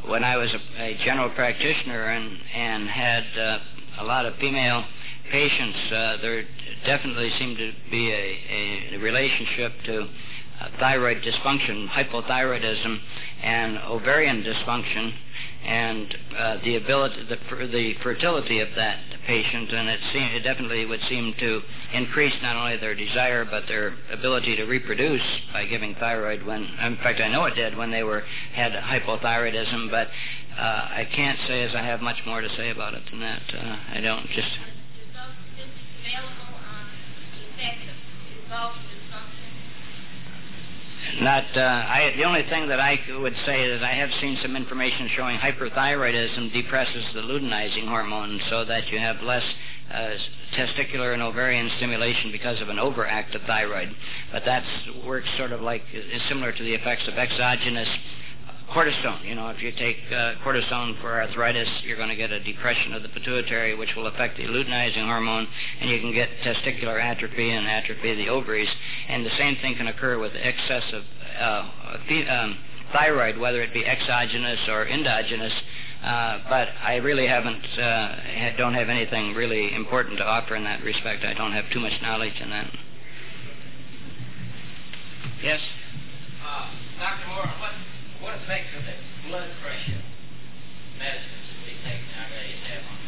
when 0.08 0.24
I 0.24 0.38
was 0.38 0.50
a, 0.54 0.82
a 0.82 0.98
general 1.04 1.30
practitioner 1.32 2.06
and 2.10 2.38
and 2.54 2.88
had 2.88 3.24
uh, 3.38 3.60
a 4.00 4.04
lot 4.04 4.26
of 4.26 4.36
female 4.38 4.86
patients, 5.32 5.78
uh, 5.92 6.18
there 6.22 6.46
definitely 6.86 7.32
seemed 7.38 7.58
to 7.58 7.72
be 7.92 8.12
a, 8.12 8.96
a 8.96 8.98
relationship 8.98 9.74
to 9.86 10.02
uh, 10.02 10.68
thyroid 10.80 11.22
dysfunction, 11.22 11.88
hypothyroidism, 11.90 13.00
and 13.44 13.78
ovarian 13.80 14.44
dysfunction, 14.44 15.14
and 15.66 16.18
uh, 16.38 16.58
the 16.64 16.76
ability, 16.76 17.24
the, 17.28 17.68
the 17.68 17.94
fertility 18.02 18.60
of 18.60 18.70
that 18.76 18.98
patient, 19.28 19.72
and 19.72 19.90
it, 19.90 20.00
it 20.14 20.40
definitely 20.44 20.86
would 20.86 21.02
seem 21.10 21.34
to 21.40 21.62
increase 21.94 22.34
not 22.42 22.56
only 22.56 22.78
their 22.78 22.96
desire 22.96 23.46
but 23.46 23.64
their 23.68 23.96
ability 24.12 24.56
to 24.56 24.64
reproduce 24.64 25.22
by 25.54 25.66
giving 25.66 25.96
thyroid. 25.96 26.46
When, 26.46 26.64
in 26.64 26.98
fact, 26.98 27.20
I 27.20 27.28
know 27.28 27.46
it 27.46 27.56
did 27.56 27.78
when 27.78 27.92
they 27.92 28.04
were 28.04 28.24
had 28.54 28.72
hypothyroidism, 28.72 29.92
but 29.92 30.08
uh, 30.58 30.62
I 30.62 31.08
can't 31.14 31.40
say 31.48 31.64
as 31.64 31.76
I 31.76 31.82
have 31.84 32.02
much 32.02 32.18
more 32.26 32.42
to 32.42 32.50
say 32.56 32.70
about 32.70 32.94
it 32.94 33.04
than 33.12 33.20
that. 33.20 33.42
Uh, 33.54 33.78
I 33.92 34.02
don't 34.02 34.28
just. 34.30 34.50
Not. 41.18 41.46
Uh, 41.56 41.60
I, 41.60 42.14
the 42.16 42.24
only 42.24 42.44
thing 42.44 42.70
that 42.70 42.80
I 42.80 43.00
would 43.20 43.36
say 43.46 43.64
is 43.64 43.82
I 43.82 43.94
have 43.94 44.10
seen 44.22 44.38
some 44.42 44.56
information 44.56 45.10
showing 45.16 45.38
hyperthyroidism 45.38 46.54
depresses 46.54 47.04
the 47.14 47.22
luteinizing 47.22 47.88
hormone, 47.88 48.40
so 48.50 48.64
that 48.66 48.88
you 48.90 49.00
have 49.00 49.22
less 49.22 49.44
uh, 49.92 50.12
testicular 50.56 51.14
and 51.14 51.22
ovarian 51.22 51.70
stimulation 51.78 52.32
because 52.32 52.62
of 52.62 52.70
an 52.70 52.78
overactive 52.78 53.46
thyroid. 53.48 53.90
But 54.32 54.46
that 54.46 54.64
works 55.06 55.28
sort 55.38 55.52
of 55.52 55.62
like 55.62 55.84
is 55.94 56.22
similar 56.30 56.52
to 56.52 56.64
the 56.64 56.74
effects 56.74 57.08
of 57.08 57.16
exogenous 57.16 57.90
cortisone. 58.72 59.26
You 59.26 59.36
know, 59.36 59.50
if 59.50 59.62
you 59.62 59.72
take 59.72 59.98
uh, 60.12 60.36
cortisone 60.44 61.00
for 61.02 61.22
arthritis, 61.22 61.68
you're 61.84 61.98
going 61.98 62.10
to 62.10 62.16
get 62.16 62.32
a 62.32 62.40
depression 62.44 62.94
of 62.94 63.04
the 63.04 63.10
pituitary, 63.10 63.76
which 63.76 63.96
will 63.96 64.08
affect 64.08 64.38
the 64.38 64.44
luteinizing 64.44 65.06
hormone, 65.06 65.48
and 65.82 65.90
you 65.90 66.00
can 66.00 66.14
get 66.14 66.30
testicular 66.44 67.02
atrophy 67.02 67.52
and 67.52 67.68
atrophy 67.68 68.12
of 68.12 68.18
the 68.18 68.30
ovaries. 68.30 68.70
And 69.08 69.26
the 69.26 69.36
same 69.38 69.58
thing 69.58 69.76
can 69.76 69.88
occur 69.88 70.20
with 70.20 70.34
excess 70.36 70.84
of 70.94 71.04
uh, 71.40 71.70
um, 72.30 72.58
thyroid, 72.94 73.38
whether 73.38 73.62
it 73.62 73.74
be 73.74 73.86
exogenous 73.86 74.60
or 74.68 74.88
endogenous. 74.88 75.54
Uh, 76.04 76.40
but 76.48 76.70
I 76.82 76.96
really 76.98 77.28
haven't, 77.28 77.66
uh, 77.78 78.56
don't 78.58 78.74
have 78.74 78.88
anything 78.88 79.34
really 79.34 79.74
important 79.76 80.18
to 80.20 80.26
offer 80.26 80.56
in 80.56 80.64
that 80.64 80.84
respect. 80.84 81.26
I 81.26 81.34
don't 81.34 81.52
have 81.52 81.66
too 81.72 81.80
much 81.80 81.94
knowledge 82.02 82.40
in 82.42 82.50
that. 82.52 82.72
Yes? 85.44 85.60
Uh, 86.46 86.70
Dr. 87.00 87.28
Moore, 87.28 87.48
what 87.60 87.72
what 88.22 88.36
effect 88.36 88.76
of 88.76 88.84
the 88.84 89.30
blood 89.30 89.50
pressure 89.62 90.02
medicines 90.98 91.46
that 91.48 91.64
we 91.66 91.74
take 91.84 92.04
nowadays 92.12 92.60
have 92.68 92.84
on 92.84 93.00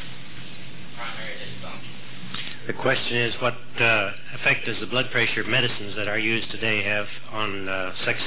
primary 0.96 1.36
dysfunction? 1.36 2.68
The 2.68 2.74
question 2.74 3.18
is, 3.18 3.36
what 3.42 3.56
uh, 3.80 4.12
effect 4.34 4.66
does 4.66 4.80
the 4.80 4.88
blood 4.88 5.12
pressure 5.12 5.44
medicines 5.44 5.96
that 5.96 6.08
are 6.08 6.20
used 6.20 6.50
today 6.52 6.84
have 6.84 7.08
on 7.32 7.68
uh, 7.68 7.94
sex 8.06 8.20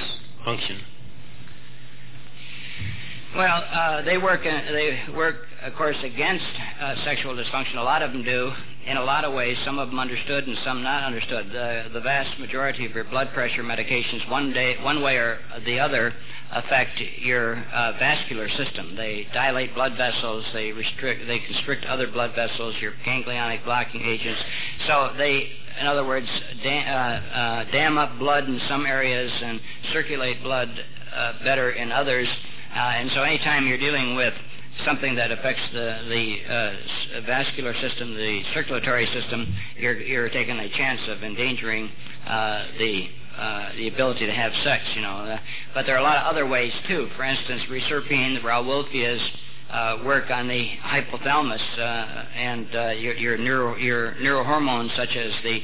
function? 0.45 0.81
Well, 3.37 3.65
uh, 3.69 4.03
they 4.03 4.17
work. 4.17 4.45
They 4.45 5.03
work, 5.13 5.35
of 5.63 5.75
course, 5.75 5.97
against 6.05 6.45
uh, 6.81 6.95
sexual 7.05 7.35
dysfunction. 7.35 7.79
A 7.79 7.83
lot 7.83 8.01
of 8.01 8.13
them 8.13 8.23
do, 8.23 8.53
in 8.87 8.97
a 8.97 9.03
lot 9.03 9.25
of 9.25 9.35
ways. 9.35 9.59
Some 9.65 9.81
of 9.81 9.89
them 9.89 9.99
understood, 9.99 10.47
and 10.47 10.57
some 10.65 10.85
not 10.85 11.03
understood. 11.03 11.51
The, 11.51 11.91
the 11.93 12.01
vast 12.01 12.39
majority 12.39 12.87
of 12.87 12.93
your 12.93 13.03
blood 13.03 13.31
pressure 13.35 13.65
medications, 13.65 14.31
one 14.31 14.53
day, 14.53 14.77
one 14.85 15.03
way 15.03 15.17
or 15.17 15.41
the 15.67 15.81
other, 15.81 16.15
affect 16.53 17.01
your 17.19 17.57
uh, 17.57 17.99
vascular 17.99 18.49
system. 18.51 18.95
They 18.95 19.27
dilate 19.35 19.75
blood 19.75 19.97
vessels. 19.97 20.45
They 20.53 20.71
restrict. 20.71 21.27
They 21.27 21.41
constrict 21.41 21.87
other 21.87 22.07
blood 22.07 22.37
vessels. 22.37 22.77
Your 22.81 22.93
ganglionic 23.05 23.65
blocking 23.65 24.03
agents. 24.03 24.41
So 24.87 25.13
they 25.19 25.51
in 25.81 25.89
other 25.89 26.07
words, 26.07 26.29
dam, 26.63 26.87
uh, 26.87 27.37
uh, 27.37 27.65
dam 27.73 27.99
up 27.99 28.17
blood 28.21 28.45
in 28.45 28.61
some 28.69 28.87
areas 28.87 29.33
and 29.43 29.61
circulate 29.93 30.41
blood 30.41 30.69
uh, 31.13 31.33
better 31.43 31.73
in 31.73 31.91
others. 31.91 32.29
Uh, 32.75 32.79
and 32.79 33.11
so 33.13 33.23
anytime 33.23 33.69
you're 33.69 33.79
dealing 33.79 34.17
with 34.17 34.35
something 34.85 35.15
that 35.15 35.31
affects 35.31 35.63
the, 35.73 35.97
the 36.09 36.53
uh, 36.53 37.21
vascular 37.25 37.73
system, 37.75 38.17
the 38.17 38.43
circulatory 38.53 39.07
system, 39.15 39.55
you're, 39.79 40.01
you're 40.01 40.29
taking 40.29 40.59
a 40.59 40.69
chance 40.71 41.01
of 41.07 41.23
endangering 41.23 41.89
uh, 42.27 42.67
the 42.79 43.09
uh, 43.39 43.73
the 43.77 43.89
ability 43.89 44.27
to 44.27 44.33
have 44.33 44.53
sex, 44.63 44.85
you 44.95 45.03
know. 45.03 45.09
Uh, 45.09 45.39
but 45.75 45.87
there 45.87 45.97
are 45.97 45.99
a 45.99 46.03
lot 46.03 46.19
of 46.19 46.27
other 46.31 46.47
ways 46.47 46.73
too. 46.87 47.09
For 47.17 47.25
instance, 47.25 47.63
reserpine, 47.69 48.35
the 48.35 48.41
Rauwolfia's 48.41 49.23
uh, 49.71 49.99
work 50.05 50.31
on 50.31 50.47
the 50.47 50.69
hypothalamus 50.85 51.79
uh, 51.79 52.27
and 52.37 52.69
your 53.01 53.15
your, 53.15 53.39
neuro, 53.39 53.77
your 53.77 54.15
neurohormones 54.15 54.95
such 54.97 55.17
as 55.17 55.33
the 55.43 55.61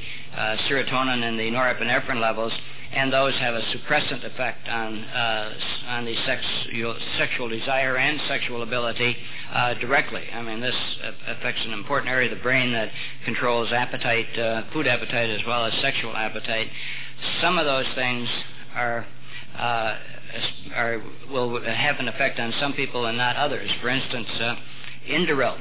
serotonin 0.68 1.22
and 1.22 1.38
the 1.38 1.50
norepinephrine 1.50 2.20
levels 2.20 2.52
and 2.92 3.12
those 3.12 3.34
have 3.38 3.54
a 3.54 3.60
suppressant 3.60 4.24
effect 4.24 4.68
on 4.68 5.04
uh, 5.04 5.54
on 5.86 6.04
the 6.04 6.14
sex, 6.26 6.42
sexual 7.18 7.48
desire 7.48 7.96
and 7.96 8.20
sexual 8.26 8.62
ability 8.62 9.16
uh, 9.52 9.74
directly. 9.74 10.24
I 10.32 10.42
mean, 10.42 10.60
this 10.60 10.74
affects 11.26 11.62
an 11.64 11.72
important 11.72 12.10
area 12.10 12.30
of 12.30 12.36
the 12.36 12.42
brain 12.42 12.72
that 12.72 12.90
controls 13.24 13.72
appetite, 13.72 14.36
uh, 14.38 14.62
food 14.72 14.86
appetite, 14.88 15.30
as 15.30 15.40
well 15.46 15.64
as 15.64 15.72
sexual 15.80 16.16
appetite. 16.16 16.68
Some 17.40 17.58
of 17.58 17.66
those 17.66 17.86
things 17.94 18.28
are. 18.74 19.06
Uh, 19.56 19.96
are, 20.76 21.02
will 21.28 21.60
have 21.60 21.96
an 21.98 22.06
effect 22.06 22.38
on 22.38 22.54
some 22.60 22.72
people 22.74 23.06
and 23.06 23.18
not 23.18 23.34
others. 23.34 23.68
For 23.82 23.88
instance, 23.88 24.28
uh, 24.40 24.54
Inderal, 25.08 25.58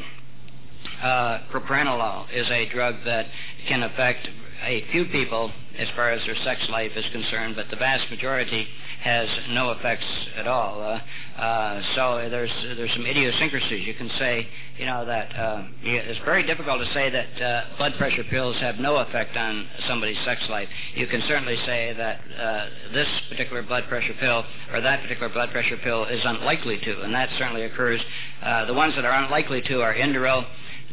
uh, 1.01 1.39
propranolol, 1.51 2.27
is 2.31 2.47
a 2.51 2.69
drug 2.69 2.95
that 3.05 3.25
can 3.67 3.81
affect 3.81 4.27
a 4.63 4.85
few 4.91 5.05
people 5.05 5.51
as 5.79 5.87
far 5.95 6.11
as 6.11 6.21
their 6.25 6.35
sex 6.43 6.61
life 6.69 6.91
is 6.95 7.05
concerned, 7.11 7.55
but 7.55 7.69
the 7.69 7.77
vast 7.77 8.09
majority 8.11 8.67
has 9.01 9.29
no 9.49 9.71
effects 9.71 10.05
at 10.35 10.45
all. 10.45 10.81
Uh, 10.81 11.39
uh, 11.39 11.81
so 11.95 12.27
there's 12.29 12.51
there's 12.75 12.91
some 12.91 13.05
idiosyncrasies. 13.05 13.87
You 13.87 13.93
can 13.93 14.09
say, 14.19 14.45
you 14.77 14.85
know, 14.85 15.05
that 15.05 15.33
uh, 15.35 15.63
it's 15.81 16.19
very 16.25 16.43
difficult 16.43 16.85
to 16.85 16.93
say 16.93 17.09
that 17.09 17.41
uh, 17.41 17.77
blood 17.77 17.93
pressure 17.97 18.25
pills 18.25 18.57
have 18.57 18.75
no 18.75 18.97
effect 18.97 19.37
on 19.37 19.67
somebody's 19.87 20.17
sex 20.25 20.41
life. 20.49 20.67
You 20.95 21.07
can 21.07 21.21
certainly 21.27 21.55
say 21.65 21.93
that 21.93 22.19
uh, 22.37 22.65
this 22.93 23.07
particular 23.29 23.63
blood 23.63 23.85
pressure 23.87 24.13
pill 24.19 24.43
or 24.73 24.81
that 24.81 25.01
particular 25.01 25.29
blood 25.29 25.51
pressure 25.51 25.77
pill 25.77 26.03
is 26.05 26.21
unlikely 26.25 26.79
to, 26.79 27.01
and 27.01 27.13
that 27.13 27.29
certainly 27.37 27.63
occurs. 27.63 28.01
Uh, 28.43 28.65
the 28.65 28.73
ones 28.73 28.95
that 28.95 29.05
are 29.05 29.23
unlikely 29.23 29.61
to 29.61 29.81
are 29.81 29.93
Inderal, 29.93 30.45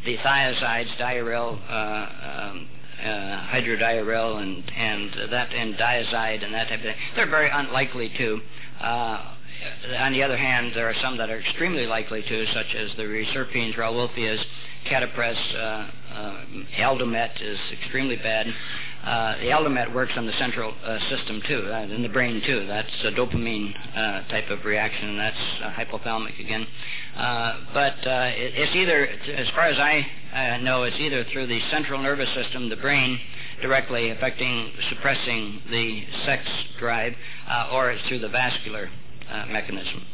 the 0.05 0.15
thiazides, 0.17 0.95
Diuril, 0.97 1.59
um, 1.69 2.69
uh, 3.03 3.47
and 4.37 4.71
and 4.75 5.31
that 5.31 5.53
and 5.53 5.75
Dyazide 5.75 6.43
and 6.43 6.53
that 6.53 6.69
type 6.69 6.79
of 6.79 6.85
thing. 6.85 6.95
They're 7.15 7.29
very 7.29 7.49
unlikely 7.49 8.11
to. 8.17 8.41
Uh, 8.79 9.33
on 9.97 10.13
the 10.13 10.23
other 10.23 10.37
hand, 10.37 10.73
there 10.75 10.87
are 10.87 10.95
some 11.01 11.17
that 11.17 11.29
are 11.29 11.39
extremely 11.39 11.87
likely 11.87 12.21
to, 12.21 12.45
such 12.53 12.75
as 12.75 12.91
the 12.95 13.03
reserpines, 13.03 13.75
Rauwolfias, 13.75 14.43
Catapres, 14.85 15.55
uh, 15.55 15.89
uh, 16.13 16.43
Aldomet 16.77 17.41
is 17.41 17.59
extremely 17.73 18.15
bad. 18.15 18.47
Uh, 19.07 19.37
the 19.37 19.45
Aldomet 19.45 19.93
works 19.93 20.11
on 20.17 20.25
the 20.25 20.33
central 20.33 20.73
uh, 20.83 20.99
system 21.09 21.41
too, 21.47 21.63
uh, 21.71 21.83
in 21.83 22.03
the 22.03 22.09
brain 22.09 22.41
too. 22.45 22.67
That's 22.67 22.91
a 23.05 23.11
dopamine 23.11 23.73
uh, 23.95 24.27
type 24.27 24.49
of 24.49 24.65
reaction, 24.65 25.11
and 25.11 25.19
that's 25.19 25.37
hypothalamic 25.77 26.37
again. 26.41 26.67
Uh, 27.15 27.53
but 27.73 27.93
it, 28.03 28.53
it's 28.53 28.75
either, 28.75 29.07
as 29.07 29.47
far 29.55 29.67
as 29.67 29.79
I 29.79 30.57
know, 30.61 30.83
it's 30.83 30.97
either 30.99 31.23
through 31.31 31.47
the 31.47 31.61
central 31.71 32.01
nervous 32.01 32.27
system, 32.35 32.67
the 32.67 32.75
brain, 32.75 33.17
directly 33.61 34.09
affecting, 34.09 34.73
suppressing 34.89 35.61
the 35.71 36.03
sex 36.25 36.43
drive, 36.77 37.13
or 37.71 37.91
it's 37.91 38.05
through 38.09 38.19
the 38.19 38.27
vascular 38.27 38.89
mechanism. 39.47 40.05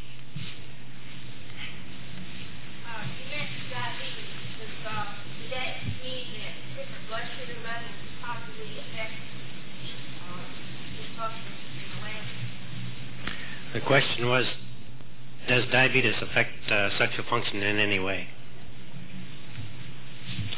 Uh, 2.86 3.02
you 3.18 3.26
mentioned 3.38 3.70
diabetes. 3.74 4.30
Does, 4.62 4.86
uh, 4.86 5.06
does 5.42 5.50
that 5.50 5.82
mean 6.06 6.28
that 6.38 6.54
different 6.78 7.04
blood 7.10 7.26
sugar 7.40 7.58
levels 7.66 7.98
possibly 8.22 8.80
affect 8.80 9.14
uh, 10.24 10.46
dysfunction 10.96 11.52
in 11.52 11.76
the 11.84 11.88
gland? 12.00 12.28
The 13.74 13.82
question 13.82 14.30
was, 14.30 14.46
does 15.48 15.64
diabetes 15.72 16.14
affect 16.22 16.72
uh, 16.72 16.96
sexual 17.00 17.26
function 17.28 17.64
in 17.64 17.80
any 17.80 17.98
way? 17.98 18.28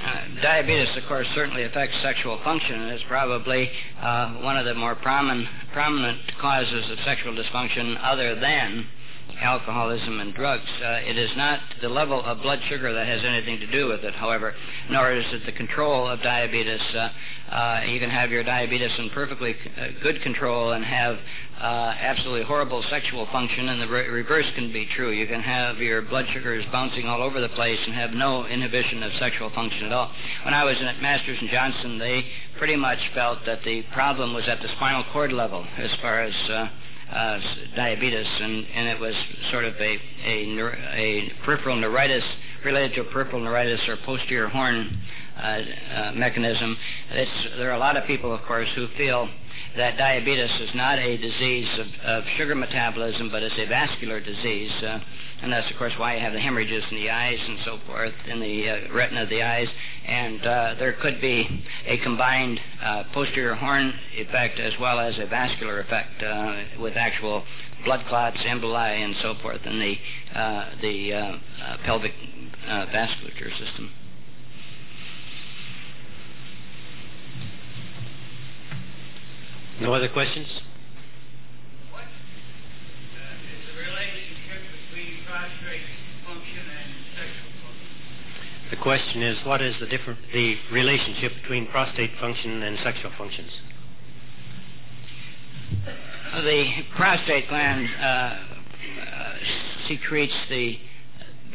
Uh, 0.04 0.42
diabetes, 0.42 0.90
of 0.98 1.04
course, 1.08 1.26
certainly 1.34 1.64
affects 1.64 1.96
sexual 2.02 2.40
function, 2.44 2.82
and 2.82 2.92
is 2.92 3.02
probably 3.08 3.72
uh, 4.02 4.34
one 4.36 4.58
of 4.58 4.66
the 4.66 4.74
more 4.74 4.96
prominent, 4.96 5.48
prominent 5.72 6.20
causes 6.42 6.92
of 6.92 6.98
sexual 7.06 7.34
dysfunction 7.34 7.98
other 8.04 8.38
than 8.38 8.86
alcoholism 9.40 10.20
and 10.20 10.34
drugs. 10.34 10.70
Uh, 10.82 11.00
it 11.06 11.18
is 11.18 11.30
not 11.36 11.60
the 11.82 11.90
level 11.90 12.24
of 12.24 12.42
blood 12.42 12.60
sugar 12.70 12.94
that 12.94 13.08
has 13.08 13.24
anything 13.24 13.60
to 13.60 13.68
do 13.68 13.88
with 13.88 14.04
it, 14.04 14.14
however, 14.16 14.54
nor 14.90 15.12
is 15.12 15.26
it 15.32 15.46
the 15.46 15.52
control 15.52 16.08
of 16.08 16.22
diabetes. 16.22 16.82
Uh, 16.94 17.10
uh, 17.52 17.82
you 17.88 18.00
can 18.00 18.10
have 18.10 18.32
your 18.32 18.44
diabetes 18.44 18.92
in 18.98 19.10
perfectly 19.12 19.56
uh, 19.78 19.88
good 20.02 20.22
control 20.22 20.72
and 20.72 20.84
have 20.84 21.18
uh, 21.60 21.94
absolutely 22.00 22.44
horrible 22.44 22.84
sexual 22.90 23.28
function, 23.32 23.70
and 23.70 23.82
the 23.82 23.88
re- 23.88 24.08
reverse 24.08 24.46
can 24.56 24.74
be 24.74 24.88
true. 24.96 25.12
You 25.12 25.28
can 25.28 25.42
have 25.42 25.78
your 25.78 26.02
blood 26.02 26.26
sugars 26.34 26.66
bouncing 26.72 27.08
all 27.08 27.22
over 27.22 27.40
the 27.40 27.50
place 27.50 27.80
and 27.86 27.94
have 27.94 28.12
no 28.12 28.46
inhibition 28.46 29.04
of 29.04 29.12
sexual 29.20 29.50
function 29.52 29.86
at 29.86 29.94
all. 29.94 30.12
When 30.44 30.54
I 30.54 30.64
was 30.64 30.76
at 30.82 31.02
Masters 31.02 31.38
and 31.40 31.50
Johnson, 31.50 31.98
they 31.98 32.26
pretty 32.58 32.76
much 32.76 33.00
felt 33.14 33.40
that 33.46 33.64
the 33.64 33.84
problem 33.94 34.34
was 34.34 34.48
at 34.48 34.62
the 34.62 34.68
spinal 34.76 35.06
cord 35.14 35.32
level 35.32 35.66
as 35.78 35.92
far 36.02 36.22
as 36.22 36.34
uh, 37.12 37.40
diabetes, 37.76 38.28
and, 38.42 38.66
and 38.74 38.88
it 38.88 39.00
was 39.00 39.14
sort 39.52 39.66
of 39.66 39.76
a, 39.76 40.00
a, 40.26 40.60
a 40.94 41.32
peripheral 41.44 41.76
neuritis 41.76 42.24
a 42.68 43.04
peripheral 43.12 43.42
neuritis 43.42 43.82
or 43.88 43.98
posterior 44.06 44.48
horn 44.48 45.00
uh, 45.38 45.40
uh, 45.42 46.12
mechanism. 46.16 46.78
It's, 47.12 47.58
there 47.58 47.70
are 47.70 47.76
a 47.76 47.80
lot 47.80 47.98
of 47.98 48.06
people, 48.06 48.34
of 48.34 48.42
course, 48.44 48.70
who 48.76 48.88
feel 48.98 49.30
that 49.78 49.98
diabetes 49.98 50.50
is 50.62 50.70
not 50.74 50.98
a 50.98 51.18
disease 51.18 51.68
of, 51.78 51.88
of 52.06 52.24
sugar 52.38 52.56
metabolism, 52.56 53.30
but 53.30 53.44
is 53.44 53.52
a 53.58 53.66
vascular 53.66 54.20
disease. 54.20 54.72
Uh, 54.82 55.00
and 55.42 55.52
that's, 55.52 55.70
of 55.70 55.78
course, 55.78 55.94
why 55.98 56.16
you 56.16 56.22
have 56.22 56.34
the 56.34 56.40
hemorrhages 56.40 56.84
in 56.90 56.98
the 56.98 57.10
eyes 57.10 57.38
and 57.46 57.60
so 57.66 57.80
forth, 57.86 58.14
in 58.28 58.40
the 58.40 58.70
uh, 58.70 58.94
retina 58.94 59.24
of 59.24 59.30
the 59.30 59.44
eyes. 59.44 59.68
And 60.08 60.46
uh, 60.46 60.76
there 60.80 60.94
could 60.94 61.20
be 61.20 61.64
a 61.86 61.98
combined 61.98 62.60
uh, 62.82 63.04
posterior 63.14 63.56
horn 63.56 63.94
effect 64.14 64.60
as 64.60 64.74
well 64.80 65.00
as 65.00 65.16
a 65.20 65.26
vascular 65.26 65.82
effect 65.82 66.24
with 66.80 66.96
actual 66.96 67.44
blood 67.84 68.06
clots, 68.08 68.38
emboli, 68.38 69.04
and 69.04 69.16
so 69.22 69.36
forth 69.42 69.62
in 69.66 69.80
the, 69.80 69.96
the 70.82 71.40
pelvic 71.86 72.14
uh, 72.68 72.86
vasculature 72.88 73.52
system. 73.58 73.92
No 79.80 79.94
other 79.94 80.08
questions? 80.08 80.48
What 81.92 82.04
uh, 82.04 82.08
the 83.76 83.84
relationship 83.84 84.62
between 84.90 85.26
prostate 85.28 85.82
function 86.26 86.64
and 86.64 86.90
sexual 87.14 87.52
function? 87.62 88.70
The 88.70 88.78
question 88.78 89.22
is, 89.22 89.46
what 89.46 89.62
is 89.62 89.76
the 89.80 89.88
different 89.88 90.20
the 90.34 90.58
relationship 90.72 91.34
between 91.42 91.68
prostate 91.68 92.12
function 92.20 92.64
and 92.64 92.80
sexual 92.84 93.12
functions? 93.18 93.52
The 96.36 96.84
prostate 96.96 97.48
gland 97.50 97.90
uh, 98.00 98.04
uh, 98.04 98.38
secretes 99.88 100.34
the 100.50 100.80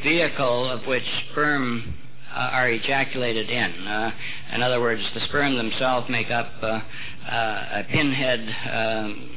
vehicle 0.03 0.71
of 0.71 0.87
which 0.87 1.05
sperm 1.31 1.95
uh, 2.35 2.39
are 2.53 2.71
ejaculated 2.71 3.51
in. 3.51 3.87
Uh, 3.87 4.13
in 4.53 4.63
other 4.63 4.81
words, 4.81 5.03
the 5.15 5.21
sperm 5.29 5.57
themselves 5.57 6.09
make 6.09 6.31
up 6.31 6.53
uh, 6.63 6.81
uh, 7.29 7.69
a 7.73 7.85
pinhead 7.91 8.41
um, 8.71 9.31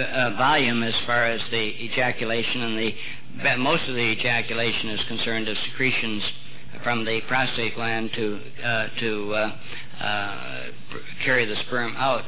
uh, 0.00 0.30
volume 0.36 0.82
as 0.82 0.94
far 1.06 1.26
as 1.26 1.40
the 1.50 1.56
ejaculation, 1.56 2.62
and 2.62 2.78
the 2.78 3.56
most 3.58 3.88
of 3.88 3.94
the 3.94 4.00
ejaculation 4.00 4.90
is 4.90 5.00
concerned 5.08 5.48
of 5.48 5.56
secretions 5.70 6.22
from 6.82 7.04
the 7.04 7.20
prostate 7.28 7.74
gland 7.74 8.10
to 8.14 8.40
uh, 8.64 8.88
to 8.98 9.52
carry 11.24 11.44
the 11.44 11.56
sperm 11.66 11.94
out, 11.96 12.24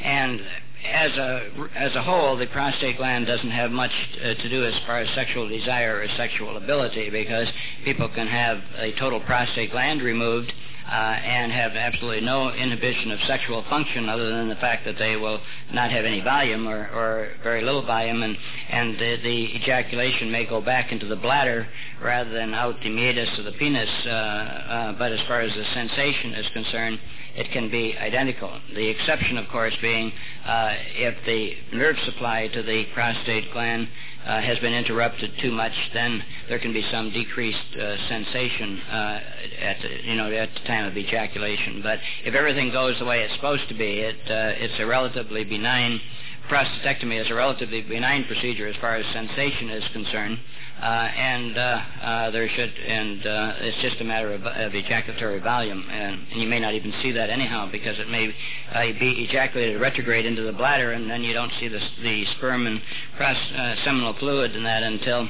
and 0.00 0.40
as 0.84 1.12
a 1.12 1.68
as 1.74 1.94
a 1.94 2.02
whole, 2.02 2.36
the 2.36 2.46
prostate 2.46 2.96
gland 2.96 3.26
doesn't 3.26 3.50
have 3.50 3.70
much 3.70 3.92
uh, 4.20 4.34
to 4.34 4.48
do 4.48 4.64
as 4.64 4.74
far 4.86 5.00
as 5.00 5.08
sexual 5.14 5.48
desire 5.48 6.00
or 6.00 6.08
sexual 6.16 6.56
ability 6.56 7.10
because 7.10 7.48
people 7.84 8.08
can 8.08 8.26
have 8.26 8.58
a 8.76 8.92
total 8.92 9.20
prostate 9.20 9.70
gland 9.70 10.02
removed 10.02 10.52
uh, 10.86 10.90
and 10.92 11.50
have 11.50 11.72
absolutely 11.72 12.20
no 12.20 12.52
inhibition 12.52 13.10
of 13.10 13.18
sexual 13.26 13.64
function 13.70 14.08
other 14.08 14.30
than 14.30 14.48
the 14.48 14.56
fact 14.56 14.84
that 14.84 14.98
they 14.98 15.16
will 15.16 15.40
not 15.72 15.90
have 15.90 16.04
any 16.04 16.20
volume 16.20 16.68
or, 16.68 16.88
or 16.90 17.30
very 17.42 17.62
little 17.62 17.84
volume 17.84 18.22
and 18.22 18.36
and 18.68 18.98
the, 18.98 19.16
the 19.22 19.56
ejaculation 19.56 20.30
may 20.30 20.44
go 20.44 20.60
back 20.60 20.92
into 20.92 21.06
the 21.06 21.16
bladder 21.16 21.66
rather 22.02 22.30
than 22.30 22.52
out 22.52 22.74
the 22.82 22.90
meatus 22.90 23.30
of 23.38 23.46
the 23.46 23.52
penis. 23.52 23.88
Uh, 24.04 24.10
uh, 24.10 24.98
but 24.98 25.12
as 25.12 25.20
far 25.26 25.40
as 25.40 25.52
the 25.54 25.64
sensation 25.72 26.34
is 26.34 26.46
concerned, 26.52 26.98
it 27.36 27.50
can 27.52 27.70
be 27.70 27.96
identical. 27.98 28.60
The 28.74 28.88
exception, 28.88 29.38
of 29.38 29.48
course, 29.48 29.74
being 29.82 30.12
uh, 30.46 30.74
if 30.96 31.14
the 31.26 31.76
nerve 31.76 31.96
supply 32.04 32.48
to 32.48 32.62
the 32.62 32.84
prostate 32.94 33.52
gland 33.52 33.88
uh, 34.24 34.40
has 34.40 34.58
been 34.60 34.72
interrupted 34.72 35.32
too 35.40 35.50
much, 35.50 35.72
then 35.92 36.22
there 36.48 36.58
can 36.58 36.72
be 36.72 36.86
some 36.90 37.10
decreased 37.10 37.76
uh, 37.76 37.96
sensation 38.08 38.80
uh, 38.82 39.20
at 39.60 39.76
the, 39.82 39.88
you 40.04 40.14
know 40.14 40.30
at 40.30 40.54
the 40.54 40.60
time 40.60 40.86
of 40.86 40.96
ejaculation. 40.96 41.80
But 41.82 41.98
if 42.24 42.34
everything 42.34 42.70
goes 42.70 42.98
the 42.98 43.04
way 43.04 43.22
it's 43.22 43.34
supposed 43.34 43.68
to 43.68 43.74
be, 43.74 44.00
it 44.00 44.16
uh, 44.26 44.64
it's 44.64 44.78
a 44.78 44.86
relatively 44.86 45.44
benign 45.44 46.00
prostatectomy 46.48 47.20
is 47.20 47.30
a 47.30 47.34
relatively 47.34 47.82
benign 47.82 48.24
procedure 48.24 48.68
as 48.68 48.76
far 48.76 48.96
as 48.96 49.06
sensation 49.12 49.70
is 49.70 49.84
concerned, 49.92 50.38
uh, 50.80 50.84
and 50.84 51.56
uh, 51.56 51.80
uh, 52.02 52.30
there 52.30 52.48
should 52.48 52.70
and 52.70 53.26
uh, 53.26 53.54
it's 53.60 53.80
just 53.82 54.00
a 54.00 54.04
matter 54.04 54.32
of, 54.32 54.44
of 54.44 54.74
ejaculatory 54.74 55.40
volume, 55.40 55.88
and, 55.90 56.26
and 56.30 56.40
you 56.40 56.48
may 56.48 56.60
not 56.60 56.74
even 56.74 56.92
see 57.02 57.12
that 57.12 57.30
anyhow 57.30 57.68
because 57.70 57.98
it 57.98 58.08
may 58.08 58.34
uh, 58.72 58.82
be 58.98 59.26
ejaculated 59.28 59.80
retrograde 59.80 60.26
into 60.26 60.42
the 60.42 60.52
bladder, 60.52 60.92
and 60.92 61.10
then 61.10 61.22
you 61.22 61.32
don't 61.32 61.52
see 61.60 61.68
the 61.68 61.80
the 62.02 62.24
sperm 62.36 62.66
and 62.66 62.80
pros, 63.16 63.36
uh, 63.56 63.74
seminal 63.84 64.14
fluid 64.18 64.54
in 64.54 64.64
that 64.64 64.82
until 64.82 65.28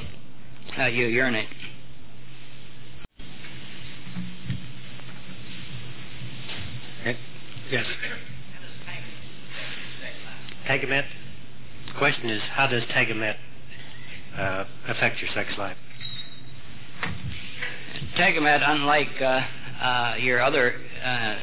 you 0.91 1.05
urinate. 1.05 1.47
Yes. 7.71 7.85
Tagamet. 10.67 11.05
The 11.87 11.93
question 11.97 12.29
is, 12.29 12.41
how 12.51 12.67
does 12.67 12.83
Tagamet 12.83 13.35
uh, 14.37 14.65
affect 14.87 15.21
your 15.21 15.29
sex 15.33 15.51
life? 15.57 15.77
Tagamet, 18.17 18.67
unlike 18.67 19.21
uh, 19.21 19.41
uh, 19.81 20.15
your 20.19 20.41
other 20.41 20.75
uh, 21.03 21.35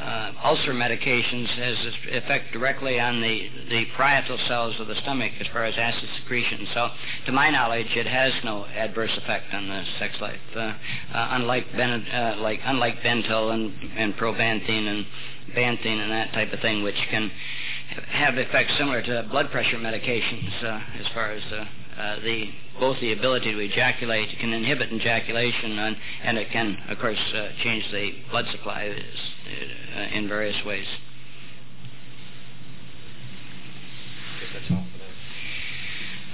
uh, 0.00 0.32
ulcer 0.44 0.72
medications, 0.72 1.48
has 1.48 1.76
this 1.84 1.94
effect 2.22 2.52
directly 2.52 2.98
on 3.00 3.20
the, 3.20 3.48
the 3.68 3.84
parietal 3.96 4.38
cells 4.46 4.78
of 4.78 4.86
the 4.86 4.94
stomach 5.02 5.32
as 5.40 5.46
far 5.48 5.64
as 5.64 5.74
acid 5.76 6.08
secretion. 6.22 6.66
So, 6.72 6.88
to 7.26 7.32
my 7.32 7.50
knowledge, 7.50 7.88
it 7.96 8.06
has 8.06 8.32
no 8.44 8.66
adverse 8.66 9.16
effect 9.16 9.52
on 9.52 9.68
the 9.68 9.84
sex 9.98 10.14
life. 10.20 10.40
Uh, 10.54 10.74
unlike 11.12 11.66
ben, 11.76 12.06
like 12.40 12.60
unlike 12.64 13.00
Bentyl 13.02 13.52
and, 13.52 13.74
and 13.96 14.14
probanthine 14.16 14.86
and 14.86 15.06
banthine 15.54 15.98
and 15.98 16.10
that 16.12 16.32
type 16.32 16.52
of 16.52 16.60
thing, 16.60 16.82
which 16.82 16.96
can 17.10 17.30
have 18.10 18.38
effects 18.38 18.72
similar 18.78 19.02
to 19.02 19.26
blood 19.30 19.50
pressure 19.50 19.76
medications 19.76 20.62
uh, 20.64 20.80
as 21.00 21.06
far 21.14 21.32
as 21.32 21.42
uh, 21.52 21.64
uh, 22.00 22.20
the 22.20 22.50
both 22.80 22.98
the 23.00 23.12
ability 23.12 23.52
to 23.52 23.58
ejaculate 23.58 24.28
can 24.38 24.52
inhibit 24.52 24.92
ejaculation 24.92 25.78
and, 25.78 25.96
and 26.22 26.38
it 26.38 26.50
can 26.50 26.76
of 26.88 26.98
course 26.98 27.18
uh, 27.34 27.48
change 27.62 27.84
the 27.92 28.12
blood 28.30 28.46
supply 28.50 28.94
uh, 29.96 30.00
in 30.16 30.26
various 30.26 30.56
ways. 30.64 30.86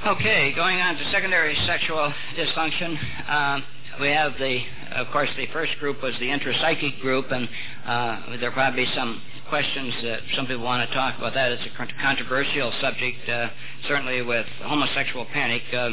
Okay, 0.06 0.52
going 0.54 0.80
on 0.80 0.94
to 0.94 1.10
secondary 1.10 1.56
sexual 1.66 2.12
dysfunction. 2.36 3.28
Um, 3.28 3.64
we 4.00 4.08
have 4.08 4.32
the, 4.38 4.62
of 4.92 5.08
course, 5.08 5.28
the 5.36 5.46
first 5.52 5.72
group 5.80 6.00
was 6.02 6.14
the 6.20 6.26
intrapsychic 6.26 7.00
group, 7.00 7.26
and 7.32 7.48
uh, 7.84 8.36
there 8.38 8.52
probably 8.52 8.86
some 8.94 9.20
questions 9.48 9.94
that 10.02 10.20
some 10.36 10.46
people 10.46 10.62
want 10.62 10.88
to 10.88 10.94
talk 10.94 11.16
about 11.18 11.34
that. 11.34 11.52
It's 11.52 11.62
a 11.64 12.02
controversial 12.02 12.72
subject, 12.80 13.28
uh, 13.28 13.48
certainly 13.86 14.22
with 14.22 14.46
homosexual 14.62 15.24
panic. 15.26 15.62
Uh, 15.72 15.90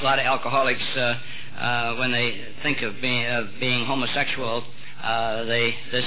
a 0.00 0.04
lot 0.04 0.18
of 0.18 0.26
alcoholics, 0.26 0.82
uh, 0.96 1.94
when 1.96 2.12
they 2.12 2.44
think 2.62 2.82
of 2.82 3.00
being, 3.00 3.26
of 3.26 3.48
being 3.60 3.86
homosexual, 3.86 4.62
they 5.02 5.74
this 5.92 6.04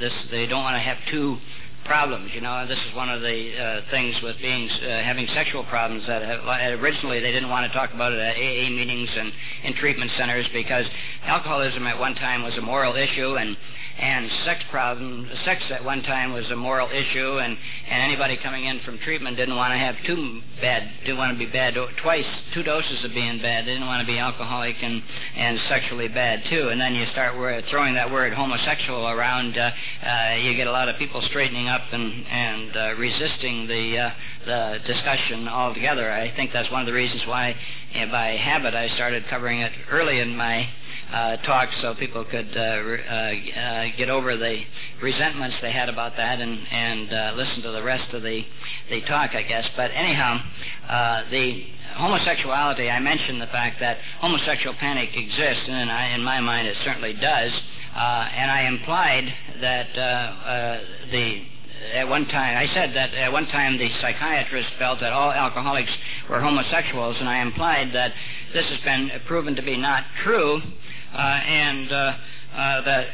this 0.00 0.12
they 0.30 0.46
don't 0.46 0.62
want 0.62 0.76
to 0.76 0.80
have 0.80 0.98
two 1.10 1.38
problems. 1.86 2.30
You 2.34 2.40
know, 2.40 2.66
this 2.66 2.78
is 2.78 2.94
one 2.94 3.08
of 3.08 3.20
the 3.22 3.58
uh, 3.58 3.80
things 3.90 4.16
with 4.22 4.36
being 4.38 4.68
uh, 4.68 5.02
having 5.02 5.26
sexual 5.34 5.64
problems 5.64 6.06
that 6.06 6.22
have, 6.22 6.80
originally 6.80 7.20
they 7.20 7.32
didn't 7.32 7.48
want 7.48 7.70
to 7.70 7.78
talk 7.78 7.92
about 7.94 8.12
it 8.12 8.18
at 8.18 8.36
AA 8.36 8.70
meetings 8.70 9.08
and 9.16 9.32
in 9.64 9.74
treatment 9.74 10.10
centers 10.18 10.46
because 10.52 10.84
alcoholism 11.24 11.86
at 11.86 11.98
one 11.98 12.14
time 12.14 12.42
was 12.42 12.56
a 12.56 12.62
moral 12.62 12.94
issue 12.96 13.36
and 13.36 13.56
and 13.98 14.30
sex 14.44 14.62
problem 14.70 15.28
sex 15.44 15.62
at 15.70 15.84
one 15.84 16.02
time 16.02 16.32
was 16.32 16.50
a 16.50 16.56
moral 16.56 16.88
issue 16.90 17.38
and 17.38 17.56
and 17.88 18.02
anybody 18.02 18.36
coming 18.42 18.64
in 18.64 18.80
from 18.80 18.98
treatment 18.98 19.36
didn't 19.36 19.56
want 19.56 19.72
to 19.72 19.78
have 19.78 19.94
too 20.06 20.40
bad 20.60 20.90
didn't 21.00 21.18
want 21.18 21.32
to 21.32 21.38
be 21.38 21.50
bad 21.50 21.74
twice 22.02 22.26
two 22.54 22.62
doses 22.62 23.04
of 23.04 23.12
being 23.12 23.40
bad 23.40 23.66
they 23.66 23.72
didn't 23.72 23.86
want 23.86 24.06
to 24.06 24.12
be 24.12 24.18
alcoholic 24.18 24.76
and 24.82 25.02
and 25.36 25.58
sexually 25.68 26.08
bad 26.08 26.42
too. 26.48 26.68
And 26.68 26.80
then 26.80 26.94
you 26.94 27.06
start 27.12 27.34
throwing 27.70 27.94
that 27.94 28.10
word 28.10 28.32
homosexual 28.32 29.08
around 29.08 29.56
uh, 29.56 29.70
uh, 30.04 30.34
you 30.36 30.56
get 30.56 30.66
a 30.66 30.72
lot 30.72 30.88
of 30.88 30.96
people 30.96 31.22
straightening 31.28 31.68
up 31.68 31.82
and 31.92 32.26
and 32.26 32.76
uh, 32.76 32.94
resisting 32.96 33.66
the 33.66 33.98
uh, 33.98 34.10
the 34.44 34.78
discussion 34.86 35.48
altogether. 35.48 36.10
I 36.10 36.34
think 36.34 36.52
that's 36.52 36.70
one 36.70 36.80
of 36.80 36.86
the 36.86 36.92
reasons 36.92 37.22
why 37.26 37.56
by 38.10 38.36
habit 38.36 38.74
I 38.74 38.88
started 38.94 39.24
covering 39.28 39.60
it 39.60 39.72
early 39.90 40.20
in 40.20 40.36
my 40.36 40.68
uh, 41.12 41.36
talk 41.38 41.68
so 41.80 41.94
people 41.94 42.24
could 42.24 42.56
uh, 42.56 42.60
uh, 42.60 43.60
uh, 43.60 43.86
get 43.96 44.10
over 44.10 44.36
the 44.36 44.62
resentments 45.02 45.56
they 45.62 45.70
had 45.70 45.88
about 45.88 46.16
that 46.16 46.40
and, 46.40 46.58
and 46.70 47.12
uh, 47.12 47.32
listen 47.36 47.62
to 47.62 47.70
the 47.70 47.82
rest 47.82 48.12
of 48.12 48.22
the, 48.22 48.42
the 48.90 49.00
talk, 49.02 49.34
I 49.34 49.42
guess. 49.42 49.68
But 49.76 49.90
anyhow, 49.92 50.40
uh, 50.88 51.30
the 51.30 51.64
homosexuality, 51.94 52.90
I 52.90 53.00
mentioned 53.00 53.40
the 53.40 53.46
fact 53.46 53.80
that 53.80 53.98
homosexual 54.18 54.74
panic 54.76 55.10
exists, 55.16 55.64
and 55.68 55.90
I, 55.90 56.08
in 56.08 56.22
my 56.22 56.40
mind 56.40 56.66
it 56.66 56.76
certainly 56.84 57.14
does. 57.14 57.52
and 57.94 58.50
I 58.50 58.66
implied 58.66 59.32
that 59.60 59.94
the 61.10 61.42
at 61.94 62.08
one 62.08 62.26
time, 62.26 62.56
I 62.56 62.72
said 62.74 62.94
that 62.96 63.14
at 63.14 63.30
one 63.30 63.46
time 63.46 63.78
the 63.78 63.88
psychiatrist 64.00 64.70
felt 64.78 65.00
that 65.00 65.12
all 65.12 65.30
alcoholics 65.30 65.90
were 66.28 66.40
homosexuals, 66.40 67.16
and 67.20 67.28
I 67.28 67.42
implied 67.42 67.92
that 67.92 68.12
this 68.52 68.66
has 68.66 68.80
been 68.80 69.10
proven 69.26 69.54
to 69.56 69.62
be 69.62 69.76
not 69.76 70.04
true, 70.24 70.56
uh, 70.56 70.60
and 71.14 71.92
uh, 71.92 72.16
uh, 72.56 72.80
that 72.82 73.06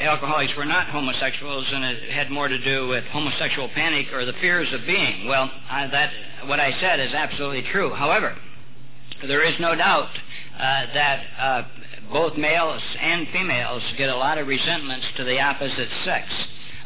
alcoholics 0.00 0.52
were 0.56 0.64
not 0.64 0.88
homosexuals, 0.88 1.66
and 1.70 1.84
it 1.84 2.10
had 2.10 2.30
more 2.30 2.48
to 2.48 2.58
do 2.58 2.88
with 2.88 3.04
homosexual 3.04 3.68
panic 3.68 4.12
or 4.12 4.24
the 4.24 4.32
fears 4.34 4.72
of 4.72 4.86
being. 4.86 5.28
Well, 5.28 5.50
I, 5.68 5.86
that 5.88 6.12
what 6.46 6.60
I 6.60 6.78
said 6.80 7.00
is 7.00 7.12
absolutely 7.12 7.62
true. 7.70 7.92
However, 7.92 8.36
there 9.26 9.42
is 9.42 9.54
no 9.60 9.74
doubt 9.74 10.08
uh, 10.08 10.86
that 10.94 11.24
uh, 11.38 11.62
both 12.12 12.36
males 12.36 12.82
and 13.00 13.28
females 13.32 13.82
get 13.96 14.08
a 14.08 14.16
lot 14.16 14.38
of 14.38 14.46
resentments 14.46 15.06
to 15.16 15.24
the 15.24 15.40
opposite 15.40 15.88
sex 16.04 16.28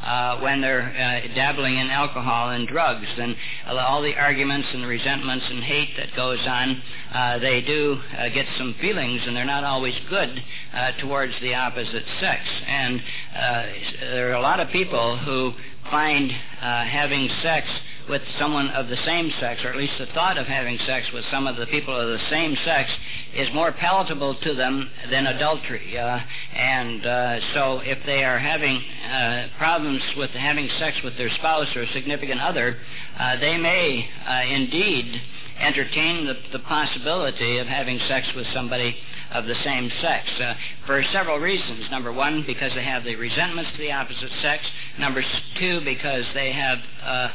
uh, 0.08 0.40
when 0.40 0.62
they're 0.62 0.88
uh, 0.88 1.34
dabbling 1.34 1.76
in 1.76 1.90
alcohol 1.90 2.50
and 2.50 2.66
drugs. 2.66 3.06
And 3.18 3.36
all 3.66 4.00
the 4.00 4.16
arguments 4.16 4.68
and 4.72 4.82
the 4.82 4.86
resentments 4.86 5.44
and 5.50 5.62
hate 5.62 5.90
that 5.98 6.16
goes 6.16 6.40
on, 6.46 6.82
uh, 7.12 7.38
they 7.40 7.60
do 7.60 8.00
uh, 8.16 8.28
get 8.30 8.46
some 8.56 8.74
feelings, 8.80 9.20
and 9.26 9.36
they're 9.36 9.44
not 9.44 9.64
always 9.64 9.94
good 10.08 10.42
uh, 10.72 10.92
towards 11.00 11.34
the 11.42 11.54
opposite 11.54 12.04
sex. 12.20 12.42
And 12.66 13.02
uh, 13.36 13.66
there 14.00 14.30
are 14.30 14.36
a 14.36 14.40
lot 14.40 14.60
of 14.60 14.68
people 14.70 15.18
who 15.18 15.52
find 15.90 16.30
having 16.30 17.28
sex 17.42 17.66
with 18.08 18.22
someone 18.38 18.68
of 18.70 18.88
the 18.88 18.96
same 19.04 19.30
sex, 19.38 19.62
or 19.64 19.70
at 19.70 19.76
least 19.76 19.92
the 19.98 20.06
thought 20.06 20.38
of 20.38 20.46
having 20.46 20.78
sex 20.86 21.06
with 21.12 21.24
some 21.30 21.46
of 21.46 21.56
the 21.56 21.66
people 21.66 21.94
of 21.94 22.08
the 22.08 22.24
same 22.30 22.56
sex, 22.64 22.90
is 23.34 23.48
more 23.52 23.72
palatable 23.72 24.34
to 24.36 24.54
them 24.54 24.90
than 25.10 25.26
adultery. 25.26 25.98
Uh, 25.98 26.18
and 26.54 27.04
uh, 27.04 27.54
so 27.54 27.80
if 27.80 27.98
they 28.06 28.24
are 28.24 28.38
having 28.38 28.76
uh, 28.76 29.48
problems 29.58 30.02
with 30.16 30.30
having 30.30 30.68
sex 30.78 30.96
with 31.04 31.16
their 31.18 31.30
spouse 31.30 31.68
or 31.76 31.86
significant 31.92 32.40
other, 32.40 32.78
uh, 33.18 33.38
they 33.38 33.58
may 33.58 34.08
uh, 34.26 34.54
indeed 34.54 35.20
entertain 35.60 36.24
the, 36.26 36.34
the 36.52 36.60
possibility 36.60 37.58
of 37.58 37.66
having 37.66 37.98
sex 38.08 38.26
with 38.34 38.46
somebody 38.54 38.96
of 39.32 39.46
the 39.46 39.54
same 39.64 39.90
sex 40.00 40.28
uh, 40.40 40.54
for 40.86 41.02
several 41.12 41.38
reasons. 41.38 41.90
Number 41.90 42.12
one, 42.12 42.44
because 42.46 42.72
they 42.74 42.84
have 42.84 43.04
the 43.04 43.16
resentments 43.16 43.70
to 43.72 43.78
the 43.78 43.92
opposite 43.92 44.30
sex. 44.42 44.64
Number 44.98 45.22
two, 45.58 45.80
because 45.84 46.24
they 46.34 46.52
have 46.52 46.78
uh, 47.02 47.28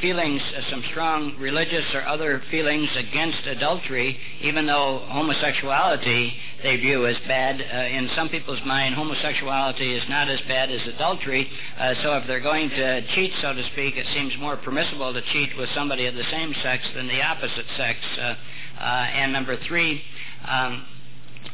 feelings, 0.00 0.40
uh, 0.56 0.62
some 0.70 0.82
strong 0.90 1.36
religious 1.38 1.84
or 1.94 2.06
other 2.06 2.42
feelings 2.50 2.88
against 2.96 3.46
adultery, 3.46 4.18
even 4.42 4.66
though 4.66 5.04
homosexuality 5.08 6.34
they 6.62 6.76
view 6.76 7.06
as 7.06 7.16
bad. 7.26 7.60
Uh, 7.60 7.96
in 7.96 8.10
some 8.14 8.28
people's 8.28 8.60
mind, 8.64 8.94
homosexuality 8.94 9.96
is 9.96 10.02
not 10.08 10.28
as 10.28 10.40
bad 10.48 10.70
as 10.70 10.80
adultery. 10.88 11.48
Uh, 11.78 11.94
so 12.02 12.16
if 12.16 12.26
they're 12.26 12.40
going 12.40 12.68
to 12.70 13.06
cheat, 13.14 13.32
so 13.40 13.52
to 13.52 13.64
speak, 13.72 13.96
it 13.96 14.06
seems 14.14 14.32
more 14.38 14.56
permissible 14.56 15.12
to 15.12 15.22
cheat 15.32 15.56
with 15.56 15.68
somebody 15.74 16.06
of 16.06 16.14
the 16.14 16.24
same 16.30 16.54
sex 16.62 16.82
than 16.94 17.06
the 17.06 17.22
opposite 17.22 17.66
sex. 17.76 17.98
Uh, 18.18 18.34
uh 18.80 18.82
and 18.82 19.32
number 19.32 19.56
three, 19.66 20.02
um, 20.46 20.86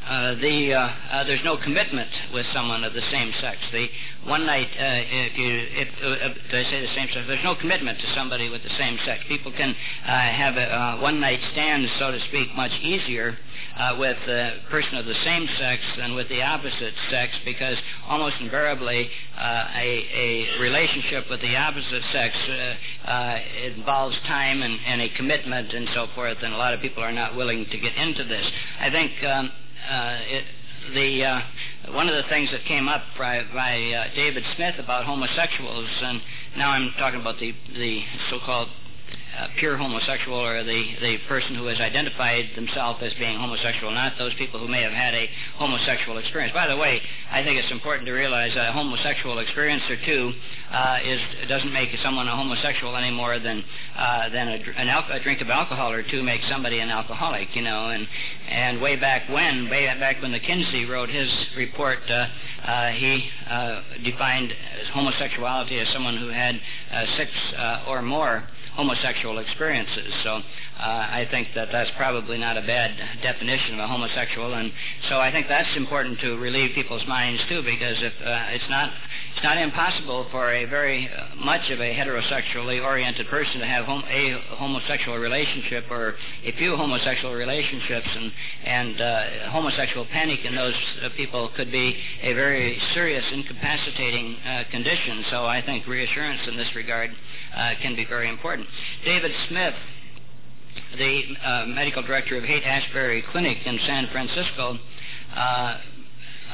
uh, 0.07 0.35
the 0.35 0.73
uh, 0.73 0.79
uh, 1.11 1.23
there's 1.25 1.43
no 1.43 1.57
commitment 1.57 2.09
with 2.33 2.45
someone 2.53 2.85
of 2.85 2.93
the 2.93 3.03
same 3.11 3.33
sex. 3.41 3.57
The 3.73 3.89
one 4.25 4.45
night, 4.45 4.69
uh, 4.79 5.03
if 5.03 5.37
you 5.37 5.51
if 5.51 5.87
uh, 6.01 6.57
I 6.57 6.63
say 6.63 6.79
the 6.79 6.95
same 6.95 7.09
sex, 7.13 7.27
there's 7.27 7.43
no 7.43 7.55
commitment 7.55 7.99
to 7.99 8.13
somebody 8.15 8.47
with 8.47 8.63
the 8.63 8.71
same 8.77 8.97
sex. 9.03 9.23
People 9.27 9.51
can 9.51 9.75
have 10.03 10.55
a 10.55 11.01
one 11.01 11.19
night 11.19 11.41
stand, 11.51 11.85
so 11.99 12.11
to 12.11 12.19
speak, 12.29 12.55
much 12.55 12.71
easier 12.81 13.37
with 13.99 14.17
a 14.29 14.61
person 14.69 14.95
of 14.95 15.05
the 15.05 15.15
same 15.25 15.45
sex 15.59 15.81
than 15.97 16.15
with 16.15 16.29
the 16.29 16.41
opposite 16.41 16.93
sex, 17.09 17.33
because 17.43 17.75
almost 18.07 18.37
invariably 18.39 19.09
a, 19.37 20.55
a 20.55 20.59
relationship 20.61 21.29
with 21.29 21.41
the 21.41 21.55
opposite 21.55 22.03
sex 22.13 22.33
involves 23.65 24.15
time 24.25 24.61
and, 24.61 24.79
and, 24.85 25.01
a 25.01 25.09
commitment 25.09 25.73
and 25.73 25.89
so 25.93 26.07
forth, 26.15 26.37
and 26.41 26.53
a 26.53 26.57
lot 26.57 26.73
of 26.73 26.79
people 26.79 27.03
are 27.03 27.11
not 27.11 27.35
willing 27.35 27.65
to 27.65 27.77
get 27.77 27.93
into 27.95 28.23
this. 28.23 28.45
I 28.79 28.89
think. 28.89 29.11
Um, 29.23 29.51
it, 30.27 30.45
the 30.93 31.23
uh, 31.23 31.41
one 31.91 32.09
of 32.09 32.15
the 32.15 32.29
things 32.29 32.49
that 32.51 32.63
came 32.65 32.87
up 32.87 33.03
by, 33.17 33.43
by 33.53 33.81
uh, 33.91 34.15
David 34.15 34.43
Smith 34.55 34.75
about 34.79 35.05
homosexuals, 35.05 35.89
and 36.01 36.21
now 36.57 36.71
I'm 36.71 36.91
talking 36.97 37.19
about 37.19 37.39
the 37.39 37.53
the 37.75 38.03
so-called 38.29 38.69
uh, 39.37 39.47
pure 39.57 39.77
homosexual 39.77 40.39
or 40.39 40.63
the, 40.63 40.95
the 41.01 41.17
person 41.27 41.55
who 41.55 41.65
has 41.67 41.79
identified 41.79 42.45
themselves 42.55 42.99
as 43.01 43.13
being 43.15 43.37
homosexual, 43.37 43.91
not 43.91 44.13
those 44.17 44.33
people 44.35 44.59
who 44.59 44.67
may 44.67 44.81
have 44.81 44.93
had 44.93 45.13
a 45.13 45.29
homosexual 45.55 46.17
experience. 46.17 46.53
By 46.53 46.67
the 46.67 46.77
way, 46.77 47.01
I 47.29 47.43
think 47.43 47.59
it's 47.59 47.71
important 47.71 48.07
to 48.07 48.13
realize 48.13 48.55
a 48.55 48.71
homosexual 48.71 49.39
experience 49.39 49.83
or 49.89 49.97
two 50.05 50.33
uh, 50.71 50.99
is 51.03 51.19
doesn't 51.47 51.71
make 51.71 51.89
someone 52.03 52.27
a 52.27 52.35
homosexual 52.35 52.95
any 52.95 53.11
more 53.11 53.39
than 53.39 53.63
uh, 53.95 54.29
than 54.29 54.47
a, 54.47 54.53
an 54.77 54.89
al- 54.89 55.11
a 55.11 55.19
drink 55.19 55.41
of 55.41 55.49
alcohol 55.49 55.91
or 55.91 56.03
two 56.03 56.23
makes 56.23 56.47
somebody 56.49 56.79
an 56.79 56.89
alcoholic, 56.89 57.55
you 57.55 57.61
know. 57.61 57.89
And 57.89 58.07
and 58.49 58.81
way 58.81 58.95
back 58.95 59.29
when, 59.29 59.69
way 59.69 59.85
back 59.99 60.21
when 60.21 60.31
the 60.31 60.39
Kinsey 60.39 60.85
wrote 60.85 61.09
his 61.09 61.29
report, 61.55 61.99
uh, 62.09 62.27
uh, 62.63 62.89
he 62.91 63.29
uh, 63.49 63.81
defined 64.03 64.53
homosexuality 64.93 65.79
as 65.79 65.87
someone 65.89 66.17
who 66.17 66.29
had 66.29 66.59
uh, 66.91 67.05
six 67.17 67.31
uh, 67.57 67.85
or 67.87 68.01
more 68.01 68.47
homosexual 68.77 69.39
experiences. 69.39 70.13
So 70.23 70.41
uh, 70.79 70.83
I 70.83 71.27
think 71.31 71.49
that 71.55 71.69
that's 71.71 71.89
probably 71.97 72.37
not 72.37 72.57
a 72.57 72.61
bad 72.61 72.95
definition 73.21 73.73
of 73.75 73.79
a 73.79 73.87
homosexual, 73.87 74.53
and 74.53 74.71
so 75.09 75.19
I 75.19 75.31
think 75.31 75.47
that's 75.47 75.75
important 75.75 76.19
to 76.21 76.37
relieve 76.37 76.75
people's 76.75 77.05
minds 77.07 77.41
too, 77.49 77.63
because 77.63 77.97
if 78.01 78.13
uh, 78.21 78.55
it's 78.55 78.69
not 78.69 78.91
it's 79.35 79.43
not 79.43 79.57
impossible 79.57 80.27
for 80.31 80.51
a 80.51 80.65
very 80.65 81.09
uh, 81.09 81.35
much 81.35 81.69
of 81.69 81.79
a 81.79 81.93
heterosexually 81.93 82.83
oriented 82.83 83.27
person 83.27 83.59
to 83.59 83.65
have 83.65 83.85
hom- 83.85 84.03
a 84.07 84.39
homosexual 84.55 85.17
relationship 85.17 85.85
or 85.89 86.15
a 86.43 86.51
few 86.53 86.75
homosexual 86.75 87.33
relationships, 87.33 88.07
and 88.15 88.31
and 88.63 89.01
uh, 89.01 89.49
homosexual 89.49 90.05
panic 90.05 90.45
in 90.45 90.55
those 90.55 90.75
uh, 91.01 91.09
people 91.17 91.49
could 91.55 91.71
be 91.71 91.97
a 92.21 92.33
very 92.33 92.79
serious 92.93 93.25
incapacitating 93.31 94.35
uh, 94.45 94.63
condition. 94.69 95.25
So 95.31 95.45
I 95.45 95.61
think 95.61 95.87
reassurance 95.87 96.41
in 96.47 96.55
this 96.55 96.69
regard 96.75 97.11
uh, 97.55 97.73
can 97.81 97.95
be 97.95 98.05
very 98.05 98.29
important. 98.29 98.67
David 99.05 99.31
Smith, 99.47 99.73
the 100.97 101.21
uh, 101.43 101.65
medical 101.67 102.01
director 102.03 102.37
of 102.37 102.43
Haight 102.43 102.63
Ashbury 102.63 103.23
Clinic 103.31 103.57
in 103.65 103.79
San 103.85 104.07
Francisco, 104.11 104.77
uh, 105.35 105.77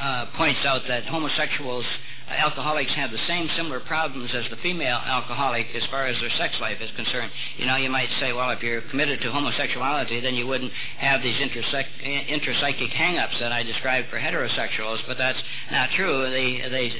uh 0.01 0.25
points 0.35 0.59
out 0.65 0.81
that 0.87 1.05
homosexuals 1.05 1.85
alcoholics 2.29 2.93
have 2.93 3.11
the 3.11 3.19
same 3.27 3.49
similar 3.55 3.79
problems 3.79 4.31
as 4.33 4.45
the 4.49 4.57
female 4.57 4.97
alcoholic 4.97 5.67
as 5.75 5.83
far 5.89 6.07
as 6.07 6.19
their 6.19 6.29
sex 6.37 6.55
life 6.61 6.79
is 6.81 6.89
concerned. 6.95 7.31
You 7.57 7.65
know, 7.65 7.75
you 7.75 7.89
might 7.89 8.09
say, 8.19 8.33
well, 8.33 8.49
if 8.51 8.61
you're 8.61 8.81
committed 8.81 9.21
to 9.21 9.31
homosexuality, 9.31 10.21
then 10.21 10.35
you 10.35 10.47
wouldn't 10.47 10.71
have 10.97 11.21
these 11.21 11.35
intrapsychic 11.35 12.89
hang-ups 12.89 13.35
that 13.39 13.51
I 13.51 13.63
described 13.63 14.09
for 14.09 14.19
heterosexuals, 14.19 14.99
but 15.07 15.17
that's 15.17 15.39
not 15.71 15.89
true. 15.91 16.29
They, 16.29 16.69
they, 16.69 16.91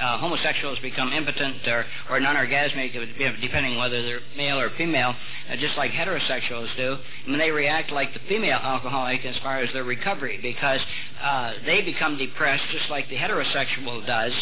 uh, 0.00 0.04
uh, 0.04 0.18
homosexuals 0.18 0.78
become 0.80 1.12
impotent 1.12 1.66
or, 1.66 1.84
or 2.10 2.20
non-orgasmic, 2.20 3.40
depending 3.40 3.78
whether 3.78 4.02
they're 4.02 4.20
male 4.36 4.58
or 4.58 4.70
female, 4.76 5.14
uh, 5.50 5.56
just 5.56 5.76
like 5.76 5.90
heterosexuals 5.92 6.74
do. 6.76 6.96
And 7.26 7.40
they 7.40 7.50
react 7.50 7.90
like 7.90 8.12
the 8.12 8.20
female 8.28 8.58
alcoholic 8.62 9.24
as 9.24 9.36
far 9.38 9.58
as 9.58 9.72
their 9.72 9.84
recovery 9.84 10.38
because 10.40 10.80
uh, 11.22 11.52
they 11.64 11.82
become 11.82 12.18
depressed 12.18 12.64
just 12.70 12.90
like 12.90 13.08
the 13.08 13.16
heterosexual 13.16 14.06
does 14.06 14.32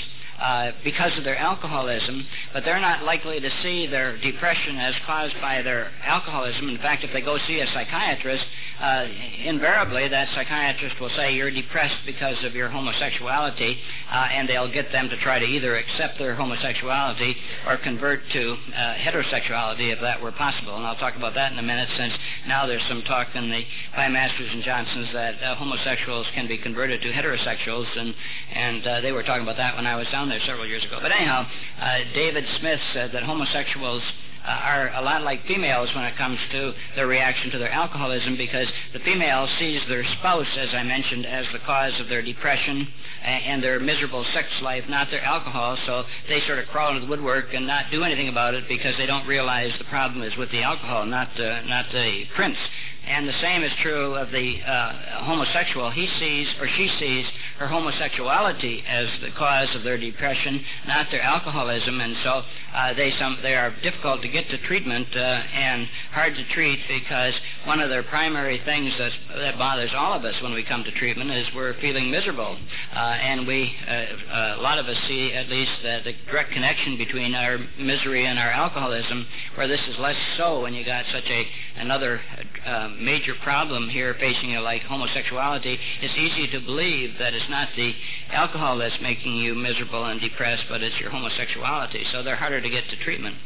uh, 0.41 0.73
because 0.83 1.12
of 1.19 1.25
their 1.25 1.37
alcoholism, 1.37 2.27
but 2.55 2.65
they're 2.65 2.81
not 2.81 3.05
likely 3.05 3.41
to 3.41 3.51
see 3.62 3.87
their 3.87 4.17
depression 4.19 4.79
as 4.79 4.95
caused 5.05 5.35
by 5.41 5.61
their 5.61 5.91
alcoholism. 6.03 6.69
In 6.69 6.79
fact, 6.79 7.05
if 7.05 7.12
they 7.12 7.21
go 7.21 7.37
see 7.47 7.61
a 7.61 7.67
psychiatrist, 7.75 8.45
uh, 8.81 9.07
invariably 9.45 10.09
that 10.09 10.29
psychiatrist 10.35 10.99
will 10.99 11.11
say 11.11 11.35
you're 11.35 11.51
depressed 11.51 12.07
because 12.07 12.43
of 12.45 12.55
your 12.55 12.71
homosexuality, 12.71 13.77
uh, 14.11 14.29
and 14.33 14.49
they'll 14.49 14.73
get 14.73 14.91
them 14.93 15.11
to 15.11 15.17
try 15.19 15.39
to 15.39 15.45
either 15.45 15.77
accept 15.77 16.19
their 16.19 16.35
homosexuality 16.35 17.37
or 17.67 17.77
convert 17.77 18.21
to 18.33 18.53
uh, 18.75 18.95
heterosexuality 18.95 19.93
if 19.93 20.01
that 20.01 20.23
were 20.23 20.33
possible. 20.33 20.75
And 20.77 20.87
I'll 20.87 20.97
talk 20.97 21.17
about 21.17 21.35
that 21.35 21.53
in 21.53 21.59
a 21.59 21.62
minute 21.62 21.91
since 21.99 22.15
now 22.49 22.67
there's 22.67 22.83
some 22.89 23.03
talk 23.03 23.29
in 23.35 23.51
the 23.51 23.62
by 23.95 24.09
Masters 24.09 24.49
and 24.53 24.62
Johnsons 24.62 25.09
that 25.12 25.43
uh, 25.43 25.55
homosexuals 25.57 26.27
can 26.35 26.49
be 26.49 26.57
converted 26.57 27.03
to 27.03 27.12
heterosexuals, 27.12 27.87
and, 27.99 28.15
and 28.55 28.87
uh, 28.87 29.01
they 29.03 29.12
were 29.12 29.23
talking 29.23 29.43
about 29.43 29.59
that 29.59 29.77
when 29.77 29.87
I 29.87 29.97
was 29.97 30.07
down 30.09 30.30
there 30.31 30.40
several 30.47 30.66
years 30.66 30.85
ago. 30.85 30.98
But 31.02 31.12
anyhow, 31.12 31.47
uh, 31.81 31.98
David 32.15 32.44
Smith 32.59 32.81
said 32.93 33.12
that 33.12 33.23
homosexuals 33.23 34.02
uh, 34.44 34.48
are 34.48 34.89
a 34.94 35.02
lot 35.02 35.23
like 35.23 35.44
females 35.47 35.90
when 35.94 36.05
it 36.05 36.16
comes 36.16 36.39
to 36.51 36.73
their 36.97 37.07
reaction 37.07 37.51
to 37.51 37.59
their 37.59 37.70
alcoholism 37.70 38.36
because 38.36 38.66
the 38.94 38.98
female 39.01 39.47
sees 39.59 39.82
their 39.89 40.05
spouse, 40.19 40.47
as 40.59 40.70
I 40.73 40.82
mentioned, 40.82 41.27
as 41.27 41.44
the 41.52 41.59
cause 41.61 41.93
of 42.01 42.09
their 42.09 42.23
depression 42.23 42.89
and 43.23 43.62
their 43.62 43.78
miserable 43.81 44.24
sex 44.32 44.48
life, 44.62 44.85
not 44.89 45.11
their 45.11 45.23
alcohol. 45.23 45.77
So 45.85 46.05
they 46.28 46.40
sort 46.47 46.59
of 46.59 46.69
crawl 46.69 46.94
into 46.94 47.02
the 47.02 47.11
woodwork 47.11 47.52
and 47.52 47.66
not 47.66 47.90
do 47.90 48.02
anything 48.02 48.28
about 48.28 48.55
it 48.55 48.65
because 48.66 48.97
they 48.97 49.07
don't 49.07 49.27
realize 49.27 49.73
the 49.78 49.85
problem 49.85 50.23
is 50.23 50.35
with 50.36 50.51
the 50.51 50.62
alcohol, 50.62 51.05
not 51.05 51.39
uh, 51.39 51.62
not 51.66 51.86
the 51.93 52.24
prince. 52.35 52.57
And 53.06 53.28
the 53.28 53.40
same 53.40 53.62
is 53.62 53.72
true 53.82 54.14
of 54.14 54.31
the 54.31 54.60
uh, 54.62 55.24
homosexual. 55.24 55.90
He 55.90 56.09
sees 56.18 56.47
or 56.60 56.68
she 56.68 56.89
sees 56.98 57.27
her 57.59 57.66
homosexuality 57.66 58.85
as 58.86 59.09
the 59.20 59.31
cause 59.32 59.68
of 59.74 59.82
their 59.82 59.98
depression, 59.98 60.64
not 60.86 61.10
their 61.10 61.22
alcoholism, 61.22 62.01
and 62.01 62.16
so 62.22 62.43
uh, 62.74 62.94
they 62.94 63.12
some 63.18 63.39
they 63.43 63.55
are 63.55 63.74
difficult 63.82 64.22
to 64.22 64.28
get 64.28 64.48
to 64.51 64.59
treatment 64.59 65.09
uh, 65.14 65.18
and 65.18 65.89
hard 66.12 66.35
to 66.35 66.44
treat 66.55 66.78
because 66.89 67.35
one 67.64 67.81
of 67.81 67.89
their 67.89 68.02
primary 68.05 68.60
things 68.64 68.93
that 68.98 69.12
that 69.36 69.59
bothers 69.59 69.90
all 69.97 70.12
of 70.12 70.24
us 70.24 70.35
when 70.43 70.52
we 70.52 70.62
come 70.62 70.85
to 70.85 70.90
treatment 70.93 71.31
is 71.31 71.47
we're 71.55 71.74
feeling 71.81 72.10
miserable, 72.10 72.56
uh, 72.94 72.98
and 72.98 73.47
we 73.47 73.74
uh, 73.89 74.56
a 74.59 74.62
lot 74.62 74.78
of 74.78 74.86
us 74.86 74.97
see 75.09 75.32
at 75.32 75.48
least 75.48 75.72
the 75.82 76.14
direct 76.31 76.52
connection 76.52 76.97
between 76.97 77.35
our 77.35 77.59
misery 77.78 78.27
and 78.27 78.39
our 78.39 78.51
alcoholism, 78.51 79.27
where 79.56 79.66
this 79.66 79.81
is 79.89 79.98
less 79.98 80.16
so 80.36 80.60
when 80.62 80.74
you 80.74 80.85
got 80.85 81.05
such 81.12 81.27
a 81.27 81.47
another 81.77 82.20
uh, 82.64 82.89
major 83.01 83.35
problem 83.43 83.89
here 83.89 84.14
facing 84.14 84.51
you 84.51 84.60
like 84.60 84.82
homosexuality. 84.82 85.78
It's 86.01 86.16
easy 86.16 86.47
to 86.52 86.60
believe 86.60 87.18
that 87.18 87.35
it's 87.35 87.48
not 87.48 87.68
the 87.77 87.93
alcohol 88.31 88.78
that's 88.78 89.01
making 89.01 89.36
you 89.36 89.55
miserable 89.55 90.05
and 90.05 90.20
depressed, 90.20 90.64
but 90.68 90.82
it's 90.82 90.98
your 91.01 91.10
homosexuality. 91.10 92.05
So 92.12 92.22
they're 92.22 92.36
harder 92.36 92.60
to 92.60 92.70
get 92.70 92.89
to 92.90 92.97
treatment. 92.97 93.36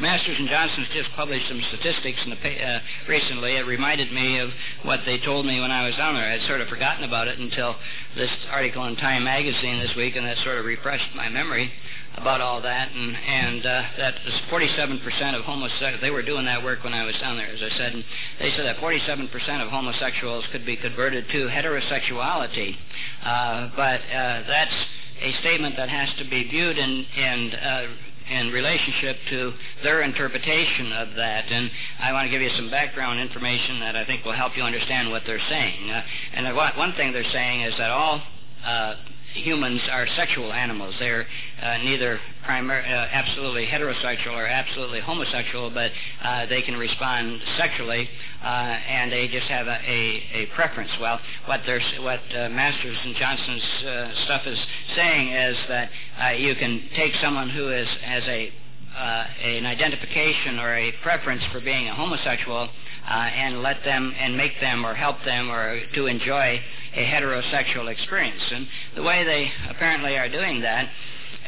Masters 0.00 0.36
and 0.38 0.48
Johnson's 0.48 0.88
just 0.94 1.10
published 1.12 1.46
some 1.48 1.62
statistics 1.68 2.20
the, 2.24 2.66
uh, 2.66 2.80
recently. 3.06 3.56
It 3.56 3.66
reminded 3.66 4.10
me 4.12 4.38
of 4.38 4.50
what 4.82 5.00
they 5.04 5.18
told 5.18 5.44
me 5.44 5.60
when 5.60 5.70
I 5.70 5.86
was 5.86 5.94
down 5.96 6.14
there. 6.14 6.24
I'd 6.24 6.46
sort 6.46 6.62
of 6.62 6.68
forgotten 6.68 7.04
about 7.04 7.28
it 7.28 7.38
until 7.38 7.76
this 8.16 8.30
article 8.50 8.84
in 8.86 8.96
Time 8.96 9.24
magazine 9.24 9.78
this 9.78 9.94
week, 9.96 10.16
and 10.16 10.24
that 10.24 10.38
sort 10.38 10.58
of 10.58 10.64
refreshed 10.64 11.14
my 11.14 11.28
memory 11.28 11.70
about 12.16 12.40
all 12.40 12.62
that, 12.62 12.90
and 12.92 13.16
and 13.16 13.66
uh, 13.66 13.82
that 13.98 14.14
was 14.24 14.34
47% 14.50 15.34
of 15.34 15.44
homosexuals. 15.44 16.00
They 16.00 16.10
were 16.10 16.22
doing 16.22 16.46
that 16.46 16.64
work 16.64 16.82
when 16.82 16.94
I 16.94 17.04
was 17.04 17.14
down 17.20 17.36
there, 17.36 17.48
as 17.48 17.60
I 17.62 17.76
said. 17.76 17.92
And 17.92 18.04
they 18.38 18.50
said 18.56 18.66
that 18.66 18.76
47% 18.76 19.30
of 19.62 19.68
homosexuals 19.68 20.44
could 20.50 20.64
be 20.64 20.76
converted 20.76 21.26
to 21.28 21.46
heterosexuality, 21.48 22.76
uh, 23.22 23.70
but 23.76 24.00
uh, 24.00 24.42
that's 24.46 24.74
a 25.20 25.32
statement 25.40 25.76
that 25.76 25.90
has 25.90 26.08
to 26.18 26.24
be 26.24 26.44
viewed 26.44 26.78
in 26.78 27.06
in 27.16 27.54
uh, 27.54 27.86
in 28.30 28.52
relationship 28.52 29.16
to 29.28 29.52
their 29.82 30.02
interpretation 30.02 30.92
of 30.92 31.14
that. 31.16 31.50
And 31.50 31.70
I 31.98 32.12
want 32.12 32.26
to 32.26 32.30
give 32.30 32.40
you 32.40 32.50
some 32.56 32.70
background 32.70 33.20
information 33.20 33.80
that 33.80 33.96
I 33.96 34.04
think 34.04 34.24
will 34.24 34.32
help 34.32 34.56
you 34.56 34.62
understand 34.62 35.10
what 35.10 35.22
they're 35.26 35.42
saying. 35.48 35.90
Uh, 35.90 36.02
and 36.34 36.56
one 36.56 36.92
thing 36.94 37.12
they're 37.12 37.32
saying 37.32 37.62
is 37.62 37.74
that 37.78 37.90
all 37.90 38.22
uh, 38.64 38.94
humans 39.34 39.80
are 39.90 40.06
sexual 40.16 40.52
animals. 40.52 40.94
They're 40.98 41.26
uh, 41.62 41.78
neither 41.78 42.20
primar- 42.46 42.84
uh, 42.84 43.08
absolutely 43.12 43.66
heterosexual 43.66 44.32
or 44.32 44.46
absolutely 44.46 45.00
homosexual, 45.00 45.70
but 45.70 45.90
uh, 46.22 46.46
they 46.46 46.62
can 46.62 46.76
respond 46.76 47.40
sexually, 47.56 48.08
uh, 48.42 48.46
and 48.46 49.12
they 49.12 49.28
just 49.28 49.46
have 49.46 49.66
a, 49.66 49.78
a, 49.86 50.24
a 50.34 50.46
preference. 50.54 50.90
Well, 51.00 51.20
what, 51.46 51.60
what 52.00 52.20
uh, 52.34 52.48
Masters 52.48 52.98
and 53.04 53.16
Johnson's 53.16 53.62
uh, 53.84 54.24
stuff 54.24 54.46
is 54.46 54.58
saying 54.94 55.32
is 55.32 55.56
that 55.68 55.90
you 56.38 56.54
can 56.56 56.88
take 56.96 57.14
someone 57.22 57.50
who 57.50 57.72
is 57.72 57.88
has 58.02 58.24
a 58.26 58.52
an 58.96 59.66
identification 59.66 60.58
or 60.58 60.74
a 60.74 60.92
preference 61.02 61.42
for 61.52 61.60
being 61.60 61.88
a 61.88 61.94
homosexual 61.94 62.68
uh, 63.08 63.12
and 63.12 63.62
let 63.62 63.82
them 63.84 64.14
and 64.18 64.36
make 64.36 64.52
them 64.60 64.84
or 64.84 64.94
help 64.94 65.16
them 65.24 65.50
or 65.50 65.80
to 65.94 66.06
enjoy 66.06 66.60
a 66.94 67.04
heterosexual 67.04 67.88
experience. 67.88 68.42
And 68.52 68.66
the 68.96 69.02
way 69.02 69.24
they 69.24 69.50
apparently 69.70 70.16
are 70.16 70.28
doing 70.28 70.60
that 70.62 70.88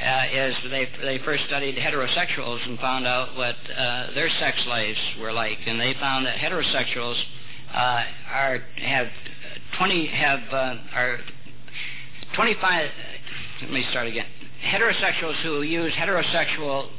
uh, 0.02 0.24
is 0.32 0.54
they 0.70 0.88
they 1.02 1.18
first 1.18 1.44
studied 1.46 1.76
heterosexuals 1.76 2.66
and 2.66 2.78
found 2.78 3.06
out 3.06 3.36
what 3.36 3.56
uh, 3.76 4.14
their 4.14 4.30
sex 4.40 4.58
lives 4.66 4.98
were 5.20 5.32
like, 5.32 5.58
and 5.66 5.80
they 5.80 5.94
found 5.94 6.26
that 6.26 6.36
heterosexuals 6.36 7.20
uh, 7.72 8.04
are 8.30 8.58
have 8.76 9.08
twenty 9.78 10.06
have 10.06 10.40
uh, 10.52 10.76
are 10.94 11.18
twenty 12.34 12.56
five. 12.60 12.90
Let 13.60 13.70
me 13.70 13.86
start 13.90 14.08
again. 14.08 14.26
Heterosexuals 14.64 15.42
who 15.42 15.62
use 15.62 15.92
heterosexual 15.92 16.86
uh, 16.86 16.90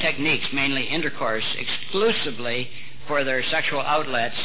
techniques, 0.00 0.46
mainly 0.52 0.84
intercourse, 0.84 1.44
exclusively 1.56 2.68
for 3.06 3.24
their 3.24 3.42
sexual 3.50 3.80
outlets 3.80 4.36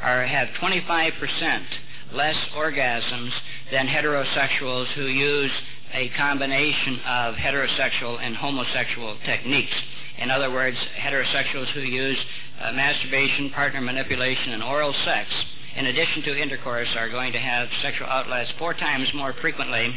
are 0.00 0.26
have 0.26 0.48
25% 0.60 1.64
less 2.12 2.36
orgasms 2.56 3.30
than 3.70 3.86
heterosexuals 3.86 4.86
who 4.94 5.06
use 5.06 5.50
a 5.94 6.08
combination 6.10 7.00
of 7.06 7.34
heterosexual 7.34 8.18
and 8.20 8.36
homosexual 8.36 9.16
techniques. 9.24 9.72
In 10.18 10.30
other 10.30 10.50
words, 10.50 10.76
heterosexuals 10.98 11.68
who 11.72 11.80
use 11.80 12.18
uh, 12.60 12.72
masturbation, 12.72 13.50
partner 13.50 13.80
manipulation, 13.80 14.52
and 14.52 14.62
oral 14.62 14.94
sex, 15.04 15.28
in 15.76 15.86
addition 15.86 16.22
to 16.22 16.40
intercourse, 16.40 16.88
are 16.96 17.08
going 17.08 17.32
to 17.32 17.38
have 17.38 17.68
sexual 17.82 18.06
outlets 18.06 18.50
four 18.58 18.74
times 18.74 19.08
more 19.14 19.34
frequently 19.40 19.94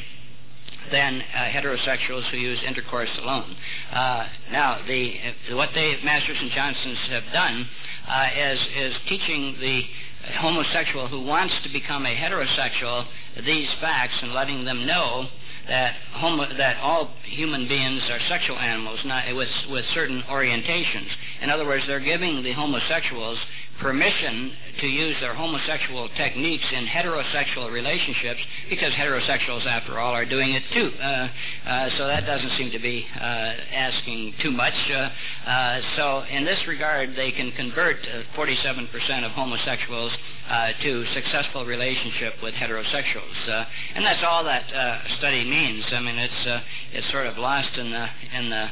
than 0.92 1.22
uh, 1.22 1.38
heterosexuals 1.38 2.30
who 2.32 2.38
use 2.38 2.60
intercourse 2.66 3.10
alone. 3.22 3.56
Uh, 3.92 4.28
now, 4.52 4.80
the, 4.88 5.14
what 5.52 5.70
they, 5.74 5.98
Masters 6.04 6.38
and 6.40 6.52
Johnsons 6.52 6.98
have 7.10 7.24
done 7.34 7.68
uh, 8.08 8.28
is, 8.36 8.60
is 8.76 8.94
teaching 9.08 9.58
the 9.60 9.84
homosexual 10.40 11.08
who 11.08 11.22
wants 11.22 11.54
to 11.64 11.70
become 11.70 12.06
a 12.06 12.16
heterosexual 12.16 13.06
these 13.46 13.70
facts 13.80 14.16
and 14.22 14.34
letting 14.34 14.66
them 14.66 14.86
know 14.86 15.28
that 15.68 15.96
homo, 16.14 16.46
that 16.58 16.78
all 16.78 17.12
human 17.24 17.68
beings 17.68 18.04
are 18.10 18.20
sexual 18.30 18.58
animals 18.58 19.00
not, 19.06 19.34
with, 19.36 19.50
with 19.70 19.86
certain 19.94 20.22
orientations. 20.30 21.08
In 21.42 21.50
other 21.50 21.66
words, 21.66 21.84
they're 21.88 22.00
giving 22.00 22.44
the 22.44 22.54
homosexuals 22.54 23.40
permission 23.80 24.52
to 24.80 24.88
use 24.88 25.16
their 25.22 25.34
homosexual 25.34 26.10
techniques 26.18 26.66
in 26.72 26.86
heterosexual 26.86 27.72
relationships 27.72 28.40
because 28.70 28.92
heterosexuals, 28.94 29.66
after 29.66 30.00
all, 30.00 30.14
are 30.14 30.26
doing 30.26 30.54
it 30.54 30.64
too. 30.74 30.92
Uh, 31.00 31.28
uh, 31.66 31.90
so 31.98 32.08
that 32.08 32.26
doesn't 32.26 32.52
seem 32.58 32.72
to 32.72 32.80
be 32.80 33.06
uh, 33.16 33.20
asking 33.20 34.34
too 34.42 34.52
much. 34.52 34.74
Uh, 34.90 35.10
uh, 35.50 35.82
so 35.96 36.24
in 36.30 36.46
this 36.46 36.60
regard, 36.68 37.16
they 37.16 37.32
can 37.32 37.52
convert 37.52 37.98
47% 38.36 38.88
uh, 39.24 39.26
of 39.26 39.32
homosexuals 39.32 40.12
to 40.82 41.06
successful 41.14 41.66
relationship 41.66 42.36
with 42.44 42.54
heterosexuals, 42.56 43.66
and 43.96 44.06
that's 44.06 44.24
all 44.24 44.44
that 44.44 44.64
study 45.18 45.44
means. 45.44 45.84
I 45.92 46.00
mean, 46.00 46.18
it's 46.18 46.64
it's 46.94 47.12
sort 47.12 47.28
of 47.28 47.38
lost 47.38 47.76
in 47.78 47.92
the 47.92 48.08
in 48.34 48.50
the 48.50 48.70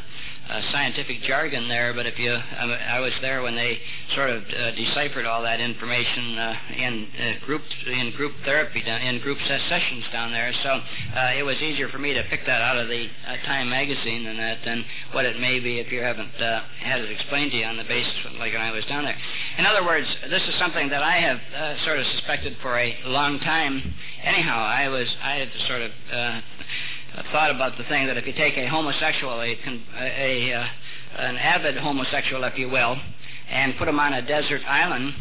uh, 0.49 0.61
scientific 0.71 1.21
jargon 1.23 1.69
there, 1.69 1.93
but 1.93 2.05
if 2.05 2.19
you, 2.19 2.31
I, 2.31 2.97
I 2.97 2.99
was 2.99 3.13
there 3.21 3.41
when 3.41 3.55
they 3.55 3.79
sort 4.13 4.29
of 4.29 4.43
uh, 4.43 4.71
deciphered 4.71 5.25
all 5.25 5.41
that 5.43 5.59
information 5.59 6.37
uh, 6.37 6.55
in 6.77 7.07
uh, 7.17 7.45
group 7.45 7.61
in 7.87 8.11
group 8.15 8.33
therapy 8.43 8.83
in 8.85 9.19
group 9.21 9.37
sessions 9.47 10.03
down 10.11 10.31
there. 10.31 10.51
So 10.63 10.69
uh, 10.69 11.31
it 11.37 11.43
was 11.43 11.57
easier 11.57 11.87
for 11.89 11.99
me 11.99 12.13
to 12.13 12.23
pick 12.29 12.45
that 12.45 12.61
out 12.61 12.77
of 12.77 12.87
the 12.87 13.07
uh, 13.27 13.37
Time 13.45 13.69
magazine 13.69 14.25
than 14.25 14.37
that 14.37 14.59
than 14.65 14.85
what 15.11 15.25
it 15.25 15.39
may 15.39 15.59
be 15.59 15.79
if 15.79 15.91
you 15.91 16.01
haven't 16.01 16.35
uh, 16.41 16.63
had 16.79 17.01
it 17.01 17.11
explained 17.11 17.51
to 17.51 17.57
you 17.57 17.65
on 17.65 17.77
the 17.77 17.83
basis 17.83 18.13
of, 18.25 18.33
like 18.33 18.53
when 18.53 18.61
I 18.61 18.71
was 18.71 18.85
down 18.85 19.05
there. 19.05 19.17
In 19.57 19.65
other 19.65 19.85
words, 19.85 20.07
this 20.29 20.43
is 20.43 20.55
something 20.59 20.89
that 20.89 21.03
I 21.03 21.17
have 21.19 21.39
uh, 21.55 21.85
sort 21.85 21.99
of 21.99 22.05
suspected 22.07 22.57
for 22.61 22.77
a 22.77 22.97
long 23.05 23.39
time. 23.39 23.95
Anyhow, 24.23 24.59
I 24.59 24.87
was 24.89 25.07
I 25.21 25.35
had 25.35 25.51
to 25.51 25.67
sort 25.67 25.81
of. 25.81 25.91
Uh, 26.11 26.41
thought 27.31 27.51
about 27.51 27.77
the 27.77 27.83
thing 27.85 28.07
that 28.07 28.17
if 28.17 28.25
you 28.25 28.33
take 28.33 28.57
a 28.57 28.67
homosexual, 28.67 29.41
a, 29.41 29.57
a, 29.99 30.53
uh, 30.53 30.67
an 31.17 31.37
avid 31.37 31.77
homosexual, 31.77 32.43
if 32.43 32.57
you 32.57 32.69
will, 32.69 32.97
and 33.49 33.77
put 33.77 33.87
him 33.87 33.99
on 33.99 34.13
a 34.13 34.21
desert 34.21 34.61
island 34.67 35.13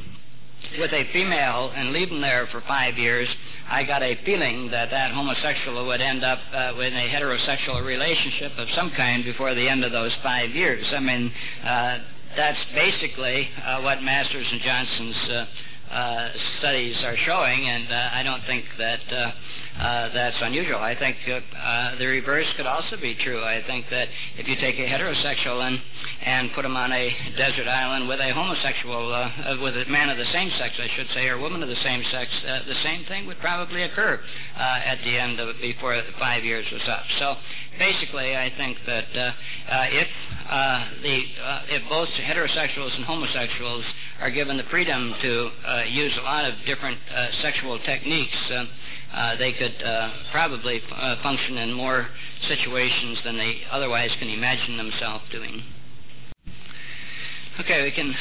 with 0.79 0.93
a 0.93 1.05
female 1.13 1.71
and 1.75 1.93
leave 1.93 2.09
him 2.09 2.21
there 2.21 2.47
for 2.51 2.63
five 2.63 2.97
years, 2.97 3.29
I 3.69 3.85
got 3.85 4.03
a 4.03 4.19
feeling 4.25 4.71
that 4.71 4.91
that 4.91 5.13
homosexual 5.13 5.87
would 5.87 6.01
end 6.01 6.25
up 6.25 6.39
uh, 6.53 6.73
with 6.77 6.93
a 6.93 7.09
heterosexual 7.09 7.85
relationship 7.85 8.53
of 8.57 8.69
some 8.75 8.91
kind 8.91 9.25
before 9.25 9.55
the 9.55 9.69
end 9.69 9.85
of 9.85 9.93
those 9.93 10.13
five 10.23 10.51
years. 10.51 10.87
I 10.93 11.01
mean, 11.01 11.33
uh, 11.65 11.99
that's 12.37 12.59
basically 12.75 13.49
uh, 13.65 13.81
what 13.83 14.03
Masters 14.03 14.47
and 14.51 14.61
Johnson's 14.63 15.17
uh, 15.31 15.47
uh, 15.93 16.31
studies 16.59 16.97
are 17.05 17.17
showing, 17.19 17.69
and 17.69 17.93
uh, 17.93 18.09
I 18.13 18.23
don't 18.23 18.43
think 18.47 18.65
that 18.79 19.01
uh, 19.13 19.33
uh, 19.79 20.09
that's 20.13 20.37
unusual. 20.41 20.79
I 20.79 20.99
think 20.99 21.17
uh, 21.29 21.41
uh, 21.57 21.99
the 21.99 22.07
reverse 22.07 22.47
could 22.57 22.67
also 22.67 22.97
be 22.97 23.15
true. 23.15 23.43
I 23.45 23.63
think 23.67 23.87
that 23.91 24.09
if 24.39 24.49
you 24.49 24.57
take 24.57 24.77
a 24.79 24.89
heterosexual 24.89 25.67
and 25.67 25.81
and 26.25 26.53
put 26.55 26.65
him 26.65 26.77
on 26.77 26.93
a 26.93 27.15
desert 27.37 27.69
island 27.69 28.09
with 28.09 28.21
a 28.21 28.33
homosexual, 28.33 29.09
with 29.61 29.77
a 29.77 29.85
man 29.91 30.09
of 30.09 30.17
the 30.17 30.31
same 30.33 30.51
sex, 30.59 30.75
I 30.79 30.89
should 30.97 31.09
say, 31.15 31.29
or 31.29 31.39
woman 31.39 31.63
of 31.63 31.69
the 31.69 31.83
same 31.83 32.03
sex, 32.11 32.31
the 32.43 32.77
same 32.83 33.05
thing 33.05 33.27
would 33.27 33.39
probably 33.39 33.83
occur 33.83 34.21
at 34.57 34.99
the 35.05 35.19
end 35.19 35.41
of 35.41 35.57
before 35.61 36.01
five 36.19 36.45
years 36.45 36.67
was 36.73 36.83
up. 36.89 37.05
So 37.19 37.37
basically, 37.79 38.37
I 38.37 38.53
think 38.57 38.79
that 38.87 39.07
if 39.13 40.09
the 41.03 41.23
if 41.69 41.89
both 41.89 42.09
heterosexuals 42.09 42.95
and 42.97 43.05
homosexuals 43.05 43.85
are 44.23 44.31
given 44.31 44.57
the 44.57 44.63
freedom 44.71 45.13
to 45.21 45.51
uh, 45.67 45.83
use 45.83 46.17
a 46.17 46.23
lot 46.23 46.45
of 46.45 46.55
different 46.65 46.97
uh, 47.13 47.27
sexual 47.43 47.77
techniques. 47.81 48.37
Uh, 48.49 48.65
uh, 49.13 49.37
they 49.37 49.53
could 49.53 49.83
uh, 49.83 50.13
probably 50.31 50.81
uh, 50.95 51.21
function 51.25 51.59
in 51.59 51.73
more 51.73 52.07
situations 52.47 53.19
than 53.25 53.37
they 53.37 53.63
otherwise 53.73 54.11
can 54.21 54.29
imagine 54.29 54.77
themselves 54.77 55.25
doing. 55.33 55.61
Okay, 57.59 57.83
we 57.83 57.91
can. 57.91 58.15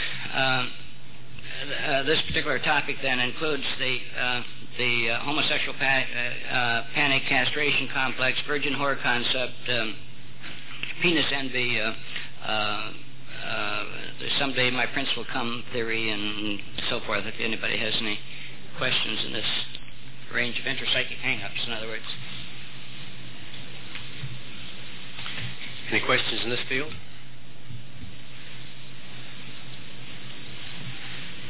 This 2.07 2.19
particular 2.27 2.57
topic 2.57 2.95
then 3.03 3.19
includes 3.19 3.63
the 3.77 3.99
the 4.79 5.19
homosexual 5.21 5.77
pa- 5.77 6.87
panic 6.95 7.23
castration 7.29 7.87
complex, 7.93 8.39
virgin 8.47 8.73
whore 8.73 8.99
concept, 9.03 9.53
um, 9.69 9.95
penis 11.03 11.25
envy. 11.31 11.79
Uh, 13.43 13.83
someday 14.39 14.69
my 14.71 14.85
prince 14.85 15.09
will 15.15 15.25
come 15.25 15.63
theory 15.73 16.11
and 16.11 16.59
so 16.89 16.99
forth. 17.05 17.25
If 17.25 17.35
anybody 17.39 17.77
has 17.77 17.93
any 17.99 18.19
questions 18.77 19.19
in 19.25 19.33
this 19.33 19.45
range 20.33 20.59
of 20.59 20.65
intrapsychic 20.65 21.17
hang-ups, 21.21 21.61
in 21.65 21.73
other 21.73 21.87
words. 21.87 22.03
Any 25.91 26.05
questions 26.05 26.41
in 26.43 26.49
this 26.49 26.59
field? 26.69 26.93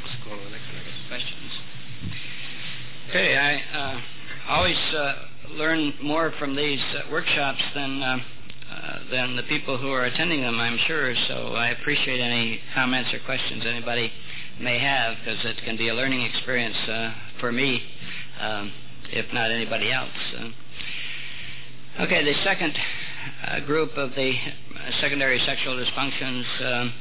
Let's 0.04 0.24
go 0.26 0.32
on 0.32 0.38
to 0.40 0.44
the 0.46 0.50
next 0.50 0.66
one, 0.66 0.76
I 0.78 0.84
guess. 0.84 1.08
questions. 1.08 1.52
Okay, 3.10 3.38
I 3.38 3.78
uh, 3.78 4.02
always 4.50 4.78
uh, 4.96 5.14
learn 5.52 5.94
more 6.02 6.34
from 6.40 6.56
these 6.56 6.82
uh, 6.96 7.12
workshops 7.12 7.62
than 7.76 8.02
uh, 8.02 8.18
than 9.12 9.36
the 9.36 9.44
people 9.44 9.78
who 9.78 9.92
are 9.92 10.06
attending 10.06 10.42
them, 10.42 10.60
I'm 10.60 10.78
sure. 10.88 11.14
So 11.28 11.54
I 11.54 11.68
appreciate 11.70 12.20
any 12.20 12.60
comments 12.74 13.14
or 13.14 13.20
questions 13.20 13.64
anybody 13.66 14.12
may 14.60 14.80
have, 14.80 15.18
because 15.20 15.44
it 15.46 15.58
can 15.64 15.78
be 15.78 15.90
a 15.90 15.94
learning 15.94 16.22
experience 16.22 16.78
uh, 16.88 17.14
for 17.40 17.52
me, 17.52 17.82
um, 18.40 18.72
if 19.12 19.32
not 19.34 19.52
anybody 19.52 19.92
else. 19.92 20.10
Uh, 20.38 22.04
okay, 22.04 22.24
the 22.24 22.44
second 22.44 22.74
uh, 23.46 23.60
group 23.62 23.98
of 23.98 24.16
the 24.16 24.34
secondary 25.00 25.40
sexual 25.46 25.76
dysfunctions. 25.76 26.46
Um, 26.66 26.94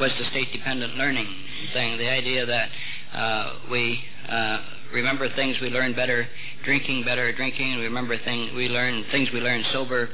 was 0.00 0.10
the 0.18 0.24
state-dependent 0.30 0.96
learning 0.96 1.26
thing. 1.72 1.98
The 1.98 2.08
idea 2.08 2.46
that 2.46 2.68
uh, 3.12 3.52
we 3.70 4.00
uh, 4.28 4.58
remember 4.92 5.28
things 5.34 5.56
we 5.60 5.70
learn 5.70 5.94
better 5.94 6.26
drinking 6.64 7.04
better 7.04 7.32
drinking. 7.32 7.78
We 7.78 7.84
remember 7.84 8.18
things 8.18 8.52
we 8.54 8.68
learn 8.68 9.04
things 9.10 9.28
we 9.32 9.40
learn 9.40 9.64
sober 9.72 10.08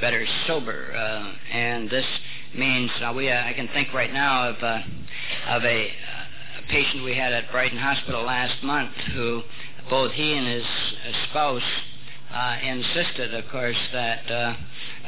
better 0.00 0.26
sober. 0.46 0.94
Uh, 0.94 1.32
and 1.52 1.90
this 1.90 2.06
means 2.54 2.90
uh, 3.02 3.12
we 3.14 3.30
uh, 3.30 3.42
I 3.42 3.52
can 3.52 3.68
think 3.68 3.92
right 3.92 4.12
now 4.12 4.50
of 4.50 4.62
uh, 4.62 4.80
of 5.48 5.64
a, 5.64 5.86
a 5.86 6.68
patient 6.68 7.04
we 7.04 7.14
had 7.14 7.32
at 7.32 7.50
Brighton 7.50 7.78
Hospital 7.78 8.22
last 8.22 8.62
month 8.62 8.94
who 9.14 9.42
both 9.88 10.12
he 10.12 10.32
and 10.36 10.46
his 10.46 10.64
uh, 10.64 11.28
spouse 11.30 11.62
uh, 12.32 12.56
insisted, 12.62 13.34
of 13.34 13.48
course, 13.50 13.76
that 13.92 14.30
uh, 14.30 14.56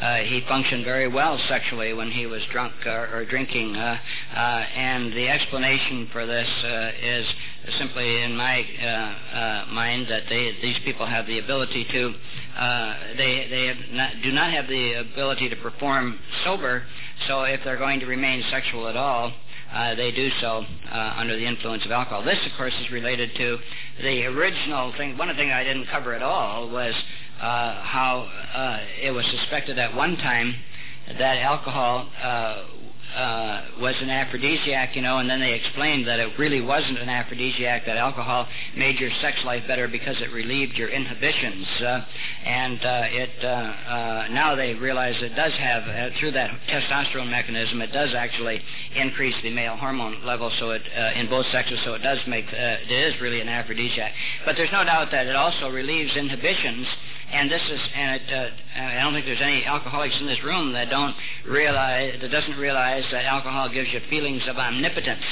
uh, 0.01 0.17
he 0.19 0.43
functioned 0.49 0.85
very 0.85 1.09
well 1.09 1.39
sexually 1.49 1.93
when 1.93 2.11
he 2.11 2.27
was 2.27 2.43
drunk 2.53 2.73
or, 2.87 3.09
or 3.13 3.25
drinking. 3.25 3.77
Uh, 3.77 3.99
uh, 4.35 4.39
and 4.39 5.13
the 5.13 5.29
explanation 5.29 6.09
for 6.13 6.27
this 6.27 6.49
uh, 6.65 6.91
is 7.03 7.27
simply, 7.79 8.23
in 8.23 8.37
my 8.37 8.63
uh, 8.63 9.37
uh, 9.37 9.67
mind, 9.73 10.07
that 10.09 10.23
they, 10.29 10.57
these 10.63 10.79
people 10.85 11.07
have 11.07 11.27
the 11.27 11.39
ability 11.39 11.85
to, 11.91 12.15
uh, 12.57 12.97
they, 13.17 13.47
they 13.51 13.75
not, 13.93 14.13
do 14.23 14.33
not 14.33 14.53
have 14.53 14.69
the 14.69 14.95
ability 14.95 15.49
to 15.49 15.57
perform 15.57 16.19
sober, 16.45 16.85
so 17.27 17.43
if 17.43 17.61
they're 17.65 17.79
going 17.79 18.01
to 18.01 18.07
remain 18.07 18.45
sexual 18.51 18.89
at 18.89 18.97
all, 18.97 19.33
uh, 19.73 19.95
they 19.95 20.11
do 20.13 20.31
so 20.41 20.65
uh, 20.91 21.15
under 21.17 21.37
the 21.37 21.45
influence 21.45 21.85
of 21.85 21.91
alcohol. 21.91 22.23
This, 22.23 22.39
of 22.47 22.53
course, 22.57 22.75
is 22.81 22.91
related 22.91 23.35
to 23.37 23.59
the 24.03 24.25
original 24.27 24.93
thing. 24.97 25.17
One 25.19 25.29
of 25.29 25.37
the 25.37 25.43
things 25.43 25.53
I 25.53 25.65
didn't 25.65 25.87
cover 25.87 26.15
at 26.15 26.23
all 26.23 26.71
was 26.71 26.95
uh, 27.41 27.83
how 27.83 28.29
uh, 28.55 28.79
it 29.01 29.11
was 29.11 29.27
suspected 29.27 29.79
at 29.79 29.95
one 29.95 30.17
time 30.17 30.55
that 31.19 31.39
alcohol 31.39 32.09
uh, 33.15 33.63
was 33.81 33.95
an 34.01 34.11
aphrodisiac, 34.11 34.95
you 34.95 35.03
know, 35.03 35.19
and 35.19 35.29
then 35.29 35.41
they 35.41 35.53
explained 35.53 36.07
that 36.07 36.21
it 36.21 36.39
really 36.39 36.61
wasn't 36.61 36.99
an 36.99 37.09
aphrodisiac, 37.09 37.87
that 37.87 37.97
alcohol 37.97 38.47
made 38.77 38.99
your 38.99 39.11
sex 39.21 39.39
life 39.45 39.63
better 39.67 39.89
because 39.89 40.21
it 40.21 40.31
relieved 40.33 40.75
your 40.77 40.89
inhibitions. 40.89 41.67
Uh, 41.81 42.05
and 42.45 42.85
uh, 42.85 43.03
it 43.07 43.31
uh, 43.45 43.47
uh, 43.47 44.29
now 44.31 44.55
they 44.55 44.75
realize 44.75 45.15
it 45.23 45.35
does 45.35 45.53
have, 45.55 45.83
uh, 45.85 46.15
through 46.19 46.33
that 46.33 46.51
testosterone 46.69 47.31
mechanism, 47.31 47.81
it 47.83 47.93
does 47.93 48.15
actually 48.15 48.61
increase 48.95 49.35
the 49.43 49.51
male 49.51 49.77
hormone 49.77 50.25
level 50.25 50.51
so 50.59 50.71
it, 50.71 50.83
uh, 50.97 51.19
in 51.19 51.29
both 51.29 51.47
sexes, 51.53 51.79
so 51.85 51.95
it 51.95 52.03
does 52.03 52.19
make, 52.27 52.47
uh, 52.47 52.57
it 52.57 52.91
is 52.91 53.21
really 53.21 53.41
an 53.41 53.49
aphrodisiac. 53.49 54.13
But 54.45 54.57
there's 54.57 54.73
no 54.73 54.85
doubt 54.85 55.11
that 55.13 55.27
it 55.27 55.37
also 55.37 55.71
relieves 55.71 56.15
inhibitions 56.17 56.87
and 57.33 57.51
this 57.51 57.63
is, 57.71 57.81
and 57.95 58.21
it, 58.21 58.33
uh, 58.33 58.81
I 58.81 59.01
don't 59.03 59.13
think 59.13 59.27
there's 59.27 59.41
any 59.43 59.65
alcoholics 59.65 60.17
in 60.19 60.27
this 60.27 60.43
room 60.43 60.73
that 60.73 60.89
don't 60.89 61.15
realize, 61.47 62.19
that 62.21 62.31
doesn't 62.31 62.57
realize 62.57 63.05
that 63.13 63.25
alcohol 63.25 63.69
gives 63.69 63.89
you 63.93 64.01
feelings 64.09 64.43
of 64.49 64.57
omnipotence 64.57 65.25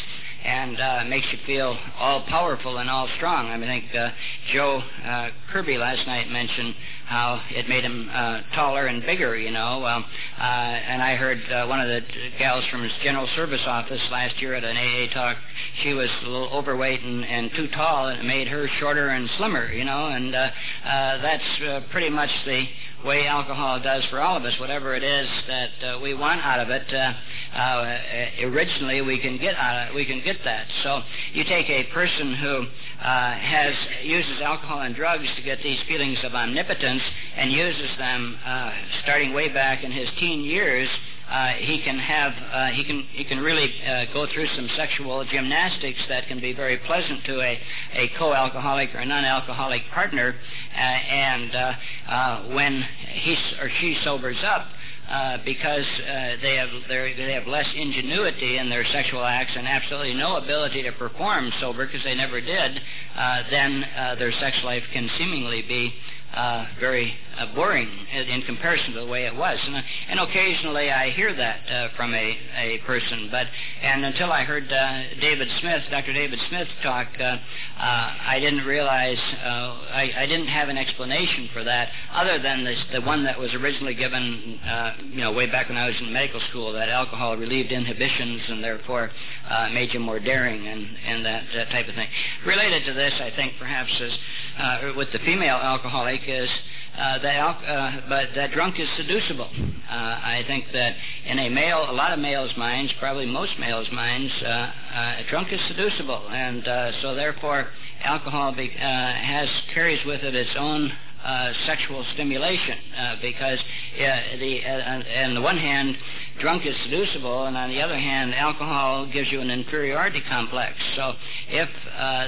and 0.44 0.80
uh, 0.80 1.04
makes 1.08 1.26
you 1.32 1.38
feel 1.46 1.76
all 1.98 2.22
powerful 2.26 2.78
and 2.78 2.88
all 2.90 3.08
strong. 3.16 3.46
I, 3.46 3.56
mean, 3.56 3.68
I 3.68 3.80
think 3.80 3.94
uh, 3.94 4.10
Joe 4.52 4.82
uh, 5.04 5.30
Kirby 5.50 5.78
last 5.78 6.06
night 6.06 6.30
mentioned 6.30 6.74
how 7.06 7.40
it 7.50 7.68
made 7.68 7.84
him 7.84 8.10
uh, 8.12 8.40
taller 8.54 8.86
and 8.86 9.02
bigger, 9.02 9.36
you 9.36 9.52
know. 9.52 9.86
Um, 9.86 10.04
uh, 10.38 10.42
and 10.42 11.00
I 11.00 11.14
heard 11.14 11.38
uh, 11.50 11.66
one 11.66 11.80
of 11.80 11.86
the 11.86 12.00
gals 12.38 12.64
from 12.70 12.82
his 12.82 12.92
general 13.02 13.28
service 13.36 13.62
office 13.64 14.00
last 14.10 14.40
year 14.42 14.54
at 14.54 14.64
an 14.64 14.76
AA 14.76 15.12
talk. 15.14 15.36
She 15.82 15.94
was 15.94 16.10
a 16.24 16.28
little 16.28 16.48
overweight 16.48 17.00
and, 17.02 17.24
and 17.24 17.50
too 17.54 17.68
tall, 17.68 18.08
and 18.08 18.20
it 18.20 18.24
made 18.24 18.48
her 18.48 18.68
shorter 18.80 19.08
and 19.08 19.30
slimmer, 19.38 19.72
you 19.72 19.84
know. 19.84 20.06
And 20.06 20.34
uh, 20.34 20.50
uh, 20.84 21.22
that's 21.22 21.62
uh, 21.62 21.80
pretty 21.92 22.10
much 22.10 22.30
the 22.44 22.66
way 23.04 23.26
alcohol 23.26 23.80
does 23.80 24.04
for 24.06 24.20
all 24.20 24.36
of 24.36 24.44
us. 24.44 24.58
Whatever 24.58 24.96
it 24.96 25.04
is 25.04 25.28
that 25.46 25.70
uh, 25.82 26.00
we 26.00 26.14
want 26.14 26.44
out 26.44 26.58
of 26.58 26.70
it, 26.70 26.92
uh, 26.92 27.12
uh, 27.56 27.98
originally 28.42 29.00
we 29.00 29.20
can 29.20 29.38
get 29.38 29.54
out 29.54 29.94
we 29.94 30.04
can 30.04 30.22
get 30.24 30.36
that. 30.44 30.66
So 30.82 31.02
you 31.32 31.44
take 31.44 31.70
a 31.70 31.84
person 31.92 32.34
who 32.34 32.66
uh, 33.00 33.32
has 33.34 33.74
uses 34.02 34.40
alcohol 34.40 34.80
and 34.80 34.94
drugs 34.94 35.26
to 35.36 35.42
get 35.42 35.62
these 35.62 35.78
feelings 35.86 36.18
of 36.24 36.34
omnipotence 36.34 36.95
and 37.36 37.52
uses 37.52 37.90
them 37.98 38.38
uh, 38.44 38.72
starting 39.02 39.32
way 39.32 39.48
back 39.48 39.84
in 39.84 39.92
his 39.92 40.08
teen 40.18 40.42
years. 40.42 40.88
Uh, 41.28 41.48
he 41.54 41.82
can 41.82 41.98
have 41.98 42.32
uh, 42.52 42.66
he 42.68 42.84
can 42.84 43.02
he 43.10 43.24
can 43.24 43.40
really 43.40 43.72
uh, 43.82 44.04
go 44.12 44.28
through 44.32 44.46
some 44.54 44.68
sexual 44.76 45.24
gymnastics 45.24 45.98
that 46.08 46.28
can 46.28 46.40
be 46.40 46.52
very 46.52 46.78
pleasant 46.78 47.24
to 47.24 47.40
a, 47.40 47.60
a 47.94 48.08
co-alcoholic 48.16 48.94
or 48.94 49.04
non-alcoholic 49.04 49.82
partner, 49.92 50.36
uh, 50.72 50.78
and 50.78 51.54
uh, 51.54 52.42
when 52.54 52.80
he 53.08 53.36
or 53.60 53.68
she 53.80 53.98
sobers 54.04 54.36
up, 54.44 54.68
uh, 55.08 55.38
because 55.44 55.84
uh, 56.00 56.36
they 56.42 56.56
have 56.56 56.68
they 56.88 57.32
have 57.32 57.46
less 57.46 57.66
ingenuity 57.74 58.58
in 58.58 58.68
their 58.68 58.84
sexual 58.86 59.24
acts 59.24 59.52
and 59.56 59.66
absolutely 59.66 60.14
no 60.14 60.36
ability 60.36 60.82
to 60.82 60.92
perform 60.92 61.50
sober 61.60 61.86
because 61.86 62.02
they 62.04 62.14
never 62.14 62.40
did, 62.40 62.80
uh, 63.16 63.42
then 63.50 63.80
their 64.18 64.32
sex 64.32 64.56
life 64.64 64.82
can 64.92 65.08
seemingly 65.18 65.62
be 65.62 65.92
uh, 66.36 66.66
very 66.78 67.14
uh, 67.38 67.54
boring 67.54 67.88
in, 68.12 68.42
comparison 68.42 68.92
to 68.92 69.00
the 69.00 69.06
way 69.06 69.26
it 69.26 69.34
was. 69.34 69.58
And, 69.64 69.74
uh, 69.74 69.82
and 70.08 70.20
occasionally 70.20 70.90
I 70.90 71.10
hear 71.10 71.34
that 71.34 71.70
uh, 71.70 71.88
from 71.96 72.14
a, 72.14 72.38
a 72.56 72.78
person, 72.86 73.28
but 73.30 73.46
and 73.82 74.04
until 74.04 74.30
I 74.32 74.44
heard 74.44 74.70
uh, 74.70 75.02
David 75.20 75.48
Smith, 75.60 75.82
Dr. 75.90 76.12
David 76.12 76.38
Smith 76.48 76.68
talk, 76.82 77.08
uh, 77.18 77.22
uh, 77.22 77.38
I 77.78 78.38
didn't 78.40 78.64
realize 78.64 79.18
uh, 79.42 79.48
I, 79.90 80.12
I 80.18 80.26
didn't 80.26 80.48
have 80.48 80.68
an 80.68 80.76
explanation 80.76 81.48
for 81.52 81.64
that 81.64 81.88
other 82.12 82.40
than 82.40 82.64
this, 82.64 82.78
the 82.92 83.00
one 83.00 83.24
that 83.24 83.38
was 83.38 83.52
originally 83.54 83.94
given, 83.94 84.60
uh, 84.64 84.92
you 85.10 85.20
know, 85.20 85.32
way 85.32 85.50
back 85.50 85.68
when 85.68 85.78
I 85.78 85.86
was 85.86 85.96
in 86.00 86.12
medical 86.12 86.40
school, 86.50 86.72
that 86.72 86.88
alcohol 86.88 87.36
relieved 87.36 87.72
inhibitions 87.72 88.42
and 88.48 88.62
therefore 88.62 89.10
uh, 89.48 89.70
made 89.70 89.92
you 89.94 90.00
more 90.00 90.20
daring 90.20 90.66
and 90.66 90.86
and 91.06 91.24
that, 91.24 91.44
that 91.54 91.70
type 91.70 91.88
of 91.88 91.94
thing. 91.94 92.08
Related 92.46 92.84
to 92.86 92.92
this, 92.92 93.12
I 93.20 93.30
think 93.34 93.54
perhaps 93.58 93.90
is 94.00 94.12
uh, 94.58 94.92
with 94.96 95.12
the 95.12 95.18
female 95.20 95.56
alcoholic 95.56 96.25
is 96.28 96.48
uh, 96.96 97.18
that 97.18 97.36
uh, 97.36 98.00
but 98.08 98.28
that 98.34 98.52
drunk 98.52 98.80
is 98.80 98.88
seducible. 98.96 99.50
Uh, 99.88 99.92
I 99.92 100.44
think 100.46 100.66
that 100.72 100.94
in 101.26 101.38
a 101.38 101.48
male, 101.48 101.86
a 101.88 101.92
lot 101.92 102.12
of 102.12 102.18
males' 102.18 102.56
minds, 102.56 102.92
probably 102.98 103.26
most 103.26 103.58
males' 103.58 103.90
minds, 103.92 104.32
uh, 104.42 104.46
uh, 104.46 105.16
drunk 105.28 105.52
is 105.52 105.60
seducible, 105.68 106.28
and 106.30 106.64
so 107.02 107.14
therefore 107.14 107.68
alcohol 108.02 108.54
be, 108.54 108.68
has 108.68 109.48
carries 109.74 110.04
with 110.06 110.22
it 110.22 110.34
its 110.34 110.50
own 110.56 110.92
uh, 111.26 111.52
sexual 111.66 112.04
stimulation 112.14 112.78
uh, 112.96 113.16
because 113.20 113.58
uh, 113.58 114.36
the 114.38 114.64
on 114.64 115.34
the 115.34 115.40
one 115.40 115.58
hand, 115.58 115.96
drunk 116.38 116.64
is 116.64 116.76
seducible, 116.84 117.46
and 117.46 117.56
on 117.56 117.68
the 117.68 117.80
other 117.82 117.98
hand, 117.98 118.32
alcohol 118.32 119.10
gives 119.12 119.32
you 119.32 119.40
an 119.40 119.50
inferiority 119.50 120.22
complex. 120.28 120.76
So 120.94 121.14
if 121.48 121.68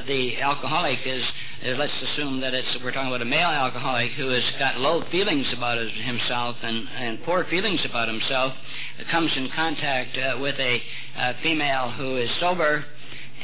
the 0.06 0.40
alcoholic 0.40 0.98
is 1.06 1.22
let's 1.64 1.92
assume 2.02 2.40
that 2.40 2.54
it's 2.54 2.68
we're 2.84 2.92
talking 2.92 3.08
about 3.08 3.20
a 3.20 3.24
male 3.24 3.48
alcoholic 3.48 4.12
who 4.12 4.28
has 4.28 4.44
got 4.60 4.78
low 4.78 5.02
feelings 5.10 5.46
about 5.56 5.78
himself 5.78 6.56
and, 6.62 6.88
and 6.88 7.22
poor 7.24 7.44
feelings 7.50 7.80
about 7.84 8.06
himself, 8.06 8.52
uh, 8.98 9.10
comes 9.10 9.32
in 9.36 9.50
contact 9.54 10.16
uh, 10.16 10.38
with 10.38 10.54
a 10.60 10.80
uh, 11.16 11.32
female 11.42 11.90
who 11.90 12.16
is 12.16 12.30
sober 12.38 12.84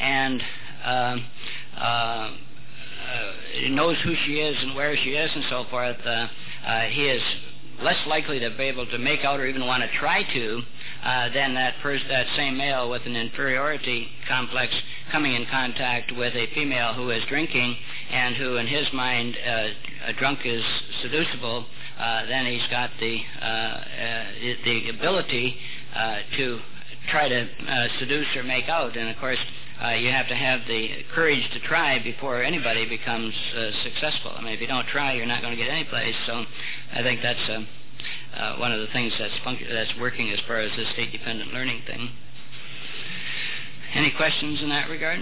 and 0.00 0.40
uh, 0.84 1.16
uh, 1.76 1.80
uh, 1.80 2.30
knows 3.70 3.96
who 4.04 4.14
she 4.26 4.34
is 4.34 4.56
and 4.62 4.76
where 4.76 4.96
she 4.96 5.10
is 5.10 5.30
and 5.34 5.44
so 5.50 5.64
forth, 5.68 5.96
he 6.90 7.06
is 7.06 7.22
less 7.82 7.98
likely 8.06 8.38
to 8.38 8.50
be 8.56 8.64
able 8.64 8.86
to 8.86 8.98
make 8.98 9.24
out 9.24 9.40
or 9.40 9.46
even 9.46 9.66
want 9.66 9.82
to 9.82 9.98
try 9.98 10.22
to 10.22 10.62
uh, 11.04 11.28
than 11.34 11.54
that 11.54 11.74
pers- 11.82 12.02
that 12.08 12.26
same 12.34 12.56
male 12.56 12.88
with 12.88 13.04
an 13.04 13.14
inferiority 13.14 14.08
complex 14.26 14.72
coming 15.12 15.34
in 15.34 15.44
contact 15.46 16.10
with 16.16 16.34
a 16.34 16.46
female 16.54 16.94
who 16.94 17.10
is 17.10 17.22
drinking 17.26 17.76
and 18.10 18.36
who, 18.36 18.56
in 18.56 18.66
his 18.66 18.90
mind, 18.92 19.36
uh, 19.46 19.68
a 20.06 20.12
drunk 20.14 20.40
is 20.44 20.64
seducible. 21.02 21.66
Uh, 21.98 22.26
then 22.26 22.46
he's 22.46 22.66
got 22.70 22.90
the 23.00 23.20
uh, 23.40 23.44
uh, 23.44 24.24
the 24.64 24.88
ability 24.90 25.56
to 26.36 26.58
try 27.10 27.28
to 27.28 27.48
seduce 27.98 28.34
or 28.34 28.42
make 28.42 28.68
out, 28.68 28.96
and 28.96 29.10
of 29.10 29.16
course 29.18 29.38
uh, 29.84 29.90
you 29.90 30.10
have 30.10 30.26
to 30.28 30.34
have 30.34 30.60
the 30.66 31.04
courage 31.14 31.42
to 31.52 31.60
try 31.60 32.02
before 32.02 32.42
anybody 32.42 32.88
becomes 32.88 33.34
successful. 33.82 34.32
I 34.34 34.40
mean, 34.40 34.54
if 34.54 34.60
you 34.60 34.66
don't 34.66 34.86
try, 34.86 35.12
you're 35.12 35.26
not 35.26 35.42
going 35.42 35.56
to 35.56 35.62
get 35.62 35.70
any 35.70 35.84
place. 35.84 36.14
So, 36.26 36.44
I 36.92 37.02
think 37.02 37.20
that's 37.22 37.48
uh, 37.48 37.64
uh, 38.36 38.56
one 38.56 38.72
of 38.72 38.80
the 38.80 38.88
things 38.88 39.12
that's 39.18 39.34
func- 39.44 39.68
that's 39.68 39.94
working 39.98 40.30
as 40.30 40.40
far 40.46 40.58
as 40.58 40.70
the 40.76 40.84
state-dependent 40.92 41.52
learning 41.52 41.82
thing. 41.86 42.10
Any 43.94 44.10
questions 44.10 44.60
in 44.62 44.68
that 44.70 44.88
regard? 44.90 45.20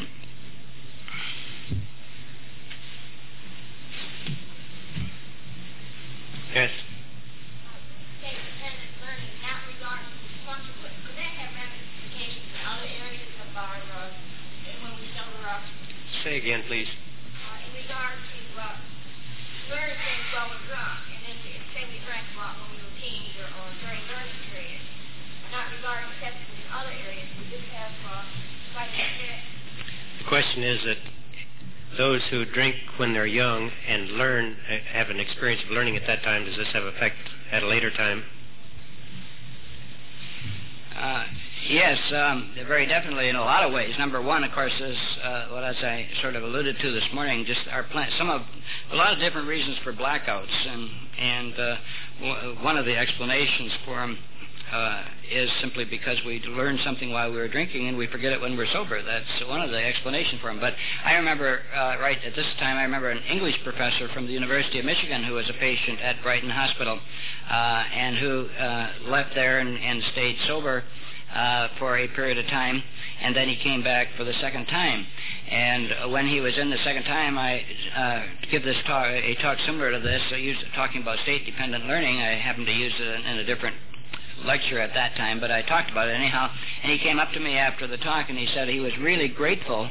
Yes. 6.55 6.71
State-dependent 8.21 8.93
learning, 9.01 9.33
not 9.41 9.65
regarding 9.73 10.13
dysfunction, 10.21 10.77
but 10.85 10.93
could 11.09 11.17
that 11.17 11.33
have 11.41 11.49
ramifications 11.57 12.45
in 12.45 12.61
other 12.69 12.89
areas 12.89 13.33
of 13.41 13.57
our, 13.57 13.81
when 14.85 14.93
we 15.01 15.09
sober 15.17 15.49
up? 15.49 15.65
Say 16.25 16.37
again, 16.37 16.65
please. 16.69 16.89
Uh, 16.93 17.57
in 17.67 17.73
regard 17.73 18.21
to, 18.21 18.41
uh, 18.61 18.77
learning 19.73 19.97
things 19.97 20.27
while 20.37 20.53
we're 20.53 20.61
drunk, 20.69 21.09
and 21.09 21.25
then 21.25 21.37
if, 21.41 21.65
say 21.73 21.89
we 21.89 21.97
drank 22.05 22.29
a 22.37 22.37
lot 22.37 22.53
when 22.61 22.77
we 22.77 22.85
were 22.85 22.95
teens 23.01 23.33
or, 23.41 23.49
or 23.49 23.69
during 23.81 24.05
learning 24.13 24.37
periods, 24.53 24.85
not 25.57 25.73
regarding 25.73 26.05
exceptions 26.21 26.53
in 26.53 26.69
other 26.69 26.93
areas, 26.93 27.33
would 27.41 27.49
this 27.49 27.65
have, 27.73 27.97
uh, 28.05 28.29
quite 28.77 28.93
an 28.93 29.01
effect? 29.09 29.41
The 30.21 30.22
question 30.33 30.63
is 30.63 30.81
that 30.87 30.97
those 31.99 32.23
who 32.31 32.47
drink 32.47 32.75
when 32.97 33.13
they're 33.13 33.27
young 33.27 33.71
and 33.87 34.13
learn 34.13 34.57
have 34.91 35.11
an 35.11 35.21
experience 35.21 35.61
of 35.63 35.71
learning 35.71 35.95
at 35.95 36.07
that 36.07 36.23
time. 36.23 36.47
Does 36.47 36.57
this 36.57 36.69
have 36.73 36.85
effect 36.85 37.17
at 37.51 37.63
a 37.63 37.67
later 37.67 37.91
time? 37.91 38.25
Uh, 40.97 41.25
yes, 41.69 41.99
um, 42.15 42.55
very 42.67 42.87
definitely 42.87 43.29
in 43.29 43.37
a 43.37 43.43
lot 43.43 43.63
of 43.63 43.75
ways. 43.75 43.95
Number 43.99 44.23
one, 44.23 44.43
of 44.43 44.53
course, 44.53 44.73
is 44.81 44.97
uh, 45.23 45.49
what 45.49 45.65
as 45.65 45.77
I 45.83 46.09
sort 46.23 46.35
of 46.35 46.45
alluded 46.45 46.79
to 46.81 46.93
this 46.93 47.05
morning. 47.13 47.45
Just 47.45 47.61
our 47.71 47.83
plan, 47.83 48.09
some 48.17 48.31
of 48.31 48.41
a 48.91 48.97
lot 48.97 49.13
of 49.13 49.19
different 49.19 49.49
reasons 49.49 49.77
for 49.85 49.93
blackouts, 49.93 50.67
and 50.67 50.89
and 51.19 51.55
uh, 51.59 51.77
w- 52.21 52.65
one 52.65 52.79
of 52.79 52.87
the 52.87 52.97
explanations 52.97 53.71
for 53.85 53.97
them 53.97 54.17
uh, 54.73 55.03
is 55.31 55.51
simply 55.61 55.85
because 55.85 56.19
we 56.25 56.41
learned 56.41 56.81
something 56.83 57.13
while 57.13 57.31
we 57.31 57.37
were 57.37 57.49
drinking 57.49 57.89
and 57.89 57.97
we 57.97 58.07
forget 58.07 58.33
it 58.33 58.41
when 58.41 58.57
we're 58.57 58.71
sober. 58.73 59.03
That's 59.03 59.49
one 59.49 59.61
of 59.61 59.71
the 59.71 59.77
explanations 59.77 60.41
for 60.41 60.49
them. 60.49 60.61
But 60.61 60.75
I 61.05 61.15
remember, 61.15 61.61
uh, 61.75 61.99
right 62.01 62.19
at 62.25 62.35
this 62.35 62.47
time, 62.59 62.79
I 62.79 62.83
remember 62.83 63.11
an 63.11 63.23
English 63.31 63.57
professor 63.63 64.09
from 64.15 64.27
the 64.27 64.33
University 64.33 64.79
of 64.79 64.85
Michigan 64.85 65.25
who 65.25 65.35
was 65.35 65.49
a 65.49 65.55
patient 65.55 66.01
at 66.01 66.23
Brighton 66.23 66.51
Hospital 66.51 66.99
uh, 67.51 67.53
and 67.53 68.17
who 68.17 68.47
uh, 68.47 68.91
left 69.07 69.35
there 69.35 69.59
and, 69.59 69.77
and 69.77 70.03
stayed 70.13 70.37
sober. 70.47 70.85
Uh, 71.33 71.69
for 71.79 71.97
a 71.97 72.09
period 72.09 72.37
of 72.37 72.45
time, 72.49 72.83
and 73.23 73.35
then 73.35 73.49
he 73.49 73.57
came 73.57 73.83
back 73.83 74.09
for 74.19 74.25
the 74.25 74.35
second 74.35 74.67
time. 74.67 75.07
And 75.51 76.13
when 76.13 76.27
he 76.27 76.43
was 76.43 76.59
in 76.59 76.69
the 76.69 76.77
second 76.85 77.05
time, 77.05 77.39
I 77.39 77.65
uh, 77.97 78.23
give 78.51 78.63
this 78.63 78.77
talk, 78.87 79.07
a 79.07 79.35
talk 79.37 79.57
similar 79.65 79.93
to 79.93 79.99
this, 79.99 80.21
I 80.31 80.37
used 80.37 80.61
talking 80.75 81.01
about 81.01 81.19
state-dependent 81.21 81.87
learning. 81.87 82.21
I 82.21 82.35
happened 82.35 82.67
to 82.67 82.73
use 82.75 82.93
it 82.99 83.25
in 83.25 83.39
a 83.39 83.45
different 83.45 83.77
lecture 84.45 84.79
at 84.79 84.95
that 84.95 85.17
time, 85.17 85.41
but 85.41 85.51
I 85.51 85.63
talked 85.63 85.91
about 85.91 86.09
it 86.09 86.13
anyhow. 86.13 86.51
And 86.83 86.93
he 86.93 86.99
came 86.99 87.19
up 87.19 87.33
to 87.33 87.41
me 87.41 87.57
after 87.57 87.87
the 87.87 87.99
talk 87.99 88.29
and 88.29 88.39
he 88.39 88.47
said 88.55 88.69
he 88.69 88.81
was 88.81 88.97
really 88.99 89.29
grateful 89.29 89.91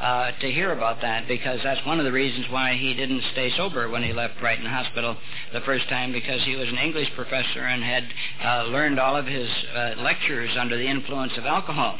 uh, 0.00 0.32
to 0.40 0.50
hear 0.50 0.72
about 0.72 1.00
that 1.00 1.28
because 1.28 1.60
that's 1.62 1.84
one 1.86 2.00
of 2.00 2.04
the 2.04 2.12
reasons 2.12 2.46
why 2.50 2.74
he 2.74 2.92
didn't 2.92 3.22
stay 3.32 3.52
sober 3.56 3.88
when 3.88 4.02
he 4.02 4.12
left 4.12 4.34
Brighton 4.40 4.66
Hospital 4.66 5.16
the 5.52 5.60
first 5.60 5.88
time 5.88 6.12
because 6.12 6.42
he 6.44 6.56
was 6.56 6.68
an 6.68 6.78
English 6.78 7.08
professor 7.14 7.60
and 7.60 7.82
had 7.84 8.04
uh, 8.44 8.64
learned 8.64 8.98
all 8.98 9.16
of 9.16 9.26
his 9.26 9.48
uh, 9.74 9.94
lectures 9.98 10.50
under 10.58 10.76
the 10.76 10.86
influence 10.86 11.32
of 11.38 11.44
alcohol. 11.44 11.98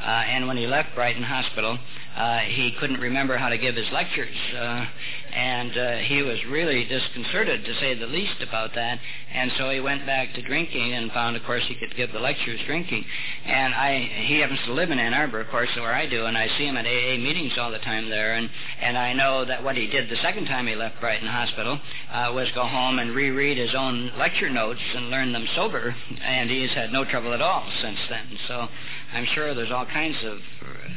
Uh, 0.00 0.06
and 0.06 0.46
when 0.46 0.56
he 0.56 0.66
left 0.66 0.94
Brighton 0.94 1.22
Hospital, 1.22 1.78
uh, 2.16 2.38
he 2.38 2.74
couldn't 2.78 3.00
remember 3.00 3.36
how 3.36 3.48
to 3.48 3.58
give 3.58 3.74
his 3.74 3.90
lectures. 3.92 4.36
Uh, 4.56 4.86
and 5.34 5.76
uh, 5.76 5.96
he 5.96 6.22
was 6.22 6.38
really 6.48 6.84
disconcerted, 6.84 7.64
to 7.64 7.74
say 7.80 7.94
the 7.94 8.06
least, 8.06 8.40
about 8.40 8.74
that. 8.74 9.00
And 9.32 9.50
so 9.58 9.68
he 9.68 9.80
went 9.80 10.06
back 10.06 10.32
to 10.34 10.42
drinking 10.42 10.94
and 10.94 11.10
found, 11.10 11.36
of 11.36 11.42
course, 11.42 11.64
he 11.66 11.74
could 11.74 11.96
give 11.96 12.12
the 12.12 12.20
lectures 12.20 12.60
drinking. 12.66 13.04
And 13.44 13.74
I, 13.74 13.98
he 14.26 14.38
happens 14.38 14.60
to 14.66 14.72
live 14.72 14.92
in 14.92 15.00
Ann 15.00 15.12
Arbor, 15.12 15.40
of 15.40 15.48
course, 15.48 15.70
where 15.74 15.92
I 15.92 16.06
do, 16.06 16.26
and 16.26 16.38
I 16.38 16.46
see 16.56 16.66
him 16.66 16.76
at 16.76 16.86
AA 16.86 17.18
meetings 17.18 17.58
all 17.58 17.72
the 17.72 17.78
time 17.78 18.08
there. 18.08 18.34
And, 18.34 18.48
and 18.80 18.96
I 18.96 19.12
know 19.12 19.44
that 19.44 19.64
what 19.64 19.76
he 19.76 19.88
did 19.88 20.08
the 20.08 20.22
second 20.22 20.46
time 20.46 20.68
he 20.68 20.76
left 20.76 21.00
Brighton 21.00 21.28
Hospital 21.28 21.80
uh, 22.12 22.30
was 22.32 22.48
go 22.54 22.64
home 22.64 23.00
and 23.00 23.12
reread 23.12 23.58
his 23.58 23.74
own 23.74 24.12
lecture 24.16 24.50
notes 24.50 24.80
and 24.94 25.10
learn 25.10 25.32
them 25.32 25.48
sober. 25.56 25.96
And 26.22 26.48
he's 26.48 26.70
had 26.70 26.92
no 26.92 27.04
trouble 27.04 27.34
at 27.34 27.42
all 27.42 27.68
since 27.82 27.98
then. 28.08 28.38
So 28.46 28.68
I'm 29.12 29.26
sure 29.34 29.52
there's 29.52 29.72
all 29.72 29.86
kinds 29.86 30.16
of 30.22 30.38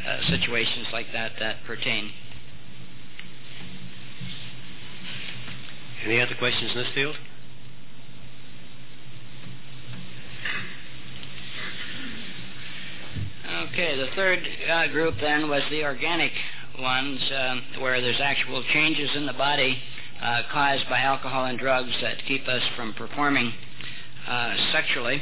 uh, 0.07 0.30
situations 0.30 0.88
like 0.93 1.07
that 1.14 1.31
that 1.39 1.64
pertain. 1.65 2.11
Any 6.06 6.22
other 6.22 6.36
questions 6.36 6.72
in 6.72 6.78
this 6.78 6.88
field? 6.94 7.15
Okay, 13.69 13.95
the 13.98 14.07
third 14.15 14.40
uh, 14.69 14.88
group 14.88 15.15
then 15.19 15.49
was 15.49 15.64
the 15.69 15.84
organic 15.84 16.32
ones, 16.80 17.19
um, 17.36 17.64
where 17.80 18.02
there's 18.02 18.19
actual 18.22 18.64
changes 18.74 19.10
in 19.15 19.26
the 19.26 19.34
body 19.34 19.82
uh, 20.22 20.41
caused 20.52 20.88
by 20.90 20.99
alcohol 20.99 21.45
and 21.45 21.57
drugs 21.57 21.91
that 22.02 22.18
keep 22.28 22.48
us 22.48 22.61
from 22.76 22.94
performing 22.94 23.53
uh, 24.28 24.56
sexually 24.72 25.22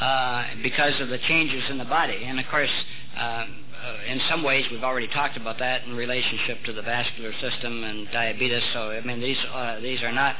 uh, 0.00 0.44
because 0.62 1.00
of 1.00 1.08
the 1.08 1.18
changes 1.26 1.62
in 1.70 1.78
the 1.78 1.84
body. 1.84 2.24
And 2.24 2.38
of 2.38 2.46
course, 2.46 2.70
uh, 3.16 3.46
in 4.06 4.20
some 4.28 4.42
ways, 4.42 4.64
we've 4.70 4.84
already 4.84 5.08
talked 5.08 5.36
about 5.36 5.58
that 5.58 5.84
in 5.84 5.94
relationship 5.94 6.64
to 6.64 6.72
the 6.72 6.82
vascular 6.82 7.32
system 7.40 7.84
and 7.84 8.08
diabetes. 8.10 8.62
So, 8.72 8.90
I 8.90 9.00
mean, 9.02 9.20
these 9.20 9.38
uh, 9.52 9.80
these 9.80 10.02
are 10.02 10.12
not 10.12 10.36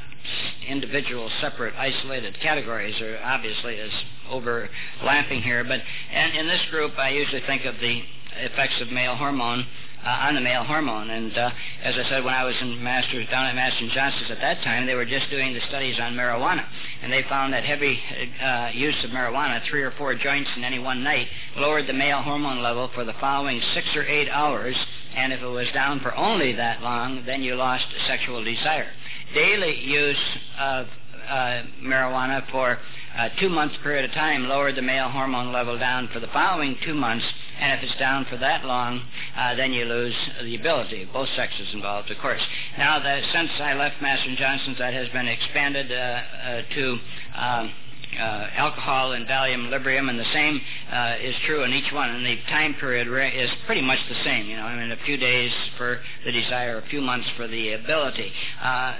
individual, 0.66 1.30
separate, 1.40 1.74
isolated 1.76 2.38
categories. 2.40 2.96
There 2.98 3.20
obviously 3.22 3.74
is 3.74 3.92
overlapping 4.28 5.42
here. 5.42 5.64
But 5.64 5.80
and 6.12 6.36
in 6.36 6.46
this 6.46 6.62
group, 6.70 6.98
I 6.98 7.10
usually 7.10 7.42
think 7.46 7.64
of 7.64 7.76
the 7.80 8.02
effects 8.38 8.80
of 8.80 8.90
male 8.90 9.16
hormone 9.16 9.60
uh, 9.60 9.95
on 10.10 10.34
the 10.34 10.40
male 10.40 10.64
hormone. 10.64 11.10
And 11.10 11.36
uh, 11.36 11.50
as 11.82 11.94
I 11.96 12.08
said, 12.08 12.24
when 12.24 12.34
I 12.34 12.44
was 12.44 12.54
in 12.60 12.82
masters 12.82 13.26
down 13.30 13.46
at 13.46 13.54
Master 13.54 13.88
Johnson's 13.92 14.30
at 14.30 14.40
that 14.40 14.62
time, 14.62 14.86
they 14.86 14.94
were 14.94 15.04
just 15.04 15.28
doing 15.30 15.54
the 15.54 15.60
studies 15.68 15.98
on 16.00 16.14
marijuana, 16.14 16.64
and 17.02 17.12
they 17.12 17.22
found 17.28 17.52
that 17.52 17.64
heavy 17.64 17.98
uh, 18.42 18.70
use 18.72 18.96
of 19.04 19.10
marijuana, 19.10 19.60
three 19.68 19.82
or 19.82 19.92
four 19.92 20.14
joints 20.14 20.50
in 20.56 20.64
any 20.64 20.78
one 20.78 21.02
night, 21.02 21.26
lowered 21.56 21.86
the 21.86 21.92
male 21.92 22.22
hormone 22.22 22.62
level 22.62 22.90
for 22.94 23.04
the 23.04 23.14
following 23.20 23.60
six 23.74 23.86
or 23.96 24.04
eight 24.04 24.28
hours. 24.28 24.76
And 25.14 25.32
if 25.32 25.40
it 25.40 25.46
was 25.46 25.66
down 25.72 26.00
for 26.00 26.14
only 26.14 26.52
that 26.54 26.82
long, 26.82 27.24
then 27.24 27.42
you 27.42 27.54
lost 27.54 27.86
sexual 28.06 28.44
desire. 28.44 28.88
Daily 29.34 29.80
use 29.80 30.16
of 30.58 30.86
uh, 30.86 30.90
marijuana 31.82 32.48
for 32.50 32.78
a 33.18 33.30
two 33.40 33.48
month 33.48 33.72
period 33.82 34.04
of 34.04 34.12
time 34.12 34.44
lowered 34.44 34.76
the 34.76 34.82
male 34.82 35.08
hormone 35.08 35.52
level 35.52 35.78
down 35.78 36.08
for 36.12 36.20
the 36.20 36.26
following 36.28 36.76
two 36.84 36.94
months, 36.94 37.24
and 37.58 37.72
if 37.72 37.82
it's 37.88 37.98
down 37.98 38.26
for 38.26 38.36
that 38.36 38.64
long, 38.64 39.00
uh, 39.36 39.54
then 39.54 39.72
you 39.72 39.84
lose 39.84 40.14
the 40.42 40.54
ability. 40.56 41.08
Both 41.12 41.28
sexes 41.34 41.68
involved, 41.72 42.10
of 42.10 42.18
course. 42.18 42.42
Now, 42.76 43.02
since 43.32 43.50
I 43.58 43.74
left 43.74 44.02
Master 44.02 44.34
Johnson's, 44.36 44.78
that 44.78 44.92
has 44.92 45.08
been 45.08 45.28
expanded 45.28 45.90
uh, 45.90 45.94
uh, 45.94 46.62
to. 46.74 46.98
Um, 47.34 47.72
uh, 48.18 48.48
alcohol 48.56 49.12
and 49.12 49.26
Valium, 49.26 49.68
Librium, 49.68 50.08
and 50.08 50.18
the 50.18 50.32
same 50.32 50.60
uh, 50.90 51.16
is 51.20 51.34
true 51.44 51.64
in 51.64 51.72
each 51.72 51.92
one. 51.92 52.08
And 52.08 52.24
the 52.24 52.36
time 52.48 52.74
period 52.74 53.08
is 53.34 53.50
pretty 53.66 53.82
much 53.82 53.98
the 54.08 54.14
same. 54.24 54.46
You 54.46 54.56
know, 54.56 54.62
I 54.62 54.76
mean, 54.76 54.90
a 54.90 55.04
few 55.04 55.18
days 55.18 55.52
for 55.76 56.00
the 56.24 56.32
desire, 56.32 56.78
a 56.78 56.88
few 56.88 57.02
months 57.02 57.28
for 57.36 57.46
the 57.46 57.72
ability. 57.72 58.32
Uh, 58.62 58.94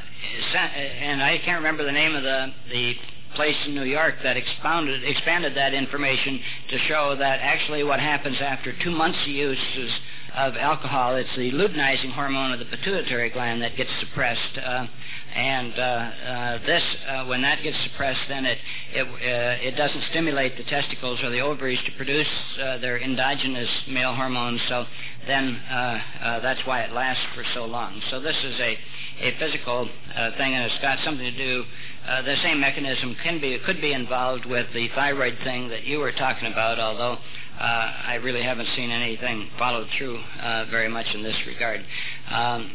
and 0.54 1.22
I 1.22 1.38
can't 1.38 1.58
remember 1.58 1.84
the 1.84 1.92
name 1.92 2.14
of 2.14 2.22
the 2.22 2.52
the 2.70 2.94
place 3.34 3.56
in 3.66 3.74
New 3.74 3.84
York 3.84 4.14
that 4.22 4.36
expounded, 4.36 5.04
expanded 5.04 5.54
that 5.56 5.74
information 5.74 6.40
to 6.70 6.78
show 6.88 7.14
that 7.18 7.40
actually 7.42 7.84
what 7.84 8.00
happens 8.00 8.38
after 8.40 8.72
two 8.82 8.90
months 8.90 9.18
of 9.22 9.28
use 9.28 9.58
is 9.76 9.90
of 10.36 10.54
alcohol, 10.56 11.16
it's 11.16 11.34
the 11.34 11.50
luteinizing 11.50 12.12
hormone 12.12 12.52
of 12.52 12.58
the 12.58 12.66
pituitary 12.66 13.30
gland 13.30 13.62
that 13.62 13.74
gets 13.74 13.88
suppressed. 14.00 14.58
Uh, 14.62 14.86
and 15.34 15.72
uh, 15.78 15.82
uh, 15.82 16.66
this, 16.66 16.82
uh, 17.08 17.24
when 17.24 17.40
that 17.40 17.62
gets 17.62 17.76
suppressed, 17.84 18.20
then 18.28 18.44
it 18.44 18.58
it, 18.92 19.06
uh, 19.06 19.66
it 19.66 19.76
doesn't 19.76 20.02
stimulate 20.10 20.56
the 20.58 20.64
testicles 20.64 21.22
or 21.22 21.30
the 21.30 21.40
ovaries 21.40 21.78
to 21.86 21.92
produce 21.92 22.28
uh, 22.60 22.78
their 22.78 22.98
endogenous 22.98 23.68
male 23.88 24.14
hormones. 24.14 24.60
So 24.68 24.84
then 25.26 25.60
that's 25.68 26.60
why 26.66 26.82
it 26.82 26.92
lasts 26.92 27.24
for 27.34 27.44
so 27.54 27.64
long. 27.64 28.00
So 28.10 28.20
this 28.20 28.36
is 28.44 28.60
a 28.60 28.78
a 29.20 29.38
physical 29.38 29.88
thing, 30.36 30.54
and 30.54 30.70
it's 30.70 30.82
got 30.82 30.98
something 31.02 31.24
to 31.24 31.36
do. 31.36 31.64
the 32.06 32.36
same 32.42 32.60
mechanism 32.60 33.16
can 33.22 33.40
be 33.40 33.58
could 33.64 33.80
be 33.80 33.92
involved 33.92 34.44
with 34.44 34.66
the 34.74 34.88
thyroid 34.94 35.38
thing 35.44 35.68
that 35.68 35.84
you 35.84 35.98
were 35.98 36.12
talking 36.12 36.52
about, 36.52 36.78
although 36.78 37.18
I 37.58 38.14
really 38.22 38.42
haven't 38.42 38.68
seen 38.76 38.90
anything 38.90 39.48
followed 39.58 39.88
through 39.96 40.18
uh, 40.18 40.66
very 40.70 40.88
much 40.88 41.06
in 41.14 41.22
this 41.22 41.36
regard. 41.46 41.84
Um, 42.30 42.72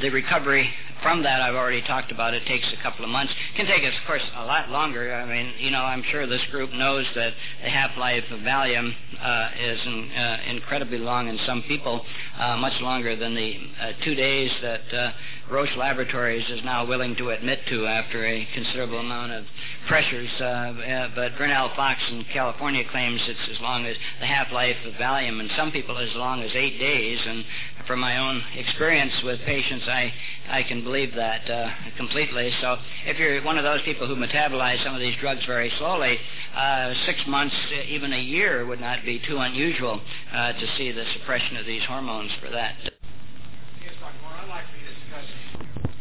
the 0.00 0.10
recovery 0.10 0.70
from 1.02 1.22
that 1.24 1.40
I've 1.40 1.56
already 1.56 1.82
talked 1.82 2.12
about. 2.12 2.32
It 2.32 2.46
takes 2.46 2.66
a 2.72 2.82
couple 2.82 3.04
of 3.04 3.10
months. 3.10 3.32
It 3.32 3.56
can 3.56 3.66
take 3.66 3.82
us, 3.82 3.92
of 4.00 4.06
course, 4.06 4.22
a 4.36 4.44
lot 4.44 4.70
longer. 4.70 5.12
I 5.12 5.26
mean, 5.26 5.52
you 5.58 5.70
know, 5.70 5.82
I'm 5.82 6.04
sure 6.10 6.26
this 6.26 6.44
group 6.50 6.72
knows 6.72 7.04
that 7.16 7.32
the 7.62 7.68
half-life 7.68 8.24
of 8.30 8.40
Valium 8.40 8.94
uh, 9.20 9.48
is 9.58 9.80
in, 9.84 10.10
uh, 10.12 10.38
incredibly 10.48 10.98
long 10.98 11.28
in 11.28 11.38
some 11.44 11.62
people, 11.62 12.04
uh, 12.38 12.56
much 12.56 12.80
longer 12.80 13.16
than 13.16 13.34
the 13.34 13.56
uh, 13.80 13.92
two 14.04 14.14
days 14.14 14.50
that 14.62 14.94
uh, 14.94 15.12
Roche 15.50 15.76
Laboratories 15.76 16.48
is 16.48 16.60
now 16.64 16.86
willing 16.86 17.16
to 17.16 17.30
admit 17.30 17.58
to 17.68 17.86
after 17.86 18.24
a 18.24 18.46
considerable 18.54 19.00
amount 19.00 19.32
of 19.32 19.44
pressures. 19.88 20.30
Uh, 20.40 21.08
but 21.16 21.32
Vernelle 21.32 21.74
Fox 21.74 22.00
in 22.10 22.24
California 22.32 22.84
claims 22.90 23.20
it's 23.26 23.50
as 23.50 23.60
long 23.60 23.86
as 23.86 23.96
the 24.20 24.26
half-life 24.26 24.76
of 24.86 24.94
Valium, 24.94 25.40
and 25.40 25.50
some 25.56 25.72
people 25.72 25.98
as 25.98 26.14
long 26.14 26.42
as 26.42 26.50
eight 26.54 26.78
days. 26.78 27.18
And 27.26 27.44
from 27.86 27.98
my 27.98 28.18
own 28.18 28.42
experience 28.54 29.12
with 29.24 29.40
patients, 29.40 29.71
I 29.86 30.12
I 30.48 30.62
can 30.62 30.82
believe 30.82 31.14
that 31.14 31.48
uh, 31.48 31.70
completely. 31.96 32.52
So 32.60 32.76
if 33.06 33.18
you're 33.18 33.42
one 33.42 33.56
of 33.58 33.64
those 33.64 33.80
people 33.82 34.06
who 34.06 34.16
metabolize 34.16 34.82
some 34.84 34.94
of 34.94 35.00
these 35.00 35.16
drugs 35.20 35.44
very 35.46 35.72
slowly, 35.78 36.18
uh, 36.54 36.92
six 37.06 37.20
months, 37.26 37.54
even 37.88 38.12
a 38.12 38.20
year, 38.20 38.66
would 38.66 38.80
not 38.80 39.04
be 39.04 39.20
too 39.26 39.38
unusual 39.38 40.00
uh, 40.32 40.52
to 40.52 40.66
see 40.76 40.92
the 40.92 41.04
suppression 41.14 41.56
of 41.56 41.66
these 41.66 41.82
hormones 41.84 42.30
for 42.40 42.50
that. 42.50 42.76
Yes, 42.82 43.94
Dr. 44.00 44.12
Moore, 44.22 44.32
I'd 44.42 44.48
like 44.48 44.64
to 44.64 44.78
discuss. 44.80 45.92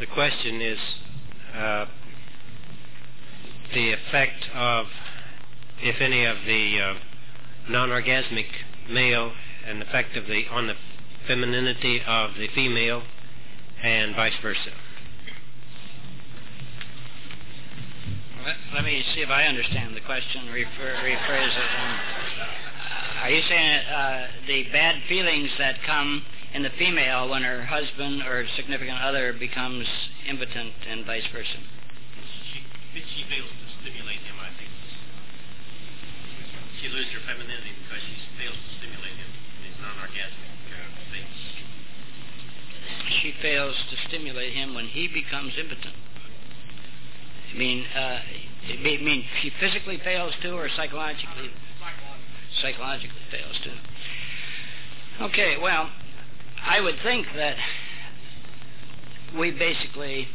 The 0.00 0.06
question 0.06 0.60
is 0.60 0.78
uh, 1.54 1.86
the 3.72 3.92
effect 3.92 4.44
of, 4.54 4.86
if 5.80 6.00
any, 6.00 6.24
of 6.24 6.38
the 6.46 6.80
uh, 6.80 6.94
non-orgasmic 7.70 8.46
male 8.90 9.32
and 9.66 9.80
the 9.80 9.86
effect 9.86 10.16
of 10.16 10.26
the 10.26 10.44
on 10.50 10.66
the 10.66 10.74
femininity 11.26 12.02
of 12.06 12.34
the 12.38 12.48
female 12.54 13.02
and 13.82 14.14
vice 14.14 14.34
versa. 14.42 14.72
Let, 18.44 18.56
let 18.74 18.84
me 18.84 19.02
see 19.14 19.20
if 19.20 19.30
I 19.30 19.44
understand 19.44 19.96
the 19.96 20.00
question. 20.00 20.48
Refer, 20.52 20.96
rephrase 21.00 21.56
it. 21.56 21.70
Um, 21.80 21.98
are 23.22 23.30
you 23.30 23.42
saying 23.48 23.86
uh, 23.86 24.26
the 24.46 24.64
bad 24.70 25.00
feelings 25.08 25.50
that 25.58 25.82
come 25.86 26.22
in 26.52 26.62
the 26.62 26.70
female 26.78 27.28
when 27.28 27.42
her 27.42 27.64
husband 27.64 28.22
or 28.22 28.44
significant 28.56 29.00
other 29.00 29.32
becomes 29.32 29.86
impotent 30.28 30.72
and 30.88 31.06
vice 31.06 31.24
versa? 31.32 31.56
She, 32.52 32.60
she 33.00 33.24
fails 33.28 33.48
to 33.48 33.66
stimulate 33.80 34.20
him, 34.20 34.36
I 34.40 34.52
think. 34.60 34.70
She 36.82 36.88
loses 36.88 37.12
her 37.12 37.24
femininity 37.24 37.72
because 37.80 38.02
she 38.04 38.14
fails 38.36 38.56
to 38.60 38.70
stimulate 38.76 39.16
him 39.16 39.30
in 39.56 39.72
his 39.72 39.76
non-orgasmic 39.80 40.54
she 43.22 43.34
fails 43.40 43.74
to 43.90 43.96
stimulate 44.08 44.52
him 44.52 44.74
when 44.74 44.86
he 44.86 45.08
becomes 45.08 45.54
impotent. 45.58 45.94
I 47.52 47.56
mean, 47.56 47.84
uh, 47.94 48.20
it 48.64 48.80
may 48.80 48.98
mean 48.98 49.24
she 49.42 49.50
physically 49.60 50.00
fails 50.02 50.34
to, 50.42 50.52
or 50.54 50.68
psychologically? 50.68 51.50
Psychologically 52.60 53.20
fails 53.30 53.56
to. 53.64 55.24
Okay, 55.24 55.56
well, 55.60 55.90
I 56.64 56.80
would 56.80 56.96
think 57.02 57.26
that 57.36 57.56
we 59.36 59.50
basically 59.50 60.28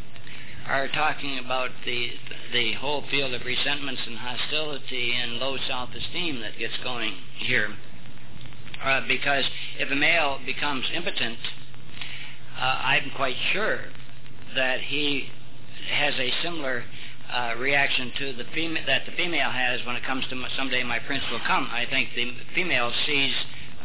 are 0.68 0.88
talking 0.88 1.40
about 1.40 1.72
the 1.86 2.12
the 2.54 2.74
whole 2.74 3.04
field 3.10 3.34
of 3.34 3.44
resentments 3.44 4.02
and 4.06 4.18
hostility 4.18 5.14
and 5.14 5.34
low 5.34 5.58
self-esteem 5.68 6.40
that 6.42 6.58
gets 6.58 6.78
going 6.84 7.16
here. 7.38 7.76
Uh, 8.84 9.02
because 9.08 9.46
if 9.78 9.92
a 9.92 9.96
male 9.96 10.40
becomes 10.46 10.86
impotent, 10.94 11.38
uh, 12.60 12.64
I'm 12.64 13.12
quite 13.16 13.38
sure 13.54 13.80
that 14.56 14.82
he 14.82 15.30
has 15.92 16.14
a 16.16 16.32
similar 16.44 16.84
uh, 17.32 17.54
reaction 17.58 18.12
to 18.18 18.34
the 18.34 18.44
female 18.54 18.84
that 18.86 19.06
the 19.06 19.12
female 19.14 19.52
has 19.52 19.80
when 19.86 19.96
it 19.96 20.04
comes 20.04 20.26
to 20.30 20.48
someday 20.58 20.84
my 20.84 21.00
prince 21.00 21.24
will 21.32 21.42
come. 21.46 21.70
I 21.72 21.86
think 21.90 22.10
the 22.16 22.34
female 22.56 22.92
sees 23.06 23.34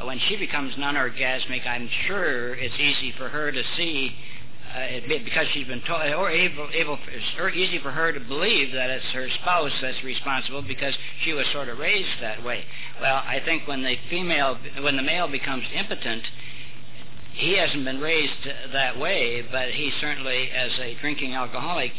uh, 0.00 0.06
when 0.06 0.18
she 0.28 0.36
becomes 0.36 0.74
non-orgasmic. 0.76 1.66
I'm 1.66 1.88
sure 2.06 2.54
it's 2.54 2.74
easy 2.80 3.12
for 3.16 3.28
her 3.28 3.52
to 3.52 3.62
see. 3.76 4.16
Uh, 4.74 4.80
it, 4.80 5.24
because 5.24 5.46
she's 5.54 5.68
been 5.68 5.82
told, 5.82 6.02
or 6.14 6.28
able, 6.28 6.68
able, 6.72 6.98
or 7.38 7.48
easy 7.50 7.78
for 7.78 7.92
her 7.92 8.12
to 8.12 8.18
believe 8.18 8.72
that 8.72 8.90
it's 8.90 9.04
her 9.12 9.28
spouse 9.40 9.70
that's 9.80 10.02
responsible 10.02 10.62
because 10.62 10.94
she 11.22 11.32
was 11.32 11.46
sort 11.52 11.68
of 11.68 11.78
raised 11.78 12.20
that 12.20 12.42
way. 12.42 12.64
Well, 13.00 13.22
I 13.24 13.40
think 13.44 13.68
when 13.68 13.84
the 13.84 13.94
female, 14.10 14.58
when 14.80 14.96
the 14.96 15.02
male 15.02 15.28
becomes 15.28 15.64
impotent, 15.72 16.24
he 17.34 17.56
hasn't 17.56 17.84
been 17.84 18.00
raised 18.00 18.48
that 18.72 18.98
way, 18.98 19.42
but 19.50 19.70
he 19.70 19.92
certainly, 20.00 20.50
as 20.50 20.70
a 20.78 20.94
drinking 21.00 21.34
alcoholic, 21.34 21.92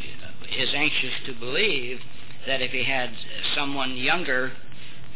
is 0.57 0.69
anxious 0.73 1.13
to 1.25 1.33
believe 1.33 1.99
that 2.47 2.61
if 2.61 2.71
he 2.71 2.83
had 2.83 3.11
someone 3.53 3.97
younger 3.97 4.53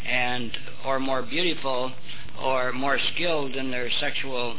and 0.06 0.52
or 0.86 1.00
more 1.00 1.22
beautiful 1.22 1.94
or 2.42 2.74
more 2.74 3.00
skilled 3.14 3.56
in 3.56 3.72
their 3.72 3.90
sexual 4.00 4.58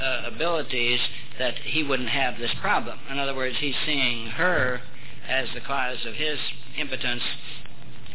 uh, 0.00 0.22
abilities, 0.26 1.00
that 1.38 1.54
he 1.58 1.84
wouldn't 1.84 2.08
have 2.08 2.38
this 2.38 2.52
problem. 2.60 2.98
In 3.08 3.18
other 3.18 3.34
words, 3.34 3.56
he's 3.60 3.76
seeing 3.84 4.26
her 4.28 4.80
as 5.28 5.48
the 5.54 5.60
cause 5.60 6.04
of 6.04 6.14
his 6.14 6.38
impotence, 6.78 7.22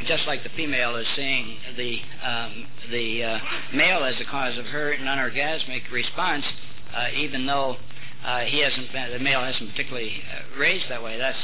just 0.08 0.28
like 0.28 0.44
the 0.44 0.50
female 0.50 0.98
is 0.98 1.08
seeing 1.16 1.58
the 1.78 2.02
um, 2.24 2.68
the 2.90 3.24
uh, 3.24 3.40
male 3.74 4.04
as 4.04 4.18
the 4.18 4.26
cause 4.26 4.58
of 4.58 4.66
her 4.66 4.98
non-orgasmic 4.98 5.90
response 5.92 6.46
even 7.16 7.46
though 7.46 7.78
uh, 8.26 8.42
he 8.42 8.60
hasn't 8.60 8.92
been, 8.92 9.12
the 9.12 9.20
male 9.20 9.42
hasn't 9.42 9.72
particularly 9.72 10.22
uh, 10.32 10.60
raised 10.60 10.86
that 10.90 11.04
way. 11.04 11.18
That's 11.18 11.38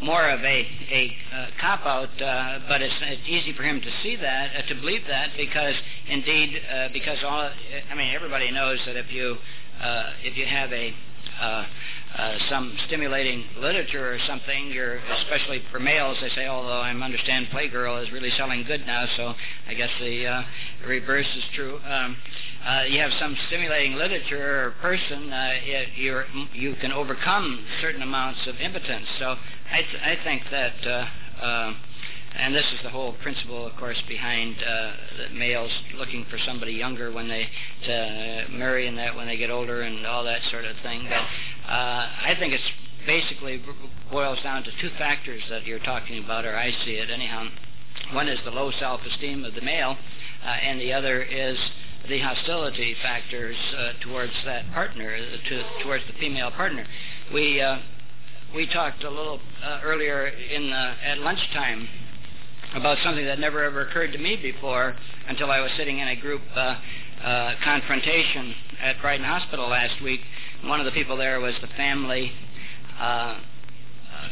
more 0.00 0.28
of 0.28 0.40
a, 0.40 0.44
a 0.90 1.16
uh, 1.32 1.46
cop 1.60 1.86
out, 1.86 2.20
uh, 2.20 2.60
but 2.68 2.82
it's, 2.82 2.94
it's 3.02 3.28
easy 3.28 3.52
for 3.52 3.62
him 3.62 3.80
to 3.80 3.90
see 4.02 4.16
that, 4.16 4.50
uh, 4.56 4.66
to 4.68 4.74
believe 4.74 5.02
that, 5.08 5.30
because 5.36 5.74
indeed, 6.08 6.60
uh, 6.72 6.88
because 6.92 7.18
all, 7.24 7.50
I 7.90 7.94
mean, 7.94 8.14
everybody 8.14 8.50
knows 8.50 8.80
that 8.86 8.96
if 8.96 9.12
you 9.12 9.36
uh, 9.80 10.12
if 10.22 10.36
you 10.36 10.46
have 10.46 10.72
a 10.72 10.94
uh, 12.16 12.38
some 12.48 12.76
stimulating 12.86 13.44
literature 13.58 14.14
or 14.14 14.18
something, 14.26 14.70
you're 14.70 14.96
especially 14.96 15.62
for 15.72 15.80
males. 15.80 16.16
They 16.20 16.28
say, 16.30 16.46
although 16.46 16.80
I 16.80 16.90
understand 16.90 17.48
Playgirl 17.48 18.02
is 18.02 18.12
really 18.12 18.30
selling 18.36 18.62
good 18.64 18.86
now, 18.86 19.06
so 19.16 19.34
I 19.66 19.74
guess 19.74 19.90
the 20.00 20.26
uh, 20.26 20.42
reverse 20.86 21.26
is 21.36 21.44
true. 21.54 21.80
Um, 21.84 22.16
uh, 22.64 22.82
you 22.88 23.00
have 23.00 23.12
some 23.18 23.36
stimulating 23.48 23.94
literature 23.94 24.66
or 24.66 24.70
person, 24.80 25.32
uh, 25.32 25.54
you 25.96 26.22
you 26.52 26.74
can 26.76 26.92
overcome 26.92 27.64
certain 27.80 28.02
amounts 28.02 28.46
of 28.46 28.56
impotence. 28.56 29.06
So 29.18 29.36
I, 29.70 29.82
th- 29.82 30.02
I 30.02 30.16
think 30.22 30.42
that. 30.50 30.86
Uh, 30.86 31.06
uh, 31.40 31.74
and 32.36 32.54
this 32.54 32.66
is 32.72 32.80
the 32.82 32.90
whole 32.90 33.12
principle, 33.22 33.66
of 33.66 33.76
course, 33.76 34.00
behind 34.08 34.56
uh, 34.62 34.92
males 35.32 35.70
looking 35.96 36.26
for 36.28 36.38
somebody 36.38 36.72
younger 36.72 37.12
when 37.12 37.28
they 37.28 37.48
to 37.84 38.46
marry 38.50 38.88
and 38.88 38.98
that 38.98 39.14
when 39.14 39.26
they 39.26 39.36
get 39.36 39.50
older 39.50 39.82
and 39.82 40.06
all 40.06 40.24
that 40.24 40.40
sort 40.50 40.64
of 40.64 40.76
thing. 40.82 41.06
But 41.08 41.70
uh, 41.70 42.08
I 42.26 42.34
think 42.38 42.52
it's 42.52 42.70
basically 43.06 43.62
boils 44.10 44.38
down 44.42 44.64
to 44.64 44.70
two 44.80 44.90
factors 44.98 45.42
that 45.50 45.66
you're 45.66 45.78
talking 45.78 46.24
about, 46.24 46.44
or 46.44 46.56
I 46.56 46.72
see 46.84 46.92
it 46.92 47.10
anyhow. 47.10 47.48
One 48.12 48.28
is 48.28 48.38
the 48.44 48.50
low 48.50 48.70
self-esteem 48.78 49.44
of 49.44 49.54
the 49.54 49.60
male, 49.60 49.96
uh, 50.44 50.48
and 50.48 50.80
the 50.80 50.92
other 50.92 51.22
is 51.22 51.56
the 52.08 52.18
hostility 52.18 52.96
factors 53.02 53.56
uh, 53.76 53.92
towards 54.02 54.32
that 54.44 54.70
partner, 54.72 55.16
to, 55.16 55.62
towards 55.82 56.04
the 56.06 56.12
female 56.18 56.50
partner. 56.50 56.84
We 57.32 57.60
uh, 57.60 57.78
we 58.54 58.66
talked 58.66 59.02
a 59.04 59.10
little 59.10 59.40
uh, 59.64 59.80
earlier 59.82 60.26
in 60.28 60.72
uh, 60.72 60.96
at 61.04 61.18
lunchtime 61.18 61.88
about 62.74 62.98
something 63.04 63.24
that 63.24 63.38
never 63.38 63.62
ever 63.62 63.82
occurred 63.82 64.12
to 64.12 64.18
me 64.18 64.36
before 64.36 64.96
until 65.28 65.50
I 65.50 65.60
was 65.60 65.70
sitting 65.76 66.00
in 66.00 66.08
a 66.08 66.16
group 66.16 66.42
uh, 66.54 66.76
uh, 67.22 67.54
confrontation 67.62 68.54
at 68.80 69.00
Brighton 69.00 69.24
Hospital 69.24 69.68
last 69.68 70.02
week. 70.02 70.20
One 70.64 70.80
of 70.80 70.86
the 70.86 70.92
people 70.92 71.16
there 71.16 71.40
was 71.40 71.54
the 71.60 71.68
family, 71.68 72.32
uh, 72.98 73.38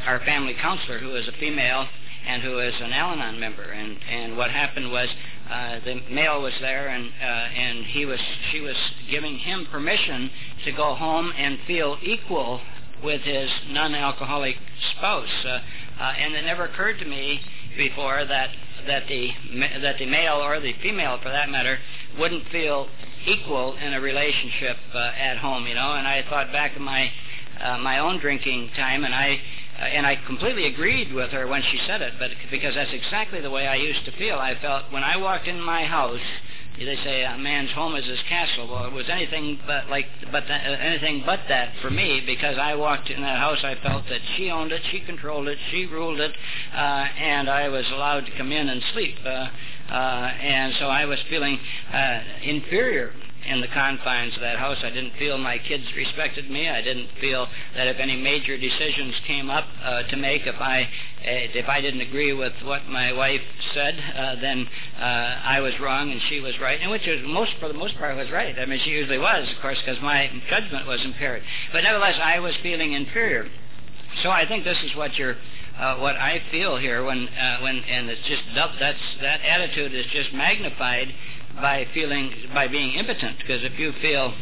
our 0.06 0.20
family 0.24 0.54
counselor, 0.60 0.98
who 0.98 1.14
is 1.14 1.28
a 1.28 1.32
female 1.32 1.86
and 2.26 2.42
who 2.42 2.58
is 2.58 2.74
an 2.80 2.92
Al-Anon 2.92 3.38
member. 3.38 3.62
And 3.62 3.98
and 4.08 4.36
what 4.36 4.50
happened 4.50 4.90
was 4.90 5.08
uh, 5.48 5.80
the 5.84 6.02
male 6.10 6.42
was 6.42 6.54
there, 6.60 6.88
and 6.88 7.10
uh, 7.20 7.24
and 7.24 7.84
he 7.86 8.06
was 8.06 8.20
she 8.50 8.60
was 8.60 8.76
giving 9.10 9.38
him 9.38 9.66
permission 9.70 10.30
to 10.64 10.72
go 10.72 10.94
home 10.94 11.32
and 11.36 11.58
feel 11.66 11.96
equal 12.02 12.60
with 13.02 13.22
his 13.22 13.50
non-alcoholic 13.68 14.56
spouse. 14.96 15.44
Uh, 15.44 15.58
uh, 16.00 16.02
and 16.18 16.34
it 16.34 16.44
never 16.44 16.64
occurred 16.64 16.98
to 16.98 17.04
me 17.04 17.40
before 17.76 18.24
that 18.24 18.50
that 18.86 19.06
the 19.08 19.30
that 19.80 19.98
the 19.98 20.06
male 20.06 20.42
or 20.42 20.60
the 20.60 20.74
female, 20.82 21.18
for 21.22 21.30
that 21.30 21.50
matter, 21.50 21.78
wouldn't 22.18 22.48
feel 22.48 22.88
equal 23.26 23.76
in 23.76 23.94
a 23.94 24.00
relationship 24.00 24.76
uh, 24.94 24.98
at 24.98 25.38
home. 25.38 25.66
You 25.66 25.74
know, 25.74 25.94
and 25.94 26.06
I 26.06 26.24
thought 26.28 26.52
back 26.52 26.74
of 26.74 26.82
my 26.82 27.10
uh, 27.60 27.78
my 27.78 27.98
own 27.98 28.18
drinking 28.18 28.70
time, 28.76 29.04
and 29.04 29.14
I 29.14 29.40
uh, 29.78 29.84
and 29.84 30.06
I 30.06 30.16
completely 30.26 30.66
agreed 30.66 31.12
with 31.12 31.30
her 31.30 31.46
when 31.46 31.62
she 31.62 31.80
said 31.86 32.02
it, 32.02 32.14
but 32.18 32.30
because 32.50 32.74
that's 32.74 32.92
exactly 32.92 33.40
the 33.40 33.50
way 33.50 33.66
I 33.66 33.76
used 33.76 34.04
to 34.04 34.12
feel. 34.12 34.36
I 34.36 34.58
felt 34.60 34.90
when 34.90 35.04
I 35.04 35.16
walked 35.16 35.46
in 35.46 35.60
my 35.60 35.84
house 35.84 36.20
they 36.78 36.96
say 37.04 37.24
a 37.24 37.36
man's 37.38 37.70
home 37.72 37.94
is 37.96 38.06
his 38.06 38.20
castle. 38.28 38.68
Well, 38.68 38.86
it 38.86 38.92
was 38.92 39.08
anything 39.08 39.60
but 39.66 39.88
like, 39.90 40.06
but 40.30 40.44
that, 40.48 40.66
uh, 40.66 40.70
anything 40.74 41.22
but 41.24 41.40
that 41.48 41.74
for 41.80 41.90
me 41.90 42.22
because 42.24 42.56
I 42.58 42.74
walked 42.74 43.10
in 43.10 43.20
that 43.22 43.38
house. 43.38 43.58
I 43.62 43.76
felt 43.82 44.08
that 44.08 44.20
she 44.36 44.50
owned 44.50 44.72
it, 44.72 44.82
she 44.90 45.00
controlled 45.00 45.48
it, 45.48 45.58
she 45.70 45.86
ruled 45.86 46.20
it, 46.20 46.32
uh, 46.74 46.76
and 46.76 47.48
I 47.48 47.68
was 47.68 47.84
allowed 47.90 48.26
to 48.26 48.32
come 48.32 48.52
in 48.52 48.68
and 48.68 48.82
sleep. 48.92 49.16
Uh, 49.24 49.28
uh, 49.28 49.92
and 49.92 50.74
so 50.78 50.86
I 50.86 51.04
was 51.04 51.18
feeling 51.28 51.58
uh, 51.92 52.20
inferior 52.42 53.12
in 53.46 53.60
the 53.60 53.68
confines 53.68 54.34
of 54.34 54.40
that 54.40 54.58
house. 54.58 54.78
I 54.82 54.90
didn't 54.90 55.14
feel 55.18 55.38
my 55.38 55.58
kids 55.58 55.84
respected 55.96 56.50
me. 56.50 56.68
I 56.68 56.82
didn't 56.82 57.08
feel 57.20 57.46
that 57.74 57.86
if 57.86 57.98
any 57.98 58.16
major 58.16 58.56
decisions 58.56 59.14
came 59.26 59.50
up 59.50 59.66
uh, 59.82 60.02
to 60.04 60.16
make, 60.16 60.46
if 60.46 60.56
I 60.60 60.82
uh, 60.82 60.86
if 61.24 61.68
I 61.68 61.80
didn't 61.80 62.00
agree 62.00 62.32
with 62.32 62.52
what 62.62 62.86
my 62.86 63.12
wife 63.12 63.42
said, 63.74 63.94
uh, 64.16 64.40
then 64.40 64.68
uh, 64.98 65.02
I 65.02 65.60
was 65.60 65.78
wrong 65.80 66.10
and 66.10 66.20
she 66.28 66.40
was 66.40 66.58
right, 66.60 66.80
and 66.80 66.90
which 66.90 67.06
was 67.06 67.20
most 67.24 67.52
for 67.60 67.68
the 67.68 67.74
most 67.74 67.96
part 67.96 68.16
was 68.16 68.30
right. 68.30 68.58
I 68.58 68.66
mean, 68.66 68.80
she 68.84 68.90
usually 68.90 69.18
was, 69.18 69.48
of 69.48 69.60
course, 69.60 69.78
because 69.84 70.00
my 70.02 70.30
judgment 70.48 70.86
was 70.86 71.00
impaired. 71.04 71.42
But 71.72 71.82
nevertheless, 71.82 72.18
I 72.22 72.40
was 72.40 72.54
feeling 72.62 72.92
inferior. 72.92 73.48
So 74.22 74.30
I 74.30 74.46
think 74.46 74.64
this 74.64 74.78
is 74.84 74.94
what 74.94 75.16
you're 75.16 75.36
uh, 75.78 75.96
what 75.96 76.16
I 76.16 76.42
feel 76.50 76.76
here 76.76 77.02
when 77.04 77.28
uh, 77.28 77.58
when 77.60 77.76
and 77.76 78.10
it's 78.10 78.20
just 78.28 78.42
that's 78.54 78.98
that 79.22 79.40
attitude 79.40 79.94
is 79.94 80.06
just 80.12 80.32
magnified 80.32 81.08
by 81.56 81.86
feeling 81.92 82.32
by 82.54 82.68
being 82.68 82.94
impotent. 82.94 83.38
Because 83.38 83.62
if 83.64 83.78
you 83.78 83.92
feel 84.00 84.34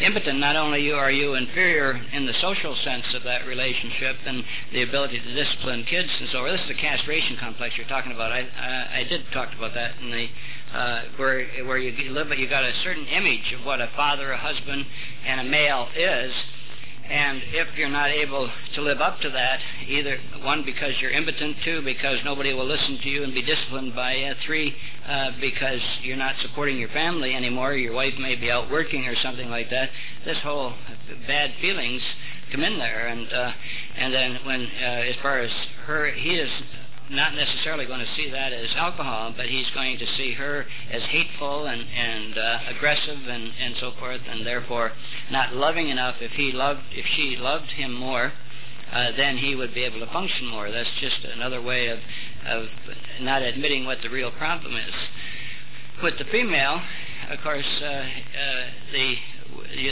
impotent 0.00 0.38
not 0.38 0.56
only 0.56 0.82
you 0.82 0.94
are 0.94 1.10
you 1.10 1.34
inferior 1.34 2.00
in 2.12 2.26
the 2.26 2.34
social 2.40 2.76
sense 2.84 3.04
of 3.14 3.24
that 3.24 3.46
relationship 3.46 4.16
and 4.26 4.44
the 4.72 4.82
ability 4.82 5.18
to 5.18 5.34
discipline 5.34 5.84
kids 5.84 6.08
and 6.20 6.28
so 6.30 6.38
on 6.44 6.52
this 6.52 6.60
is 6.60 6.68
the 6.68 6.74
castration 6.74 7.36
complex 7.36 7.76
you're 7.76 7.88
talking 7.88 8.12
about. 8.12 8.32
I 8.32 8.40
i, 8.56 9.00
I 9.00 9.04
did 9.04 9.24
talk 9.32 9.48
about 9.56 9.74
that 9.74 9.98
in 10.00 10.10
the 10.10 10.28
uh, 10.76 11.02
where 11.16 11.46
where 11.64 11.78
you 11.78 12.12
live 12.12 12.28
but 12.28 12.38
you 12.38 12.48
got 12.48 12.64
a 12.64 12.72
certain 12.84 13.06
image 13.06 13.54
of 13.58 13.64
what 13.64 13.80
a 13.80 13.90
father 13.96 14.30
a 14.32 14.38
husband 14.38 14.86
and 15.24 15.40
a 15.40 15.44
male 15.44 15.88
is 15.96 16.32
and 17.08 17.42
if 17.46 17.68
you're 17.76 17.88
not 17.88 18.10
able 18.10 18.50
to 18.74 18.82
live 18.82 19.00
up 19.00 19.20
to 19.20 19.30
that, 19.30 19.60
either 19.86 20.18
one 20.42 20.64
because 20.64 20.92
you're 21.00 21.10
impotent, 21.10 21.56
two 21.64 21.82
because 21.82 22.18
nobody 22.24 22.52
will 22.52 22.66
listen 22.66 22.98
to 23.02 23.08
you 23.08 23.22
and 23.24 23.34
be 23.34 23.42
disciplined 23.42 23.94
by 23.94 24.14
you, 24.14 24.34
three 24.44 24.74
uh, 25.06 25.30
because 25.40 25.80
you're 26.02 26.16
not 26.16 26.34
supporting 26.42 26.78
your 26.78 26.90
family 26.90 27.34
anymore, 27.34 27.74
your 27.74 27.94
wife 27.94 28.14
may 28.18 28.36
be 28.36 28.50
out 28.50 28.70
working 28.70 29.06
or 29.06 29.16
something 29.16 29.48
like 29.48 29.70
that. 29.70 29.90
This 30.24 30.38
whole 30.42 30.74
bad 31.26 31.52
feelings 31.60 32.02
come 32.52 32.62
in 32.62 32.78
there, 32.78 33.06
and 33.06 33.32
uh, 33.32 33.52
and 33.96 34.12
then 34.12 34.38
when 34.44 34.62
uh, 34.62 35.10
as 35.10 35.16
far 35.22 35.38
as 35.38 35.50
her, 35.86 36.10
he 36.10 36.30
is 36.30 36.50
not 37.10 37.34
necessarily 37.34 37.86
going 37.86 38.00
to 38.00 38.14
see 38.16 38.30
that 38.30 38.52
as 38.52 38.68
alcohol, 38.76 39.32
but 39.36 39.46
he's 39.46 39.70
going 39.70 39.98
to 39.98 40.06
see 40.16 40.32
her 40.34 40.66
as 40.90 41.02
hateful 41.02 41.66
and, 41.66 41.82
and 41.82 42.36
uh, 42.36 42.58
aggressive 42.68 43.18
and, 43.26 43.52
and 43.58 43.74
so 43.80 43.92
forth, 43.98 44.20
and 44.28 44.46
therefore 44.46 44.92
not 45.30 45.54
loving 45.54 45.88
enough. 45.88 46.16
If 46.20 46.32
he 46.32 46.52
loved, 46.52 46.82
if 46.92 47.06
she 47.16 47.36
loved 47.36 47.70
him 47.72 47.94
more, 47.94 48.32
uh, 48.92 49.12
then 49.16 49.38
he 49.38 49.54
would 49.54 49.74
be 49.74 49.84
able 49.84 50.00
to 50.00 50.12
function 50.12 50.46
more. 50.46 50.70
That's 50.70 50.88
just 51.00 51.24
another 51.24 51.60
way 51.60 51.88
of, 51.88 51.98
of 52.46 52.68
not 53.20 53.42
admitting 53.42 53.84
what 53.84 53.98
the 54.02 54.10
real 54.10 54.30
problem 54.30 54.74
is. 54.76 54.94
With 56.02 56.18
the 56.18 56.24
female, 56.24 56.80
of 57.30 57.40
course, 57.42 57.66
uh, 57.82 57.86
uh, 57.86 58.06
the 58.92 59.16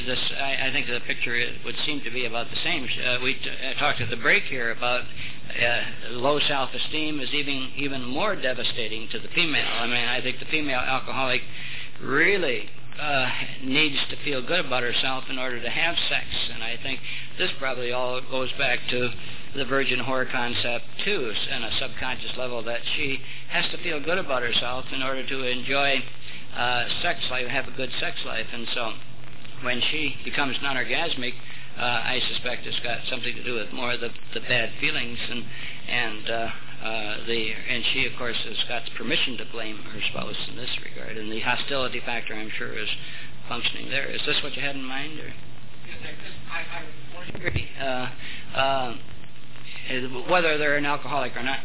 this, 0.06 0.18
I, 0.38 0.68
I 0.68 0.72
think 0.72 0.86
the 0.86 1.00
picture 1.06 1.36
would 1.64 1.76
seem 1.84 2.02
to 2.02 2.10
be 2.10 2.26
about 2.26 2.48
the 2.50 2.56
same. 2.62 2.84
Uh, 2.84 3.18
we 3.22 3.34
t- 3.34 3.50
uh, 3.50 3.78
talked 3.78 4.00
at 4.00 4.10
the 4.10 4.16
break 4.16 4.44
here 4.44 4.70
about 4.70 5.02
uh, 5.02 5.82
low 6.10 6.38
self-esteem 6.40 7.20
is 7.20 7.32
even 7.32 7.72
even 7.76 8.04
more 8.04 8.36
devastating 8.36 9.08
to 9.10 9.18
the 9.18 9.28
female. 9.28 9.66
I 9.66 9.86
mean, 9.86 10.08
I 10.08 10.20
think 10.20 10.38
the 10.38 10.46
female 10.46 10.80
alcoholic 10.80 11.42
really 12.02 12.68
uh, 13.00 13.30
needs 13.62 13.96
to 14.10 14.16
feel 14.24 14.44
good 14.46 14.66
about 14.66 14.82
herself 14.82 15.24
in 15.28 15.38
order 15.38 15.60
to 15.60 15.70
have 15.70 15.96
sex, 16.08 16.26
and 16.52 16.62
I 16.62 16.78
think 16.82 17.00
this 17.38 17.50
probably 17.58 17.92
all 17.92 18.20
goes 18.20 18.52
back 18.58 18.80
to 18.90 19.10
the 19.54 19.64
virgin 19.64 20.00
whore 20.00 20.30
concept 20.30 20.84
too, 21.04 21.32
on 21.52 21.62
a 21.62 21.70
subconscious 21.78 22.36
level, 22.36 22.62
that 22.64 22.80
she 22.96 23.20
has 23.48 23.64
to 23.70 23.82
feel 23.82 24.00
good 24.00 24.18
about 24.18 24.42
herself 24.42 24.84
in 24.92 25.02
order 25.02 25.26
to 25.26 25.42
enjoy 25.44 26.02
uh, 26.54 26.84
sex 27.02 27.20
life, 27.30 27.46
have 27.46 27.68
a 27.68 27.76
good 27.76 27.90
sex 28.00 28.16
life, 28.24 28.46
and 28.52 28.66
so 28.74 28.92
when 29.62 29.80
she 29.90 30.16
becomes 30.24 30.56
non-orgasmic, 30.62 31.34
uh, 31.78 31.82
I 31.82 32.20
suspect 32.28 32.66
it's 32.66 32.80
got 32.80 33.00
something 33.10 33.34
to 33.34 33.44
do 33.44 33.54
with 33.54 33.72
more 33.72 33.92
of 33.92 34.00
the, 34.00 34.10
the 34.32 34.40
bad 34.40 34.72
feelings 34.80 35.18
and 35.28 35.44
and 35.88 36.30
uh, 36.30 36.50
uh, 36.82 37.26
the 37.26 37.52
and 37.68 37.84
she 37.92 38.06
of 38.06 38.16
course 38.18 38.36
has 38.44 38.56
got 38.68 38.82
permission 38.96 39.36
to 39.38 39.44
blame 39.52 39.76
her 39.76 40.00
spouse 40.10 40.36
in 40.48 40.56
this 40.56 40.70
regard, 40.84 41.16
and 41.16 41.30
the 41.30 41.40
hostility 41.40 42.00
factor 42.00 42.34
I'm 42.34 42.50
sure 42.50 42.72
is 42.72 42.88
functioning 43.48 43.90
there. 43.90 44.08
Is 44.08 44.22
this 44.26 44.42
what 44.42 44.56
you 44.56 44.62
had 44.62 44.76
in 44.76 44.84
mind, 44.84 45.20
or? 45.20 45.32
Uh, 47.78 48.10
uh, 48.56 48.96
whether 50.30 50.58
they're 50.58 50.76
an 50.76 50.86
alcoholic 50.86 51.36
or 51.36 51.42
not. 51.42 51.60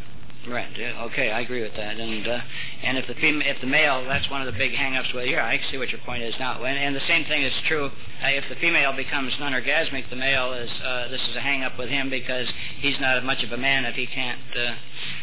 Right. 0.48 0.68
Okay, 0.76 1.30
I 1.30 1.42
agree 1.42 1.62
with 1.62 1.76
that. 1.76 1.98
And 1.98 2.28
uh, 2.28 2.40
and 2.82 2.98
if 2.98 3.06
the 3.06 3.14
fem- 3.14 3.44
if 3.44 3.62
the 3.62 3.68
male, 3.68 4.04
that's 4.06 4.28
one 4.32 4.42
of 4.42 4.52
the 4.52 4.58
big 4.58 4.74
hang-ups 4.74 5.14
with 5.14 5.28
yeah, 5.28 5.46
I 5.46 5.60
see 5.70 5.78
what 5.78 5.90
your 5.90 6.02
point 6.02 6.24
is 6.24 6.34
now. 6.40 6.64
And, 6.64 6.80
and 6.80 6.96
the 6.96 7.08
same 7.08 7.26
thing 7.26 7.44
is 7.44 7.54
true 7.68 7.86
uh, 7.86 8.28
if 8.28 8.46
the 8.50 8.56
female 8.56 8.92
becomes 8.92 9.34
non-orgasmic, 9.40 10.10
the 10.10 10.16
male 10.16 10.54
is 10.54 10.72
uh, 10.84 11.10
this 11.10 11.22
is 11.30 11.36
a 11.36 11.40
hang-up 11.40 11.78
with 11.78 11.90
him 11.90 12.10
because 12.10 12.48
he's 12.80 13.00
not 13.00 13.24
much 13.24 13.44
of 13.44 13.52
a 13.52 13.58
man 13.58 13.86
if 13.86 13.94
he 13.94 14.08
can't. 14.08 14.40
Uh, 14.58 14.74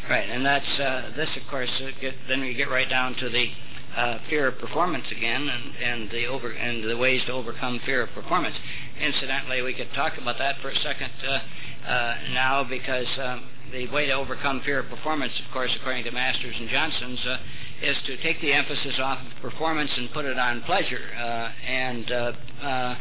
right. 0.09 0.31
And 0.31 0.47
that's 0.47 0.79
uh, 0.79 1.11
this, 1.17 1.31
of 1.37 1.51
course. 1.51 1.71
Uh, 1.81 1.91
get, 2.01 2.15
then 2.29 2.41
we 2.41 2.55
get 2.55 2.71
right 2.71 2.89
down 2.89 3.17
to 3.17 3.29
the 3.29 3.51
uh, 3.97 4.19
fear 4.31 4.47
of 4.47 4.59
performance 4.59 5.07
again, 5.11 5.49
and, 5.49 5.77
and 5.77 6.11
the 6.13 6.27
over 6.27 6.53
and 6.53 6.89
the 6.89 6.97
ways 6.97 7.23
to 7.27 7.33
overcome 7.33 7.81
fear 7.85 8.03
of 8.03 8.11
performance. 8.11 8.55
Incidentally, 9.01 9.63
we 9.63 9.75
could 9.75 9.93
talk 9.95 10.17
about 10.17 10.39
that 10.39 10.61
for 10.63 10.69
a 10.69 10.77
second 10.77 11.11
uh, 11.27 11.41
uh, 11.89 12.17
now 12.31 12.63
because 12.63 13.07
um, 13.21 13.49
the 13.73 13.89
way 13.89 14.07
to 14.07 14.13
overcome 14.13 14.63
fear 14.65 14.81
of 14.81 14.89
performance, 14.89 15.33
of 15.45 15.53
course, 15.53 15.71
according 15.79 16.05
to 16.05 16.11
Masters 16.11 16.55
and 16.59 16.69
Johnson's, 16.69 17.21
uh, 17.27 17.39
is 17.83 17.97
to 18.07 18.17
take 18.19 18.41
the 18.41 18.53
emphasis 18.53 18.99
off 18.99 19.19
of 19.19 19.43
performance 19.43 19.91
and 19.97 20.11
put 20.13 20.25
it 20.25 20.39
on 20.39 20.63
pleasure. 20.63 21.05
Uh, 21.17 21.51
and 21.67 22.11
uh, 22.11 22.33
uh, 22.63 22.97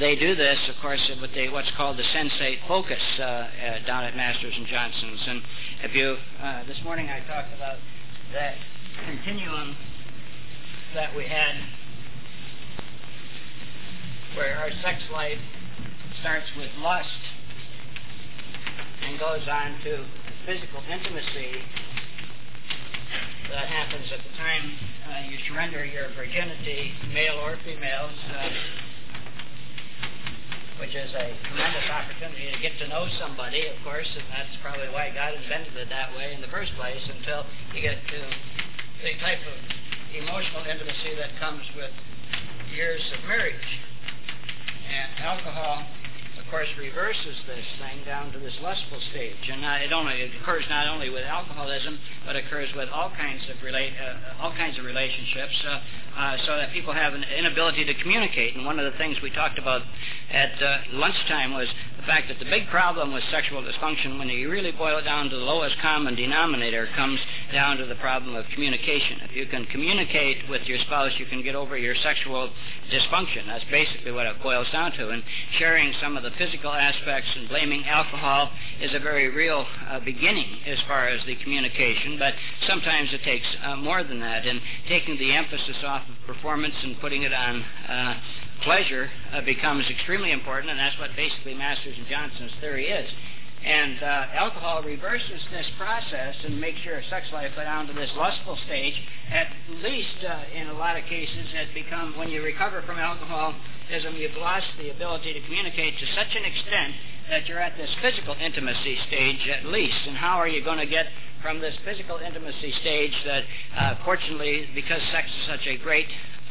they 0.00 0.16
do 0.16 0.34
this, 0.34 0.58
of 0.68 0.80
course, 0.80 1.00
with 1.20 1.32
the, 1.34 1.48
what's 1.48 1.70
called 1.76 1.96
the 1.96 2.02
sensate 2.02 2.58
focus 2.66 3.02
uh, 3.18 3.22
uh, 3.22 3.48
down 3.86 4.04
at 4.04 4.16
Masters 4.16 4.54
and 4.56 4.66
Johnson's. 4.66 5.20
And 5.26 5.42
if 5.82 5.94
you, 5.94 6.16
uh, 6.40 6.64
this 6.66 6.78
morning 6.84 7.08
I 7.08 7.20
talked 7.20 7.54
about 7.54 7.78
that 8.32 8.54
continuum 9.06 9.76
that 10.94 11.14
we 11.14 11.24
had 11.24 11.56
where 14.36 14.58
our 14.58 14.70
sex 14.82 15.02
life 15.12 15.38
starts 16.20 16.46
with 16.56 16.70
lust 16.78 17.08
and 19.02 19.18
goes 19.18 19.46
on 19.48 19.78
to 19.84 20.04
physical 20.46 20.80
intimacy 20.90 21.60
that 23.50 23.68
happens 23.68 24.06
at 24.12 24.18
the 24.18 24.32
time 24.36 24.74
uh, 25.06 25.22
you 25.30 25.38
surrender 25.48 25.84
your 25.84 26.10
virginity, 26.18 26.92
male 27.14 27.38
or 27.46 27.58
female, 27.64 28.10
uh, 28.10 28.50
which 30.80 30.94
is 30.94 31.08
a 31.14 31.30
tremendous 31.46 31.88
opportunity 31.88 32.50
to 32.50 32.58
get 32.60 32.76
to 32.78 32.88
know 32.88 33.06
somebody, 33.18 33.66
of 33.70 33.78
course, 33.84 34.08
and 34.12 34.26
that's 34.34 34.56
probably 34.60 34.90
why 34.90 35.14
God 35.14 35.34
invented 35.34 35.76
it 35.76 35.88
that 35.88 36.10
way 36.16 36.34
in 36.34 36.40
the 36.40 36.50
first 36.50 36.74
place 36.74 37.00
until 37.06 37.46
you 37.72 37.80
get 37.80 37.96
to 37.96 38.18
the 39.02 39.14
type 39.22 39.40
of 39.46 39.56
emotional 40.12 40.66
intimacy 40.66 41.14
that 41.16 41.30
comes 41.38 41.62
with 41.76 41.90
years 42.74 43.00
of 43.14 43.24
marriage. 43.28 43.68
And 44.90 45.24
alcohol 45.24 45.86
course, 46.50 46.68
reverses 46.78 47.36
this 47.46 47.66
thing 47.78 48.04
down 48.04 48.32
to 48.32 48.38
this 48.38 48.54
lustful 48.62 49.00
stage. 49.10 49.50
And 49.50 49.64
uh, 49.64 49.84
it 49.84 49.92
only 49.92 50.14
it 50.14 50.30
occurs 50.40 50.64
not 50.68 50.86
only 50.88 51.10
with 51.10 51.24
alcoholism, 51.24 51.98
but 52.24 52.36
occurs 52.36 52.68
with 52.76 52.88
all 52.90 53.10
kinds 53.10 53.42
of 53.50 53.62
relate 53.62 53.92
uh, 53.96 54.42
all 54.42 54.52
kinds 54.52 54.78
of 54.78 54.84
relationships, 54.84 55.54
uh, 55.66 55.80
uh, 56.16 56.36
so 56.46 56.56
that 56.56 56.72
people 56.72 56.92
have 56.92 57.14
an 57.14 57.24
inability 57.24 57.84
to 57.84 57.94
communicate. 57.94 58.56
And 58.56 58.64
one 58.64 58.78
of 58.78 58.90
the 58.90 58.96
things 58.98 59.16
we 59.22 59.30
talked 59.30 59.58
about 59.58 59.82
at 60.30 60.62
uh, 60.62 60.78
lunchtime 60.92 61.52
was 61.52 61.68
the 61.96 62.02
fact 62.04 62.28
that 62.28 62.38
the 62.38 62.44
big 62.44 62.68
problem 62.68 63.12
with 63.12 63.24
sexual 63.30 63.62
dysfunction, 63.62 64.18
when 64.18 64.28
you 64.28 64.50
really 64.50 64.72
boil 64.72 64.98
it 64.98 65.02
down 65.02 65.28
to 65.28 65.36
the 65.36 65.42
lowest 65.42 65.76
common 65.80 66.14
denominator, 66.14 66.88
comes 66.96 67.20
down 67.52 67.76
to 67.78 67.86
the 67.86 67.96
problem 67.96 68.34
of 68.34 68.44
communication. 68.54 69.20
If 69.22 69.34
you 69.34 69.46
can 69.46 69.66
communicate 69.66 70.48
with 70.48 70.62
your 70.66 70.78
spouse, 70.80 71.12
you 71.18 71.26
can 71.26 71.42
get 71.42 71.54
over 71.54 71.76
your 71.76 71.94
sexual 71.96 72.50
dysfunction. 72.90 73.46
That's 73.46 73.64
basically 73.70 74.12
what 74.12 74.26
it 74.26 74.42
boils 74.42 74.68
down 74.70 74.92
to. 74.92 75.10
And 75.10 75.22
sharing 75.58 75.92
some 76.00 76.16
of 76.16 76.22
the 76.22 76.30
physical 76.38 76.72
aspects 76.72 77.28
and 77.36 77.48
blaming 77.48 77.84
alcohol 77.86 78.50
is 78.80 78.94
a 78.94 78.98
very 78.98 79.28
real 79.28 79.66
uh, 79.88 80.00
beginning 80.00 80.60
as 80.66 80.78
far 80.86 81.08
as 81.08 81.24
the 81.26 81.36
communication, 81.36 82.18
but 82.18 82.34
sometimes 82.66 83.12
it 83.12 83.22
takes 83.22 83.46
uh, 83.62 83.76
more 83.76 84.02
than 84.02 84.20
that. 84.20 84.46
And 84.46 84.60
taking 84.88 85.18
the 85.18 85.34
emphasis 85.34 85.76
off 85.84 86.02
of 86.08 86.14
performance 86.26 86.74
and 86.82 86.98
putting 87.00 87.22
it 87.22 87.32
on 87.32 87.62
uh, 87.88 88.20
pleasure 88.62 89.10
uh, 89.32 89.40
becomes 89.42 89.86
extremely 89.90 90.32
important, 90.32 90.70
and 90.70 90.78
that's 90.78 90.98
what 90.98 91.10
basically 91.16 91.54
Masters 91.54 91.96
and 91.96 92.06
Johnson's 92.06 92.52
theory 92.60 92.86
is. 92.86 93.10
And 93.64 94.02
uh, 94.02 94.26
alcohol 94.34 94.82
reverses 94.82 95.40
this 95.50 95.66
process 95.76 96.36
and 96.44 96.60
makes 96.60 96.84
your 96.84 97.02
sex 97.10 97.26
life 97.32 97.50
go 97.56 97.62
down 97.62 97.86
to 97.88 97.92
this 97.92 98.10
lustful 98.16 98.56
stage. 98.66 98.94
At 99.32 99.48
least 99.82 100.22
uh, 100.26 100.44
in 100.54 100.68
a 100.68 100.74
lot 100.74 100.96
of 100.96 101.04
cases, 101.04 101.46
it 101.52 101.74
become 101.74 102.16
when 102.16 102.30
you 102.30 102.42
recover 102.42 102.82
from 102.82 102.98
alcoholism, 102.98 104.14
you've 104.16 104.36
lost 104.36 104.66
the 104.78 104.90
ability 104.90 105.32
to 105.32 105.40
communicate 105.42 105.98
to 105.98 106.06
such 106.14 106.36
an 106.36 106.44
extent 106.44 106.94
that 107.28 107.48
you're 107.48 107.58
at 107.58 107.76
this 107.76 107.90
physical 108.00 108.36
intimacy 108.40 108.98
stage 109.08 109.48
at 109.48 109.66
least. 109.66 109.98
And 110.06 110.16
how 110.16 110.36
are 110.36 110.48
you 110.48 110.62
going 110.62 110.78
to 110.78 110.86
get 110.86 111.06
from 111.42 111.60
this 111.60 111.74
physical 111.84 112.18
intimacy 112.18 112.72
stage 112.80 113.14
that, 113.24 113.44
uh, 113.76 113.94
fortunately, 114.04 114.68
because 114.74 115.00
sex 115.12 115.28
is 115.28 115.46
such 115.46 115.66
a 115.66 115.76
great 115.78 116.06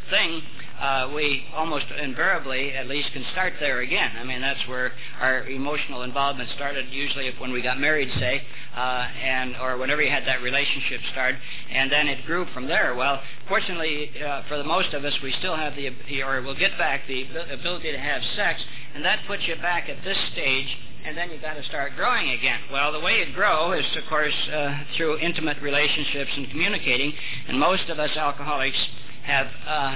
thing, 0.09 0.41
uh, 0.79 1.11
we 1.13 1.45
almost 1.53 1.85
invariably 1.99 2.73
at 2.73 2.87
least 2.87 3.11
can 3.13 3.25
start 3.31 3.53
there 3.59 3.79
again. 3.79 4.11
I 4.19 4.23
mean, 4.23 4.41
that's 4.41 4.67
where 4.67 4.91
our 5.19 5.47
emotional 5.47 6.03
involvement 6.03 6.49
started. 6.55 6.87
Usually, 6.91 7.31
when 7.37 7.51
we 7.51 7.61
got 7.61 7.79
married, 7.79 8.09
say, 8.19 8.41
uh, 8.75 9.07
and 9.23 9.55
or 9.57 9.77
whenever 9.77 10.01
you 10.01 10.11
had 10.11 10.25
that 10.27 10.41
relationship 10.41 11.01
start, 11.11 11.35
and 11.71 11.91
then 11.91 12.07
it 12.07 12.25
grew 12.25 12.45
from 12.53 12.67
there. 12.67 12.95
Well, 12.95 13.21
fortunately, 13.47 14.11
uh, 14.21 14.43
for 14.47 14.57
the 14.57 14.63
most 14.63 14.93
of 14.93 15.05
us, 15.05 15.13
we 15.23 15.31
still 15.39 15.55
have 15.55 15.75
the 15.75 15.91
or 16.23 16.41
we'll 16.41 16.57
get 16.57 16.77
back 16.77 17.01
the 17.07 17.25
ability 17.51 17.91
to 17.91 17.99
have 17.99 18.21
sex, 18.35 18.61
and 18.93 19.03
that 19.05 19.19
puts 19.27 19.47
you 19.47 19.55
back 19.57 19.89
at 19.89 20.03
this 20.03 20.17
stage 20.33 20.77
and 21.05 21.15
then 21.15 21.29
you've 21.29 21.41
got 21.41 21.53
to 21.53 21.63
start 21.65 21.95
growing 21.95 22.31
again. 22.31 22.59
Well, 22.71 22.91
the 22.91 22.99
way 22.99 23.19
you 23.19 23.31
grow 23.33 23.73
is, 23.73 23.85
of 23.95 24.09
course, 24.09 24.33
uh, 24.51 24.83
through 24.97 25.19
intimate 25.19 25.61
relationships 25.61 26.31
and 26.35 26.49
communicating. 26.49 27.13
And 27.47 27.59
most 27.59 27.89
of 27.89 27.99
us 27.99 28.09
alcoholics 28.17 28.77
have, 29.23 29.47
uh, 29.67 29.95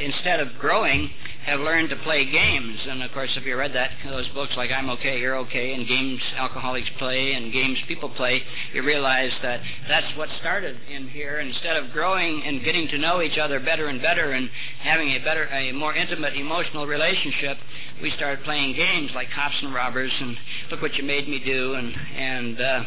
instead 0.00 0.40
of 0.40 0.48
growing, 0.58 1.10
have 1.46 1.60
learned 1.60 1.90
to 1.90 1.96
play 1.96 2.24
games. 2.30 2.78
And 2.88 3.02
of 3.02 3.12
course, 3.12 3.30
if 3.36 3.44
you 3.44 3.56
read 3.56 3.74
that 3.74 3.90
those 4.04 4.28
books 4.28 4.52
like 4.56 4.70
I'm 4.70 4.88
Okay, 4.90 5.20
You're 5.20 5.36
Okay, 5.36 5.74
and 5.74 5.86
Games 5.86 6.20
Alcoholics 6.36 6.88
Play 6.98 7.32
and 7.32 7.52
Games 7.52 7.78
People 7.86 8.08
Play, 8.10 8.42
you 8.72 8.82
realize 8.82 9.32
that 9.42 9.60
that's 9.88 10.16
what 10.16 10.28
started 10.40 10.76
in 10.90 11.08
here. 11.08 11.40
Instead 11.40 11.76
of 11.76 11.92
growing 11.92 12.42
and 12.44 12.64
getting 12.64 12.88
to 12.88 12.98
know 12.98 13.20
each 13.22 13.38
other 13.38 13.60
better 13.60 13.86
and 13.86 14.00
better 14.00 14.32
and 14.32 14.48
having 14.80 15.10
a 15.10 15.18
better, 15.18 15.46
a 15.48 15.72
more 15.72 15.94
intimate 15.94 16.34
emotional 16.34 16.86
relationship, 16.86 17.58
we 18.02 18.10
started 18.12 18.44
playing 18.44 18.74
games 18.74 19.10
like 19.14 19.30
Cops 19.30 19.56
and 19.62 19.74
Robbers 19.74 20.12
and 20.20 20.36
Look 20.70 20.82
What 20.82 20.94
You 20.94 21.04
Made 21.04 21.28
Me 21.28 21.42
Do 21.44 21.74
and 21.74 21.94
and 22.16 22.60
uh, 22.60 22.64
uh, 22.64 22.84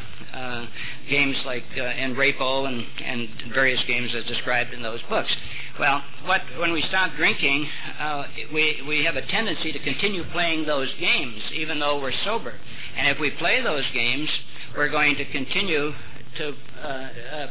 games 1.10 1.38
like 1.46 1.64
uh, 1.78 1.82
and 1.82 2.16
Rapo 2.16 2.68
and 2.68 2.86
and 3.04 3.30
various 3.54 3.82
games 3.88 4.14
as 4.16 4.26
described 4.26 4.74
in 4.74 4.82
those 4.82 5.02
books. 5.10 5.34
Well, 5.80 6.02
what 6.26 6.42
when 6.60 6.72
we 6.72 6.82
stop 6.84 7.16
drinking, 7.16 7.68
uh, 8.00 8.24
we 8.54 8.84
we 8.88 9.04
have 9.06 9.16
a 9.16 9.26
tendency 9.26 9.72
to 9.72 9.80
continue 9.80 10.24
playing 10.32 10.66
those 10.66 10.94
games 11.00 11.42
even 11.54 11.80
though 11.80 12.00
we're 12.00 12.14
sober, 12.24 12.54
and 12.96 13.08
if 13.08 13.20
we 13.20 13.32
play 13.32 13.62
those 13.62 13.86
games, 13.94 14.30
we're 14.76 14.90
going 14.90 15.16
to 15.18 15.26
continue 15.26 15.94
to. 16.38 16.54
Uh, 16.82 16.88
uh, 16.88 17.48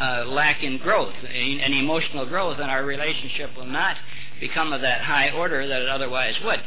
uh, 0.00 0.24
lack 0.24 0.62
in 0.62 0.78
growth 0.78 1.12
and 1.24 1.74
emotional 1.74 2.24
growth, 2.26 2.58
and 2.58 2.70
our 2.70 2.84
relationship 2.84 3.54
will 3.54 3.66
not 3.66 3.96
become 4.40 4.72
of 4.72 4.80
that 4.80 5.02
high 5.02 5.30
order 5.30 5.66
that 5.66 5.82
it 5.82 5.88
otherwise 5.88 6.34
would. 6.42 6.58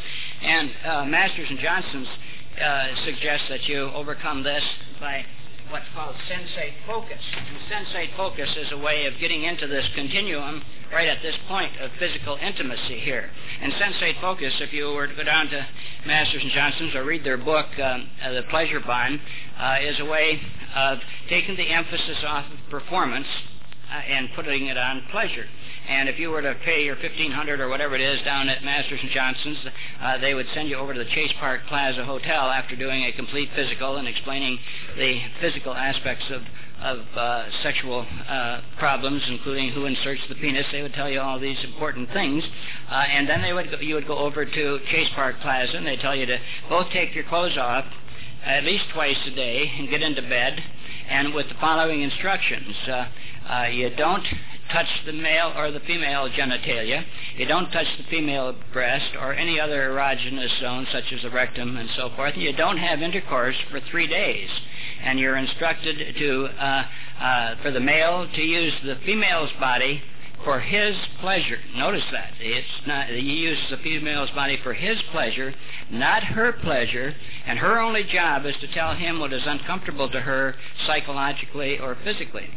And 0.43 0.71
uh, 0.85 1.05
Masters 1.05 1.47
and 1.49 1.57
Johnson's 1.57 2.07
uh, 2.61 2.87
suggest 3.05 3.45
that 3.49 3.67
you 3.67 3.89
overcome 3.95 4.43
this 4.43 4.63
by 4.99 5.25
what's 5.73 5.89
called 5.95 6.15
sensate 6.29 6.73
focus. 6.85 7.19
And 7.35 7.57
sensate 7.65 8.15
focus 8.15 8.47
is 8.57 8.71
a 8.71 8.77
way 8.77 9.07
of 9.07 9.19
getting 9.19 9.43
into 9.43 9.65
this 9.65 9.83
continuum 9.95 10.61
right 10.93 11.07
at 11.07 11.23
this 11.23 11.33
point 11.47 11.75
of 11.81 11.89
physical 11.97 12.37
intimacy 12.37 12.99
here. 12.99 13.31
And 13.59 13.73
sensate 13.73 14.21
focus, 14.21 14.53
if 14.59 14.71
you 14.71 14.85
were 14.93 15.07
to 15.07 15.15
go 15.15 15.23
down 15.23 15.47
to 15.47 15.65
Masters 16.05 16.43
and 16.43 16.51
Johnson's 16.51 16.93
or 16.93 17.03
read 17.03 17.23
their 17.23 17.39
book, 17.39 17.65
um, 17.79 18.07
uh, 18.23 18.33
The 18.33 18.43
Pleasure 18.51 18.81
Bond, 18.81 19.19
uh, 19.57 19.77
is 19.81 19.99
a 19.99 20.05
way 20.05 20.39
of 20.75 20.99
taking 21.27 21.55
the 21.55 21.67
emphasis 21.71 22.23
off 22.23 22.45
of 22.51 22.69
performance 22.69 23.27
uh, 23.91 23.95
and 23.95 24.29
putting 24.35 24.67
it 24.67 24.77
on 24.77 25.03
pleasure. 25.11 25.45
And 25.87 26.07
if 26.07 26.17
you 26.17 26.29
were 26.29 26.41
to 26.41 26.55
pay 26.63 26.85
your 26.85 26.95
fifteen 26.95 27.31
hundred 27.31 27.59
or 27.59 27.67
whatever 27.67 27.95
it 27.95 28.01
is 28.01 28.21
down 28.23 28.47
at 28.49 28.63
Masters 28.63 28.99
and 29.01 29.11
Johnson's, 29.11 29.57
uh, 30.01 30.17
they 30.19 30.33
would 30.33 30.47
send 30.53 30.69
you 30.69 30.77
over 30.77 30.93
to 30.93 30.99
the 30.99 31.09
Chase 31.09 31.33
Park 31.39 31.61
Plaza 31.67 32.05
Hotel 32.05 32.49
after 32.49 32.75
doing 32.75 33.03
a 33.03 33.11
complete 33.11 33.49
physical 33.55 33.97
and 33.97 34.07
explaining 34.07 34.59
the 34.97 35.21
physical 35.41 35.73
aspects 35.73 36.25
of 36.31 36.43
of 36.81 36.99
uh, 37.15 37.45
sexual 37.61 38.05
uh, 38.27 38.59
problems, 38.77 39.21
including 39.29 39.69
who 39.71 39.85
inserts 39.85 40.21
the 40.27 40.35
penis. 40.35 40.65
They 40.71 40.81
would 40.81 40.93
tell 40.93 41.09
you 41.09 41.21
all 41.21 41.39
these 41.39 41.63
important 41.63 42.11
things, 42.11 42.43
uh, 42.89 42.93
and 42.93 43.27
then 43.27 43.41
they 43.41 43.53
would 43.53 43.71
go, 43.71 43.79
you 43.79 43.95
would 43.95 44.07
go 44.07 44.17
over 44.17 44.43
to 44.45 44.79
Chase 44.91 45.09
Park 45.15 45.39
Plaza, 45.41 45.77
and 45.77 45.87
they 45.87 45.95
tell 45.95 46.15
you 46.15 46.25
to 46.25 46.37
both 46.67 46.89
take 46.91 47.15
your 47.15 47.23
clothes 47.25 47.57
off 47.57 47.85
at 48.43 48.65
least 48.65 48.83
twice 48.93 49.15
a 49.25 49.31
day 49.31 49.71
and 49.77 49.89
get 49.89 50.01
into 50.01 50.21
bed, 50.21 50.61
and 51.09 51.33
with 51.33 51.47
the 51.49 51.55
following 51.55 52.01
instructions: 52.01 52.75
uh, 52.87 53.05
uh, 53.49 53.65
you 53.65 53.89
don't 53.95 54.25
touch 54.71 54.87
the 55.05 55.13
male 55.13 55.53
or 55.55 55.71
the 55.71 55.79
female 55.81 56.29
genitalia. 56.29 57.03
You 57.37 57.45
don't 57.45 57.71
touch 57.71 57.87
the 57.97 58.03
female 58.09 58.55
breast 58.71 59.11
or 59.19 59.33
any 59.33 59.59
other 59.59 59.89
erogenous 59.89 60.59
zone 60.59 60.87
such 60.91 61.11
as 61.11 61.21
the 61.21 61.29
rectum 61.29 61.77
and 61.77 61.89
so 61.95 62.09
forth. 62.15 62.35
You 62.35 62.53
don't 62.53 62.77
have 62.77 63.01
intercourse 63.01 63.55
for 63.69 63.79
three 63.91 64.07
days. 64.07 64.49
And 65.03 65.19
you're 65.19 65.35
instructed 65.35 66.15
to, 66.17 66.45
uh, 66.45 66.85
uh, 67.19 67.55
for 67.61 67.71
the 67.71 67.79
male 67.79 68.27
to 68.33 68.41
use 68.41 68.73
the 68.83 68.95
female's 69.05 69.51
body 69.59 70.01
for 70.43 70.59
his 70.59 70.95
pleasure. 71.19 71.57
Notice 71.75 72.03
that. 72.11 72.31
It's 72.39 72.67
not 72.85 73.07
he 73.07 73.19
uses 73.19 73.63
the 73.69 73.77
female's 73.77 74.31
body 74.31 74.59
for 74.63 74.73
his 74.73 75.01
pleasure, 75.11 75.53
not 75.89 76.23
her 76.23 76.53
pleasure, 76.53 77.15
and 77.45 77.57
her 77.59 77.79
only 77.79 78.03
job 78.03 78.45
is 78.45 78.55
to 78.61 78.67
tell 78.73 78.95
him 78.95 79.19
what 79.19 79.33
is 79.33 79.43
uncomfortable 79.45 80.09
to 80.09 80.19
her 80.19 80.55
psychologically 80.85 81.79
or 81.79 81.97
physically. 82.03 82.49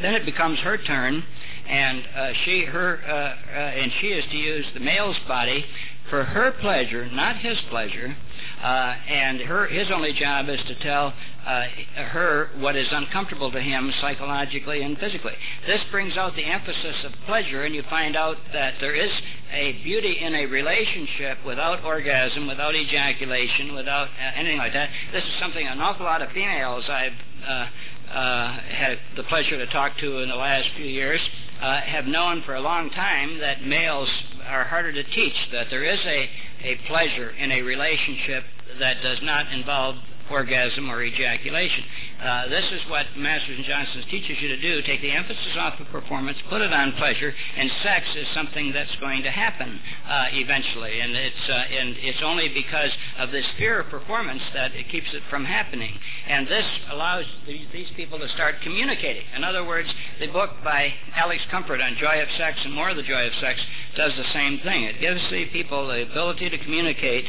Then 0.00 0.14
it 0.14 0.24
becomes 0.24 0.58
her 0.60 0.76
turn, 0.78 1.22
and 1.68 2.04
uh, 2.14 2.32
she 2.44 2.64
her 2.64 3.00
uh, 3.06 3.10
uh, 3.10 3.58
and 3.58 3.92
she 4.00 4.08
is 4.08 4.24
to 4.30 4.36
use 4.36 4.66
the 4.74 4.80
male's 4.80 5.16
body 5.26 5.64
for 6.10 6.22
her 6.22 6.52
pleasure, 6.60 7.08
not 7.10 7.36
his 7.36 7.58
pleasure, 7.68 8.16
uh, 8.62 8.94
and 9.08 9.40
her 9.40 9.66
his 9.66 9.90
only 9.90 10.12
job 10.12 10.48
is 10.48 10.60
to 10.68 10.74
tell 10.76 11.12
uh, 11.46 11.66
her 11.96 12.50
what 12.58 12.76
is 12.76 12.86
uncomfortable 12.90 13.50
to 13.50 13.60
him 13.60 13.92
psychologically 14.00 14.82
and 14.82 14.98
physically. 14.98 15.34
This 15.66 15.80
brings 15.90 16.16
out 16.16 16.36
the 16.36 16.44
emphasis 16.44 16.96
of 17.04 17.12
pleasure, 17.26 17.64
and 17.64 17.74
you 17.74 17.82
find 17.90 18.16
out 18.16 18.36
that 18.52 18.74
there 18.80 18.94
is 18.94 19.10
a 19.52 19.72
beauty 19.84 20.18
in 20.20 20.34
a 20.34 20.46
relationship 20.46 21.38
without 21.44 21.84
orgasm, 21.84 22.46
without 22.46 22.74
ejaculation, 22.74 23.74
without 23.74 24.08
uh, 24.08 24.32
anything 24.36 24.58
like 24.58 24.72
that. 24.72 24.90
This 25.12 25.24
is 25.24 25.32
something 25.40 25.66
an 25.66 25.80
awful 25.80 26.04
lot 26.04 26.22
of 26.22 26.30
females 26.30 26.84
I've 26.88 27.12
uh, 27.46 27.66
had 28.08 28.98
the 29.16 29.22
pleasure 29.24 29.56
to 29.56 29.66
talk 29.66 29.96
to 29.98 30.18
in 30.18 30.28
the 30.28 30.34
last 30.36 30.68
few 30.76 30.86
years 30.86 31.20
uh, 31.60 31.80
have 31.80 32.06
known 32.06 32.42
for 32.42 32.54
a 32.54 32.60
long 32.60 32.90
time 32.90 33.38
that 33.38 33.64
males 33.64 34.08
are 34.46 34.64
harder 34.64 34.92
to 34.92 35.02
teach, 35.02 35.34
that 35.52 35.68
there 35.70 35.84
is 35.84 35.98
a, 36.04 36.28
a 36.62 36.76
pleasure 36.86 37.30
in 37.30 37.50
a 37.50 37.62
relationship 37.62 38.44
that 38.78 39.02
does 39.02 39.18
not 39.22 39.50
involve 39.52 39.96
orgasm 40.30 40.90
or 40.90 41.02
ejaculation. 41.02 41.84
Uh, 42.22 42.48
this 42.48 42.64
is 42.72 42.80
what 42.88 43.06
Masters 43.16 43.56
and 43.56 43.64
Johnson 43.64 44.04
teaches 44.10 44.40
you 44.40 44.48
to 44.48 44.60
do. 44.60 44.82
Take 44.82 45.02
the 45.02 45.10
emphasis 45.10 45.56
off 45.58 45.78
of 45.80 45.86
performance, 45.88 46.38
put 46.48 46.60
it 46.60 46.72
on 46.72 46.92
pleasure, 46.92 47.34
and 47.56 47.70
sex 47.82 48.06
is 48.16 48.26
something 48.34 48.72
that's 48.72 48.94
going 48.96 49.22
to 49.22 49.30
happen 49.30 49.80
uh, 50.08 50.26
eventually. 50.32 51.00
And 51.00 51.14
it's, 51.14 51.48
uh, 51.48 51.52
and 51.52 51.96
it's 51.98 52.22
only 52.22 52.48
because 52.48 52.90
of 53.18 53.30
this 53.30 53.46
fear 53.58 53.80
of 53.80 53.88
performance 53.88 54.42
that 54.54 54.74
it 54.74 54.88
keeps 54.88 55.12
it 55.12 55.22
from 55.28 55.44
happening. 55.44 55.98
And 56.26 56.46
this 56.48 56.66
allows 56.90 57.24
these, 57.46 57.66
these 57.72 57.88
people 57.96 58.18
to 58.18 58.28
start 58.30 58.56
communicating. 58.62 59.24
In 59.34 59.44
other 59.44 59.64
words, 59.64 59.88
the 60.18 60.28
book 60.28 60.50
by 60.64 60.92
Alex 61.14 61.42
Comfort 61.50 61.80
on 61.80 61.96
Joy 61.96 62.20
of 62.22 62.28
Sex 62.36 62.58
and 62.64 62.74
More 62.74 62.90
of 62.90 62.96
the 62.96 63.02
Joy 63.02 63.26
of 63.26 63.34
Sex 63.40 63.60
does 63.96 64.12
the 64.16 64.32
same 64.32 64.58
thing. 64.60 64.84
It 64.84 65.00
gives 65.00 65.20
the 65.30 65.46
people 65.46 65.88
the 65.88 66.02
ability 66.02 66.50
to 66.50 66.58
communicate 66.58 67.26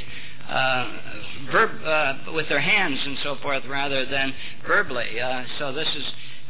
verb 1.52 1.72
uh, 1.84 2.32
with 2.34 2.48
their 2.50 2.62
hands 2.62 3.00
and 3.06 3.18
so 3.24 3.36
forth 3.42 3.64
rather 3.66 4.06
than 4.06 4.34
verbally. 4.66 5.20
Uh, 5.20 5.44
so 5.60 5.74
this 5.74 5.88
is 5.96 6.04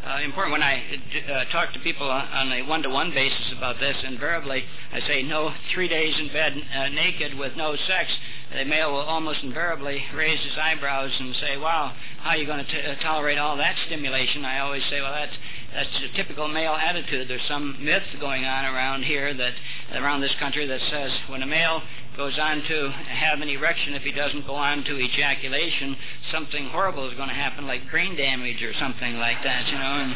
uh, 0.05 0.19
important. 0.23 0.53
When 0.53 0.63
I 0.63 0.83
uh, 1.27 1.51
talk 1.51 1.73
to 1.73 1.79
people 1.79 2.09
on, 2.09 2.51
a 2.51 2.61
one-to-one 2.61 3.11
basis 3.11 3.51
about 3.57 3.79
this, 3.79 3.97
invariably 4.03 4.63
I 4.93 5.01
say 5.01 5.23
no 5.23 5.53
three 5.73 5.87
days 5.87 6.15
in 6.17 6.27
bed 6.29 6.55
uh, 6.75 6.89
naked 6.89 7.37
with 7.37 7.55
no 7.57 7.75
sex. 7.75 8.09
The 8.53 8.63
male 8.63 8.93
will 8.93 9.01
almost 9.01 9.43
invariably 9.43 10.03
raise 10.15 10.39
his 10.39 10.57
eyebrows 10.57 11.11
and 11.19 11.35
say, 11.35 11.57
"Wow, 11.57 11.93
how 12.19 12.31
are 12.31 12.37
you 12.37 12.45
going 12.45 12.63
to 12.63 12.91
uh, 12.91 12.95
tolerate 13.01 13.37
all 13.37 13.57
that 13.57 13.75
stimulation?" 13.87 14.45
I 14.45 14.59
always 14.59 14.83
say, 14.89 15.01
"Well, 15.01 15.11
that's 15.11 15.35
that's 15.73 15.89
a 16.03 16.15
typical 16.15 16.47
male 16.47 16.73
attitude. 16.73 17.27
There's 17.27 17.41
some 17.47 17.83
myth 17.83 18.03
going 18.19 18.45
on 18.45 18.65
around 18.65 19.03
here 19.03 19.33
that 19.33 19.53
around 19.93 20.21
this 20.21 20.33
country 20.39 20.65
that 20.65 20.79
says 20.89 21.11
when 21.27 21.43
a 21.43 21.45
male 21.45 21.81
goes 22.17 22.37
on 22.39 22.63
to 22.63 22.89
have 22.89 23.41
an 23.41 23.47
erection, 23.47 23.93
if 23.93 24.01
he 24.01 24.11
doesn't 24.11 24.47
go 24.47 24.55
on 24.55 24.83
to 24.83 24.97
ejaculation, 24.97 25.95
something 26.31 26.67
horrible 26.69 27.07
is 27.07 27.15
going 27.15 27.29
to 27.29 27.35
happen, 27.35 27.67
like 27.67 27.89
brain 27.91 28.17
damage 28.17 28.61
or 28.63 28.73
something 28.79 29.17
like 29.17 29.37
that, 29.43 29.67
you 29.67 29.77
know. 29.77 29.79
And, 29.83 30.15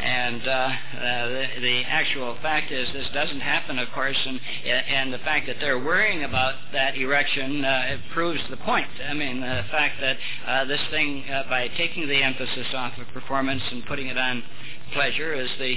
and 0.00 0.48
uh, 0.48 0.50
uh, 0.50 1.28
the, 1.28 1.46
the 1.60 1.82
actual 1.86 2.38
fact 2.40 2.72
is, 2.72 2.90
this 2.94 3.06
doesn't 3.12 3.40
happen, 3.40 3.78
of 3.78 3.88
course, 3.90 4.16
and 4.26 4.40
and 4.64 5.12
the 5.12 5.18
fact 5.18 5.46
that 5.46 5.56
they're 5.60 5.78
worrying 5.78 6.24
about 6.24 6.54
that 6.72 6.96
erection 6.96 7.64
uh, 7.64 7.82
it 7.88 8.00
proves 8.14 8.40
the 8.48 8.56
point. 8.56 8.88
I 9.06 9.12
mean, 9.12 9.40
the 9.40 9.64
fact 9.70 10.00
that 10.00 10.16
uh, 10.46 10.64
this 10.64 10.80
thing, 10.90 11.24
uh, 11.30 11.44
by 11.50 11.68
taking 11.76 12.08
the 12.08 12.22
emphasis 12.22 12.68
off 12.74 12.96
of 12.98 13.06
performance 13.08 13.62
and 13.70 13.84
putting 13.84 14.06
it 14.06 14.16
on 14.16 14.42
pleasure, 14.92 15.34
is 15.34 15.50
the 15.58 15.76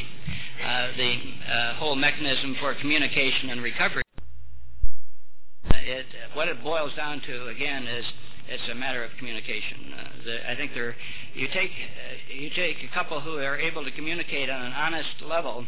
uh, 0.64 0.88
the 0.96 1.18
uh, 1.52 1.74
whole 1.76 1.96
mechanism 1.96 2.56
for 2.60 2.74
communication 2.76 3.50
and 3.50 3.62
recovery 3.62 4.02
it, 5.86 6.06
what 6.34 6.48
it 6.48 6.64
boils 6.64 6.92
down 6.96 7.22
to 7.22 7.48
again 7.48 7.88
is 7.88 8.06
it's 8.48 8.70
a 8.72 8.76
matter 8.76 9.04
of 9.04 9.12
communication. 9.18 9.94
Uh, 9.94 10.08
the, 10.24 10.52
I 10.52 10.56
think 10.56 10.74
there, 10.74 10.96
you 11.34 11.48
take 11.48 11.72
uh, 11.72 12.34
you 12.34 12.50
take 12.56 12.78
a 12.84 12.94
couple 12.94 13.20
who 13.22 13.38
are 13.38 13.58
able 13.58 13.84
to 13.84 13.92
communicate 13.92 14.50
on 14.50 14.62
an 14.62 14.72
honest 14.74 15.22
level, 15.24 15.66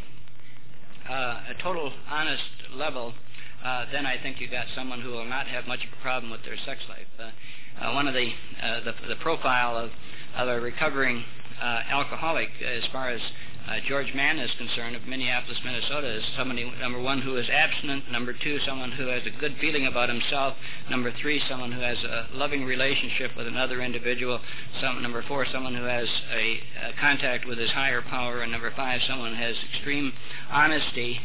uh, 1.09 1.13
a 1.49 1.53
total 1.61 1.91
honest 2.09 2.43
level. 2.73 3.13
Uh, 3.63 3.85
then 3.91 4.05
I 4.05 4.21
think 4.21 4.39
you 4.39 4.49
got 4.49 4.67
someone 4.75 5.01
who 5.01 5.09
will 5.09 5.25
not 5.25 5.47
have 5.47 5.65
much 5.67 5.79
of 5.79 5.89
a 5.97 6.01
problem 6.01 6.31
with 6.31 6.43
their 6.45 6.57
sex 6.65 6.81
life. 6.87 7.07
Uh, 7.19 7.83
uh, 7.83 7.93
one 7.93 8.07
of 8.07 8.13
the, 8.13 8.29
the 8.85 8.93
the 9.07 9.15
profile 9.17 9.77
of 9.77 9.91
of 10.35 10.47
a 10.47 10.59
recovering 10.59 11.23
alcoholic, 11.61 12.49
as 12.61 12.83
far 12.91 13.09
as 13.09 13.21
uh, 13.67 13.79
George 13.85 14.13
Mann 14.13 14.39
is 14.39 14.49
concerned 14.57 14.95
of 14.95 15.05
Minneapolis, 15.05 15.59
Minnesota, 15.65 16.07
is 16.07 16.23
somebody, 16.37 16.71
number 16.79 17.01
one, 17.01 17.21
who 17.21 17.35
is 17.35 17.49
abstinent, 17.49 18.09
number 18.09 18.31
two, 18.31 18.59
someone 18.65 18.93
who 18.93 19.07
has 19.07 19.23
a 19.25 19.29
good 19.41 19.57
feeling 19.59 19.85
about 19.85 20.07
himself, 20.07 20.55
number 20.89 21.11
three, 21.11 21.41
someone 21.49 21.73
who 21.73 21.81
has 21.81 21.97
a 22.05 22.27
loving 22.31 22.63
relationship 22.63 23.35
with 23.35 23.45
another 23.45 23.81
individual, 23.81 24.39
some, 24.79 25.01
number 25.01 25.21
four, 25.27 25.45
someone 25.51 25.75
who 25.75 25.83
has 25.83 26.07
a, 26.31 26.61
a 26.81 26.93
contact 26.97 27.45
with 27.45 27.57
his 27.57 27.71
higher 27.71 28.01
power, 28.01 28.41
and 28.41 28.53
number 28.53 28.71
five, 28.73 29.01
someone 29.05 29.35
who 29.35 29.43
has 29.43 29.55
extreme 29.73 30.13
honesty 30.49 31.19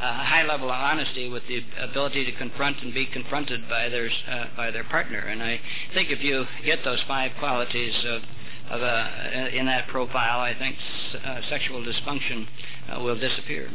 a 0.00 0.04
uh, 0.04 0.24
high 0.24 0.44
level 0.44 0.68
of 0.68 0.76
honesty 0.76 1.28
with 1.28 1.42
the 1.48 1.60
ability 1.80 2.24
to 2.24 2.30
confront 2.38 2.80
and 2.82 2.94
be 2.94 3.04
confronted 3.04 3.68
by 3.68 3.88
their 3.88 4.08
uh, 4.28 4.44
by 4.56 4.70
their 4.70 4.84
partner. 4.84 5.18
And 5.18 5.42
I 5.42 5.60
think 5.92 6.10
if 6.10 6.22
you 6.22 6.44
get 6.64 6.84
those 6.84 7.02
five 7.08 7.32
qualities 7.40 7.94
of 8.06 8.22
of 8.70 8.82
a, 8.82 9.56
in 9.56 9.66
that 9.66 9.88
profile, 9.88 10.40
I 10.40 10.54
think 10.58 10.76
uh, 11.24 11.40
sexual 11.48 11.82
dysfunction 11.82 12.46
uh, 12.90 13.00
will 13.00 13.18
disappear. 13.18 13.70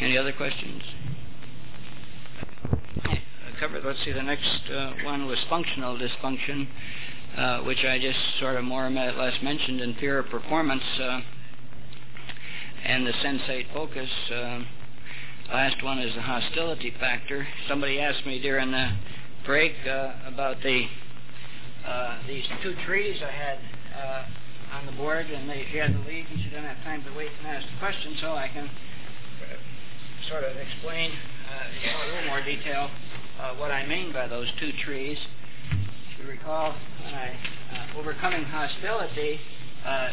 Any 0.00 0.16
other 0.16 0.32
questions? 0.32 0.82
Covered. 3.60 3.84
Let's 3.84 3.98
see. 4.04 4.12
The 4.12 4.22
next 4.22 4.70
uh, 4.72 4.92
one 5.04 5.26
was 5.26 5.36
functional 5.50 5.98
dysfunction, 5.98 6.68
uh, 7.36 7.58
which 7.62 7.84
I 7.84 7.98
just 7.98 8.18
sort 8.38 8.54
of 8.54 8.62
more 8.62 8.86
or 8.86 8.90
less 8.90 9.42
mentioned 9.42 9.80
in 9.80 9.94
fear 9.96 10.20
of 10.20 10.26
performance 10.26 10.84
uh, 11.00 11.20
and 12.84 13.04
the 13.04 13.10
sensate 13.10 13.66
focus. 13.74 14.08
Uh, 14.30 14.60
last 15.52 15.82
one 15.82 15.98
is 15.98 16.14
the 16.14 16.22
hostility 16.22 16.94
factor. 17.00 17.48
Somebody 17.66 17.98
asked 17.98 18.24
me 18.24 18.40
during 18.40 18.70
the 18.70 18.92
break 19.44 19.72
about 19.84 20.62
the 20.62 20.86
uh, 21.88 22.18
these 22.26 22.44
two 22.62 22.74
trees 22.84 23.16
I 23.24 23.30
had 23.30 23.58
uh, 23.96 24.76
on 24.76 24.86
the 24.86 24.92
board, 24.92 25.30
and 25.30 25.48
they, 25.48 25.66
she 25.72 25.78
had 25.78 25.92
to 25.92 25.98
leave, 26.00 26.26
and 26.30 26.38
she 26.38 26.50
didn't 26.50 26.66
have 26.66 26.84
time 26.84 27.02
to 27.04 27.12
wait 27.16 27.30
and 27.38 27.46
ask 27.46 27.66
the 27.66 27.78
question, 27.78 28.14
so 28.20 28.32
I 28.32 28.48
can 28.48 28.68
sort 30.28 30.44
of 30.44 30.54
explain 30.56 31.10
uh, 31.10 31.88
in 31.88 31.94
a 31.94 32.14
little 32.14 32.28
more 32.28 32.42
detail 32.44 32.90
uh, 33.40 33.54
what 33.54 33.70
I 33.70 33.86
mean 33.86 34.12
by 34.12 34.28
those 34.28 34.48
two 34.60 34.70
trees. 34.84 35.16
If 36.12 36.20
you 36.20 36.28
recall, 36.28 36.74
I, 37.06 37.38
uh, 37.72 37.98
overcoming 37.98 38.44
hostility 38.44 39.40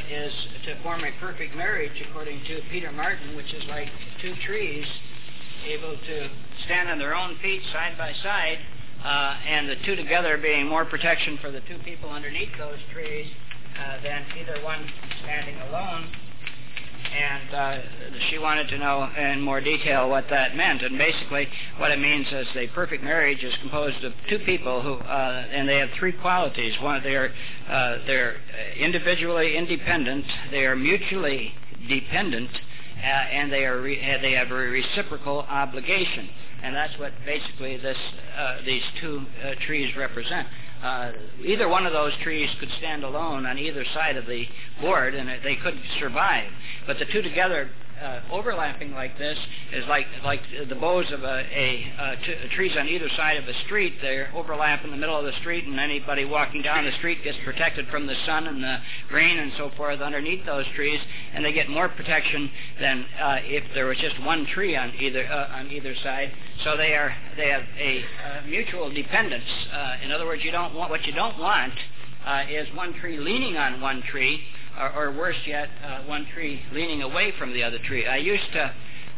is 0.10 0.34
to 0.64 0.82
form 0.82 1.04
a 1.04 1.12
perfect 1.20 1.56
marriage, 1.56 2.02
according 2.10 2.40
to 2.46 2.62
Peter 2.72 2.94
Martin, 2.94 3.36
which 3.36 3.54
is 3.54 3.64
like 3.68 3.90
two 4.22 4.34
trees 4.48 4.86
able 5.68 5.98
to 5.98 6.30
stand 6.64 6.88
on 6.88 7.00
their 7.00 7.16
own 7.16 7.38
feet 7.42 7.62
side 7.74 7.98
by 7.98 8.14
side 8.24 8.60
and 9.06 9.70
the 9.70 9.76
two 9.86 9.96
together 9.96 10.38
being 10.38 10.68
more 10.68 10.86
protection 10.86 11.38
for 11.42 11.52
the 11.52 11.62
two 11.62 11.78
people 11.80 12.10
underneath 12.10 12.50
those 12.58 12.80
trees 12.92 13.28
uh, 13.80 14.02
than 14.04 14.26
either 14.40 14.64
one 14.64 14.86
standing 15.24 15.56
alone. 15.70 16.08
And 17.16 17.54
uh, 17.54 17.78
she 18.30 18.40
wanted 18.40 18.68
to 18.70 18.78
know 18.78 19.10
in 19.16 19.40
more 19.40 19.62
detail 19.62 20.10
what 20.10 20.26
that 20.32 20.56
meant. 20.56 20.82
And 20.82 20.98
basically, 20.98 21.48
what 21.78 21.92
it 21.92 22.00
means 22.00 22.28
is 22.32 22.48
the 22.54 22.68
perfect 22.74 23.04
marriage 23.04 23.44
is 23.44 23.54
composed 23.62 24.04
of 24.04 24.12
two 24.28 24.40
people 24.40 24.82
who, 24.82 24.96
uh, 24.96 25.46
and 25.52 25.70
they 25.70 25.78
have 25.78 25.90
three 25.98 26.12
qualities. 26.12 26.74
One, 26.82 27.04
they 27.04 27.16
are 27.16 27.32
uh, 27.70 27.98
they're 28.06 28.38
individually 28.78 29.56
independent. 29.56 30.26
They 30.52 30.66
are 30.66 30.76
mutually 30.76 31.54
dependent, 31.88 32.50
uh, 33.06 33.08
and 33.08 33.52
they 33.52 33.66
are 33.66 33.82
re- 33.82 34.20
they 34.22 34.34
have 34.34 34.52
a 34.52 34.54
reciprocal 34.54 35.46
obligation 35.48 36.30
and 36.66 36.76
that's 36.76 36.98
what 36.98 37.14
basically 37.26 37.78
this 37.78 37.98
uh, 38.36 38.58
these 38.66 38.82
two 39.00 39.24
uh, 39.44 39.52
trees 39.68 39.96
represent. 39.96 40.48
Uh, 40.82 41.12
either 41.44 41.68
one 41.68 41.86
of 41.86 41.94
those 41.94 42.12
trees 42.24 42.50
could 42.60 42.70
stand 42.80 43.04
alone 43.04 43.46
on 43.46 43.58
either 43.60 43.86
side 43.94 44.18
of 44.18 44.26
the 44.26 44.46
board, 44.82 45.14
and 45.14 45.30
they 45.44 45.56
could 45.56 45.80
survive. 46.00 46.50
But 46.88 46.98
the 46.98 47.06
two 47.06 47.22
together 47.22 47.70
uh, 48.02 48.22
overlapping 48.32 48.92
like 48.92 49.18
this 49.18 49.38
is 49.72 49.86
like 49.88 50.08
like 50.24 50.42
the 50.68 50.76
boughs 50.76 51.12
of 51.12 51.24
a, 51.24 51.26
a, 51.26 51.94
a 52.00 52.16
t- 52.26 52.56
trees 52.56 52.76
on 52.78 52.88
either 52.88 53.10
side 53.16 53.38
of 53.38 53.48
a 53.48 53.54
street. 53.66 53.96
They 54.02 54.26
overlap 54.34 54.84
in 54.84 54.92
the 54.92 54.98
middle 54.98 55.18
of 55.18 55.26
the 55.26 55.38
street, 55.40 55.66
and 55.66 55.80
anybody 55.80 56.26
walking 56.26 56.62
down 56.62 56.86
the 56.86 56.92
street 56.94 57.24
gets 57.24 57.38
protected 57.44 57.88
from 57.88 58.08
the 58.08 58.16
sun 58.26 58.48
and 58.48 58.64
the 58.64 58.78
rain 59.12 59.40
and 59.40 59.52
so 59.58 59.72
forth 59.78 60.02
underneath 60.02 60.46
those 60.46 60.66
trees, 60.76 61.00
and 61.34 61.44
they 61.44 61.54
get 61.54 61.70
more 61.70 61.90
protection 61.90 62.50
than 62.80 63.06
uh, 63.20 63.38
if 63.44 63.64
there 63.74 63.86
was 63.86 63.98
just 63.98 64.22
one 64.24 64.46
tree 64.48 64.76
on 64.76 64.94
either 65.00 65.26
uh, 65.26 65.58
on 65.58 65.72
either 65.72 65.96
side. 66.04 66.32
So 66.64 66.78
they 66.78 66.94
are 66.94 67.16
they 67.38 67.50
have 67.50 67.64
a 67.80 68.00
uh, 68.00 68.48
mutual 68.48 68.94
dependence. 68.94 69.50
Uh, 69.72 69.96
in 70.04 70.12
other 70.12 70.26
words, 70.26 70.44
you 70.44 70.52
don't 70.52 70.74
want 70.74 70.90
what 70.90 71.06
you 71.06 71.14
don't 71.14 71.38
want 71.40 71.74
uh, 72.26 72.44
is 72.50 72.68
one 72.76 72.94
tree 73.00 73.18
leaning 73.18 73.56
on 73.58 73.80
one 73.82 74.02
tree 74.02 74.42
or, 74.80 75.08
or 75.08 75.12
worse 75.12 75.38
yet, 75.46 75.70
uh, 75.84 76.04
one 76.04 76.26
tree 76.34 76.62
leaning 76.72 77.02
away 77.02 77.34
from 77.38 77.54
the 77.54 77.64
other 77.64 77.80
tree. 77.80 78.06
I 78.06 78.18
used 78.18 78.52
to, 78.54 78.74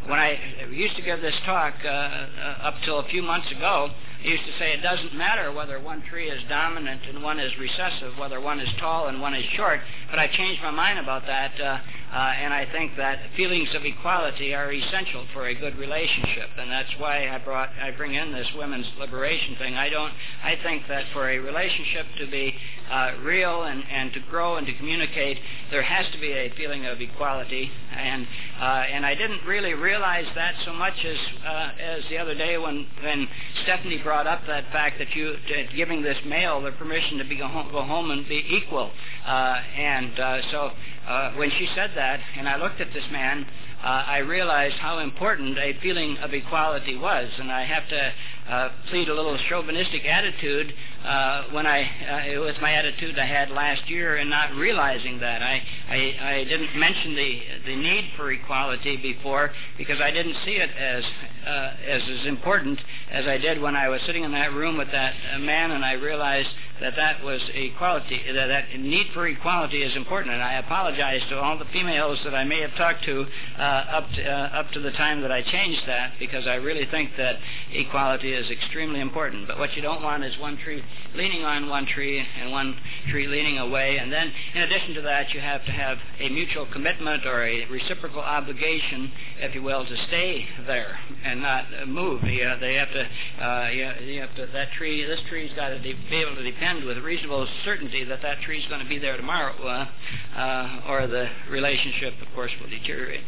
when 0.06 0.20
I 0.20 0.40
used 0.72 0.96
to 0.96 1.02
give 1.02 1.22
this 1.22 1.36
talk 1.46 1.74
uh, 1.84 1.88
uh, 1.88 2.58
up 2.62 2.76
till 2.86 3.00
a 3.00 3.08
few 3.10 3.22
months 3.22 3.52
ago, 3.52 3.90
I 4.24 4.28
used 4.28 4.46
to 4.46 4.52
say 4.58 4.74
it 4.74 4.82
doesn't 4.82 5.14
matter 5.14 5.52
whether 5.52 5.80
one 5.80 6.02
tree 6.04 6.30
is 6.30 6.42
dominant 6.50 7.02
and 7.08 7.22
one 7.22 7.40
is 7.40 7.52
recessive, 7.58 8.18
whether 8.18 8.42
one 8.42 8.60
is 8.60 8.70
tall 8.80 9.08
and 9.08 9.22
one 9.22 9.34
is 9.34 9.46
short. 9.56 9.80
But 10.10 10.20
I 10.20 10.28
changed 10.28 10.62
my 10.62 10.72
mind 10.72 11.00
about 11.00 11.26
that, 11.28 11.60
uh, 11.62 11.80
uh, 12.12 12.16
and 12.16 12.54
I 12.54 12.66
think 12.72 12.96
that 12.96 13.20
feelings 13.36 13.68
of 13.76 13.84
equality 13.84 14.54
are 14.54 14.72
essential 14.72 15.26
for 15.34 15.48
a 15.48 15.54
good 15.54 15.78
relationship, 15.78 16.50
and 16.58 16.72
that's 16.72 16.90
why 16.98 17.28
I 17.28 17.38
brought 17.40 17.70
I 17.82 17.92
bring 17.92 18.14
in 18.14 18.32
this 18.32 18.48
women's 18.56 18.88
liberation 18.98 19.58
thing. 19.58 19.76
I 19.76 19.90
don't. 19.90 20.14
I 20.42 20.56
think 20.64 20.88
that 20.88 21.04
for 21.12 21.30
a 21.30 21.38
relationship 21.40 22.06
to 22.20 22.28
be 22.28 22.56
uh, 22.90 23.12
real 23.22 23.64
and, 23.64 23.84
and 23.92 24.14
to 24.14 24.22
grow 24.22 24.56
and 24.56 24.66
to 24.68 24.74
communicate, 24.76 25.38
there 25.70 25.82
has 25.82 26.06
to 26.14 26.20
be 26.20 26.32
a 26.32 26.50
feeling 26.56 26.86
of 26.86 27.02
equality, 27.02 27.70
and 27.98 28.28
uh, 28.60 28.64
and 28.64 29.06
I 29.06 29.15
didn't 29.15 29.45
really 29.45 29.74
realize 29.74 30.26
that 30.36 30.56
so 30.65 30.74
much 30.74 30.94
as 31.06 31.18
uh, 31.45 31.72
as 31.80 32.03
the 32.10 32.18
other 32.18 32.36
day 32.36 32.57
when 32.57 32.88
when 33.03 33.28
Stephanie 33.64 34.02
brought 34.02 34.28
up 34.28 34.41
that 34.48 34.72
fact 34.72 34.99
that 34.99 35.15
you 35.15 35.36
that 35.49 35.76
giving 35.76 36.02
this 36.02 36.18
male 36.26 36.61
the 36.61 36.72
permission 36.72 37.18
to 37.18 37.24
be 37.26 37.38
go 37.38 37.48
home, 37.48 37.72
go 37.72 37.84
home 37.84 38.11
and 38.11 38.28
be 38.28 38.44
equal, 38.49 38.91
uh, 39.26 39.61
and 39.76 40.19
uh, 40.19 40.52
so 40.52 40.72
uh, 41.07 41.34
when 41.34 41.49
she 41.52 41.68
said 41.76 41.91
that, 41.95 42.19
and 42.38 42.48
I 42.48 42.57
looked 42.57 42.82
at 42.82 42.94
this 42.94 43.06
man, 43.11 43.45
uh, 43.84 44.04
I 44.08 44.18
realized 44.20 44.76
how 44.76 44.99
important 44.99 45.58
a 45.60 45.78
feeling 45.82 46.18
of 46.18 46.34
equality 46.34 46.98
was, 46.98 47.30
and 47.38 47.52
I 47.52 47.64
have 47.64 47.88
to 47.90 48.14
uh, 48.49 48.70
plead 48.90 49.08
a 49.08 49.14
little 49.14 49.38
chauvinistic 49.49 50.04
attitude 50.06 50.74
uh, 51.06 51.44
when 51.52 51.68
I 51.68 51.82
uh, 51.82 52.32
it 52.32 52.40
was 52.40 52.56
my 52.62 52.74
attitude 52.74 53.20
I 53.20 53.26
had 53.26 53.52
last 53.52 53.88
year 53.88 54.18
in 54.18 54.30
not 54.30 54.56
realizing 54.56 55.20
that. 55.20 55.44
I, 55.44 55.62
I 55.90 56.18
I 56.22 56.44
didn't 56.44 56.76
mention 56.76 57.16
the 57.16 57.41
the 57.68 57.76
need 57.76 58.12
for 58.16 58.32
equality 58.32 58.98
before 58.98 59.52
because 59.78 60.02
I 60.02 60.10
didn't 60.10 60.38
see 60.44 60.56
it 60.56 60.72
as 60.72 61.04
uh, 61.45 61.49
as 61.88 62.02
as 62.20 62.26
important 62.26 62.80
as 63.12 63.28
I 63.28 63.38
did 63.38 63.62
when 63.62 63.76
I 63.76 63.90
was 63.90 64.02
sitting 64.08 64.24
in 64.24 64.32
that 64.32 64.54
room 64.54 64.78
with 64.78 64.91
that 64.91 65.14
uh, 65.34 65.40
man 65.40 65.72
and 65.72 65.86
I 65.86 65.94
realized 65.94 66.49
that 66.82 66.95
that 66.95 67.24
was 67.24 67.41
equality 67.54 68.22
that 68.34 68.48
that 68.48 68.80
need 68.80 69.08
for 69.14 69.28
equality 69.28 69.84
is 69.84 69.95
important 69.95 70.34
and 70.34 70.44
I 70.44 70.54
apologize 70.54 71.22
to 71.30 71.40
all 71.40 71.58
the 71.58 71.66
females 71.66 72.20
that 72.24 72.36
I 72.36 72.44
may 72.44 72.62
have 72.62 72.76
talked 72.76 73.04
to 73.06 73.26
uh, 73.58 73.62
up 73.62 74.10
to, 74.16 74.24
uh, 74.24 74.60
up 74.60 74.72
to 74.72 74.80
the 74.80 74.91
time 74.91 75.22
that 75.22 75.32
I 75.32 75.41
changed 75.41 75.82
that 75.88 76.14
because 76.20 76.48
I 76.48 76.56
really 76.56 76.86
think 76.90 77.12
that 77.18 77.38
equality 77.72 78.34
is 78.34 78.49
extremely 78.49 78.99
important 78.99 79.48
but 79.48 79.60
what 79.60 79.76
you 79.76 79.82
don't 79.82 80.04
want 80.04 80.24
is 80.24 80.38
one 80.40 80.58
tree 80.58 80.84
leaning 81.16 81.44
on 81.44 81.70
one 81.70 81.86
tree 81.86 82.26
and 82.40 82.52
one 82.52 82.78
tree 83.10 83.28
leaning 83.28 83.58
away. 83.58 83.98
And 83.98 84.12
then, 84.12 84.32
in 84.54 84.62
addition 84.62 84.94
to 84.95 85.02
that, 85.02 85.34
you 85.34 85.40
have 85.40 85.66
to 85.66 85.72
have 85.72 85.98
a 86.20 86.30
mutual 86.30 86.66
commitment 86.68 87.26
or 87.26 87.44
a 87.44 87.66
reciprocal 87.66 88.22
obligation, 88.22 89.12
if 89.40 89.56
you 89.56 89.64
will, 89.64 89.86
to 89.86 89.98
stay 90.08 90.45
there 90.66 90.99
and 91.24 91.41
not 91.41 91.66
move. 91.88 92.24
You, 92.24 92.54
they 92.60 92.76
have 92.76 92.90
to, 92.91 93.45
uh, 93.45 93.70
you, 93.70 94.06
you 94.06 94.22
have 94.22 94.36
to, 94.36 94.48
that 94.54 94.72
tree, 94.74 95.06
this 95.06 95.20
tree's 95.30 95.52
got 95.56 95.70
to 95.70 95.80
de- 95.80 95.94
be 96.10 96.18
able 96.18 96.36
to 96.36 96.44
depend 96.44 96.66
with 96.76 96.98
reasonable 96.98 97.48
certainty 97.64 98.03
that 98.03 98.22
that 98.22 98.41
tree's 98.41 98.65
going 98.68 98.84
to 98.84 98.89
be 98.89 98.98
there 98.98 99.15
tomorrow, 99.15 99.56
uh, 99.64 100.38
uh, 100.38 100.81
or 100.88 101.07
the 101.07 101.30
relationship, 101.49 102.14
of 102.22 102.27
course, 102.35 102.52
will 102.60 102.69
deteriorate. 102.69 103.23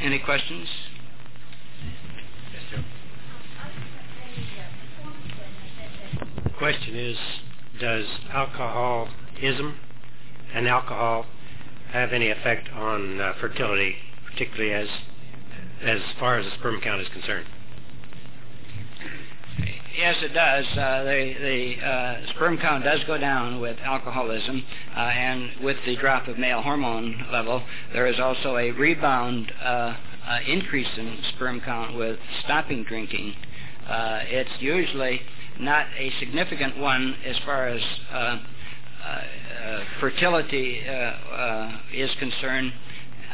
Any 0.00 0.20
questions? 0.20 0.68
The 6.44 6.50
question 6.50 6.96
is, 6.96 7.16
does 7.80 8.06
alcoholism 8.32 9.78
and 10.54 10.68
alcohol 10.68 11.26
have 11.90 12.12
any 12.12 12.30
effect 12.30 12.68
on 12.72 13.20
uh, 13.20 13.32
fertility, 13.40 13.96
particularly 14.30 14.72
as 14.72 14.88
as 15.82 16.00
far 16.18 16.38
as 16.38 16.46
the 16.46 16.52
sperm 16.52 16.80
count 16.80 17.00
is 17.00 17.08
concerned? 17.08 17.46
Yes, 19.96 20.16
it 20.22 20.34
does. 20.34 20.66
Uh, 20.76 21.04
the 21.04 21.34
the 21.40 21.86
uh, 21.86 22.26
sperm 22.30 22.58
count 22.58 22.82
does 22.82 23.04
go 23.04 23.16
down 23.16 23.60
with 23.60 23.78
alcoholism, 23.78 24.64
uh, 24.96 24.98
and 24.98 25.62
with 25.62 25.76
the 25.86 25.94
drop 25.96 26.26
of 26.26 26.36
male 26.36 26.62
hormone 26.62 27.24
level, 27.30 27.62
there 27.92 28.08
is 28.08 28.18
also 28.18 28.56
a 28.56 28.72
rebound 28.72 29.52
uh, 29.62 29.94
uh, 30.26 30.38
increase 30.48 30.88
in 30.96 31.18
sperm 31.34 31.60
count 31.60 31.96
with 31.96 32.18
stopping 32.42 32.82
drinking. 32.82 33.36
Uh, 33.88 34.18
it's 34.24 34.50
usually 34.58 35.20
not 35.60 35.86
a 35.96 36.10
significant 36.18 36.76
one 36.76 37.14
as 37.24 37.38
far 37.44 37.68
as 37.68 37.80
fertility 40.00 40.82
is 41.92 42.10
concerned 42.18 42.72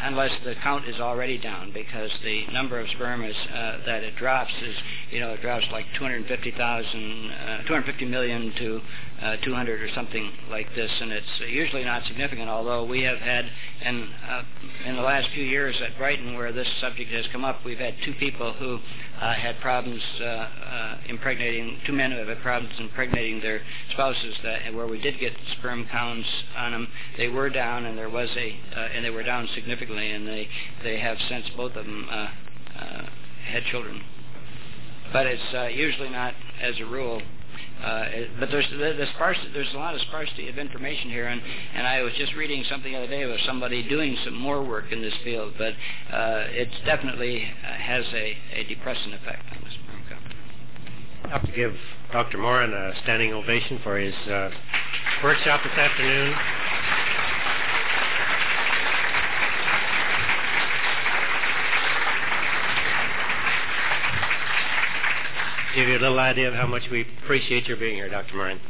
unless 0.02 0.30
the 0.44 0.54
count 0.62 0.88
is 0.88 1.00
already 1.00 1.38
down 1.38 1.72
because 1.72 2.10
the 2.22 2.46
number 2.52 2.78
of 2.78 2.88
sperm 2.90 3.24
is, 3.24 3.36
uh, 3.52 3.78
that 3.86 4.02
it 4.02 4.16
drops 4.16 4.52
is, 4.62 4.74
you 5.10 5.20
know, 5.20 5.32
it 5.32 5.42
drops 5.42 5.66
like 5.72 5.86
250,000, 5.98 7.30
uh, 7.30 7.62
250 7.62 8.04
million 8.06 8.52
to 8.58 8.80
uh, 9.22 9.36
200 9.44 9.82
or 9.82 9.88
something 9.94 10.32
like 10.50 10.74
this, 10.74 10.90
and 11.00 11.12
it's 11.12 11.40
usually 11.48 11.84
not 11.84 12.04
significant. 12.06 12.48
Although 12.48 12.84
we 12.84 13.02
have 13.02 13.18
had, 13.18 13.50
in 13.82 14.08
uh, 14.28 14.42
in 14.86 14.96
the 14.96 15.02
last 15.02 15.28
few 15.34 15.44
years 15.44 15.76
at 15.82 15.96
Brighton, 15.98 16.34
where 16.36 16.52
this 16.52 16.68
subject 16.80 17.10
has 17.10 17.26
come 17.32 17.44
up, 17.44 17.64
we've 17.64 17.78
had 17.78 17.94
two 18.04 18.14
people 18.14 18.54
who 18.54 18.78
had 19.34 19.60
problems 19.60 20.02
uh, 20.20 20.24
uh, 20.24 20.98
impregnating, 21.06 21.78
two 21.86 21.92
men 21.92 22.10
who 22.10 22.18
have 22.18 22.28
had 22.28 22.40
problems 22.40 22.74
impregnating 22.78 23.40
their 23.40 23.60
spouses, 23.92 24.34
that 24.42 24.72
where 24.74 24.86
we 24.86 25.00
did 25.00 25.18
get 25.20 25.32
sperm 25.58 25.86
counts 25.90 26.28
on 26.56 26.72
them, 26.72 26.88
they 27.16 27.28
were 27.28 27.50
down, 27.50 27.84
and 27.84 27.98
there 27.98 28.08
was 28.08 28.30
a, 28.36 28.58
uh, 28.74 28.80
and 28.94 29.04
they 29.04 29.10
were 29.10 29.22
down 29.22 29.48
significantly, 29.54 30.10
and 30.10 30.26
they 30.26 30.48
they 30.82 30.98
have 30.98 31.18
since 31.28 31.46
both 31.56 31.76
of 31.76 31.84
them 31.84 32.08
had 33.44 33.64
children. 33.64 34.02
But 35.12 35.26
it's 35.26 35.76
usually 35.76 36.08
not, 36.08 36.34
as 36.60 36.78
a 36.80 36.86
rule, 36.86 37.20
uh, 37.82 38.04
but 38.38 38.50
there's 38.50 38.68
the, 38.70 38.76
the 38.76 39.06
sparse, 39.14 39.38
there's 39.54 39.72
a 39.72 39.76
lot 39.76 39.94
of 39.94 40.00
sparsity 40.02 40.48
of 40.48 40.58
information 40.58 41.10
here, 41.10 41.26
and, 41.26 41.40
and 41.74 41.86
I 41.86 42.02
was 42.02 42.12
just 42.14 42.34
reading 42.34 42.64
something 42.68 42.92
the 42.92 42.98
other 42.98 43.06
day 43.06 43.22
about 43.22 43.40
somebody 43.46 43.82
doing 43.88 44.16
some 44.24 44.34
more 44.34 44.62
work 44.62 44.92
in 44.92 45.00
this 45.00 45.14
field, 45.24 45.54
but 45.56 45.74
uh, 46.12 46.44
it 46.50 46.68
definitely 46.84 47.44
uh, 47.44 47.72
has 47.72 48.04
a, 48.12 48.36
a 48.52 48.64
depressing 48.68 49.12
effect 49.14 49.44
on 49.50 49.64
this 49.64 49.74
count. 50.08 50.22
I'd 51.24 51.30
have 51.30 51.46
to 51.46 51.52
give 51.52 51.74
Dr. 52.12 52.38
Moran 52.38 52.72
a 52.72 52.92
standing 53.02 53.32
ovation 53.32 53.80
for 53.82 53.98
his 53.98 54.14
uh, 54.28 54.50
workshop 55.22 55.62
this 55.64 55.72
afternoon. 55.72 56.34
Give 65.74 65.86
you 65.86 65.98
a 65.98 66.02
little 66.02 66.18
idea 66.18 66.48
of 66.48 66.54
how 66.54 66.66
much 66.66 66.82
we 66.90 67.06
appreciate 67.22 67.66
your 67.66 67.76
being 67.76 67.94
here, 67.94 68.08
Dr. 68.08 68.34
Moran. 68.34 68.60